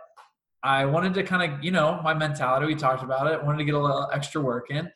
I 0.62 0.84
wanted 0.84 1.14
to 1.14 1.22
kind 1.22 1.52
of, 1.52 1.64
you 1.64 1.70
know, 1.70 2.00
my 2.04 2.14
mentality, 2.14 2.66
we 2.66 2.74
talked 2.74 3.02
about 3.02 3.26
it, 3.26 3.42
wanted 3.42 3.58
to 3.58 3.64
get 3.64 3.74
a 3.74 3.78
little 3.78 4.08
extra 4.12 4.40
work 4.40 4.70
in. 4.70 4.90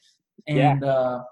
Yeah. 0.46 0.72
And 0.72 0.84
uh, 0.84 1.22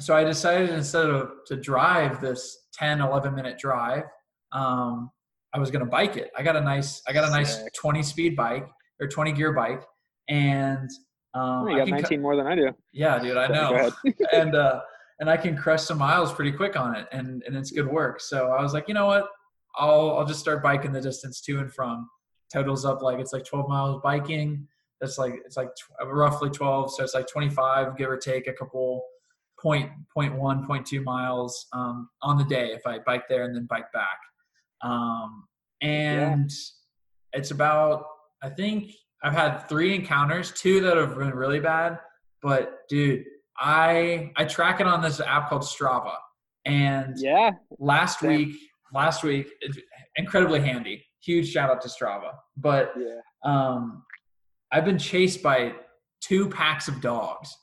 so 0.00 0.14
I 0.14 0.22
decided 0.22 0.70
instead 0.70 1.06
of 1.06 1.30
to 1.46 1.56
drive 1.56 2.20
this 2.20 2.68
10, 2.74 3.00
11 3.00 3.34
minute 3.34 3.58
drive, 3.58 4.04
um, 4.52 5.10
I 5.52 5.58
was 5.58 5.70
going 5.70 5.84
to 5.84 5.90
bike 5.90 6.16
it. 6.16 6.30
I 6.36 6.42
got 6.42 6.56
a 6.56 6.60
nice, 6.60 7.02
I 7.08 7.12
got 7.12 7.26
a 7.26 7.30
nice 7.30 7.56
Sick. 7.56 7.72
20 7.74 8.02
speed 8.02 8.36
bike 8.36 8.68
or 9.00 9.08
20 9.08 9.32
gear 9.32 9.52
bike. 9.52 9.82
And 10.28 10.88
um, 11.34 11.64
oh, 11.64 11.68
you 11.68 11.74
I 11.74 11.78
got 11.78 11.88
can 11.88 11.96
cu- 11.96 12.02
19 12.02 12.22
more 12.22 12.36
than 12.36 12.46
i 12.46 12.54
do 12.54 12.70
yeah, 12.92 13.18
dude, 13.18 13.36
I 13.36 13.48
know. 13.48 13.90
and 14.32 14.54
uh, 14.54 14.80
and 15.20 15.28
I 15.28 15.36
can 15.36 15.56
crush 15.56 15.82
some 15.82 15.98
miles 15.98 16.32
pretty 16.32 16.52
quick 16.52 16.76
on 16.76 16.94
it, 16.94 17.06
and 17.12 17.42
and 17.46 17.56
it's 17.56 17.70
good 17.70 17.86
work. 17.86 18.20
So 18.20 18.48
I 18.52 18.62
was 18.62 18.72
like, 18.72 18.88
you 18.88 18.94
know 18.94 19.06
what? 19.06 19.28
I'll 19.78 20.18
I'll 20.18 20.26
just 20.26 20.40
start 20.40 20.62
biking 20.62 20.92
the 20.92 21.00
distance 21.00 21.40
to 21.42 21.58
and 21.60 21.72
from. 21.72 22.08
Totals 22.52 22.84
up 22.84 23.02
like 23.02 23.18
it's 23.18 23.32
like 23.32 23.44
12 23.44 23.68
miles 23.68 24.00
biking, 24.02 24.66
That's 25.00 25.18
like 25.18 25.34
it's 25.44 25.56
like 25.56 25.68
tw- 25.74 26.06
roughly 26.06 26.50
12, 26.50 26.92
so 26.94 27.04
it's 27.04 27.14
like 27.14 27.26
25, 27.28 27.96
give 27.96 28.10
or 28.10 28.16
take 28.16 28.46
a 28.48 28.52
couple 28.52 29.04
point 29.60 29.90
point 30.12 30.34
one, 30.34 30.66
point 30.66 30.86
two 30.86 31.02
miles 31.02 31.66
um, 31.72 32.08
on 32.22 32.38
the 32.38 32.44
day 32.44 32.68
if 32.72 32.86
I 32.86 32.98
bike 33.00 33.24
there 33.28 33.44
and 33.44 33.54
then 33.54 33.66
bike 33.66 33.92
back. 33.92 34.18
Um, 34.82 35.44
and 35.82 36.50
it's 37.32 37.50
about 37.50 38.04
I 38.42 38.48
think 38.50 38.92
I've 39.22 39.34
had 39.34 39.68
three 39.68 39.94
encounters, 39.94 40.52
two 40.52 40.80
that 40.80 40.96
have 40.96 41.18
been 41.18 41.30
really 41.34 41.60
bad, 41.60 41.98
but 42.42 42.80
dude, 42.88 43.24
I 43.58 44.32
I 44.36 44.44
track 44.44 44.80
it 44.80 44.86
on 44.86 45.02
this 45.02 45.20
app 45.20 45.50
called 45.50 45.62
Strava, 45.62 46.14
and 46.64 47.14
Yeah. 47.18 47.50
last 47.78 48.20
Same. 48.20 48.30
week 48.30 48.56
last 48.92 49.22
week 49.22 49.48
incredibly 50.16 50.60
handy. 50.60 51.04
Huge 51.24 51.48
shout 51.50 51.70
out 51.70 51.80
to 51.82 51.88
Strava, 51.88 52.32
but 52.56 52.92
Yeah. 52.96 53.20
um, 53.44 54.04
I've 54.72 54.84
been 54.84 54.98
chased 54.98 55.42
by 55.42 55.74
two 56.20 56.48
packs 56.48 56.88
of 56.88 57.00
dogs 57.00 57.56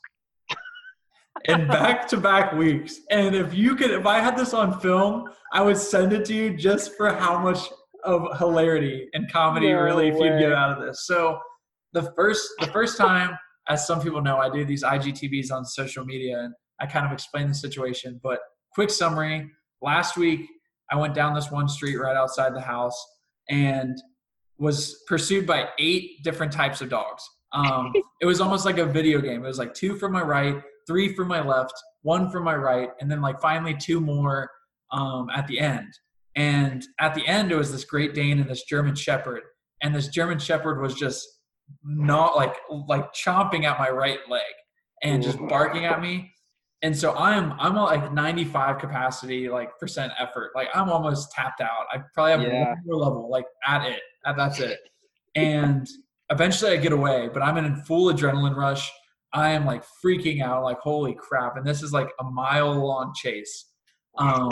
in 1.44 1.66
back 1.68 2.08
to 2.08 2.16
back 2.16 2.52
weeks. 2.52 3.00
And 3.10 3.34
if 3.34 3.54
you 3.54 3.76
could, 3.76 3.90
if 3.90 4.06
I 4.06 4.18
had 4.20 4.36
this 4.36 4.54
on 4.54 4.80
film, 4.80 5.28
I 5.52 5.62
would 5.62 5.76
send 5.76 6.12
it 6.12 6.24
to 6.26 6.34
you 6.34 6.56
just 6.56 6.96
for 6.96 7.12
how 7.12 7.38
much 7.38 7.60
of 8.04 8.38
hilarity 8.38 9.08
and 9.14 9.30
comedy 9.30 9.72
No 9.72 9.80
relief 9.80 10.14
you'd 10.18 10.38
get 10.38 10.52
out 10.52 10.70
of 10.78 10.84
this. 10.84 11.06
So 11.06 11.38
the 11.92 12.12
first, 12.16 12.48
the 12.60 12.66
first 12.68 12.96
time, 12.96 13.36
as 13.68 13.86
some 13.86 14.00
people 14.00 14.22
know, 14.22 14.36
I 14.38 14.48
do 14.48 14.64
these 14.64 14.84
IGTVs 14.84 15.50
on 15.50 15.64
social 15.64 16.04
media 16.04 16.38
and 16.40 16.54
I 16.80 16.86
kind 16.86 17.06
of 17.06 17.12
explain 17.12 17.48
the 17.48 17.54
situation. 17.54 18.20
But 18.22 18.40
quick 18.72 18.90
summary: 18.90 19.50
last 19.82 20.16
week 20.16 20.48
I 20.90 20.96
went 20.96 21.14
down 21.14 21.34
this 21.34 21.50
one 21.50 21.68
street 21.68 21.96
right 21.96 22.16
outside 22.16 22.54
the 22.54 22.60
house 22.60 22.96
and 23.48 23.96
was 24.58 25.02
pursued 25.06 25.46
by 25.46 25.68
eight 25.78 26.22
different 26.22 26.52
types 26.52 26.80
of 26.80 26.88
dogs. 26.88 27.22
Um, 27.52 27.92
it 28.20 28.26
was 28.26 28.40
almost 28.40 28.64
like 28.64 28.78
a 28.78 28.86
video 28.86 29.20
game. 29.20 29.44
It 29.44 29.48
was 29.48 29.58
like 29.58 29.74
two 29.74 29.96
from 29.96 30.12
my 30.12 30.22
right, 30.22 30.62
three 30.86 31.14
from 31.14 31.28
my 31.28 31.40
left, 31.40 31.74
one 32.02 32.30
from 32.30 32.44
my 32.44 32.54
right, 32.54 32.90
and 33.00 33.10
then 33.10 33.20
like 33.20 33.40
finally 33.40 33.74
two 33.74 34.00
more 34.00 34.50
um, 34.92 35.28
at 35.34 35.46
the 35.46 35.60
end. 35.60 35.92
And 36.36 36.84
at 37.00 37.14
the 37.14 37.26
end, 37.26 37.50
it 37.50 37.56
was 37.56 37.72
this 37.72 37.84
Great 37.84 38.14
Dane 38.14 38.38
and 38.38 38.48
this 38.48 38.64
German 38.64 38.94
Shepherd, 38.94 39.42
and 39.82 39.94
this 39.94 40.08
German 40.08 40.38
Shepherd 40.38 40.80
was 40.80 40.94
just 40.94 41.26
not 41.82 42.36
like 42.36 42.54
like 42.86 43.12
chomping 43.12 43.64
at 43.64 43.78
my 43.78 43.88
right 43.88 44.18
leg 44.28 44.42
and 45.02 45.22
just 45.22 45.38
barking 45.48 45.84
at 45.86 46.00
me. 46.00 46.32
And 46.82 46.96
so 46.96 47.14
I'm 47.16 47.52
I'm 47.58 47.74
like 47.74 48.12
95 48.12 48.78
capacity, 48.78 49.48
like 49.48 49.78
percent 49.78 50.12
effort. 50.18 50.52
Like 50.54 50.68
I'm 50.74 50.88
almost 50.90 51.32
tapped 51.32 51.60
out. 51.60 51.86
I 51.92 51.98
probably 52.14 52.32
have 52.32 52.42
Yeah. 52.42 52.68
one 52.68 52.76
more 52.84 52.96
level, 52.96 53.30
like 53.30 53.46
at 53.66 53.86
it. 53.86 54.00
At, 54.24 54.36
that's 54.36 54.60
it. 54.60 54.78
And 55.36 55.86
eventually 56.30 56.72
I 56.72 56.76
get 56.78 56.92
away, 56.92 57.28
but 57.30 57.42
I'm 57.42 57.58
in 57.58 57.66
a 57.66 57.76
full 57.84 58.10
adrenaline 58.10 58.56
rush. 58.56 58.90
I 59.34 59.50
am 59.50 59.66
like 59.66 59.84
freaking 60.02 60.40
out, 60.42 60.62
like 60.64 60.78
holy 60.78 61.12
crap! 61.14 61.58
And 61.58 61.66
this 61.66 61.82
is 61.82 61.92
like 61.92 62.08
a 62.20 62.24
mile 62.24 62.72
long 62.74 63.12
chase 63.14 63.66
um, 64.16 64.48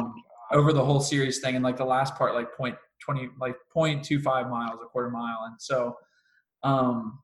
over 0.52 0.74
the 0.74 0.84
whole 0.84 1.00
series 1.00 1.40
thing, 1.40 1.54
and 1.54 1.64
like 1.64 1.78
the 1.78 1.86
last 1.86 2.16
part, 2.16 2.34
like 2.34 2.54
point 2.54 2.76
twenty, 3.02 3.30
like 3.40 3.56
point 3.72 4.04
two 4.04 4.20
five 4.20 4.50
miles, 4.50 4.78
a 4.82 4.86
quarter 4.86 5.08
mile. 5.08 5.44
And 5.46 5.54
so, 5.58 5.96
um, 6.64 7.18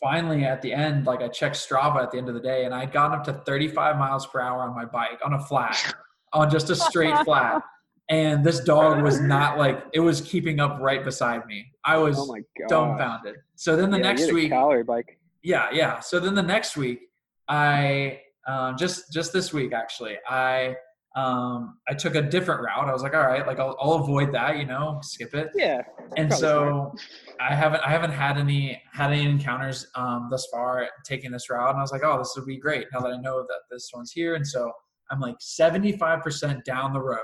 finally 0.00 0.44
at 0.44 0.62
the 0.62 0.72
end, 0.72 1.06
like 1.06 1.20
I 1.22 1.28
checked 1.28 1.56
Strava 1.56 2.02
at 2.02 2.10
the 2.10 2.18
end 2.18 2.28
of 2.28 2.34
the 2.34 2.40
day, 2.40 2.64
and 2.64 2.74
I 2.74 2.80
had 2.80 2.92
gotten 2.92 3.18
up 3.18 3.24
to 3.24 3.32
thirty 3.46 3.68
five 3.68 3.96
miles 3.96 4.26
per 4.26 4.40
hour 4.40 4.62
on 4.62 4.74
my 4.74 4.84
bike 4.84 5.20
on 5.24 5.34
a 5.34 5.40
flat, 5.40 5.94
on 6.32 6.50
just 6.50 6.70
a 6.70 6.76
straight 6.76 7.18
flat. 7.24 7.62
And 8.10 8.42
this 8.44 8.60
dog 8.60 9.02
was 9.02 9.20
not 9.36 9.58
like 9.58 9.84
it 9.92 10.00
was 10.00 10.20
keeping 10.20 10.60
up 10.60 10.78
right 10.80 11.04
beside 11.04 11.44
me. 11.46 11.66
I 11.84 11.98
was 11.98 12.18
Oh 12.18 12.36
dumbfounded. 12.68 13.36
So 13.56 13.76
then 13.76 13.90
the 13.90 13.98
Yeah, 13.98 14.02
next 14.04 14.20
you 14.20 14.26
had 14.26 14.32
a 14.32 14.76
week, 14.76 14.86
bike. 14.86 15.18
yeah, 15.42 15.68
yeah. 15.72 16.00
So 16.00 16.18
then 16.18 16.34
the 16.34 16.42
next 16.42 16.76
week, 16.76 17.00
I 17.48 18.20
um, 18.46 18.76
just 18.78 19.12
just 19.12 19.32
this 19.32 19.52
week 19.52 19.72
actually, 19.72 20.16
I 20.28 20.76
um, 21.16 21.78
I 21.88 21.94
took 21.94 22.14
a 22.14 22.22
different 22.22 22.60
route. 22.62 22.88
I 22.88 22.92
was 22.92 23.02
like, 23.02 23.14
all 23.14 23.26
right, 23.26 23.46
like 23.46 23.58
I'll, 23.58 23.76
I'll 23.80 23.94
avoid 23.94 24.32
that, 24.34 24.58
you 24.58 24.66
know, 24.66 24.98
skip 25.02 25.34
it. 25.34 25.48
Yeah. 25.54 25.80
And 26.16 26.32
so 26.32 26.92
I 27.40 27.54
haven't 27.54 27.80
I 27.84 27.90
haven't 27.90 28.12
had 28.12 28.36
any 28.38 28.80
had 28.92 29.10
any 29.12 29.24
encounters 29.28 29.86
um, 29.94 30.28
thus 30.30 30.46
far 30.52 30.88
taking 31.04 31.30
this 31.30 31.48
route, 31.50 31.70
and 31.70 31.78
I 31.78 31.82
was 31.82 31.92
like, 31.92 32.02
oh, 32.04 32.18
this 32.18 32.32
would 32.36 32.46
be 32.46 32.58
great 32.58 32.86
now 32.92 33.00
that 33.00 33.08
I 33.12 33.16
know 33.16 33.42
that 33.42 33.60
this 33.70 33.90
one's 33.94 34.12
here. 34.12 34.34
And 34.34 34.46
so 34.46 34.70
I'm 35.10 35.20
like 35.20 35.36
75 35.40 36.22
percent 36.22 36.64
down 36.64 36.92
the 36.92 37.00
road, 37.00 37.18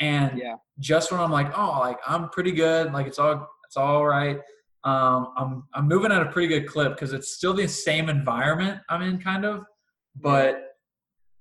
and 0.00 0.38
Yeah. 0.38 0.54
just 0.78 1.10
when 1.12 1.20
I'm 1.20 1.32
like, 1.32 1.56
oh, 1.58 1.78
like 1.80 1.98
I'm 2.06 2.28
pretty 2.30 2.52
good, 2.52 2.92
like 2.92 3.06
it's 3.06 3.18
all 3.18 3.48
it's 3.66 3.76
all 3.76 4.06
right. 4.06 4.38
Um, 4.84 5.32
I'm 5.36 5.64
I'm 5.74 5.88
moving 5.88 6.12
at 6.12 6.22
a 6.22 6.26
pretty 6.26 6.48
good 6.48 6.66
clip 6.68 6.94
because 6.94 7.12
it's 7.12 7.34
still 7.34 7.52
the 7.52 7.66
same 7.66 8.08
environment 8.08 8.80
I'm 8.88 9.02
in, 9.02 9.18
kind 9.20 9.44
of, 9.44 9.64
but 10.16 10.67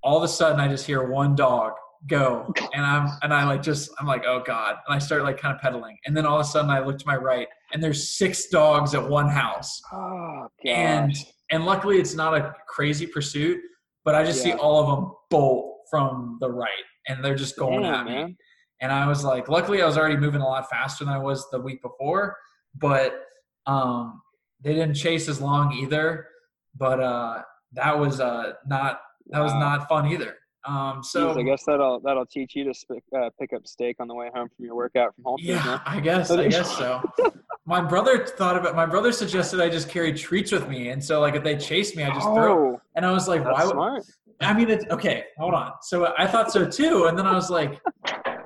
all 0.03 0.17
of 0.17 0.23
a 0.23 0.27
sudden 0.27 0.59
I 0.59 0.67
just 0.67 0.85
hear 0.85 1.03
one 1.03 1.35
dog 1.35 1.73
go, 2.07 2.53
and 2.73 2.85
I'm 2.85 3.09
and 3.21 3.33
I 3.33 3.45
like 3.45 3.61
just 3.61 3.89
I'm 3.99 4.07
like, 4.07 4.23
oh 4.27 4.41
god, 4.45 4.75
and 4.87 4.95
I 4.95 4.99
start 4.99 5.23
like 5.23 5.39
kind 5.39 5.55
of 5.55 5.61
pedaling, 5.61 5.97
and 6.05 6.15
then 6.15 6.25
all 6.25 6.39
of 6.39 6.45
a 6.45 6.49
sudden 6.49 6.69
I 6.69 6.79
look 6.79 6.97
to 6.99 7.07
my 7.07 7.15
right, 7.17 7.47
and 7.73 7.83
there's 7.83 8.17
six 8.17 8.47
dogs 8.47 8.93
at 8.93 9.07
one 9.07 9.29
house, 9.29 9.81
Oh 9.91 10.47
and 10.65 11.15
and 11.51 11.65
luckily 11.65 11.97
it's 11.99 12.13
not 12.13 12.35
a 12.35 12.53
crazy 12.67 13.07
pursuit, 13.07 13.59
but 14.05 14.15
I 14.15 14.23
just 14.23 14.41
see 14.43 14.53
all 14.53 14.81
of 14.81 14.87
them 14.95 15.11
bolt 15.29 15.79
from 15.89 16.37
the 16.39 16.49
right, 16.51 16.69
and 17.07 17.23
they're 17.23 17.35
just 17.35 17.57
going 17.57 17.81
Damn, 17.83 17.93
at 17.93 18.05
me. 18.05 18.11
man. 18.11 18.37
And 18.81 18.91
I 18.91 19.07
was 19.07 19.23
like, 19.23 19.49
luckily 19.49 19.81
I 19.81 19.85
was 19.87 19.97
already 19.97 20.17
moving 20.17 20.41
a 20.41 20.45
lot 20.45 20.69
faster 20.69 21.03
than 21.03 21.13
I 21.13 21.17
was 21.17 21.49
the 21.49 21.59
week 21.59 21.81
before, 21.81 22.35
but 22.75 23.23
um, 23.65 24.21
they 24.61 24.73
didn't 24.73 24.93
chase 24.93 25.27
as 25.27 25.41
long 25.41 25.73
either. 25.73 26.27
But 26.75 26.99
uh, 26.99 27.41
that 27.73 27.97
was 27.97 28.19
uh, 28.19 28.53
not 28.67 28.99
that 29.29 29.39
was 29.41 29.51
Wow. 29.53 29.59
not 29.59 29.89
fun 29.89 30.07
either. 30.07 30.35
Um, 30.65 31.01
so 31.01 31.33
Jeez, 31.33 31.37
I 31.39 31.43
guess 31.43 31.63
that'll 31.65 32.01
that'll 32.01 32.25
teach 32.25 32.53
you 32.55 32.65
to 32.65 32.73
sp- 32.75 32.99
uh, 33.15 33.29
pick 33.39 33.53
up 33.53 33.65
steak 33.65 33.97
on 33.99 34.07
the 34.09 34.13
way 34.15 34.29
home 34.33 34.49
from 34.53 34.65
your 34.65 34.75
workout 34.75 35.15
from 35.15 35.23
home. 35.23 35.37
Yeah? 35.39 35.79
I 35.85 35.99
guess 36.01 36.29
I 36.29 36.47
guess 36.49 36.75
so. 36.77 37.01
My 37.65 37.81
brother 37.81 38.25
thought 38.25 38.57
about. 38.57 38.75
My 38.75 38.85
brother 38.85 39.11
suggested 39.11 39.59
I 39.61 39.69
just 39.69 39.89
carry 39.89 40.13
treats 40.13 40.51
with 40.51 40.67
me, 40.69 40.89
and 40.89 41.03
so 41.03 41.19
like 41.21 41.35
if 41.35 41.43
they 41.43 41.57
chase 41.57 41.95
me, 41.95 42.03
I 42.03 42.09
just 42.13 42.25
throw. 42.27 42.73
Oh, 42.75 42.81
And 42.95 43.05
I 43.05 43.11
was 43.11 43.27
like, 43.27 43.43
why? 43.45 43.63
Would, 43.65 43.71
smart. 43.73 44.03
I 44.41 44.53
mean, 44.53 44.69
it's 44.69 44.85
okay. 44.91 45.25
Hold 45.37 45.53
on. 45.53 45.71
So 45.81 46.13
I 46.17 46.27
thought 46.27 46.51
so 46.51 46.65
too, 46.69 47.05
and 47.05 47.17
then 47.17 47.25
I 47.27 47.33
was 47.33 47.49
like, 47.49 47.79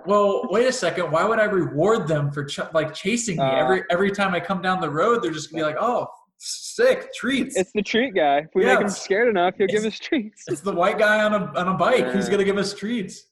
well, 0.05 0.47
wait 0.49 0.65
a 0.67 0.71
second. 0.71 1.11
Why 1.11 1.23
would 1.23 1.39
I 1.39 1.43
reward 1.45 2.07
them 2.07 2.31
for 2.31 2.45
ch- 2.45 2.59
like 2.73 2.93
chasing 2.93 3.37
me 3.37 3.43
Uh, 3.43 3.51
every 3.63 3.83
every 3.91 4.11
time 4.11 4.33
I 4.33 4.39
come 4.39 4.61
down 4.61 4.79
the 4.81 4.89
road? 4.89 5.21
They're 5.23 5.31
just 5.31 5.51
gonna 5.51 5.63
be 5.63 5.65
like, 5.65 5.77
oh, 5.81 6.07
sick 6.43 7.13
treats. 7.13 7.55
It's 7.55 7.72
the 7.73 7.81
treat 7.84 8.15
guy. 8.15 8.39
If 8.39 8.47
we 8.55 8.65
Yeah, 8.65 8.73
make 8.76 8.81
him 8.84 8.89
scared 8.89 9.30
enough, 9.30 9.55
he'll 9.57 9.68
give 9.68 9.85
us 9.85 9.97
treats. 9.99 10.43
It's 10.47 10.61
the 10.61 10.73
white 10.73 10.97
guy 10.97 11.23
on 11.23 11.34
a 11.34 11.45
on 11.59 11.68
a 11.68 11.73
bike 11.77 12.05
who's 12.07 12.26
Yeah. 12.26 12.31
gonna 12.31 12.43
give 12.43 12.57
us 12.57 12.73
treats. 12.73 13.27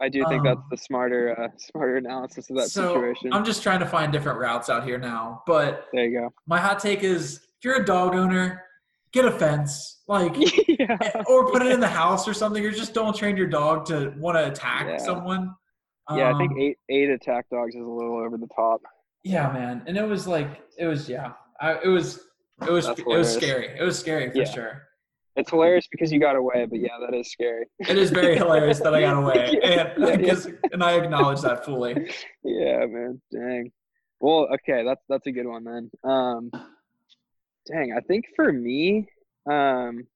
I 0.00 0.08
do 0.08 0.24
think 0.28 0.42
that's 0.44 0.58
um, 0.58 0.64
the 0.70 0.76
smarter 0.76 1.40
uh, 1.40 1.48
smarter 1.56 1.96
analysis 1.96 2.50
of 2.50 2.56
that 2.56 2.68
so 2.68 2.94
situation. 2.94 3.32
I'm 3.32 3.44
just 3.44 3.62
trying 3.62 3.80
to 3.80 3.86
find 3.86 4.12
different 4.12 4.38
routes 4.38 4.68
out 4.68 4.84
here 4.84 4.98
now. 4.98 5.42
But 5.46 5.86
there 5.92 6.04
you 6.06 6.20
go. 6.20 6.34
my 6.46 6.58
hot 6.58 6.78
take 6.80 7.02
is, 7.04 7.36
if 7.36 7.64
you're 7.64 7.76
a 7.80 7.84
dog 7.84 8.14
owner, 8.14 8.64
get 9.12 9.24
a 9.24 9.30
fence, 9.30 10.02
like, 10.08 10.34
yeah. 10.68 10.98
or 11.26 11.50
put 11.52 11.62
it 11.62 11.70
in 11.70 11.78
the 11.80 11.86
house 11.88 12.26
or 12.26 12.34
something. 12.34 12.64
Or 12.66 12.70
just 12.72 12.94
don't 12.94 13.14
train 13.14 13.36
your 13.36 13.46
dog 13.46 13.86
to 13.86 14.12
want 14.18 14.36
to 14.36 14.46
attack 14.48 14.86
Yeah. 14.88 14.96
someone. 14.98 15.54
Yeah, 16.10 16.34
I 16.34 16.38
think 16.38 16.50
Um, 16.52 16.58
eight 16.58 16.78
eight 16.90 17.08
attack 17.10 17.46
dogs 17.50 17.74
is 17.76 17.80
a 17.80 17.88
little 17.88 18.18
over 18.18 18.36
the 18.36 18.48
top. 18.56 18.80
Yeah, 19.22 19.52
man, 19.52 19.84
and 19.86 19.96
it 19.96 20.06
was 20.06 20.26
like 20.26 20.62
it 20.76 20.86
was 20.86 21.08
yeah, 21.08 21.32
I, 21.60 21.78
it 21.84 21.86
was 21.88 22.26
it 22.66 22.70
was 22.70 22.88
it 22.88 23.06
was 23.06 23.32
scary. 23.34 23.68
It 23.78 23.82
was 23.82 23.98
scary 23.98 24.30
for 24.30 24.38
Yeah. 24.38 24.44
sure. 24.44 24.82
It's 25.34 25.48
hilarious 25.48 25.88
because 25.90 26.12
you 26.12 26.20
got 26.20 26.36
away, 26.36 26.66
but 26.66 26.78
yeah, 26.78 26.98
that 27.00 27.16
is 27.16 27.32
scary. 27.32 27.64
It 27.78 27.96
is 27.96 28.10
very 28.10 28.36
hilarious 28.36 28.80
that 28.80 28.94
I 28.94 29.00
got 29.00 29.16
away, 29.22 29.58
Yeah, 29.62 29.94
and 29.96 30.02
yeah, 30.04 30.08
I 30.12 30.16
guess, 30.16 30.46
and 30.72 30.84
I 30.84 30.92
acknowledge 30.96 31.40
that 31.40 31.64
fully. 31.64 32.10
Yeah, 32.44 32.84
man. 32.84 33.20
Dang. 33.32 33.72
Well, 34.20 34.48
okay, 34.54 34.84
that's 34.84 35.02
that's 35.08 35.26
a 35.26 35.32
good 35.32 35.46
one 35.46 35.64
then. 35.64 35.90
Um, 36.04 36.50
dang, 37.66 37.94
I 37.96 38.00
think 38.00 38.26
for 38.36 38.52
me, 38.52 39.08
um, 39.50 40.06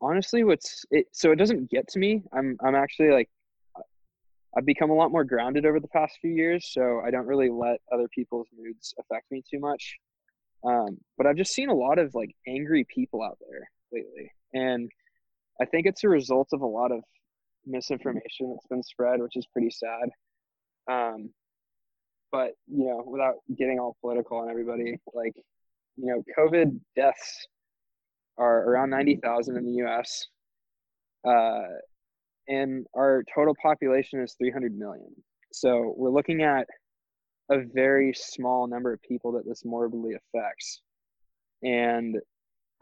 honestly, 0.00 0.42
what's 0.42 0.84
it? 0.90 1.06
So 1.12 1.30
it 1.32 1.36
doesn't 1.36 1.70
get 1.70 1.86
to 1.88 1.98
me. 1.98 2.22
I'm 2.32 2.56
I'm 2.64 2.74
actually 2.74 3.10
like, 3.10 3.28
I've 4.56 4.64
become 4.66 4.88
a 4.90 4.94
lot 4.94 5.12
more 5.12 5.22
grounded 5.24 5.66
over 5.66 5.80
the 5.80 5.88
past 5.88 6.14
few 6.22 6.30
years, 6.30 6.70
so 6.72 7.02
I 7.04 7.10
don't 7.10 7.26
really 7.26 7.50
let 7.50 7.80
other 7.92 8.08
people's 8.14 8.48
moods 8.58 8.94
affect 8.98 9.30
me 9.30 9.42
too 9.50 9.60
much. 9.60 9.98
Um, 10.64 10.98
but 11.16 11.26
I've 11.26 11.36
just 11.36 11.52
seen 11.52 11.68
a 11.68 11.74
lot 11.74 11.98
of 11.98 12.14
like 12.14 12.34
angry 12.46 12.84
people 12.84 13.22
out 13.22 13.38
there 13.40 13.68
lately, 13.92 14.32
and 14.52 14.90
I 15.60 15.64
think 15.64 15.86
it's 15.86 16.04
a 16.04 16.08
result 16.08 16.48
of 16.52 16.60
a 16.60 16.66
lot 16.66 16.92
of 16.92 17.00
misinformation 17.64 18.50
that's 18.50 18.66
been 18.68 18.82
spread, 18.82 19.20
which 19.20 19.36
is 19.36 19.46
pretty 19.52 19.70
sad. 19.70 20.10
Um, 20.90 21.30
but 22.32 22.52
you 22.68 22.86
know, 22.86 23.02
without 23.06 23.36
getting 23.56 23.78
all 23.78 23.96
political 24.00 24.38
on 24.38 24.50
everybody, 24.50 24.98
like 25.14 25.34
you 25.96 26.06
know, 26.06 26.22
COVID 26.38 26.78
deaths 26.94 27.46
are 28.38 28.64
around 28.64 28.90
ninety 28.90 29.16
thousand 29.16 29.56
in 29.56 29.64
the 29.64 29.72
U.S. 29.84 30.26
Uh, 31.26 31.62
and 32.48 32.86
our 32.94 33.24
total 33.34 33.54
population 33.60 34.20
is 34.20 34.34
three 34.38 34.50
hundred 34.50 34.76
million. 34.76 35.10
So 35.52 35.94
we're 35.96 36.10
looking 36.10 36.42
at 36.42 36.66
a 37.50 37.58
very 37.72 38.12
small 38.14 38.66
number 38.66 38.92
of 38.92 39.00
people 39.02 39.32
that 39.32 39.46
this 39.46 39.64
morbidly 39.64 40.14
affects. 40.14 40.80
and 41.62 42.16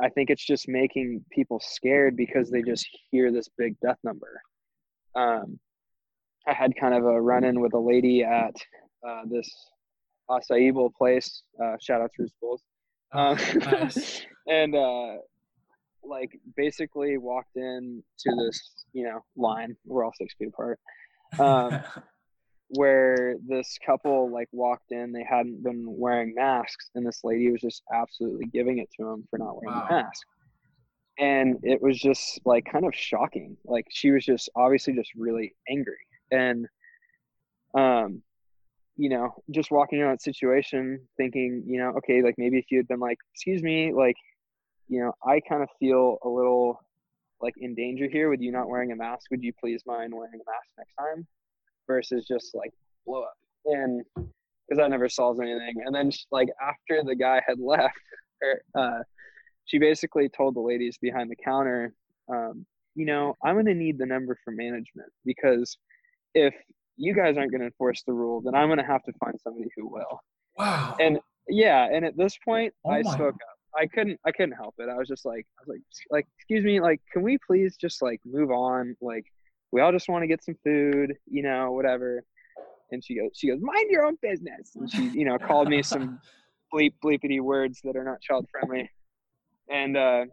I 0.00 0.08
think 0.08 0.30
it's 0.30 0.44
just 0.44 0.68
making 0.68 1.24
people 1.30 1.60
scared 1.60 2.16
because 2.16 2.50
they 2.50 2.62
just 2.62 2.86
hear 3.10 3.30
this 3.30 3.48
big 3.56 3.76
death 3.80 3.98
number. 4.02 4.40
Um, 5.14 5.58
I 6.48 6.52
had 6.52 6.74
kind 6.78 6.94
of 6.94 7.04
a 7.04 7.20
run 7.20 7.44
in 7.44 7.60
with 7.60 7.74
a 7.74 7.78
lady 7.78 8.24
at 8.24 8.54
uh, 9.06 9.22
this 9.30 9.48
acai 10.28 10.72
bowl 10.72 10.92
place. 10.96 11.42
Uh, 11.62 11.76
shout 11.80 12.00
out 12.00 12.10
to 12.16 12.22
Roots 12.22 12.34
Bowls. 12.40 12.62
Um, 13.12 13.38
nice. 13.70 14.26
and 14.48 14.74
uh, 14.74 15.14
like 16.02 16.38
basically 16.56 17.16
walked 17.16 17.56
in 17.56 18.02
to 18.18 18.34
this, 18.34 18.84
you 18.92 19.04
know, 19.04 19.20
line. 19.36 19.76
We're 19.86 20.04
all 20.04 20.12
six 20.18 20.34
feet 20.34 20.48
apart. 20.48 20.80
Um, 21.38 21.80
where 22.76 23.36
this 23.46 23.78
couple 23.84 24.30
like 24.30 24.48
walked 24.52 24.90
in, 24.90 25.12
they 25.12 25.24
hadn't 25.28 25.62
been 25.62 25.84
wearing 25.86 26.34
masks, 26.34 26.90
and 26.94 27.06
this 27.06 27.20
lady 27.24 27.50
was 27.50 27.60
just 27.60 27.82
absolutely 27.92 28.46
giving 28.46 28.78
it 28.78 28.88
to 28.96 29.04
them 29.04 29.24
for 29.30 29.38
not 29.38 29.56
wearing 29.56 29.74
Wow. 29.76 29.86
a 29.90 29.92
mask. 30.02 30.26
And 31.18 31.58
it 31.62 31.80
was 31.80 31.98
just 31.98 32.40
like 32.44 32.64
kind 32.70 32.84
of 32.84 32.94
shocking. 32.94 33.56
Like 33.64 33.86
she 33.90 34.10
was 34.10 34.24
just 34.24 34.50
obviously 34.56 34.94
just 34.94 35.12
really 35.14 35.54
angry. 35.68 35.98
And 36.30 36.66
um, 37.76 38.22
you 38.96 39.08
know, 39.08 39.34
just 39.50 39.70
walking 39.70 40.00
in 40.00 40.06
that 40.06 40.22
situation 40.22 41.00
thinking, 41.16 41.64
you 41.66 41.78
know, 41.78 41.90
okay, 41.98 42.22
like 42.22 42.34
maybe 42.38 42.58
if 42.58 42.66
you 42.70 42.78
had 42.78 42.88
been 42.88 43.00
like, 43.00 43.18
excuse 43.32 43.62
me, 43.62 43.92
like, 43.92 44.16
you 44.88 45.00
know, 45.00 45.12
I 45.26 45.40
kind 45.40 45.62
of 45.62 45.68
feel 45.80 46.18
a 46.24 46.28
little 46.28 46.80
like 47.40 47.54
in 47.58 47.74
danger 47.74 48.08
here 48.08 48.30
with 48.30 48.40
you 48.40 48.52
not 48.52 48.68
wearing 48.68 48.92
a 48.92 48.96
mask. 48.96 49.30
Would 49.30 49.42
you 49.42 49.52
please 49.60 49.82
mind 49.86 50.12
wearing 50.14 50.34
a 50.34 50.50
mask 50.50 50.68
next 50.78 50.94
time? 50.94 51.26
Versus 51.86 52.26
just 52.26 52.54
like 52.54 52.72
blow 53.06 53.22
up. 53.22 53.34
And 53.66 54.02
because 54.16 54.78
that 54.78 54.90
never 54.90 55.08
solves 55.08 55.40
anything. 55.40 55.74
And 55.84 55.94
then 55.94 56.10
like 56.30 56.48
after 56.62 57.02
the 57.04 57.14
guy 57.14 57.42
had 57.46 57.58
left, 57.60 57.94
her, 58.40 58.62
uh, 58.78 59.02
she 59.66 59.78
basically 59.78 60.28
told 60.28 60.56
the 60.56 60.60
ladies 60.60 60.98
behind 61.00 61.30
the 61.30 61.36
counter, 61.36 61.94
um, 62.32 62.66
you 62.94 63.06
know, 63.06 63.36
I'm 63.44 63.54
going 63.54 63.66
to 63.66 63.74
need 63.74 63.98
the 63.98 64.06
number 64.06 64.38
for 64.44 64.52
management 64.52 65.10
because 65.24 65.76
if 66.34 66.54
you 66.96 67.14
guys 67.14 67.36
aren't 67.36 67.50
going 67.50 67.60
to 67.60 67.66
enforce 67.66 68.02
the 68.06 68.12
rule, 68.12 68.40
then 68.40 68.54
I'm 68.54 68.68
going 68.68 68.78
to 68.78 68.84
have 68.84 69.02
to 69.04 69.12
find 69.18 69.34
somebody 69.42 69.68
who 69.76 69.88
will. 69.88 70.20
wow. 70.56 70.96
And 71.00 71.18
yeah, 71.48 71.88
and 71.92 72.04
at 72.04 72.16
this 72.16 72.38
point, 72.44 72.72
Oh 72.84 72.90
I 72.90 73.02
spoke 73.02 73.34
up. 73.34 73.58
I 73.76 73.86
couldn't. 73.86 74.18
I 74.24 74.30
couldn't 74.30 74.54
help 74.54 74.74
it. 74.78 74.88
I 74.88 74.94
was 74.94 75.08
just 75.08 75.24
like, 75.24 75.46
I 75.58 75.62
was 75.66 75.76
like, 75.76 75.82
like, 76.10 76.26
excuse 76.38 76.64
me, 76.64 76.80
like, 76.80 77.00
can 77.12 77.22
we 77.22 77.38
please 77.44 77.76
just 77.76 78.00
like 78.02 78.20
move 78.24 78.50
on? 78.50 78.96
Like, 79.00 79.24
we 79.74 79.80
all 79.80 79.90
just 79.90 80.08
want 80.08 80.22
to 80.22 80.28
get 80.28 80.42
some 80.42 80.54
food, 80.62 81.14
you 81.26 81.42
know, 81.42 81.72
whatever. 81.72 82.22
And 82.92 83.04
she 83.04 83.16
goes, 83.16 83.30
she 83.34 83.48
goes, 83.48 83.58
mind 83.60 83.90
your 83.90 84.06
own 84.06 84.16
business. 84.22 84.70
And 84.76 84.88
she, 84.88 85.08
you 85.08 85.24
know, 85.24 85.36
called 85.36 85.68
me 85.68 85.82
some 85.82 86.20
bleep 86.72 86.92
bleepity 87.04 87.40
words 87.40 87.80
that 87.82 87.96
are 87.96 88.04
not 88.04 88.20
child 88.20 88.46
friendly. 88.52 88.88
And 89.68 89.96
uh, 89.96 90.26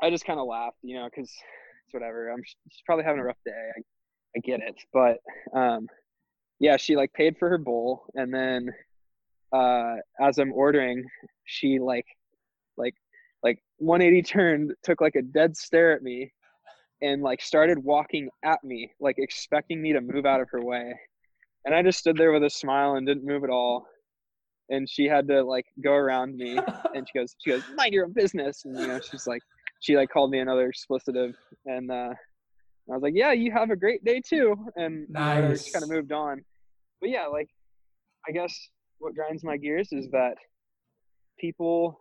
I 0.00 0.08
just 0.08 0.24
kind 0.24 0.40
of 0.40 0.46
laughed, 0.46 0.78
you 0.82 0.96
know, 0.96 1.04
because 1.04 1.30
it's 1.30 1.92
whatever. 1.92 2.30
I'm 2.30 2.42
she's 2.42 2.82
probably 2.86 3.04
having 3.04 3.20
a 3.20 3.24
rough 3.24 3.36
day. 3.44 3.52
I, 3.52 3.82
I 4.34 4.40
get 4.40 4.60
it, 4.60 4.76
but 4.94 5.18
um, 5.54 5.86
yeah, 6.58 6.78
she 6.78 6.96
like 6.96 7.12
paid 7.12 7.36
for 7.38 7.50
her 7.50 7.58
bowl, 7.58 8.04
and 8.14 8.32
then 8.32 8.70
uh, 9.52 9.96
as 10.18 10.38
I'm 10.38 10.54
ordering, 10.54 11.04
she 11.44 11.80
like, 11.80 12.06
like, 12.78 12.94
like 13.42 13.58
180 13.76 14.22
turned, 14.22 14.72
took 14.84 15.02
like 15.02 15.16
a 15.16 15.22
dead 15.22 15.56
stare 15.56 15.92
at 15.92 16.02
me, 16.02 16.32
and 17.02 17.22
like 17.22 17.40
started 17.40 17.78
walking 17.78 18.28
at 18.44 18.62
me, 18.62 18.92
like 19.00 19.16
expecting 19.18 19.80
me 19.80 19.92
to 19.92 20.00
move 20.00 20.26
out 20.26 20.40
of 20.40 20.48
her 20.50 20.62
way. 20.62 20.94
And 21.64 21.74
I 21.74 21.82
just 21.82 21.98
stood 21.98 22.16
there 22.16 22.32
with 22.32 22.44
a 22.44 22.50
smile 22.50 22.94
and 22.94 23.06
didn't 23.06 23.26
move 23.26 23.44
at 23.44 23.50
all. 23.50 23.86
And 24.70 24.88
she 24.88 25.06
had 25.06 25.26
to 25.28 25.42
like 25.42 25.66
go 25.82 25.92
around 25.92 26.36
me, 26.36 26.58
and 26.94 27.06
she 27.06 27.18
goes, 27.18 27.34
she 27.38 27.50
goes, 27.50 27.62
mind 27.74 27.92
your 27.92 28.04
own 28.04 28.12
business. 28.12 28.64
And 28.64 28.78
you 28.78 28.86
know, 28.86 29.00
she's 29.00 29.26
like, 29.26 29.42
she 29.80 29.96
like 29.96 30.10
called 30.10 30.30
me 30.30 30.38
another 30.38 30.70
explicitive, 30.70 31.34
and 31.66 31.90
uh, 31.90 32.14
I 32.90 32.94
was 32.94 33.02
like, 33.02 33.14
yeah, 33.16 33.32
you 33.32 33.52
have 33.52 33.70
a 33.70 33.76
great 33.76 34.04
day 34.04 34.20
too. 34.20 34.56
And 34.76 35.06
you 35.08 35.14
know, 35.14 35.48
just 35.52 35.72
kind 35.72 35.82
of 35.82 35.90
moved 35.90 36.12
on. 36.12 36.42
But 37.00 37.10
yeah, 37.10 37.26
like, 37.26 37.48
I 38.28 38.32
guess 38.32 38.54
what 38.98 39.14
grinds 39.14 39.44
my 39.44 39.56
gears 39.56 39.88
is 39.92 40.10
that 40.10 40.34
people 41.38 41.98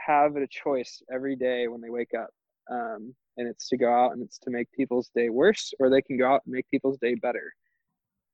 have 0.00 0.36
a 0.36 0.46
choice 0.46 1.02
every 1.12 1.36
day 1.36 1.68
when 1.68 1.80
they 1.80 1.90
wake 1.90 2.12
up. 2.18 2.30
Um, 2.70 3.14
and 3.38 3.48
it's 3.48 3.68
to 3.68 3.76
go 3.78 3.90
out 3.90 4.12
and 4.12 4.22
it's 4.22 4.38
to 4.40 4.50
make 4.50 4.70
people's 4.72 5.10
day 5.14 5.30
worse, 5.30 5.72
or 5.80 5.88
they 5.88 6.02
can 6.02 6.18
go 6.18 6.26
out 6.26 6.42
and 6.44 6.52
make 6.52 6.68
people's 6.70 6.98
day 6.98 7.14
better. 7.14 7.52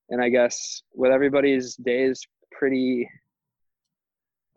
And 0.08 0.20
I 0.20 0.28
guess 0.30 0.82
with 0.92 1.12
everybody's 1.12 1.76
days 1.76 2.20
pretty 2.50 3.08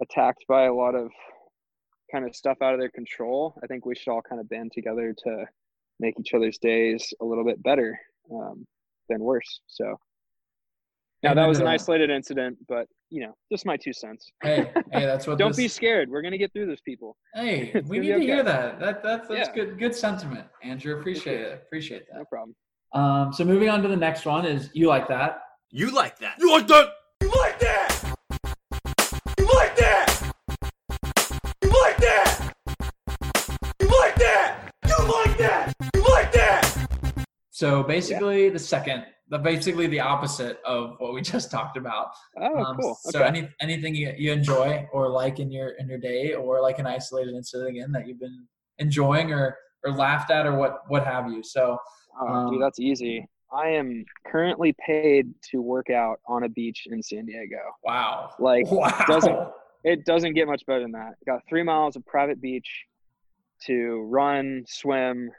attacked 0.01 0.45
by 0.47 0.63
a 0.63 0.73
lot 0.73 0.95
of 0.95 1.11
kind 2.11 2.25
of 2.25 2.35
stuff 2.35 2.57
out 2.61 2.73
of 2.73 2.79
their 2.79 2.89
control, 2.89 3.59
I 3.63 3.67
think 3.67 3.85
we 3.85 3.95
should 3.95 4.11
all 4.11 4.21
kind 4.21 4.41
of 4.41 4.49
band 4.49 4.71
together 4.73 5.13
to 5.25 5.45
make 5.99 6.19
each 6.19 6.33
other's 6.33 6.57
days 6.57 7.13
a 7.21 7.25
little 7.25 7.43
bit 7.43 7.61
better 7.61 7.99
um, 8.31 8.65
than 9.09 9.19
worse. 9.19 9.61
So 9.67 9.97
now 11.27 11.41
that 11.41 11.47
was 11.47 11.59
an 11.59 11.67
isolated 11.67 12.09
incident, 12.09 12.57
but 12.67 12.87
you 13.09 13.21
know, 13.21 13.33
just 13.51 13.65
my 13.65 13.77
two 13.77 13.93
cents. 13.93 14.29
hey, 14.43 14.71
hey, 14.91 15.05
that's 15.05 15.27
what. 15.27 15.37
Don't 15.39 15.49
this, 15.49 15.57
be 15.57 15.67
scared. 15.67 16.09
We're 16.09 16.21
gonna 16.21 16.37
get 16.37 16.51
through 16.53 16.67
this, 16.67 16.81
people. 16.81 17.15
Hey, 17.33 17.71
we 17.87 17.97
gonna 17.97 17.99
need 17.99 17.99
be 17.99 18.07
to 18.07 18.19
hear 18.21 18.35
okay. 18.39 18.43
that. 18.43 18.79
That 18.79 19.03
that's 19.03 19.27
that's 19.27 19.49
Yeah. 19.49 19.55
good. 19.55 19.79
Good 19.79 19.95
sentiment, 19.95 20.47
Andrew. 20.63 20.99
Appreciate 20.99 21.41
it. 21.41 21.53
Appreciate 21.65 22.03
that. 22.11 22.19
No 22.19 22.25
problem. 22.25 22.55
Um, 22.93 23.33
so 23.33 23.43
moving 23.43 23.69
on 23.69 23.81
to 23.83 23.87
the 23.87 23.95
next 23.97 24.25
one 24.25 24.45
is 24.45 24.69
you 24.73 24.87
like 24.87 25.07
that. 25.09 25.41
You 25.71 25.91
like 25.91 26.17
that. 26.19 26.35
You 26.39 26.51
like 26.51 26.67
that. 26.67 26.89
You 27.21 27.29
like 27.29 27.59
that. 27.59 28.03
You 29.37 29.47
like 29.53 29.75
that. 29.77 30.33
You 31.61 31.69
like 31.69 31.97
that. 31.97 32.53
You 33.81 33.87
like 33.89 34.15
that. 34.15 34.71
You 34.87 35.07
like 35.07 35.37
that. 35.37 35.73
You 35.93 36.03
like 36.09 36.31
that. 36.31 37.25
So 37.51 37.83
basically, 37.83 38.49
the 38.49 38.59
second, 38.59 39.05
the 39.29 39.37
basically 39.37 39.87
the 39.87 39.99
opposite 39.99 40.59
of 40.65 40.95
what 40.99 41.13
we 41.13 41.21
just 41.33 41.51
talked 41.51 41.77
about. 41.77 42.07
Oh, 42.39 42.63
Um, 42.63 42.77
cool. 42.77 42.95
So 43.01 43.19
Okay. 43.19 43.27
any 43.27 43.49
anything 43.61 43.95
you, 43.95 44.13
you 44.17 44.31
enjoy 44.31 44.87
or 44.93 45.09
like 45.09 45.39
in 45.39 45.51
your 45.51 45.69
in 45.79 45.87
your 45.87 45.97
day, 45.99 46.33
or 46.33 46.61
like 46.61 46.79
an 46.79 46.87
isolated 46.87 47.33
incident 47.35 47.69
again 47.69 47.91
that 47.91 48.07
you've 48.07 48.19
been 48.19 48.47
enjoying 48.79 49.31
or 49.33 49.57
or 49.85 49.91
laughed 49.91 50.31
at 50.31 50.45
or 50.45 50.55
what 50.57 50.81
what 50.87 51.05
have 51.05 51.31
you. 51.31 51.43
So 51.43 51.77
Oh, 52.19 52.27
um, 52.27 52.51
dude, 52.51 52.61
that's 52.61 52.79
easy. 52.79 53.27
I 53.53 53.69
am 53.69 54.03
currently 54.25 54.73
paid 54.85 55.33
to 55.51 55.61
work 55.61 55.89
out 55.89 56.19
on 56.27 56.43
a 56.43 56.49
beach 56.49 56.87
in 56.89 57.01
San 57.03 57.25
Diego. 57.27 57.59
wow, 57.83 58.31
Like, 58.39 58.69
wow, 58.71 59.05
doesn't- 59.07 59.37
it 59.83 60.03
doesn't 60.03 60.33
get 60.33 60.47
much 60.47 60.65
better 60.65 60.81
than 60.81 60.91
that. 60.93 61.13
Got 61.25 61.43
three 61.47 61.63
miles 61.63 61.95
of 61.95 62.05
private 62.05 62.41
beach 62.41 62.67
to 63.67 64.01
run, 64.09 64.65
swim. 64.67 65.31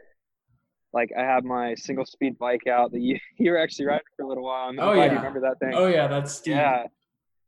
Like 0.93 1.11
I 1.19 1.23
have 1.23 1.45
my 1.45 1.75
single 1.75 2.07
speed 2.07 2.39
bike 2.39 2.67
out 2.67 2.93
that 2.93 3.01
you 3.09 3.19
you 3.39 3.51
were 3.51 3.59
actually 3.59 3.87
riding 3.87 4.05
for 4.17 4.23
a 4.25 4.29
little 4.29 4.45
while. 4.45 4.69
I'm 4.69 4.79
Oh, 4.81 4.93
yeah. 4.95 5.07
you 5.07 5.17
remember 5.17 5.41
that 5.41 5.59
thing. 5.61 5.73
oh 5.75 5.87
yeah, 5.89 6.07
that's 6.09 6.35
Steve. 6.35 6.57
Yeah. 6.57 6.85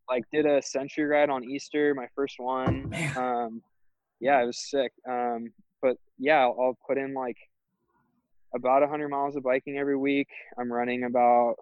Like 0.08 0.24
did 0.32 0.44
a 0.46 0.60
century 0.60 1.04
ride 1.04 1.30
on 1.30 1.44
Easter, 1.44 1.94
my 1.94 2.06
first 2.14 2.34
one. 2.38 2.88
Man. 2.90 3.16
Um 3.16 3.62
yeah, 4.20 4.42
it 4.42 4.46
was 4.46 4.58
sick. 4.70 4.92
Um 5.08 5.52
but 5.82 5.96
yeah, 6.18 6.40
I'll, 6.40 6.56
I'll 6.60 6.78
put 6.86 6.98
in 6.98 7.14
like 7.14 7.36
about 8.54 8.80
100 8.82 9.08
miles 9.08 9.36
of 9.36 9.42
biking 9.44 9.78
every 9.78 9.96
week. 9.96 10.28
I'm 10.58 10.70
running 10.72 11.04
about 11.04 11.54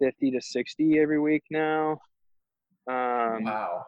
50 0.00 0.32
to 0.32 0.40
60 0.40 0.98
every 0.98 1.20
week 1.20 1.44
now. 1.50 1.92
Um 2.88 3.44
Wow. 3.44 3.86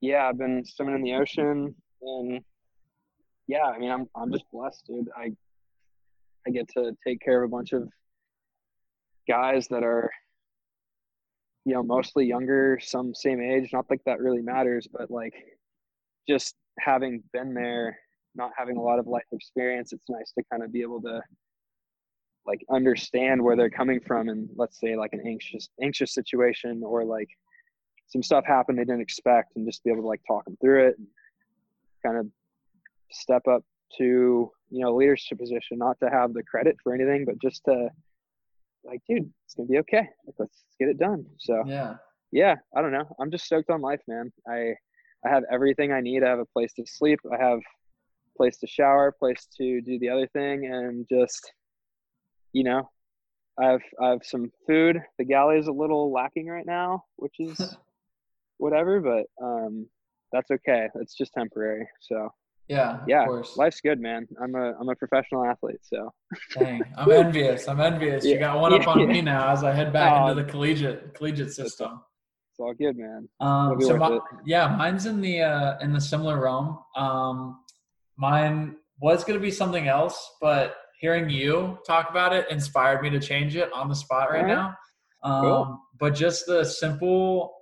yeah, 0.00 0.28
I've 0.28 0.38
been 0.38 0.64
swimming 0.64 0.94
in 0.96 1.02
the 1.02 1.14
ocean 1.14 1.74
and 2.02 2.40
yeah, 3.46 3.64
I 3.64 3.78
mean 3.78 3.90
I'm 3.90 4.06
I'm 4.16 4.32
just 4.32 4.44
blessed, 4.52 4.86
dude. 4.86 5.08
I 5.16 5.32
I 6.46 6.50
get 6.50 6.68
to 6.70 6.92
take 7.06 7.20
care 7.20 7.42
of 7.42 7.48
a 7.48 7.50
bunch 7.50 7.72
of 7.72 7.88
guys 9.28 9.68
that 9.68 9.82
are 9.82 10.10
you 11.64 11.72
know, 11.72 11.82
mostly 11.82 12.26
younger, 12.26 12.78
some 12.82 13.14
same 13.14 13.40
age. 13.40 13.70
Not 13.72 13.86
like 13.88 14.02
that 14.04 14.20
really 14.20 14.42
matters, 14.42 14.86
but 14.90 15.10
like 15.10 15.34
just 16.28 16.54
having 16.78 17.22
been 17.32 17.54
there, 17.54 17.98
not 18.34 18.50
having 18.56 18.76
a 18.76 18.82
lot 18.82 18.98
of 18.98 19.06
life 19.06 19.24
experience, 19.32 19.92
it's 19.92 20.08
nice 20.08 20.32
to 20.36 20.44
kind 20.50 20.62
of 20.62 20.72
be 20.72 20.82
able 20.82 21.00
to 21.02 21.22
like 22.46 22.60
understand 22.70 23.42
where 23.42 23.56
they're 23.56 23.70
coming 23.70 24.00
from 24.06 24.28
and 24.28 24.50
let's 24.56 24.78
say 24.78 24.96
like 24.96 25.14
an 25.14 25.22
anxious 25.26 25.70
anxious 25.82 26.12
situation 26.12 26.82
or 26.84 27.02
like 27.02 27.28
some 28.06 28.22
stuff 28.22 28.44
happened 28.44 28.78
they 28.78 28.84
didn't 28.84 29.00
expect 29.00 29.56
and 29.56 29.66
just 29.66 29.82
be 29.82 29.90
able 29.90 30.02
to 30.02 30.08
like 30.08 30.20
talk 30.28 30.44
them 30.44 30.54
through 30.60 30.88
it 30.88 30.94
and 30.98 31.06
kind 32.04 32.18
of 32.18 32.26
step 33.10 33.40
up 33.48 33.64
to 33.98 34.50
you 34.70 34.80
know 34.84 34.94
leadership 34.94 35.38
position 35.38 35.78
not 35.78 35.98
to 36.02 36.08
have 36.10 36.32
the 36.32 36.42
credit 36.42 36.76
for 36.82 36.94
anything 36.94 37.24
but 37.24 37.40
just 37.40 37.64
to 37.64 37.88
like 38.84 39.00
dude 39.08 39.30
it's 39.44 39.54
gonna 39.54 39.68
be 39.68 39.78
okay. 39.78 40.08
Like, 40.26 40.34
let's 40.38 40.64
get 40.78 40.88
it 40.88 40.98
done. 40.98 41.24
So 41.38 41.62
Yeah. 41.66 41.94
yeah 42.32 42.56
i 42.76 42.82
don't 42.82 42.92
know. 42.92 43.06
I'm 43.20 43.30
just 43.30 43.44
stoked 43.46 43.70
on 43.70 43.80
life 43.80 44.00
man. 44.08 44.32
I 44.48 44.74
i 45.24 45.28
have 45.28 45.44
everything 45.50 45.92
i 45.92 46.00
need. 46.00 46.22
I 46.22 46.28
have 46.28 46.38
a 46.38 46.46
place 46.46 46.72
to 46.74 46.84
sleep. 46.86 47.20
I 47.32 47.42
have 47.42 47.58
a 47.58 48.36
place 48.36 48.58
to 48.58 48.66
shower 48.66 49.12
place 49.18 49.46
to 49.58 49.80
do 49.80 49.98
the 49.98 50.08
other 50.08 50.26
thing 50.28 50.66
and 50.66 51.06
just 51.08 51.52
you 52.52 52.64
know 52.64 52.88
i 53.60 53.64
have 53.66 53.82
i 54.02 54.08
have 54.10 54.20
some 54.22 54.50
food. 54.66 55.00
The 55.18 55.24
galley 55.24 55.58
is 55.58 55.68
a 55.68 55.72
little 55.72 56.12
lacking 56.12 56.46
right 56.48 56.66
now 56.66 57.04
which 57.16 57.36
is 57.38 57.58
whatever 58.58 59.00
but 59.00 59.26
um 59.44 59.86
that's 60.32 60.50
okay. 60.50 60.88
It's 60.96 61.14
just 61.14 61.32
temporary. 61.32 61.86
So 62.00 62.28
Yeah. 62.68 63.00
yeah, 63.06 63.22
Of 63.22 63.28
course. 63.28 63.56
life's 63.56 63.80
good, 63.80 64.00
man. 64.00 64.26
I'm 64.42 64.54
a 64.54 64.72
I'm 64.80 64.88
a 64.88 64.94
professional 64.96 65.44
athlete. 65.44 65.80
So 65.82 66.10
Dang, 66.58 66.82
I'm 66.96 67.10
envious. 67.10 67.68
I'm 67.68 67.80
envious. 67.80 68.24
You 68.24 68.38
got 68.38 68.58
one 68.58 68.72
up 68.72 68.88
on 68.88 69.00
yeah. 69.00 69.06
me 69.06 69.20
now 69.20 69.50
as 69.50 69.62
I 69.64 69.72
head 69.74 69.92
back 69.92 70.28
into 70.28 70.42
the 70.42 70.50
collegiate 70.50 71.14
collegiate 71.14 71.52
system. 71.52 72.00
it's 72.50 72.60
all 72.60 72.72
good, 72.74 72.96
man. 72.96 73.28
Um, 73.40 73.80
so 73.80 73.96
my, 73.96 74.18
yeah, 74.46 74.74
mine's 74.76 75.06
in 75.06 75.20
the 75.20 75.42
uh, 75.42 75.78
in 75.80 75.92
the 75.92 76.00
similar 76.00 76.40
realm. 76.40 76.78
Um, 76.96 77.60
mine 78.16 78.76
was 79.00 79.24
going 79.24 79.38
to 79.38 79.42
be 79.42 79.50
something 79.50 79.88
else, 79.88 80.30
but 80.40 80.76
hearing 81.00 81.28
you 81.28 81.78
talk 81.86 82.08
about 82.08 82.32
it 82.32 82.50
inspired 82.50 83.02
me 83.02 83.10
to 83.10 83.20
change 83.20 83.56
it 83.56 83.70
on 83.74 83.88
the 83.88 83.94
spot 83.94 84.30
right 84.30 84.46
now. 84.46 84.74
Um, 85.22 85.42
Cool. 85.42 85.80
But 86.00 86.14
just 86.14 86.46
the 86.46 86.64
simple, 86.64 87.54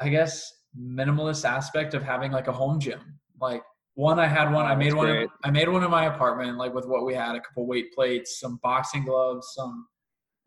I 0.00 0.08
guess, 0.08 0.48
minimalist 0.78 1.44
aspect 1.44 1.94
of 1.94 2.02
having 2.02 2.30
like 2.32 2.48
a 2.48 2.52
home 2.52 2.78
gym. 2.78 3.00
Like 3.40 3.62
one, 3.96 4.18
I 4.18 4.26
had 4.26 4.52
one. 4.52 4.66
Oh, 4.66 4.68
I 4.68 4.76
made 4.76 4.92
one. 4.92 5.08
In. 5.08 5.28
I 5.42 5.50
made 5.50 5.68
one 5.68 5.82
in 5.82 5.90
my 5.90 6.04
apartment, 6.04 6.58
like 6.58 6.74
with 6.74 6.86
what 6.86 7.04
we 7.04 7.14
had: 7.14 7.34
a 7.34 7.40
couple 7.40 7.66
weight 7.66 7.92
plates, 7.94 8.38
some 8.38 8.60
boxing 8.62 9.04
gloves, 9.04 9.52
some 9.54 9.86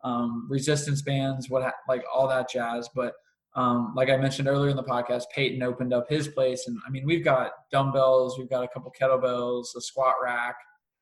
um, 0.04 0.46
resistance 0.48 1.02
bands, 1.02 1.50
what 1.50 1.64
ha- 1.64 1.72
like 1.88 2.04
all 2.14 2.28
that 2.28 2.48
jazz. 2.48 2.88
But 2.94 3.14
um, 3.56 3.92
like 3.96 4.08
I 4.08 4.16
mentioned 4.16 4.46
earlier 4.46 4.70
in 4.70 4.76
the 4.76 4.84
podcast, 4.84 5.24
Peyton 5.34 5.64
opened 5.64 5.92
up 5.92 6.08
his 6.08 6.28
place, 6.28 6.68
and 6.68 6.78
I 6.86 6.90
mean 6.90 7.04
we've 7.04 7.24
got 7.24 7.50
dumbbells, 7.72 8.38
we've 8.38 8.48
got 8.48 8.62
a 8.62 8.68
couple 8.68 8.92
kettlebells, 8.98 9.64
a 9.76 9.80
squat 9.80 10.14
rack, 10.22 10.54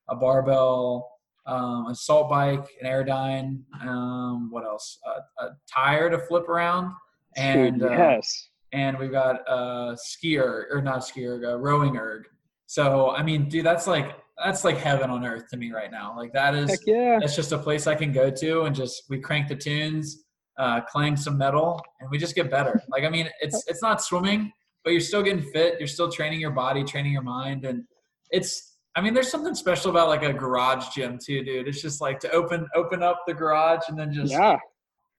a 0.08 0.16
barbell, 0.16 1.06
um, 1.46 1.88
assault 1.88 2.30
bike, 2.30 2.66
an 2.80 2.90
Airdyne, 2.90 3.60
um, 3.82 4.50
what 4.50 4.64
else? 4.64 4.98
A, 5.06 5.44
a 5.44 5.50
tire 5.70 6.08
to 6.08 6.18
flip 6.18 6.48
around, 6.48 6.94
and 7.36 7.82
uh, 7.82 7.90
yes, 7.90 8.48
and 8.72 8.98
we've 8.98 9.12
got 9.12 9.42
a 9.46 9.98
skier 9.98 10.64
or 10.70 10.80
not 10.80 10.96
a 10.96 11.00
skier, 11.00 11.46
a 11.46 11.58
rowing 11.58 11.98
erg. 11.98 12.24
So 12.68 13.10
I 13.12 13.22
mean, 13.22 13.48
dude, 13.48 13.64
that's 13.64 13.86
like 13.86 14.14
that's 14.44 14.62
like 14.62 14.76
heaven 14.76 15.08
on 15.08 15.24
earth 15.24 15.48
to 15.50 15.56
me 15.56 15.72
right 15.72 15.90
now. 15.90 16.14
Like 16.14 16.34
that 16.34 16.54
is 16.54 16.68
heck 16.70 16.80
yeah. 16.86 17.18
it's 17.22 17.34
just 17.34 17.50
a 17.52 17.58
place 17.58 17.86
I 17.86 17.94
can 17.94 18.12
go 18.12 18.30
to 18.30 18.62
and 18.64 18.76
just 18.76 19.04
we 19.08 19.18
crank 19.20 19.48
the 19.48 19.56
tunes, 19.56 20.24
uh, 20.58 20.82
clang 20.82 21.16
some 21.16 21.38
metal, 21.38 21.82
and 22.00 22.10
we 22.10 22.18
just 22.18 22.34
get 22.34 22.50
better. 22.50 22.82
Like 22.90 23.04
I 23.04 23.08
mean, 23.08 23.28
it's 23.40 23.64
it's 23.68 23.80
not 23.80 24.02
swimming, 24.02 24.52
but 24.84 24.90
you're 24.90 25.00
still 25.00 25.22
getting 25.22 25.42
fit. 25.50 25.76
You're 25.78 25.88
still 25.88 26.12
training 26.12 26.40
your 26.40 26.50
body, 26.50 26.84
training 26.84 27.12
your 27.12 27.22
mind, 27.22 27.64
and 27.64 27.84
it's. 28.30 28.76
I 28.94 29.00
mean, 29.00 29.14
there's 29.14 29.30
something 29.30 29.54
special 29.54 29.90
about 29.90 30.08
like 30.08 30.22
a 30.24 30.32
garage 30.32 30.88
gym 30.94 31.18
too, 31.24 31.42
dude. 31.44 31.68
It's 31.68 31.80
just 31.80 32.02
like 32.02 32.20
to 32.20 32.30
open 32.32 32.66
open 32.74 33.02
up 33.02 33.22
the 33.26 33.32
garage 33.32 33.82
and 33.88 33.98
then 33.98 34.12
just 34.12 34.30
Yeah, 34.32 34.58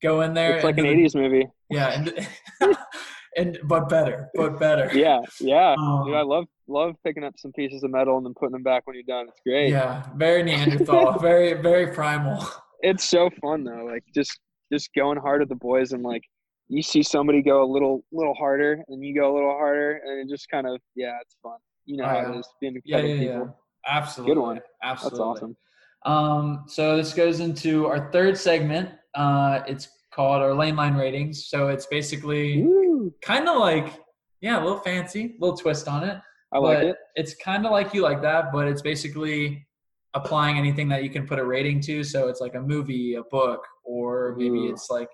go 0.03 0.21
in 0.21 0.35
there. 0.35 0.57
it's 0.57 0.63
like 0.65 0.77
an 0.77 0.83
the- 0.83 0.93
'80s 0.93 1.15
movie. 1.15 1.47
Yeah, 1.71 1.93
and 1.93 2.27
and 3.37 3.57
but 3.65 3.89
better, 3.89 4.29
but 4.35 4.59
better. 4.59 4.89
Yeah, 4.97 5.19
yeah. 5.39 5.75
Um, 5.77 6.05
Dude, 6.05 6.15
I 6.15 6.21
love 6.21 6.45
love 6.67 6.95
picking 7.03 7.23
up 7.23 7.33
some 7.37 7.51
pieces 7.53 7.83
of 7.83 7.91
metal 7.91 8.17
and 8.17 8.25
then 8.25 8.33
putting 8.39 8.53
them 8.53 8.63
back 8.63 8.85
when 8.85 8.95
you're 8.95 9.03
done. 9.03 9.27
It's 9.29 9.39
great. 9.45 9.69
Yeah, 9.69 10.03
very 10.15 10.43
Neanderthal, 10.43 11.19
very 11.21 11.53
very 11.61 11.93
primal. 11.93 12.45
It's 12.81 13.03
so 13.03 13.29
fun 13.41 13.63
though. 13.63 13.85
Like 13.85 14.03
just 14.15 14.39
just 14.71 14.89
going 14.93 15.17
hard 15.17 15.39
with 15.41 15.49
the 15.49 15.55
boys 15.55 15.91
and 15.93 16.03
like 16.03 16.23
you 16.67 16.81
see 16.83 17.01
somebody 17.01 17.41
go 17.41 17.63
a 17.63 17.69
little 17.71 18.03
little 18.11 18.35
harder 18.35 18.83
and 18.87 19.03
you 19.03 19.13
go 19.19 19.31
a 19.31 19.33
little 19.33 19.51
harder 19.51 20.01
and 20.05 20.19
it 20.19 20.31
just 20.33 20.47
kind 20.49 20.67
of 20.67 20.79
yeah, 20.95 21.17
it's 21.21 21.35
fun. 21.43 21.57
You 21.85 21.97
know 21.97 22.03
Oh, 22.05 22.07
how 22.07 22.33
it 22.33 22.39
is 22.39 22.47
being 22.61 22.79
Yeah, 22.85 22.97
yeah, 22.97 23.01
competitive 23.01 23.23
yeah. 23.25 23.31
people. 23.39 23.57
Absolutely. 23.87 24.35
Good 24.35 24.41
one. 24.41 24.61
Absolutely. 24.83 25.17
That's 25.19 25.41
awesome. 25.41 25.57
Um, 26.05 26.63
so 26.67 26.95
this 26.97 27.13
goes 27.13 27.39
into 27.39 27.87
our 27.87 28.11
third 28.11 28.37
segment. 28.37 28.89
Uh, 29.15 29.61
it's 29.67 29.87
called 30.13 30.41
our 30.41 30.53
lane 30.53 30.75
line 30.75 30.95
ratings. 30.95 31.47
So 31.47 31.67
it's 31.69 31.87
basically 31.87 32.63
Woo, 32.63 32.88
kind 33.21 33.47
of 33.47 33.57
like, 33.57 33.99
yeah, 34.41 34.61
a 34.61 34.63
little 34.63 34.79
fancy, 34.79 35.35
a 35.37 35.43
little 35.43 35.57
twist 35.57 35.87
on 35.87 36.03
it. 36.03 36.19
I 36.51 36.57
like 36.57 36.83
it. 36.83 36.97
It's 37.15 37.35
kind 37.35 37.65
of 37.65 37.71
like 37.71 37.93
you 37.93 38.01
like 38.01 38.21
that, 38.21 38.51
but 38.51 38.67
it's 38.67 38.81
basically 38.81 39.67
applying 40.15 40.57
anything 40.57 40.89
that 40.89 41.03
you 41.03 41.09
can 41.09 41.27
put 41.27 41.37
a 41.37 41.43
rating 41.43 41.79
to. 41.81 42.03
So 42.03 42.27
it's 42.27 42.41
like 42.41 42.55
a 42.55 42.61
movie, 42.61 43.15
a 43.15 43.23
book, 43.23 43.65
or 43.83 44.35
maybe 44.37 44.57
Ooh. 44.57 44.71
it's 44.71 44.89
like 44.89 45.09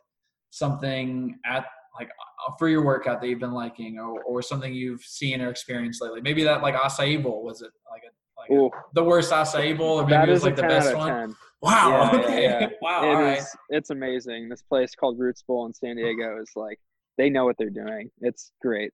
something 0.52 1.38
at 1.46 1.66
like 2.00 2.08
uh, 2.08 2.54
for 2.58 2.70
your 2.70 2.84
workout 2.84 3.22
that 3.22 3.28
you've 3.28 3.40
been 3.40 3.54
liking, 3.54 4.00
or, 4.00 4.22
or 4.24 4.42
something 4.42 4.74
you've 4.74 5.02
seen 5.02 5.42
or 5.42 5.50
experienced 5.50 6.02
lately. 6.02 6.22
Maybe 6.22 6.44
that 6.44 6.62
like 6.62 6.76
acai 6.76 7.22
bowl 7.22 7.44
was 7.44 7.62
it 7.62 7.72
like 7.92 8.04
a 8.04 8.14
like 8.40 8.50
a, 8.50 8.54
Ooh, 8.54 8.72
the 8.94 9.04
worst 9.04 9.32
acai 9.32 9.78
bowl, 9.78 10.00
or 10.00 10.04
maybe 10.04 10.12
that 10.14 10.30
it 10.30 10.32
was 10.32 10.44
like 10.44 10.56
the 10.56 10.64
best 10.64 10.96
one. 10.96 11.36
Wow. 11.62 12.12
Yeah, 12.14 12.20
okay. 12.20 12.44
yeah, 12.44 12.60
yeah. 12.62 12.70
Wow. 12.82 13.04
It 13.04 13.12
is. 13.12 13.40
right. 13.40 13.44
It's 13.70 13.90
amazing. 13.90 14.50
This 14.50 14.62
place 14.62 14.94
called 14.94 15.18
Roots 15.18 15.42
Bowl 15.42 15.66
in 15.66 15.74
San 15.74 15.96
Diego 15.96 16.40
is 16.40 16.52
like 16.56 16.80
they 17.18 17.30
know 17.30 17.46
what 17.46 17.56
they're 17.58 17.70
doing. 17.70 18.10
It's 18.22 18.52
great. 18.62 18.92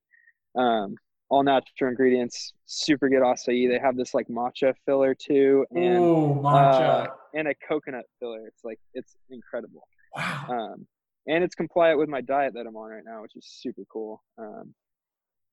Um, 0.57 0.95
all 1.29 1.43
natural 1.43 1.89
ingredients, 1.89 2.53
super 2.65 3.07
good 3.07 3.21
acai. 3.21 3.69
They 3.69 3.79
have 3.79 3.95
this 3.95 4.13
like 4.13 4.27
matcha 4.27 4.73
filler 4.85 5.15
too, 5.15 5.65
and 5.71 6.03
Ooh, 6.03 6.41
matcha. 6.43 7.07
uh, 7.07 7.07
and 7.33 7.47
a 7.47 7.53
coconut 7.67 8.05
filler. 8.19 8.45
It's 8.47 8.63
like 8.63 8.79
it's 8.93 9.15
incredible. 9.29 9.87
wow. 10.15 10.45
Um, 10.49 10.87
and 11.27 11.43
it's 11.43 11.55
compliant 11.55 11.99
with 11.99 12.09
my 12.09 12.19
diet 12.21 12.53
that 12.55 12.65
I'm 12.67 12.75
on 12.75 12.89
right 12.89 13.03
now, 13.05 13.21
which 13.21 13.35
is 13.35 13.45
super 13.47 13.83
cool. 13.91 14.21
Um, 14.37 14.73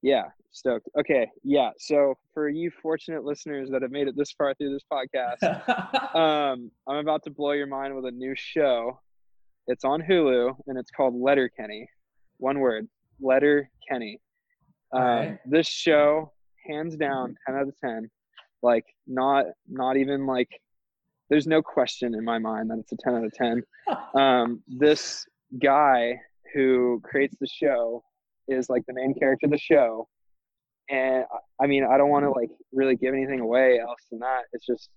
yeah, 0.03 0.25
stoked. 0.51 0.89
Okay, 0.99 1.29
yeah. 1.45 1.71
So 1.79 2.15
for 2.33 2.49
you 2.49 2.71
fortunate 2.83 3.25
listeners 3.25 3.69
that 3.71 3.83
have 3.83 3.91
made 3.91 4.09
it 4.09 4.17
this 4.17 4.33
far 4.33 4.55
through 4.55 4.73
this 4.73 4.85
podcast, 4.91 6.15
um, 6.15 6.71
I'm 6.89 6.97
about 6.97 7.23
to 7.25 7.31
blow 7.31 7.53
your 7.53 7.67
mind 7.67 7.95
with 7.95 8.07
a 8.07 8.11
new 8.11 8.35
show. 8.37 9.01
It's 9.67 9.85
on 9.85 10.01
Hulu 10.01 10.55
and 10.67 10.79
it's 10.79 10.91
called 10.91 11.15
Letterkenny. 11.15 11.89
One 12.39 12.61
word, 12.61 12.89
Letter 13.21 13.71
Kenny. 13.89 14.21
Um, 14.93 15.03
Alright. 15.03 15.39
This 15.47 15.67
show, 15.69 16.33
hands 16.67 16.97
down, 16.97 17.35
10 17.47 17.57
out 17.57 17.69
of 17.69 17.75
10. 17.83 18.11
Like 18.63 18.85
not 19.07 19.45
not 19.69 19.97
even 19.97 20.27
like 20.27 20.49
there's 21.31 21.47
no 21.47 21.63
question 21.63 22.15
in 22.15 22.25
my 22.25 22.39
mind 22.39 22.71
that 22.71 22.79
it's 22.79 22.93
a 22.93 22.97
10 22.97 23.15
out 23.15 23.25
of 23.25 23.33
10. 23.33 23.63
Um, 24.21 24.63
this 24.67 25.25
guy 25.63 26.15
who 26.55 27.01
creates 27.05 27.37
the 27.41 27.47
show 27.47 28.03
is 28.49 28.69
like 28.71 28.83
the 28.87 28.95
main 28.95 29.15
character 29.15 29.47
of 29.47 29.53
the 29.53 29.59
show. 29.59 30.09
And 30.91 31.25
I- 31.31 31.65
I 31.65 31.67
mean, 31.67 31.85
I 31.85 31.97
don't 31.99 32.09
want 32.11 32.25
to 32.25 32.31
like 32.31 32.51
really 32.73 32.97
give 32.97 33.15
anything 33.15 33.41
away 33.41 33.79
else 33.81 34.01
than 34.11 34.21
that. 34.21 34.43
It's 34.53 34.65
just 34.67 34.91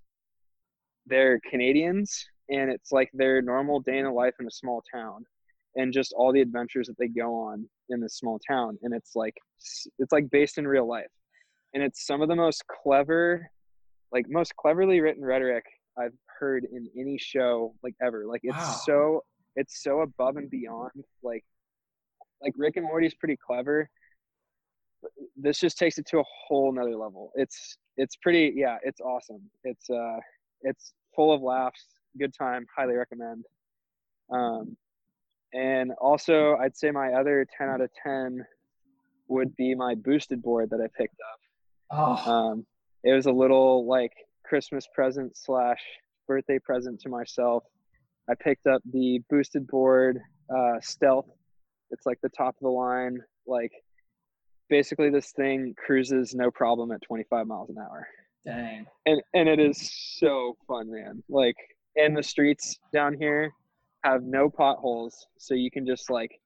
they're 1.08 1.40
Canadians 1.50 2.26
and 2.50 2.70
it's 2.72 2.92
like 2.92 3.10
their 3.14 3.42
normal 3.42 3.80
day 3.80 3.98
in 3.98 4.06
the 4.06 4.12
life 4.12 4.34
in 4.40 4.46
a 4.48 4.52
small 4.52 4.84
town 4.94 5.26
and 5.76 5.94
just 5.94 6.14
all 6.14 6.32
the 6.34 6.42
adventures 6.42 6.88
that 6.88 6.98
they 6.98 7.08
go 7.08 7.34
on 7.34 7.66
in 7.90 8.00
this 8.02 8.18
small 8.18 8.40
town 8.48 8.78
and 8.84 8.94
it's 8.94 9.16
like 9.16 9.36
it's 10.00 10.12
like 10.12 10.30
based 10.30 10.58
in 10.58 10.68
real 10.68 10.88
life. 10.88 11.12
And 11.74 11.82
it's 11.82 12.06
some 12.06 12.22
of 12.22 12.28
the 12.28 12.36
most 12.36 12.64
clever 12.68 13.50
like 14.12 14.26
most 14.30 14.54
cleverly 14.58 15.00
written 15.00 15.24
rhetoric 15.24 15.64
I've 15.98 16.14
heard 16.40 16.66
in 16.66 16.88
any 16.98 17.18
show 17.18 17.74
like 17.84 17.96
ever. 18.02 18.26
Like 18.26 18.42
it's 18.44 18.58
Wow. 18.58 18.82
so 18.86 19.24
it's 19.56 19.84
so 19.84 20.02
above 20.02 20.38
and 20.38 20.50
beyond 20.50 20.92
like 21.24 21.44
like 22.42 22.54
Rick 22.58 22.78
and 22.78 22.86
Morty's 22.86 23.14
pretty 23.16 23.38
clever 23.38 23.90
this 25.36 25.60
just 25.60 25.78
takes 25.78 25.98
it 25.98 26.06
to 26.08 26.20
a 26.20 26.24
whole 26.48 26.72
nother 26.72 26.96
level. 26.96 27.32
It's 27.36 27.78
it's 27.98 28.16
pretty 28.18 28.54
yeah 28.56 28.78
it's 28.84 29.02
awesome. 29.02 29.42
It's 29.64 29.90
uh 29.90 30.18
it's 30.62 30.94
full 31.16 31.34
of 31.34 31.42
laughs 31.42 31.86
good 32.20 32.34
time 32.38 32.66
highly 32.76 32.96
recommend. 32.96 33.46
Um 34.32 34.76
and 35.54 35.92
also 36.00 36.56
i'd 36.62 36.76
say 36.78 36.92
my 36.92 37.14
other 37.14 37.46
10 37.58 37.70
out 37.70 37.82
of 37.82 37.90
10 38.04 38.46
would 39.28 39.56
be 39.56 39.76
my 39.76 39.96
boosted 39.96 40.42
board 40.42 40.70
that 40.70 40.82
i 40.82 40.88
picked 40.98 41.18
up. 41.32 41.40
Oh, 42.26 42.32
um 42.32 42.66
it 43.04 43.14
was 43.14 43.26
a 43.26 43.32
little 43.32 43.88
like 43.88 44.14
christmas 44.46 44.88
present 44.94 45.36
slash 45.38 45.80
birthday 46.28 46.60
present 46.60 47.00
to 47.02 47.10
myself. 47.10 47.64
I 48.30 48.36
picked 48.36 48.68
up 48.68 48.82
the 48.92 49.20
boosted 49.30 49.68
board 49.68 50.20
uh 50.54 50.80
stealth. 50.82 51.28
It's 51.90 52.06
like 52.06 52.20
the 52.22 52.30
top 52.30 52.56
of 52.56 52.62
the 52.62 52.70
line 52.70 53.20
like 53.48 53.72
basically 54.70 55.10
this 55.10 55.32
thing 55.32 55.76
cruises 55.78 56.34
no 56.34 56.52
problem 56.52 56.92
at 56.92 57.02
25 57.02 57.48
miles 57.48 57.70
an 57.70 57.78
hour. 57.80 58.08
Dang. 58.46 58.86
and 59.06 59.22
and 59.34 59.50
it 59.50 59.60
is 59.60 59.92
so 60.20 60.58
fun 60.68 60.92
man. 60.92 61.24
Like 61.30 61.56
in 61.96 62.14
the 62.14 62.24
streets 62.24 62.80
down 62.94 63.16
here 63.18 63.54
have 64.04 64.24
no 64.24 64.50
potholes 64.50 65.28
so 65.38 65.54
you 65.54 65.70
can 65.70 65.86
just 65.86 66.10
like 66.10 66.40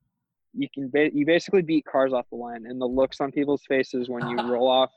you 0.53 0.67
can 0.73 0.89
ba- 0.89 1.09
you 1.13 1.25
basically 1.25 1.61
beat 1.61 1.85
cars 1.85 2.13
off 2.13 2.25
the 2.29 2.35
line 2.37 2.65
and 2.65 2.79
the 2.79 2.85
looks 2.85 3.19
on 3.21 3.31
people's 3.31 3.63
faces 3.67 4.09
when 4.09 4.27
you 4.27 4.37
roll 4.51 4.67
off 4.67 4.91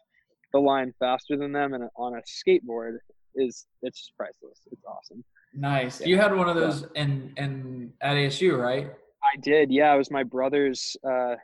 the 0.53 0.59
line 0.59 0.93
faster 0.99 1.37
than 1.37 1.53
them 1.53 1.75
and 1.75 1.85
on 1.97 2.15
a 2.15 2.21
skateboard 2.23 2.97
is 3.35 3.67
it's 3.83 3.99
just 4.01 4.17
priceless 4.17 4.61
it's 4.73 4.85
awesome 4.85 5.25
Nice. 5.55 6.03
Yeah. 6.03 6.09
You 6.09 6.19
had 6.19 6.37
one 6.37 6.47
of 6.47 6.57
those 6.57 6.85
in 6.95 7.33
in 7.39 7.91
at 8.03 8.17
ASU, 8.17 8.59
right? 8.63 8.93
i 9.25 9.37
did 9.41 9.71
yeah 9.73 9.93
it 9.95 9.99
was 9.99 10.11
my 10.11 10.23
brother's 10.23 10.97
uh 11.09 11.35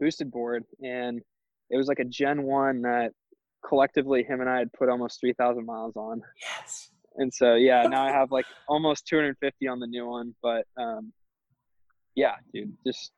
boosted 0.00 0.30
board 0.30 0.64
and 0.82 1.20
it 1.70 1.76
was 1.76 1.86
like 1.88 1.98
a 1.98 2.04
gen 2.04 2.42
1 2.44 2.82
that 2.82 3.10
collectively 3.66 4.22
him 4.22 4.40
and 4.40 4.48
i 4.48 4.58
had 4.58 4.72
put 4.72 4.88
almost 4.88 5.20
3000 5.20 5.66
miles 5.66 5.96
on 5.96 6.22
Yes. 6.40 6.90
And 7.18 7.32
so 7.32 7.54
yeah 7.54 7.82
now 7.82 8.04
i 8.04 8.10
have 8.20 8.30
like 8.32 8.46
almost 8.68 9.06
250 9.06 9.68
on 9.68 9.78
the 9.80 9.86
new 9.86 10.06
one 10.06 10.34
but 10.42 10.64
um 10.78 11.12
yeah 12.14 12.34
dude 12.52 12.72
just 12.86 13.12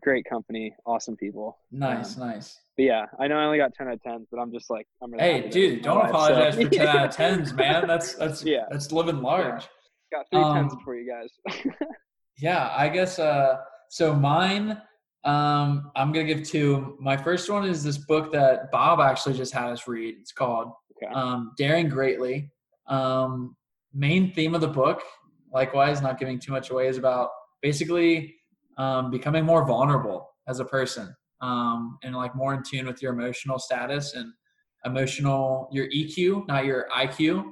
great 0.00 0.24
company, 0.24 0.74
awesome 0.86 1.18
people. 1.18 1.58
Nice, 1.70 2.16
Um, 2.18 2.26
nice. 2.28 2.58
But 2.78 2.84
yeah, 2.84 3.04
I 3.20 3.28
know 3.28 3.36
I 3.36 3.44
only 3.44 3.58
got 3.58 3.74
ten 3.74 3.88
out 3.88 3.92
of 3.92 4.02
tens, 4.02 4.26
but 4.30 4.38
I'm 4.40 4.50
just 4.50 4.70
like 4.70 4.86
I'm 5.02 5.12
really 5.12 5.22
Hey, 5.22 5.48
dude, 5.50 5.82
don't 5.82 5.98
life, 5.98 6.06
so- 6.06 6.16
apologize 6.16 6.54
for 6.54 6.68
ten 6.70 6.88
out 6.88 7.04
of 7.10 7.10
tens, 7.14 7.52
man. 7.52 7.86
That's 7.86 8.14
that's 8.14 8.42
Yeah. 8.42 8.64
that's 8.70 8.90
living 8.90 9.20
large. 9.20 9.68
got 10.10 10.24
three 10.32 10.42
tens 10.54 10.72
Um, 10.72 10.78
for 10.82 10.96
you 10.96 11.06
guys. 11.06 11.30
Yeah, 12.38 12.72
I 12.74 12.88
guess. 12.88 13.18
Uh, 13.18 13.58
so 13.90 14.14
mine, 14.14 14.80
um, 15.24 15.90
I'm 15.94 16.10
gonna 16.10 16.24
give 16.24 16.42
two. 16.48 16.96
My 16.98 17.14
first 17.18 17.50
one 17.50 17.66
is 17.68 17.84
this 17.84 17.98
book 17.98 18.32
that 18.32 18.70
Bob 18.70 18.98
actually 18.98 19.36
just 19.36 19.52
had 19.52 19.68
us 19.68 19.86
read. 19.86 20.14
It's 20.18 20.32
called 20.32 20.72
Okay. 20.96 21.12
um, 21.12 21.52
"Daring 21.58 21.90
Greatly." 21.90 22.50
Um, 22.88 23.56
main 23.94 24.32
theme 24.32 24.54
of 24.54 24.60
the 24.60 24.68
book, 24.68 25.02
likewise, 25.52 26.02
not 26.02 26.18
giving 26.18 26.38
too 26.38 26.52
much 26.52 26.70
away, 26.70 26.88
is 26.88 26.98
about 26.98 27.30
basically 27.60 28.34
um, 28.78 29.10
becoming 29.10 29.44
more 29.44 29.64
vulnerable 29.66 30.28
as 30.48 30.60
a 30.60 30.64
person 30.64 31.14
um, 31.40 31.98
and 32.02 32.14
like 32.14 32.34
more 32.34 32.54
in 32.54 32.62
tune 32.62 32.86
with 32.86 33.02
your 33.02 33.12
emotional 33.12 33.58
status 33.58 34.14
and 34.14 34.32
emotional 34.84 35.68
your 35.72 35.88
EQ, 35.88 36.46
not 36.48 36.64
your 36.64 36.86
IQ. 36.96 37.44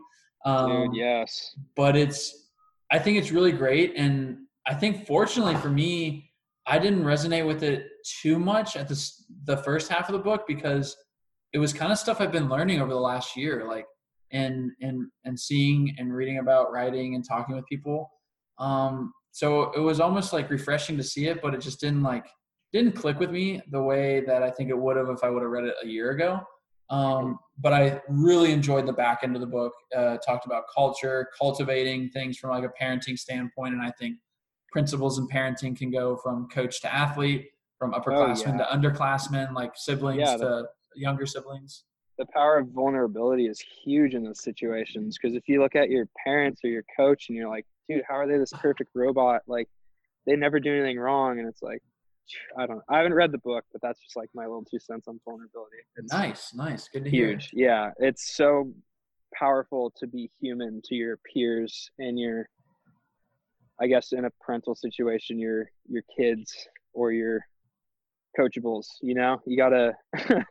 Um, 0.44 0.86
Dude, 0.86 0.97
yes. 0.97 1.55
but 1.77 1.97
it's 1.97 2.48
i 2.90 2.98
think 2.98 3.19
it's 3.19 3.31
really 3.31 3.52
great 3.52 3.93
and 3.97 4.39
i 4.66 4.74
think 4.74 5.07
fortunately 5.07 5.55
for 5.57 5.69
me 5.69 6.31
i 6.66 6.78
didn't 6.78 7.05
resonate 7.05 7.47
with 7.47 7.62
it 7.62 7.89
too 8.23 8.39
much 8.39 8.77
at 8.77 8.89
this 8.89 9.24
the 9.44 9.57
first 9.59 9.90
half 9.90 10.09
of 10.09 10.12
the 10.15 10.19
book 10.19 10.44
because 10.47 10.97
it 11.52 11.59
was 11.59 11.73
kind 11.73 11.93
of 11.93 11.98
stuff 11.98 12.20
i've 12.20 12.32
been 12.32 12.48
learning 12.48 12.81
over 12.81 12.90
the 12.90 12.98
last 12.98 13.36
year 13.36 13.66
like 13.66 13.86
and 14.32 14.70
and 14.81 15.07
and 15.24 15.39
seeing 15.39 15.94
and 15.98 16.15
reading 16.15 16.39
about 16.39 16.73
writing 16.73 17.15
and 17.15 17.27
talking 17.27 17.57
with 17.57 17.66
people 17.66 18.11
um 18.59 19.12
so 19.32 19.70
it 19.73 19.81
was 19.81 20.01
almost 20.01 20.32
like 20.32 20.51
refreshing 20.51 20.97
to 20.97 21.02
see 21.02 21.27
it 21.27 21.40
but 21.43 21.55
it 21.55 21.61
just 21.61 21.81
didn't 21.81 22.02
like 22.02 22.27
didn't 22.73 22.93
click 22.93 23.19
with 23.19 23.31
me 23.31 23.61
the 23.70 23.82
way 23.82 24.20
that 24.20 24.43
i 24.43 24.51
think 24.51 24.70
it 24.70 24.78
would 24.78 24.97
have 24.97 25.09
if 25.09 25.24
i 25.24 25.31
would 25.31 25.43
have 25.43 25.51
read 25.51 25.65
it 25.65 25.74
a 25.82 25.86
year 25.86 26.11
ago 26.11 26.40
um, 26.90 27.39
but 27.59 27.73
I 27.73 28.02
really 28.09 28.52
enjoyed 28.52 28.86
the 28.86 28.93
back 28.93 29.20
end 29.23 29.36
of 29.36 29.40
the 29.40 29.47
book. 29.47 29.73
Uh, 29.97 30.16
talked 30.19 30.44
about 30.44 30.65
culture, 30.74 31.28
cultivating 31.39 32.11
things 32.11 32.36
from 32.36 32.51
like 32.51 32.65
a 32.65 32.82
parenting 32.82 33.19
standpoint, 33.19 33.74
and 33.74 33.82
I 33.82 33.93
think 33.93 34.16
principles 34.73 35.19
in 35.19 35.28
parenting 35.28 35.77
can 35.77 35.90
go 35.90 36.16
from 36.16 36.48
coach 36.48 36.81
to 36.82 36.93
athlete, 36.93 37.47
from 37.78 37.93
upperclassmen 37.93 38.59
yeah. 38.59 38.65
to 38.65 38.77
underclassmen, 38.77 39.55
like 39.55 39.73
siblings 39.77 40.20
Yeah, 40.20 40.36
to 40.36 40.65
younger 40.97 41.27
siblings. 41.27 41.85
The 42.21 42.27
power 42.27 42.59
of 42.59 42.69
vulnerability 42.69 43.47
is 43.47 43.59
huge 43.83 44.15
in 44.15 44.23
those 44.23 44.43
situations. 44.43 45.19
Because 45.21 45.35
if 45.35 45.49
you 45.49 45.59
look 45.61 45.75
at 45.75 45.89
your 45.89 46.07
parents 46.23 46.61
or 46.63 46.69
your 46.69 46.85
coach 46.95 47.29
and 47.29 47.37
you're 47.37 47.49
like 47.49 47.67
dude 47.89 48.03
how 48.07 48.15
are 48.15 48.29
they 48.29 48.37
this 48.39 48.53
perfect 48.53 48.91
robot? 48.95 49.41
Like 49.49 49.69
they 50.27 50.37
never 50.37 50.61
do 50.61 50.73
anything 50.73 50.99
wrong 50.99 51.39
and 51.41 51.49
it's 51.49 51.63
like 51.63 51.83
i 52.57 52.65
don't 52.65 52.83
i 52.89 52.99
haven't 52.99 53.15
read 53.15 53.33
the 53.33 53.39
book 53.39 53.65
but 53.73 53.81
that's 53.83 54.01
just 54.01 54.17
like 54.17 54.29
my 54.35 54.45
little 54.45 54.65
two 54.71 54.79
cents 54.79 55.09
on 55.09 55.19
vulnerability. 55.25 55.79
It's 55.97 56.13
Nice, 56.13 56.55
nice, 56.55 56.89
good 56.89 57.05
to 57.05 57.11
hear. 57.11 57.29
huge. 57.29 57.51
Yeah 57.55 57.91
it's 57.99 58.37
so 58.37 58.71
powerful 59.35 59.93
to 59.97 60.07
be 60.07 60.31
human 60.41 60.81
to 60.85 60.95
your 60.95 61.17
peers 61.33 61.91
and 61.99 62.19
your 62.19 62.49
i 63.81 63.87
guess 63.87 64.13
in 64.13 64.27
a 64.27 64.31
parental 64.43 64.75
situation 64.75 65.39
your 65.39 65.71
your 65.89 66.03
kids 66.17 66.55
or 66.93 67.13
your 67.13 67.41
coachables 68.39 68.87
you 69.01 69.15
know? 69.15 69.41
You 69.47 69.57
gotta 69.57 69.95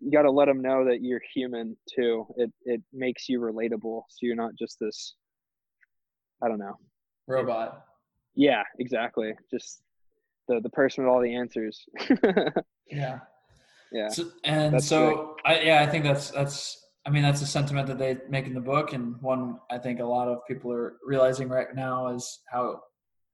you 0.00 0.10
gotta 0.10 0.30
let 0.30 0.46
them 0.46 0.62
know 0.62 0.84
that 0.84 1.02
you're 1.02 1.20
human 1.34 1.76
too 1.94 2.26
it 2.36 2.50
it 2.64 2.82
makes 2.92 3.28
you 3.28 3.40
relatable 3.40 4.02
so 4.08 4.18
you're 4.22 4.36
not 4.36 4.54
just 4.58 4.78
this 4.80 5.14
i 6.42 6.48
don't 6.48 6.58
know 6.58 6.76
Robot. 7.26 7.84
yeah 8.34 8.62
exactly 8.78 9.32
just 9.50 9.82
the 10.48 10.60
the 10.60 10.70
person 10.70 11.04
with 11.04 11.12
all 11.12 11.20
the 11.20 11.34
answers 11.34 11.84
Yeah. 12.90 13.20
yeah 13.92 14.08
So, 14.08 14.30
and 14.44 14.74
That's 14.74 14.86
so, 14.86 15.36
I, 15.44 15.60
yeah, 15.60 15.82
I 15.82 15.86
think 15.86 16.04
that's 16.04 16.30
that's. 16.30 16.76
I 17.06 17.10
mean, 17.10 17.22
that's 17.22 17.40
a 17.40 17.46
sentiment 17.46 17.86
that 17.86 17.98
they 17.98 18.18
make 18.28 18.46
in 18.46 18.52
the 18.52 18.60
book, 18.60 18.92
and 18.92 19.20
one 19.22 19.58
I 19.70 19.78
think 19.78 20.00
a 20.00 20.04
lot 20.04 20.28
of 20.28 20.40
people 20.46 20.70
are 20.70 20.96
realizing 21.04 21.48
right 21.48 21.74
now 21.74 22.08
is 22.08 22.40
how 22.52 22.82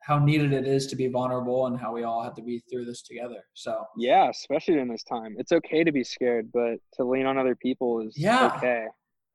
how 0.06 0.18
needed 0.18 0.52
it 0.52 0.66
is 0.66 0.86
to 0.86 0.96
be 0.96 1.08
vulnerable, 1.08 1.66
and 1.66 1.78
how 1.78 1.92
we 1.92 2.04
all 2.04 2.22
have 2.22 2.34
to 2.36 2.42
be 2.42 2.62
through 2.70 2.84
this 2.84 3.02
together. 3.02 3.40
So, 3.54 3.84
yeah 3.98 4.28
especially 4.30 4.78
in 4.78 4.88
this 4.88 5.02
time 5.04 5.34
it's 5.38 5.52
okay 5.52 5.82
to 5.84 5.92
be 5.92 6.04
scared 6.04 6.50
but 6.52 6.76
to 6.94 7.04
lean 7.04 7.26
on 7.26 7.36
other 7.38 7.56
people 7.56 8.00
is 8.06 8.14
Yeah. 8.16 8.52
okay 8.56 8.84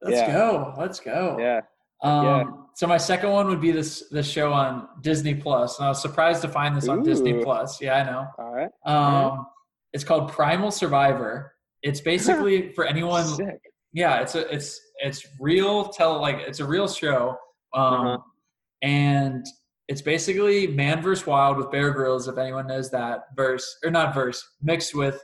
let's 0.01 0.17
Yeah. 0.21 0.31
go, 0.33 0.73
let's 0.77 0.99
go. 0.99 1.37
yeah 1.39 1.61
Um, 2.03 2.25
yeah. 2.25 2.43
So 2.75 2.87
my 2.87 2.97
second 2.97 3.31
one 3.31 3.47
would 3.47 3.61
be 3.61 3.71
this 3.71 4.07
this 4.09 4.27
show 4.29 4.51
on 4.53 4.87
Disney 5.01 5.35
Plus, 5.35 5.77
and 5.77 5.85
I 5.85 5.89
was 5.89 6.01
surprised 6.01 6.41
to 6.43 6.47
find 6.47 6.75
this 6.75 6.87
on 6.87 7.03
Disney 7.03 7.33
Plus. 7.43 7.79
Yeah, 7.81 7.95
I 8.01 8.03
know. 8.09 8.27
all 8.39 8.53
right 8.59 8.71
Um, 8.85 9.45
it's 9.93 10.03
called 10.05 10.31
Primal 10.31 10.71
Survivor. 10.71 11.53
It's 11.83 12.01
basically 12.13 12.71
for 12.75 12.85
anyone 12.85 13.25
sick 13.25 13.59
yeah 13.93 14.21
it's 14.21 14.35
a 14.35 14.43
it's 14.55 14.79
it's 15.07 15.27
real 15.49 15.73
tell 15.97 16.13
like 16.21 16.37
it's 16.49 16.61
a 16.61 16.65
real 16.75 16.87
show 16.87 17.35
um 17.73 17.83
Uh-huh. 17.93 18.17
and 18.83 19.45
it's 19.91 20.01
basically 20.01 20.67
man 20.67 21.01
vs 21.01 21.27
wild 21.27 21.57
with 21.57 21.69
bear 21.69 21.91
grylls 21.91 22.29
if 22.29 22.37
anyone 22.37 22.65
knows 22.65 22.89
that 22.89 23.25
verse 23.35 23.77
or 23.83 23.91
not 23.91 24.13
verse 24.13 24.41
mixed 24.61 24.95
with 24.95 25.21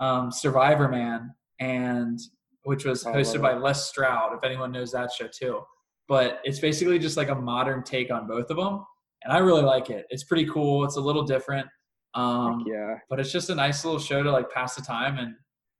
um 0.00 0.30
survivor 0.30 0.86
man 0.86 1.34
and 1.60 2.20
which 2.64 2.84
was 2.84 3.02
hosted 3.02 3.40
by 3.40 3.54
les 3.54 3.88
stroud 3.88 4.34
if 4.34 4.44
anyone 4.44 4.70
knows 4.70 4.92
that 4.92 5.10
show 5.10 5.26
too. 5.26 5.62
But 6.08 6.40
it's 6.44 6.60
basically 6.60 6.98
just 6.98 7.16
like 7.16 7.30
a 7.30 7.34
modern 7.34 7.82
take 7.84 8.12
on 8.12 8.26
both 8.26 8.50
of 8.50 8.58
them 8.58 8.84
and 9.24 9.32
i 9.32 9.38
really 9.38 9.62
like 9.62 9.88
it. 9.88 10.04
It's 10.10 10.24
pretty 10.24 10.46
cool. 10.46 10.84
It's 10.84 10.96
a 10.96 11.00
little 11.00 11.22
different 11.22 11.66
um 12.14 12.64
yeah. 12.66 12.96
but 13.08 13.18
it's 13.18 13.32
just 13.32 13.48
a 13.48 13.54
nice 13.54 13.82
little 13.82 13.98
show 13.98 14.22
to 14.22 14.30
like 14.30 14.50
pass 14.50 14.74
the 14.74 14.82
time 14.82 15.16
and 15.16 15.34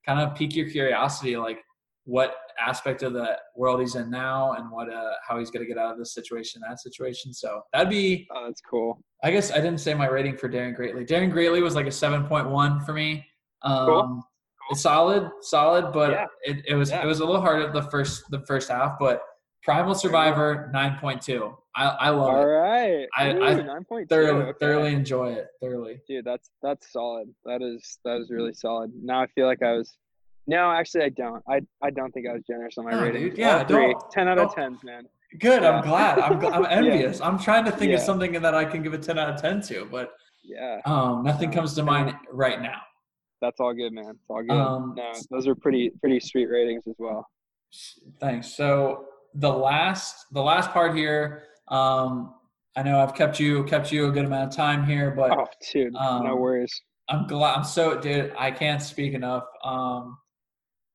kind 0.07 0.21
of 0.21 0.35
pique 0.35 0.57
your 0.57 0.71
curiosity 0.71 1.37
like 1.37 1.59
what 2.05 2.35
aspect 2.59 3.03
of 3.03 3.13
the 3.13 3.37
world 3.57 3.81
he's 3.81 3.95
in 3.95 4.11
now 4.11 4.53
and 4.55 4.71
what 4.71 4.93
uh 4.93 5.13
how 5.27 5.39
he's 5.39 5.51
going 5.51 5.65
to 5.65 5.69
get 5.69 5.79
out 5.79 5.93
of 5.93 5.99
this 5.99 6.15
situation 6.15 6.61
that 6.69 6.81
situation. 6.81 7.33
So 7.33 7.63
that'd 7.73 7.89
be 7.91 8.27
oh 8.35 8.45
that's 8.47 8.61
cool. 8.61 8.99
I 9.23 9.31
guess 9.31 9.53
i 9.53 9.57
didn't 9.57 9.79
say 9.79 9.95
my 9.95 10.09
rating 10.09 10.37
for 10.37 10.49
daring 10.49 10.75
greatly. 10.75 11.05
Daring 11.05 11.31
greatly 11.31 11.63
was 11.63 11.75
like 11.77 11.87
a 11.87 11.91
7.1 11.91 12.85
for 12.85 12.93
me. 12.93 13.25
Um 13.63 13.87
Cool. 13.87 14.25
it's 14.73 14.81
solid 14.83 15.29
solid 15.43 15.93
but 15.93 16.11
Yeah. 16.11 16.27
it, 16.43 16.65
it 16.69 16.75
was 16.75 16.91
Yeah. 16.91 17.03
it 17.03 17.07
was 17.07 17.21
a 17.21 17.25
little 17.25 17.41
hard 17.41 17.63
at 17.63 17.73
the 17.73 17.83
first 17.83 18.25
the 18.31 18.41
first 18.47 18.69
half 18.69 18.99
but 18.99 19.23
primal 19.63 19.95
survivor 19.95 20.71
9.2 20.75 21.55
i 21.77 21.85
i 21.87 22.09
love 22.11 22.21
all 22.29 22.37
it. 22.37 22.41
All 22.41 22.47
right 22.47 23.09
I- 23.17 23.33
Ooh, 23.33 23.43
I 23.45 23.55
9.2 23.55 24.09
thoroughly 24.09 24.43
okay. 24.47 24.59
thoroughly 24.61 24.93
enjoy 24.93 25.33
it 25.35 25.47
thoroughly. 25.63 26.01
Dude 26.09 26.25
that's 26.25 26.51
that's 26.63 26.93
solid. 26.93 27.29
That 27.45 27.63
is 27.63 27.99
that 28.05 28.19
is 28.21 28.29
really 28.31 28.55
solid. 28.55 28.91
Now 29.01 29.23
i 29.23 29.27
feel 29.29 29.47
like 29.47 29.63
i 29.63 29.73
was 29.73 29.97
no 30.47 30.71
actually 30.71 31.05
i 31.05 31.09
don't 31.11 31.43
i 31.49 31.61
i 31.83 31.91
don't 31.91 32.11
think 32.13 32.27
i 32.29 32.33
was 32.33 32.43
generous 32.47 32.77
on 32.79 32.85
my 32.85 32.91
No, 32.93 33.03
rating 33.03 33.23
dude, 33.31 33.39
yeah, 33.39 33.65
three. 33.65 33.93
don't- 33.93 34.11
10 34.11 34.29
out 34.29 34.39
of 34.39 34.55
10s 34.55 34.83
man 34.85 35.05
Good. 35.41 35.63
I'm 35.65 35.83
glad. 35.83 36.19
I'm, 36.19 36.39
gl- 36.39 36.53
I'm 36.53 36.67
envious. 36.85 37.19
I'm 37.23 37.39
trying 37.39 37.65
to 37.65 37.71
think 37.73 37.91
of 37.95 38.01
something 38.01 38.33
that 38.33 38.55
I 38.55 38.67
can 38.67 38.83
give 38.83 38.93
a 38.93 38.99
10 38.99 39.19
out 39.19 39.31
of 39.31 39.41
10 39.41 39.63
to, 39.63 39.87
but 39.91 40.11
yeah 40.45 40.81
um, 40.85 41.23
nothing 41.25 41.49
Um, 41.49 41.55
comes 41.55 41.73
to 41.77 41.83
mind 41.83 42.15
right 42.31 42.61
now. 42.61 42.79
that's 43.41 43.59
all 43.59 43.73
good 43.73 43.93
man 43.95 44.11
it's 44.11 44.29
all 44.29 44.43
good 44.43 44.51
Um, 44.51 44.93
no 44.95 45.11
those 45.31 45.47
are 45.47 45.55
pretty 45.55 45.91
pretty 46.01 46.21
sweet 46.21 46.47
ratings 46.51 46.87
as 46.87 46.97
well 46.99 47.27
Thanks. 48.21 48.55
So 48.55 49.07
the 49.35 49.49
last 49.51 50.27
the 50.33 50.43
last 50.43 50.71
part 50.73 50.95
here, 50.95 51.45
um, 51.69 52.35
I 52.77 52.83
know 52.83 53.01
I've 53.01 53.15
kept 53.15 53.41
you 53.41 53.65
kept 53.65 53.91
you 53.91 54.09
a 54.09 54.11
good 54.13 54.27
amount 54.27 54.51
of 54.51 54.55
time 54.55 54.85
here, 54.85 55.11
but 55.13 55.31
oh 55.31 55.47
dude 55.73 55.95
no 55.95 55.99
um, 56.01 56.39
worries 56.39 56.79
I'm 57.09 57.27
glad. 57.27 57.57
I'm 57.57 57.65
so 57.65 57.99
dude. 57.99 58.33
I 58.39 58.51
can't 58.51 58.83
speak 58.83 59.15
enough. 59.15 59.45
Um, 59.65 60.19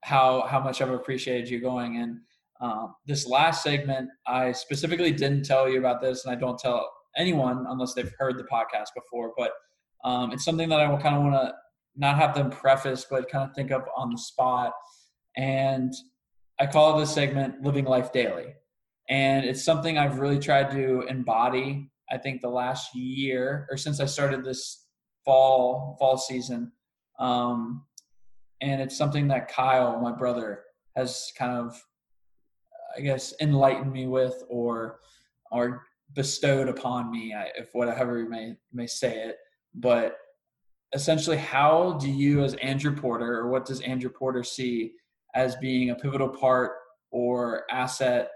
how 0.08 0.48
how 0.48 0.60
much 0.62 0.82
I've 0.82 0.90
appreciated 0.90 1.50
you 1.50 1.60
going 1.60 1.98
and 1.98 2.20
um, 2.62 2.96
this 3.06 3.28
last 3.28 3.62
segment. 3.62 4.10
I 4.26 4.52
specifically 4.54 5.12
didn't 5.12 5.44
tell 5.44 5.70
you 5.70 5.80
about 5.80 6.02
this, 6.02 6.26
and 6.26 6.36
I 6.36 6.40
don't 6.40 6.58
tell 6.58 6.90
anyone 7.18 7.66
unless 7.68 7.94
they've 7.94 8.12
heard 8.18 8.38
the 8.38 8.46
podcast 8.46 8.88
before. 8.96 9.34
But 9.38 9.52
um, 10.04 10.32
it's 10.32 10.46
something 10.46 10.70
that 10.70 10.80
I 10.80 10.90
will 10.90 10.98
kind 10.98 11.16
of 11.16 11.24
want 11.24 11.36
to 11.36 11.54
not 11.98 12.16
have 12.16 12.34
them 12.34 12.50
preface, 12.50 13.06
but 13.10 13.30
kind 13.30 13.50
of 13.50 13.56
think 13.56 13.72
of 13.72 13.84
on 13.96 14.12
the 14.12 14.18
spot. 14.18 14.72
And 15.36 15.94
I 16.60 16.68
call 16.68 16.98
this 16.98 17.14
segment 17.14 17.62
"Living 17.62 17.86
Life 17.86 18.14
Daily," 18.14 18.56
and 19.10 19.46
it's 19.46 19.64
something 19.64 19.98
I've 19.98 20.20
really 20.20 20.40
tried 20.40 20.72
to 20.72 21.02
embody. 21.10 21.92
I 22.10 22.18
think 22.18 22.42
the 22.42 22.50
last 22.50 22.96
year, 22.96 23.68
or 23.70 23.76
since 23.76 24.00
I 24.00 24.06
started 24.06 24.46
this 24.46 24.86
fall 25.26 25.98
fall 26.00 26.18
season 26.18 26.72
um, 27.20 27.84
and 28.62 28.82
it's 28.82 28.98
something 28.98 29.28
that 29.28 29.48
kyle 29.48 30.00
my 30.00 30.12
brother 30.12 30.64
has 30.96 31.32
kind 31.38 31.58
of 31.58 31.80
i 32.98 33.02
guess 33.02 33.34
enlightened 33.42 33.92
me 33.92 34.08
with 34.08 34.44
or 34.50 35.00
or 35.52 35.84
bestowed 36.14 36.68
upon 36.68 37.12
me 37.12 37.36
if 37.56 37.70
whatever 37.74 38.20
you 38.20 38.30
may 38.30 38.56
may 38.72 38.88
say 38.88 39.18
it. 39.20 39.38
But 39.76 40.18
essentially 40.94 41.38
how 41.38 41.94
do 42.00 42.10
you 42.10 42.44
as 42.44 42.54
andrew 42.56 42.96
porter 42.96 43.40
or 43.40 43.50
what 43.50 43.66
does 43.66 43.82
andrew 43.82 44.10
porter 44.10 44.42
see 44.42 44.94
as 45.36 45.58
being 45.58 45.90
a 45.90 45.96
pivotal 45.96 46.30
part 46.30 46.72
or 47.12 47.64
asset 47.70 48.30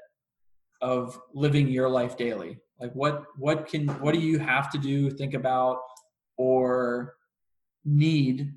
of 0.81 1.17
living 1.33 1.69
your 1.69 1.89
life 1.89 2.17
daily? 2.17 2.57
Like 2.79 2.91
what 2.93 3.23
what 3.37 3.67
can 3.67 3.87
what 3.99 4.13
do 4.13 4.19
you 4.19 4.39
have 4.39 4.69
to 4.71 4.77
do 4.77 5.09
think 5.09 5.33
about 5.33 5.77
or 6.37 7.15
need 7.85 8.53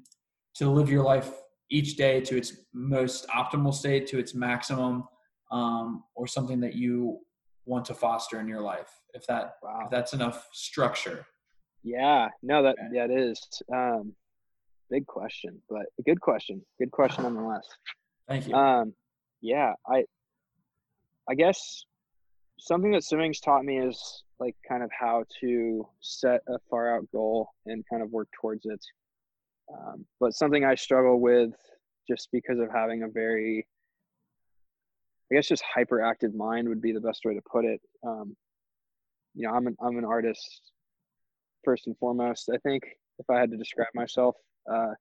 to 0.55 0.69
live 0.71 0.91
your 0.91 1.05
life 1.05 1.31
each 1.75 1.97
day 1.97 2.21
to 2.21 2.37
its 2.37 2.53
most 2.73 3.27
optimal 3.29 3.75
state, 3.75 4.07
to 4.07 4.19
its 4.19 4.35
maximum, 4.35 5.05
um, 5.51 6.05
or 6.15 6.27
something 6.27 6.61
that 6.61 6.75
you 6.75 7.19
want 7.67 7.85
to 7.87 7.95
foster 7.95 8.41
in 8.41 8.47
your 8.47 8.61
life. 8.61 8.91
If 9.13 9.27
that 9.27 9.55
wow. 9.63 9.83
if 9.85 9.91
that's 9.91 10.13
enough 10.13 10.49
structure. 10.53 11.27
Yeah, 11.83 12.29
no, 12.43 12.63
that 12.63 12.77
okay. 12.79 12.89
yeah, 12.93 13.05
it 13.05 13.11
is. 13.11 13.41
Um, 13.73 14.15
big 14.91 15.07
question, 15.07 15.61
but 15.69 15.83
a 15.99 16.03
good 16.03 16.21
question. 16.21 16.63
Good 16.79 16.91
question 16.93 17.23
nonetheless. 17.25 17.67
Thank 18.29 18.49
you. 18.49 18.55
Um, 18.55 18.95
yeah, 19.43 19.73
I, 19.87 20.05
I 21.29 21.35
guess 21.35 21.85
something 22.59 22.93
that 22.93 23.05
swimming's 23.05 23.41
taught 23.41 23.65
me 23.65 23.79
is 23.79 24.23
like 24.39 24.57
kind 24.67 24.83
of 24.83 24.91
how 24.99 25.25
to 25.41 25.87
set 26.01 26.41
a 26.49 26.59
far 26.71 26.97
out 26.97 27.07
goal 27.13 27.49
and 27.67 27.85
kind 27.91 28.03
of 28.03 28.11
work 28.11 28.29
towards 28.41 28.65
it. 28.65 28.83
Um, 29.73 30.05
but 30.21 30.35
something 30.35 30.65
I 30.65 30.75
struggle 30.75 31.21
with 31.21 31.53
just 32.09 32.29
because 32.33 32.59
of 32.59 32.69
having 32.73 33.03
a 33.03 33.09
very, 33.09 33.67
I 35.31 35.37
guess, 35.37 35.49
just 35.49 35.65
hyperactive 35.77 36.35
mind 36.35 36.69
would 36.69 36.83
be 36.83 36.93
the 36.93 37.01
best 37.01 37.23
way 37.25 37.35
to 37.35 37.41
put 37.51 37.65
it. 37.65 37.81
Um, 38.07 38.37
you 39.35 39.47
know, 39.47 39.55
I'm 39.55 39.67
an 39.67 39.77
I'm 39.83 39.99
an 39.99 40.05
artist 40.05 40.61
first 41.65 41.87
and 41.87 41.97
foremost. 41.99 42.51
I 42.53 42.59
think 42.59 42.85
if 43.19 43.29
I 43.31 43.39
had 43.39 43.51
to 43.51 43.57
describe 43.57 43.89
myself, 43.95 44.37
uh, 44.71 44.93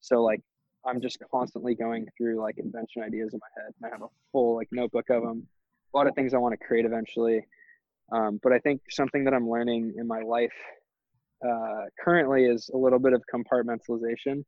so 0.00 0.22
like 0.22 0.40
I'm 0.84 1.00
just 1.00 1.18
constantly 1.30 1.74
going 1.74 2.06
through 2.16 2.40
like 2.40 2.58
invention 2.58 3.02
ideas 3.02 3.32
in 3.32 3.40
my 3.40 3.62
head. 3.62 3.72
And 3.80 3.90
I 3.90 3.94
have 3.94 4.02
a 4.02 4.12
full 4.32 4.56
like 4.56 4.68
notebook 4.72 5.10
of 5.10 5.22
them. 5.22 5.46
A 5.94 5.96
lot 5.96 6.06
of 6.06 6.14
things 6.14 6.34
I 6.34 6.38
want 6.38 6.58
to 6.58 6.66
create 6.66 6.84
eventually. 6.84 7.46
Um, 8.12 8.40
but 8.42 8.52
I 8.52 8.58
think 8.58 8.82
something 8.90 9.24
that 9.24 9.34
I'm 9.34 9.48
learning 9.48 9.94
in 9.98 10.06
my 10.06 10.20
life 10.20 10.52
uh, 11.46 11.84
currently 12.02 12.44
is 12.44 12.70
a 12.74 12.76
little 12.76 12.98
bit 12.98 13.12
of 13.12 13.22
compartmentalization 13.32 14.44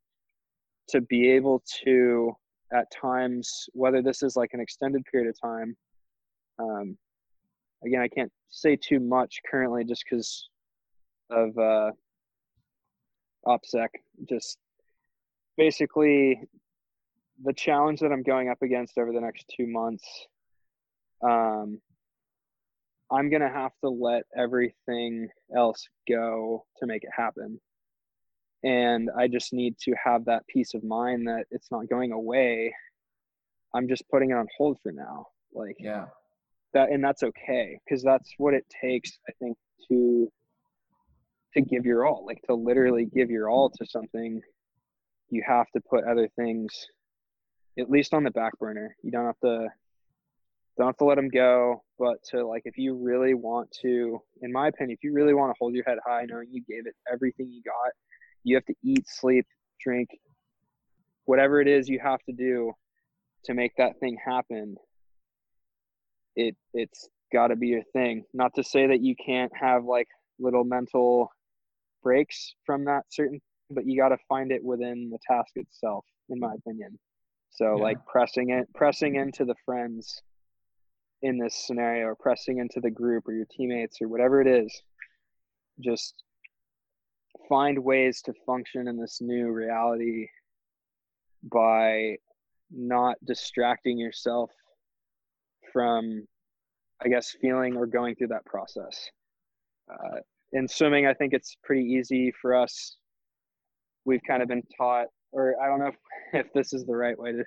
to 0.88 1.00
be 1.02 1.30
able 1.30 1.62
to 1.84 2.32
at 2.72 2.90
times 2.90 3.66
whether 3.72 4.02
this 4.02 4.22
is 4.22 4.36
like 4.36 4.50
an 4.52 4.60
extended 4.60 5.02
period 5.10 5.28
of 5.28 5.40
time 5.40 5.76
um, 6.58 6.96
again 7.84 8.00
i 8.00 8.08
can't 8.08 8.32
say 8.48 8.76
too 8.76 9.00
much 9.00 9.40
currently 9.48 9.84
just 9.84 10.04
because 10.08 10.48
of 11.30 11.56
uh, 11.58 11.90
opsec. 13.46 13.88
Just 14.28 14.58
basically 15.56 16.40
the 17.44 17.52
challenge 17.52 18.00
that 18.00 18.12
i'm 18.12 18.22
going 18.22 18.48
up 18.48 18.60
against 18.62 18.98
over 18.98 19.12
the 19.12 19.20
next 19.20 19.46
two 19.56 19.66
months 19.66 20.04
um, 21.22 21.80
I'm 23.12 23.28
going 23.28 23.42
to 23.42 23.48
have 23.48 23.72
to 23.82 23.90
let 23.90 24.22
everything 24.36 25.28
else 25.56 25.86
go 26.08 26.64
to 26.78 26.86
make 26.86 27.02
it 27.02 27.10
happen. 27.16 27.60
And 28.62 29.08
I 29.18 29.26
just 29.26 29.52
need 29.52 29.76
to 29.84 29.94
have 30.02 30.24
that 30.26 30.46
peace 30.48 30.74
of 30.74 30.84
mind 30.84 31.26
that 31.26 31.46
it's 31.50 31.70
not 31.70 31.88
going 31.88 32.12
away. 32.12 32.74
I'm 33.74 33.88
just 33.88 34.08
putting 34.10 34.30
it 34.30 34.34
on 34.34 34.46
hold 34.56 34.78
for 34.82 34.92
now. 34.92 35.26
Like, 35.52 35.76
yeah. 35.78 36.06
That, 36.72 36.90
and 36.90 37.02
that's 37.02 37.24
okay 37.24 37.80
because 37.84 38.04
that's 38.04 38.32
what 38.38 38.54
it 38.54 38.64
takes, 38.80 39.18
I 39.28 39.32
think, 39.40 39.56
to 39.88 40.30
to 41.54 41.60
give 41.60 41.84
your 41.84 42.06
all 42.06 42.24
like 42.26 42.40
to 42.42 42.54
literally 42.54 43.06
give 43.06 43.30
your 43.30 43.50
all 43.50 43.70
to 43.70 43.86
something 43.86 44.40
you 45.30 45.42
have 45.46 45.66
to 45.74 45.80
put 45.88 46.04
other 46.04 46.28
things 46.36 46.72
at 47.78 47.90
least 47.90 48.14
on 48.14 48.24
the 48.24 48.30
back 48.30 48.56
burner 48.58 48.94
you 49.02 49.10
don't 49.10 49.26
have 49.26 49.40
to 49.42 49.68
don't 50.78 50.88
have 50.88 50.96
to 50.96 51.04
let 51.04 51.16
them 51.16 51.28
go 51.28 51.82
but 51.98 52.16
to 52.24 52.46
like 52.46 52.62
if 52.64 52.78
you 52.78 52.94
really 52.94 53.34
want 53.34 53.70
to 53.82 54.18
in 54.42 54.52
my 54.52 54.68
opinion 54.68 54.96
if 54.98 55.04
you 55.04 55.12
really 55.12 55.34
want 55.34 55.50
to 55.50 55.56
hold 55.60 55.74
your 55.74 55.84
head 55.86 55.98
high 56.06 56.24
knowing 56.28 56.48
you 56.50 56.62
gave 56.68 56.86
it 56.86 56.94
everything 57.12 57.50
you 57.50 57.62
got 57.62 57.92
you 58.44 58.54
have 58.54 58.64
to 58.64 58.74
eat 58.82 59.06
sleep 59.06 59.46
drink 59.82 60.08
whatever 61.24 61.60
it 61.60 61.68
is 61.68 61.88
you 61.88 62.00
have 62.02 62.20
to 62.24 62.32
do 62.32 62.72
to 63.44 63.54
make 63.54 63.72
that 63.76 63.98
thing 64.00 64.16
happen 64.24 64.76
it 66.36 66.56
it's 66.72 67.08
got 67.32 67.48
to 67.48 67.56
be 67.56 67.68
your 67.68 67.82
thing 67.92 68.24
not 68.32 68.52
to 68.54 68.64
say 68.64 68.86
that 68.86 69.00
you 69.00 69.14
can't 69.24 69.52
have 69.54 69.84
like 69.84 70.08
little 70.38 70.64
mental 70.64 71.30
breaks 72.02 72.54
from 72.64 72.84
that 72.84 73.02
certain 73.10 73.40
but 73.70 73.86
you 73.86 74.00
got 74.00 74.08
to 74.08 74.16
find 74.28 74.50
it 74.50 74.64
within 74.64 75.10
the 75.10 75.18
task 75.26 75.52
itself 75.56 76.04
in 76.28 76.38
my 76.38 76.54
opinion 76.54 76.98
so 77.50 77.76
yeah. 77.76 77.82
like 77.82 78.06
pressing 78.06 78.50
it 78.50 78.66
pressing 78.74 79.16
into 79.16 79.44
the 79.44 79.54
friends 79.64 80.22
in 81.22 81.38
this 81.38 81.66
scenario 81.66 82.06
or 82.06 82.14
pressing 82.14 82.58
into 82.58 82.80
the 82.80 82.90
group 82.90 83.28
or 83.28 83.32
your 83.32 83.46
teammates 83.56 83.98
or 84.00 84.08
whatever 84.08 84.40
it 84.40 84.46
is 84.46 84.82
just 85.80 86.14
find 87.48 87.78
ways 87.78 88.22
to 88.22 88.32
function 88.46 88.88
in 88.88 88.96
this 88.98 89.18
new 89.20 89.50
reality 89.50 90.26
by 91.50 92.16
not 92.70 93.16
distracting 93.24 93.98
yourself 93.98 94.50
from 95.72 96.26
i 97.04 97.08
guess 97.08 97.34
feeling 97.40 97.76
or 97.76 97.86
going 97.86 98.14
through 98.14 98.28
that 98.28 98.44
process. 98.44 99.10
Uh, 99.90 100.20
in 100.52 100.68
swimming 100.68 101.06
i 101.06 101.14
think 101.14 101.32
it's 101.32 101.56
pretty 101.64 101.84
easy 101.84 102.32
for 102.40 102.54
us. 102.54 102.96
We've 104.04 104.22
kind 104.26 104.42
of 104.42 104.48
been 104.48 104.62
taught 104.76 105.06
or 105.32 105.54
i 105.62 105.66
don't 105.66 105.80
know 105.80 105.88
if, 105.88 105.96
if 106.46 106.52
this 106.52 106.72
is 106.72 106.84
the 106.84 106.96
right 106.96 107.18
way 107.18 107.32
to 107.32 107.44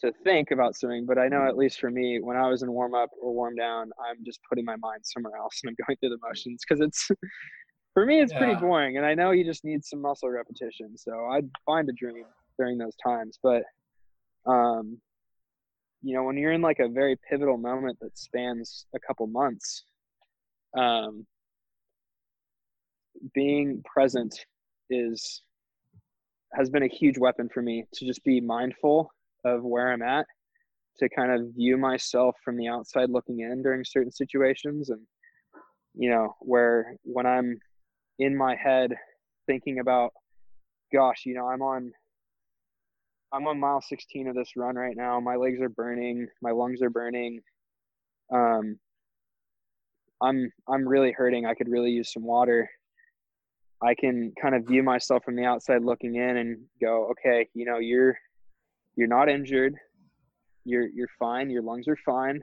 to 0.00 0.12
think 0.24 0.50
about 0.50 0.76
swimming, 0.76 1.06
but 1.06 1.18
I 1.18 1.28
know 1.28 1.46
at 1.46 1.56
least 1.56 1.80
for 1.80 1.90
me, 1.90 2.20
when 2.20 2.36
I 2.36 2.48
was 2.48 2.62
in 2.62 2.72
warm 2.72 2.94
up 2.94 3.10
or 3.20 3.32
warm 3.32 3.56
down, 3.56 3.90
I'm 3.98 4.24
just 4.24 4.40
putting 4.48 4.64
my 4.64 4.76
mind 4.76 5.00
somewhere 5.02 5.36
else 5.36 5.60
and 5.62 5.70
I'm 5.70 5.76
going 5.86 5.96
through 5.98 6.10
the 6.10 6.26
motions 6.26 6.62
because 6.66 6.80
it's 6.80 7.08
for 7.94 8.06
me 8.06 8.20
it's 8.20 8.32
yeah. 8.32 8.38
pretty 8.38 8.54
boring, 8.54 8.96
and 8.96 9.06
I 9.06 9.14
know 9.14 9.30
you 9.30 9.44
just 9.44 9.64
need 9.64 9.84
some 9.84 10.00
muscle 10.00 10.30
repetition. 10.30 10.96
So 10.96 11.26
I'd 11.26 11.48
find 11.66 11.88
a 11.88 11.92
dream 11.92 12.24
during 12.58 12.78
those 12.78 12.96
times, 13.04 13.38
but 13.42 13.62
um, 14.46 14.98
you 16.02 16.14
know, 16.14 16.22
when 16.22 16.36
you're 16.36 16.52
in 16.52 16.62
like 16.62 16.78
a 16.78 16.88
very 16.88 17.16
pivotal 17.28 17.58
moment 17.58 17.98
that 18.00 18.16
spans 18.16 18.86
a 18.94 18.98
couple 19.00 19.26
months, 19.26 19.84
um, 20.76 21.26
being 23.34 23.82
present 23.84 24.34
is 24.90 25.42
has 26.54 26.70
been 26.70 26.82
a 26.82 26.88
huge 26.88 27.18
weapon 27.18 27.48
for 27.52 27.62
me 27.62 27.84
to 27.92 28.06
just 28.06 28.24
be 28.24 28.40
mindful 28.40 29.10
of 29.44 29.62
where 29.62 29.92
I'm 29.92 30.02
at 30.02 30.26
to 30.98 31.08
kind 31.08 31.32
of 31.32 31.54
view 31.54 31.76
myself 31.76 32.36
from 32.44 32.56
the 32.56 32.68
outside 32.68 33.10
looking 33.10 33.40
in 33.40 33.62
during 33.62 33.84
certain 33.84 34.12
situations 34.12 34.90
and 34.90 35.00
you 35.94 36.10
know 36.10 36.34
where 36.40 36.96
when 37.02 37.26
I'm 37.26 37.58
in 38.18 38.36
my 38.36 38.56
head 38.56 38.94
thinking 39.46 39.78
about 39.78 40.12
gosh 40.92 41.22
you 41.24 41.34
know 41.34 41.48
I'm 41.48 41.62
on 41.62 41.92
I'm 43.32 43.46
on 43.46 43.60
mile 43.60 43.82
16 43.82 44.28
of 44.28 44.34
this 44.34 44.52
run 44.56 44.76
right 44.76 44.96
now. 44.96 45.20
My 45.20 45.36
legs 45.36 45.60
are 45.60 45.68
burning. 45.68 46.28
My 46.40 46.50
lungs 46.50 46.80
are 46.82 46.90
burning. 46.90 47.40
Um 48.32 48.78
I'm 50.22 50.50
I'm 50.68 50.86
really 50.86 51.12
hurting. 51.12 51.46
I 51.46 51.54
could 51.54 51.68
really 51.68 51.90
use 51.90 52.12
some 52.12 52.24
water. 52.24 52.68
I 53.80 53.94
can 53.94 54.32
kind 54.40 54.56
of 54.56 54.66
view 54.66 54.82
myself 54.82 55.22
from 55.24 55.36
the 55.36 55.44
outside 55.44 55.84
looking 55.84 56.16
in 56.16 56.38
and 56.38 56.58
go 56.80 57.10
okay 57.12 57.48
you 57.54 57.64
know 57.64 57.78
you're 57.78 58.18
you're 58.98 59.06
not 59.06 59.28
injured. 59.28 59.76
You're 60.64 60.88
you're 60.88 61.08
fine. 61.20 61.50
Your 61.50 61.62
lungs 61.62 61.86
are 61.86 61.96
fine. 62.04 62.40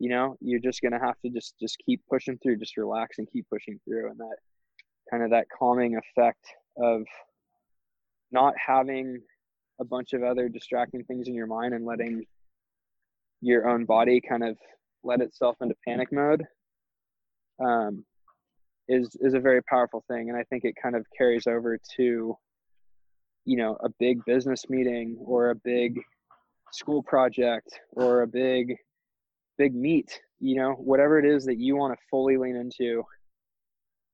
You 0.00 0.10
know 0.10 0.36
you're 0.40 0.58
just 0.58 0.82
gonna 0.82 0.98
have 0.98 1.14
to 1.24 1.30
just 1.30 1.54
just 1.60 1.76
keep 1.86 2.02
pushing 2.10 2.36
through 2.42 2.56
just 2.56 2.76
relax 2.76 3.18
and 3.18 3.28
keep 3.32 3.46
pushing 3.48 3.78
through. 3.84 4.10
And 4.10 4.18
that 4.18 4.36
kind 5.08 5.22
of 5.22 5.30
that 5.30 5.46
calming 5.56 5.96
effect 5.96 6.44
of 6.76 7.02
not 8.32 8.54
having 8.58 9.20
a 9.80 9.84
bunch 9.84 10.14
of 10.14 10.24
other 10.24 10.48
distracting 10.48 11.04
things 11.04 11.28
in 11.28 11.34
your 11.34 11.46
mind 11.46 11.74
and 11.74 11.86
letting 11.86 12.24
your 13.40 13.68
own 13.68 13.84
body 13.84 14.20
kind 14.20 14.42
of 14.42 14.58
let 15.04 15.20
itself 15.20 15.54
into 15.60 15.76
panic 15.86 16.08
mode 16.10 16.42
um, 17.64 18.04
is 18.88 19.16
is 19.20 19.34
a 19.34 19.40
very 19.40 19.62
powerful 19.62 20.02
thing. 20.08 20.28
And 20.28 20.36
i 20.36 20.42
think 20.42 20.64
it 20.64 20.74
kind 20.82 20.96
of 20.96 21.06
carries 21.16 21.46
over 21.46 21.78
to 21.98 22.36
you 23.44 23.56
know 23.56 23.76
a 23.82 23.88
big 23.98 24.24
business 24.24 24.64
meeting 24.68 25.16
or 25.18 25.50
a 25.50 25.54
big 25.54 26.00
school 26.72 27.02
project 27.02 27.68
or 27.92 28.22
a 28.22 28.26
big 28.26 28.76
big 29.58 29.74
meet 29.74 30.20
you 30.40 30.56
know 30.56 30.72
whatever 30.72 31.18
it 31.18 31.24
is 31.24 31.44
that 31.44 31.58
you 31.58 31.76
want 31.76 31.92
to 31.92 32.06
fully 32.10 32.36
lean 32.36 32.56
into 32.56 33.04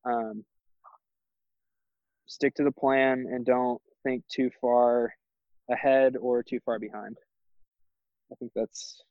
um, 0.04 0.44
stick 2.26 2.54
to 2.54 2.64
the 2.64 2.72
plan 2.72 3.26
and 3.30 3.44
don't 3.44 3.80
think 4.04 4.22
too 4.28 4.50
far 4.60 5.12
ahead 5.70 6.16
or 6.16 6.42
too 6.42 6.60
far 6.64 6.78
behind. 6.78 7.16
I 8.30 8.34
think 8.36 8.52
that's 8.54 9.02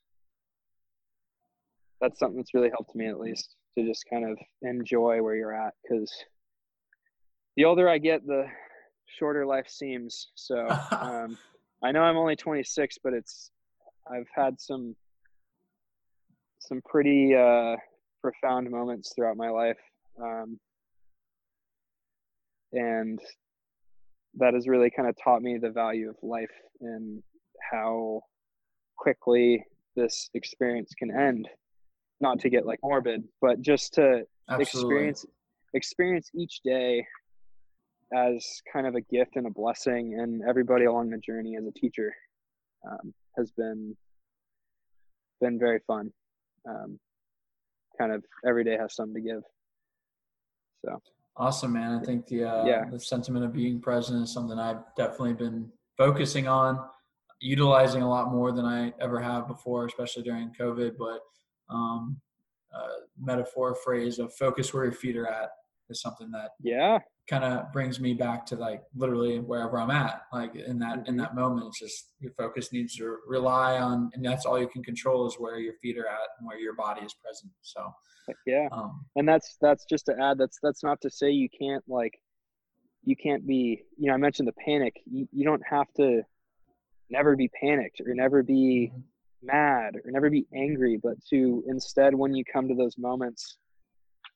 that's 1.99 2.19
something 2.19 2.37
that's 2.37 2.53
really 2.53 2.69
helped 2.69 2.95
me 2.95 3.07
at 3.07 3.19
least 3.19 3.55
to 3.77 3.83
just 3.83 4.05
kind 4.09 4.29
of 4.29 4.37
enjoy 4.61 5.21
where 5.21 5.35
you're 5.35 5.53
at 5.53 5.73
because 5.81 6.13
the 7.55 7.65
older 7.65 7.89
i 7.89 7.97
get 7.97 8.23
the 8.27 8.45
shorter 9.07 9.45
life 9.45 9.67
seems. 9.67 10.29
So 10.35 10.55
um, 11.01 11.37
I 11.83 11.91
know 11.91 12.01
I'm 12.01 12.17
only 12.17 12.35
26, 12.35 12.97
but 13.03 13.13
it's 13.13 13.51
I've 14.09 14.27
had 14.35 14.59
some 14.59 14.95
some 16.59 16.81
pretty 16.85 17.35
uh, 17.35 17.75
profound 18.21 18.69
moments 18.69 19.13
throughout 19.15 19.37
my 19.37 19.49
life, 19.49 19.77
um, 20.21 20.59
and 22.73 23.19
that 24.37 24.53
has 24.53 24.67
really 24.67 24.91
kind 24.91 25.07
of 25.07 25.15
taught 25.23 25.41
me 25.41 25.57
the 25.57 25.69
value 25.69 26.09
of 26.09 26.15
life 26.21 26.51
and 26.81 27.23
how 27.71 28.21
quickly 28.97 29.63
this 29.95 30.29
experience 30.33 30.93
can 30.97 31.11
end. 31.11 31.47
Not 32.19 32.39
to 32.39 32.49
get 32.49 32.65
like 32.65 32.79
morbid, 32.83 33.23
but 33.41 33.61
just 33.61 33.93
to 33.95 34.23
Absolutely. 34.49 34.63
experience 34.63 35.25
experience 35.73 36.31
each 36.33 36.61
day 36.63 37.05
as 38.15 38.61
kind 38.71 38.87
of 38.87 38.95
a 38.95 39.01
gift 39.01 39.35
and 39.35 39.47
a 39.47 39.51
blessing 39.51 40.17
and 40.19 40.41
everybody 40.47 40.85
along 40.85 41.09
the 41.09 41.17
journey 41.17 41.55
as 41.57 41.65
a 41.65 41.71
teacher 41.71 42.13
um, 42.89 43.13
has 43.37 43.51
been 43.51 43.95
been 45.41 45.59
very 45.59 45.79
fun 45.85 46.11
um, 46.69 46.99
kind 47.99 48.11
of 48.11 48.23
every 48.47 48.63
day 48.63 48.77
has 48.77 48.95
something 48.95 49.21
to 49.23 49.29
give 49.29 49.43
so 50.85 51.01
Awesome, 51.39 51.73
man. 51.73 51.99
I 51.99 52.03
think 52.03 52.25
the 52.25 52.45
uh, 52.45 52.65
Yeah. 52.65 52.85
the 52.89 52.99
sentiment 52.99 53.45
of 53.45 53.53
being 53.53 53.79
present 53.79 54.23
is 54.23 54.33
something 54.33 54.57
I've 54.57 54.83
definitely 54.95 55.33
been 55.35 55.71
focusing 55.95 56.47
on, 56.47 56.83
utilizing 57.39 58.01
a 58.01 58.09
lot 58.09 58.31
more 58.31 58.51
than 58.51 58.65
I 58.65 58.91
ever 58.99 59.19
have 59.19 59.47
before, 59.47 59.85
especially 59.85 60.23
during 60.23 60.51
COVID. 60.51 60.97
But 60.97 61.21
um, 61.69 62.19
uh, 62.73 63.01
metaphor 63.19 63.75
phrase 63.75 64.17
of 64.17 64.33
focus 64.33 64.73
where 64.73 64.85
your 64.85 64.93
feet 64.93 65.15
are 65.15 65.27
at 65.27 65.51
is 65.89 66.01
something 66.01 66.31
that 66.31 66.51
yeah 66.61 66.99
kind 67.29 67.43
of 67.43 67.71
brings 67.73 67.99
me 67.99 68.13
back 68.13 68.45
to 68.45 68.55
like 68.55 68.83
literally 68.95 69.39
wherever 69.39 69.79
I'm 69.79 69.91
at. 69.91 70.21
Like 70.31 70.55
in 70.55 70.79
that 70.79 71.07
in 71.07 71.15
Mhm. 71.15 71.17
that 71.17 71.35
moment, 71.35 71.67
it's 71.67 71.79
just 71.79 72.13
your 72.19 72.31
focus 72.31 72.71
needs 72.71 72.95
to 72.97 73.17
rely 73.27 73.77
on, 73.79 74.09
and 74.13 74.23
that's 74.25 74.45
all 74.45 74.59
you 74.59 74.67
can 74.67 74.83
control 74.83 75.27
is 75.27 75.35
where 75.35 75.59
your 75.59 75.73
feet 75.81 75.97
are 75.97 76.07
at 76.07 76.29
and 76.39 76.47
where 76.47 76.57
your 76.59 76.73
body 76.73 77.01
is 77.05 77.13
present. 77.13 77.51
So, 77.61 77.93
yeah 78.45 78.67
um, 78.71 79.05
and 79.15 79.27
that's 79.27 79.57
that's 79.61 79.85
just 79.85 80.05
to 80.05 80.13
add 80.21 80.37
that's 80.37 80.57
that's 80.61 80.83
not 80.83 81.01
to 81.01 81.09
say 81.09 81.29
you 81.31 81.49
can't 81.49 81.83
like 81.87 82.19
you 83.03 83.15
can't 83.15 83.45
be 83.45 83.83
you 83.97 84.07
know 84.07 84.13
i 84.13 84.17
mentioned 84.17 84.47
the 84.47 84.53
panic 84.65 84.95
you, 85.05 85.27
you 85.31 85.45
don't 85.45 85.63
have 85.69 85.87
to 85.95 86.23
never 87.09 87.35
be 87.35 87.49
panicked 87.49 88.01
or 88.05 88.13
never 88.13 88.43
be 88.43 88.91
Mhm. 88.93 89.03
mad 89.43 89.95
or 89.95 90.11
never 90.11 90.29
be 90.29 90.45
angry 90.53 90.97
but 91.01 91.13
to 91.29 91.63
instead 91.67 92.13
when 92.15 92.33
you 92.33 92.43
come 92.43 92.67
to 92.67 92.75
those 92.75 92.97
moments 92.97 93.59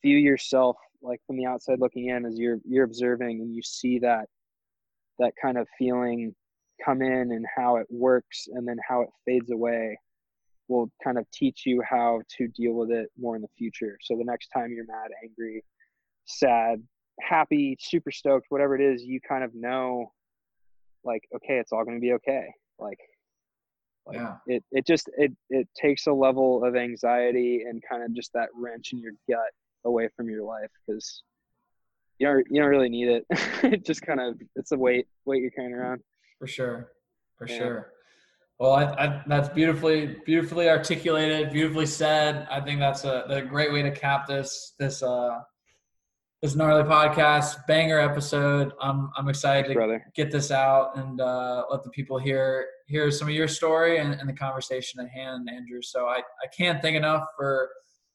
view 0.03 0.18
yourself 0.18 0.78
like 1.02 1.19
from 1.26 1.38
the 1.38 1.45
outside 1.45 1.80
looking 1.80 2.10
in 2.10 2.26
as 2.26 2.38
you're 2.38 2.60
you're 2.68 2.86
observing 2.86 3.41
and 3.41 3.53
you 3.53 3.61
see 3.61 3.99
that 3.99 4.26
that 5.19 5.34
kind 5.41 5.57
of 5.57 5.68
feeling 5.78 6.34
come 6.84 7.02
in 7.02 7.32
and 7.32 7.45
how 7.56 7.78
it 7.78 7.88
works 7.90 8.48
and 8.53 8.68
then 8.68 8.78
how 8.88 9.02
it 9.02 9.10
fades 9.26 9.52
away 9.52 9.98
will 10.68 10.90
kind 11.03 11.18
of 11.18 11.30
teach 11.32 11.64
you 11.65 11.82
how 11.88 12.22
to 12.38 12.48
deal 12.48 12.73
with 12.73 12.91
it 12.91 13.10
more 13.19 13.36
in 13.36 13.41
the 13.41 13.48
future. 13.57 13.98
So 14.02 14.15
the 14.15 14.23
next 14.23 14.48
time 14.48 14.72
you're 14.72 14.86
mad, 14.86 15.10
angry, 15.23 15.64
sad, 16.26 16.82
happy, 17.19 17.78
super 17.80 18.10
stoked, 18.10 18.45
whatever 18.49 18.76
it 18.76 18.82
is, 18.82 19.03
you 19.03 19.19
kind 19.28 19.44
of 19.44 19.53
know 19.53 20.11
like, 21.03 21.23
okay, 21.36 21.57
it's 21.57 21.72
all 21.72 21.84
going 21.84 21.98
to 21.98 22.02
be 22.02 22.14
okay. 22.14 22.48
Like, 22.80 22.99
like 24.06 24.15
yeah, 24.15 24.36
it, 24.48 24.64
it 24.72 24.88
just, 24.88 25.10
it, 25.18 25.32
it 25.49 25.68
takes 25.80 26.07
a 26.07 26.14
level 26.14 26.64
of 26.64 26.76
anxiety 26.76 27.64
and 27.68 27.84
kind 27.88 28.03
of 28.03 28.14
just 28.15 28.32
that 28.34 28.49
wrench 28.56 28.94
in 28.94 28.99
your 28.99 29.14
gut 29.30 29.52
away 29.86 30.10
from 30.16 30.30
your 30.30 30.44
life. 30.44 30.70
Cause 30.90 31.24
you 32.20 32.28
don't, 32.28 32.45
you 32.49 32.62
don't 32.62 32.70
really 32.70 32.90
need 32.90 33.08
it. 33.08 33.26
it 33.64 33.86
just 33.86 34.02
kind 34.03 34.20
of, 34.20 34.40
it's 34.56 34.72
a 34.72 34.78
weight, 34.78 35.08
weight 35.26 35.41
you're 35.41 35.52
carrying 35.52 35.74
around. 35.74 36.02
for 36.40 36.48
sure, 36.48 36.91
for 37.38 37.48
Yeah. 37.48 37.58
sure. 37.58 37.91
Well, 38.60 38.74
I, 38.74 38.84
I, 38.84 39.24
that's 39.26 39.49
beautifully, 39.49 40.18
beautifully 40.24 40.70
articulated, 40.70 41.52
beautifully 41.52 41.88
said. 41.88 42.48
I 42.52 42.62
think 42.62 42.80
that's 42.80 43.06
a, 43.06 43.24
a 43.28 43.41
great 43.41 43.74
way 43.74 43.82
to 43.82 43.90
cap 43.90 44.28
this, 44.28 44.74
this, 44.78 45.02
uh, 45.02 45.40
this 46.44 46.53
gnarly 46.56 46.84
podcast, 46.84 47.66
banger 47.68 47.99
episode. 47.99 48.72
I'm, 48.80 49.10
I'm 49.18 49.30
excited 49.30 49.68
to 49.70 49.74
Brother. 49.74 50.06
get 50.16 50.32
this 50.32 50.52
out 50.52 50.95
and 50.98 51.20
uh, 51.22 51.64
let 51.72 51.84
the 51.84 51.90
people 51.90 52.20
hear 52.20 52.68
hear 52.88 53.10
some 53.10 53.28
of 53.30 53.34
your 53.34 53.48
story 53.48 53.99
and, 53.99 54.14
and 54.16 54.28
the 54.28 54.34
conversation 54.34 54.99
at 54.99 55.08
hand, 55.10 55.49
Andrew. 55.52 55.82
So 55.82 56.06
I, 56.08 56.18
I 56.18 56.48
can't 56.56 56.82
thank 56.82 56.95
enough 56.98 57.26
for 57.38 57.70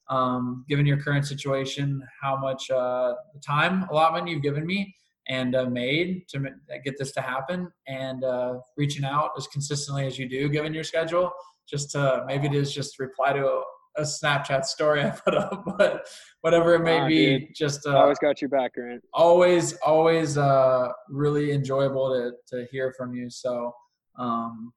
um, 0.09 0.65
given 0.69 0.87
your 0.87 0.99
current 1.01 1.27
situation, 1.27 2.03
how 2.23 2.37
much 2.37 2.71
uh, 2.71 3.15
time 3.45 3.85
allotment 3.91 4.29
you've 4.29 4.43
given 4.43 4.65
me 4.67 4.95
and 5.29 5.57
uh, 5.57 5.65
made 5.65 6.23
to 6.29 6.39
get 6.85 6.95
this 6.99 7.11
to 7.13 7.21
happen, 7.21 7.69
and 7.89 8.23
uh, 8.23 8.55
reaching 8.77 9.05
out 9.05 9.31
as 9.37 9.47
consistently 9.49 10.07
as 10.07 10.19
you 10.19 10.29
do, 10.29 10.49
given 10.49 10.73
your 10.73 10.85
schedule. 10.85 11.33
Just 11.69 11.91
to 11.93 12.23
maybe 12.27 12.47
it 12.47 12.55
is 12.55 12.73
just 12.73 13.01
reply 13.01 13.33
to 13.33 13.45
a, 13.45 13.63
a 13.99 14.03
Snapchat 14.03 14.65
story 14.65 15.03
I 15.05 15.11
put 15.11 15.35
up, 15.35 15.65
but 15.77 16.07
whatever 16.43 16.75
it 16.75 16.81
may 16.83 17.01
Ah, 17.01 17.09
be, 17.09 17.39
dude. 17.41 17.49
just 17.57 17.85
uh, 17.87 17.91
I 17.91 18.03
always 18.03 18.21
got 18.21 18.41
your 18.41 18.51
back, 18.51 18.75
Grant. 18.75 19.03
always 19.13 19.73
always 19.79 20.39
uh 20.39 20.89
really 21.09 21.51
enjoyable 21.51 22.11
to 22.15 22.57
to 22.57 22.67
hear 22.71 22.95
from 22.97 23.13
you 23.15 23.29
so 23.29 23.73
um 24.19 24.73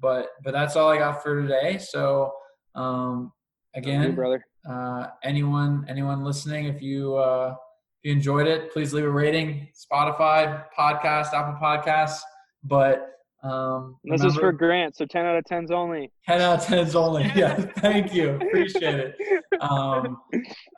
but 0.00 0.26
but 0.44 0.52
that's 0.52 0.76
all 0.76 0.90
i 0.90 0.98
got 0.98 1.22
for 1.22 1.40
today 1.40 1.78
so 1.78 2.30
um 2.74 3.32
You, 3.74 3.80
again 3.80 4.14
brother. 4.14 4.44
uh 4.68 5.08
anyone 5.22 5.84
anyone 5.88 6.22
listening 6.24 6.66
if 6.66 6.80
you 6.80 7.16
uh 7.16 7.54
if 8.02 8.08
you 8.08 8.12
enjoyed 8.12 8.46
it 8.46 8.72
please 8.72 8.92
leave 8.94 9.04
a 9.04 9.10
rating 9.10 9.68
spotify 9.74 10.64
podcast 10.78 11.32
apple 11.32 11.58
podcasts 11.60 12.20
but 12.62 13.10
um 13.42 13.96
This 14.04 14.22
is 14.22 14.34
for 14.34 14.46
remember, 14.46 14.52
Grant, 14.52 14.96
so 14.96 15.04
10 15.04 15.26
out 15.26 15.36
of 15.36 15.44
10s 15.44 15.70
only. 15.70 16.10
10 16.26 16.40
out 16.40 16.58
of 16.60 16.64
10s 16.66 16.94
only 16.94 17.24
yeah 17.34 17.54
thank 17.54 18.14
you 18.14 18.36
appreciate 18.36 19.00
it 19.00 19.16
um, 19.60 20.18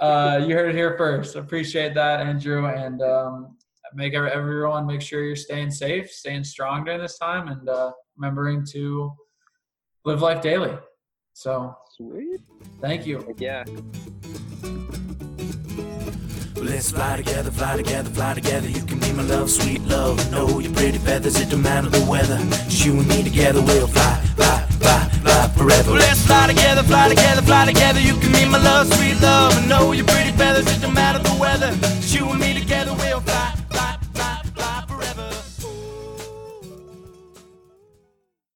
uh, 0.00 0.44
you 0.46 0.54
heard 0.54 0.70
it 0.70 0.74
here 0.74 0.96
first. 0.96 1.36
Appreciate 1.36 1.94
that, 1.94 2.20
Andrew, 2.20 2.66
and 2.66 3.00
um, 3.02 3.56
make 3.94 4.14
everyone 4.14 4.86
make 4.86 5.00
sure 5.00 5.24
you're 5.24 5.36
staying 5.36 5.70
safe, 5.70 6.10
staying 6.10 6.44
strong 6.44 6.84
during 6.84 7.00
this 7.00 7.18
time, 7.18 7.48
and 7.48 7.68
uh, 7.68 7.92
remembering 8.16 8.64
to 8.72 9.12
live 10.04 10.22
life 10.22 10.40
daily. 10.42 10.76
So, 11.32 11.74
Sweet. 11.96 12.40
Thank 12.80 13.06
you. 13.06 13.20
Heck 13.26 13.40
yeah. 13.40 13.64
Let's 16.56 16.90
fly 16.90 17.16
together, 17.16 17.50
fly 17.50 17.76
together, 17.76 18.10
fly 18.10 18.34
together. 18.34 18.68
You 18.68 18.82
can 18.84 18.98
be 18.98 19.12
my 19.12 19.22
love, 19.22 19.50
sweet 19.50 19.82
love. 19.82 20.30
Know 20.32 20.58
your 20.58 20.72
pretty 20.72 20.98
feathers, 20.98 21.38
it 21.40 21.50
don't 21.50 21.62
matter 21.62 21.88
the 21.88 22.04
weather. 22.10 22.38
Just 22.64 22.84
you 22.84 22.98
and 22.98 23.06
me 23.08 23.22
together, 23.22 23.60
we'll 23.60 23.86
fly, 23.86 24.20
fly, 24.36 24.66
fly, 24.80 25.08
fly 25.22 25.48
forever. 25.56 25.92
Let's 25.92 26.24
fly 26.26 26.48
together, 26.48 26.82
fly 26.82 27.08
together, 27.08 27.42
fly 27.42 27.66
together. 27.66 28.00
You 28.00 28.14
can 28.14 28.32
be 28.32 28.44
my 28.46 28.58
love, 28.58 28.92
sweet 28.92 29.20
love. 29.20 29.68
Know 29.68 29.92
your 29.92 30.06
pretty 30.06 30.32
feathers, 30.32 30.66
it 30.74 30.80
don't 30.80 30.94
matter 30.94 31.18
the 31.18 31.36
weather. 31.38 31.70
Just 31.76 32.14
you 32.14 32.28
and 32.30 32.40
me 32.40 32.54
together. 32.54 32.76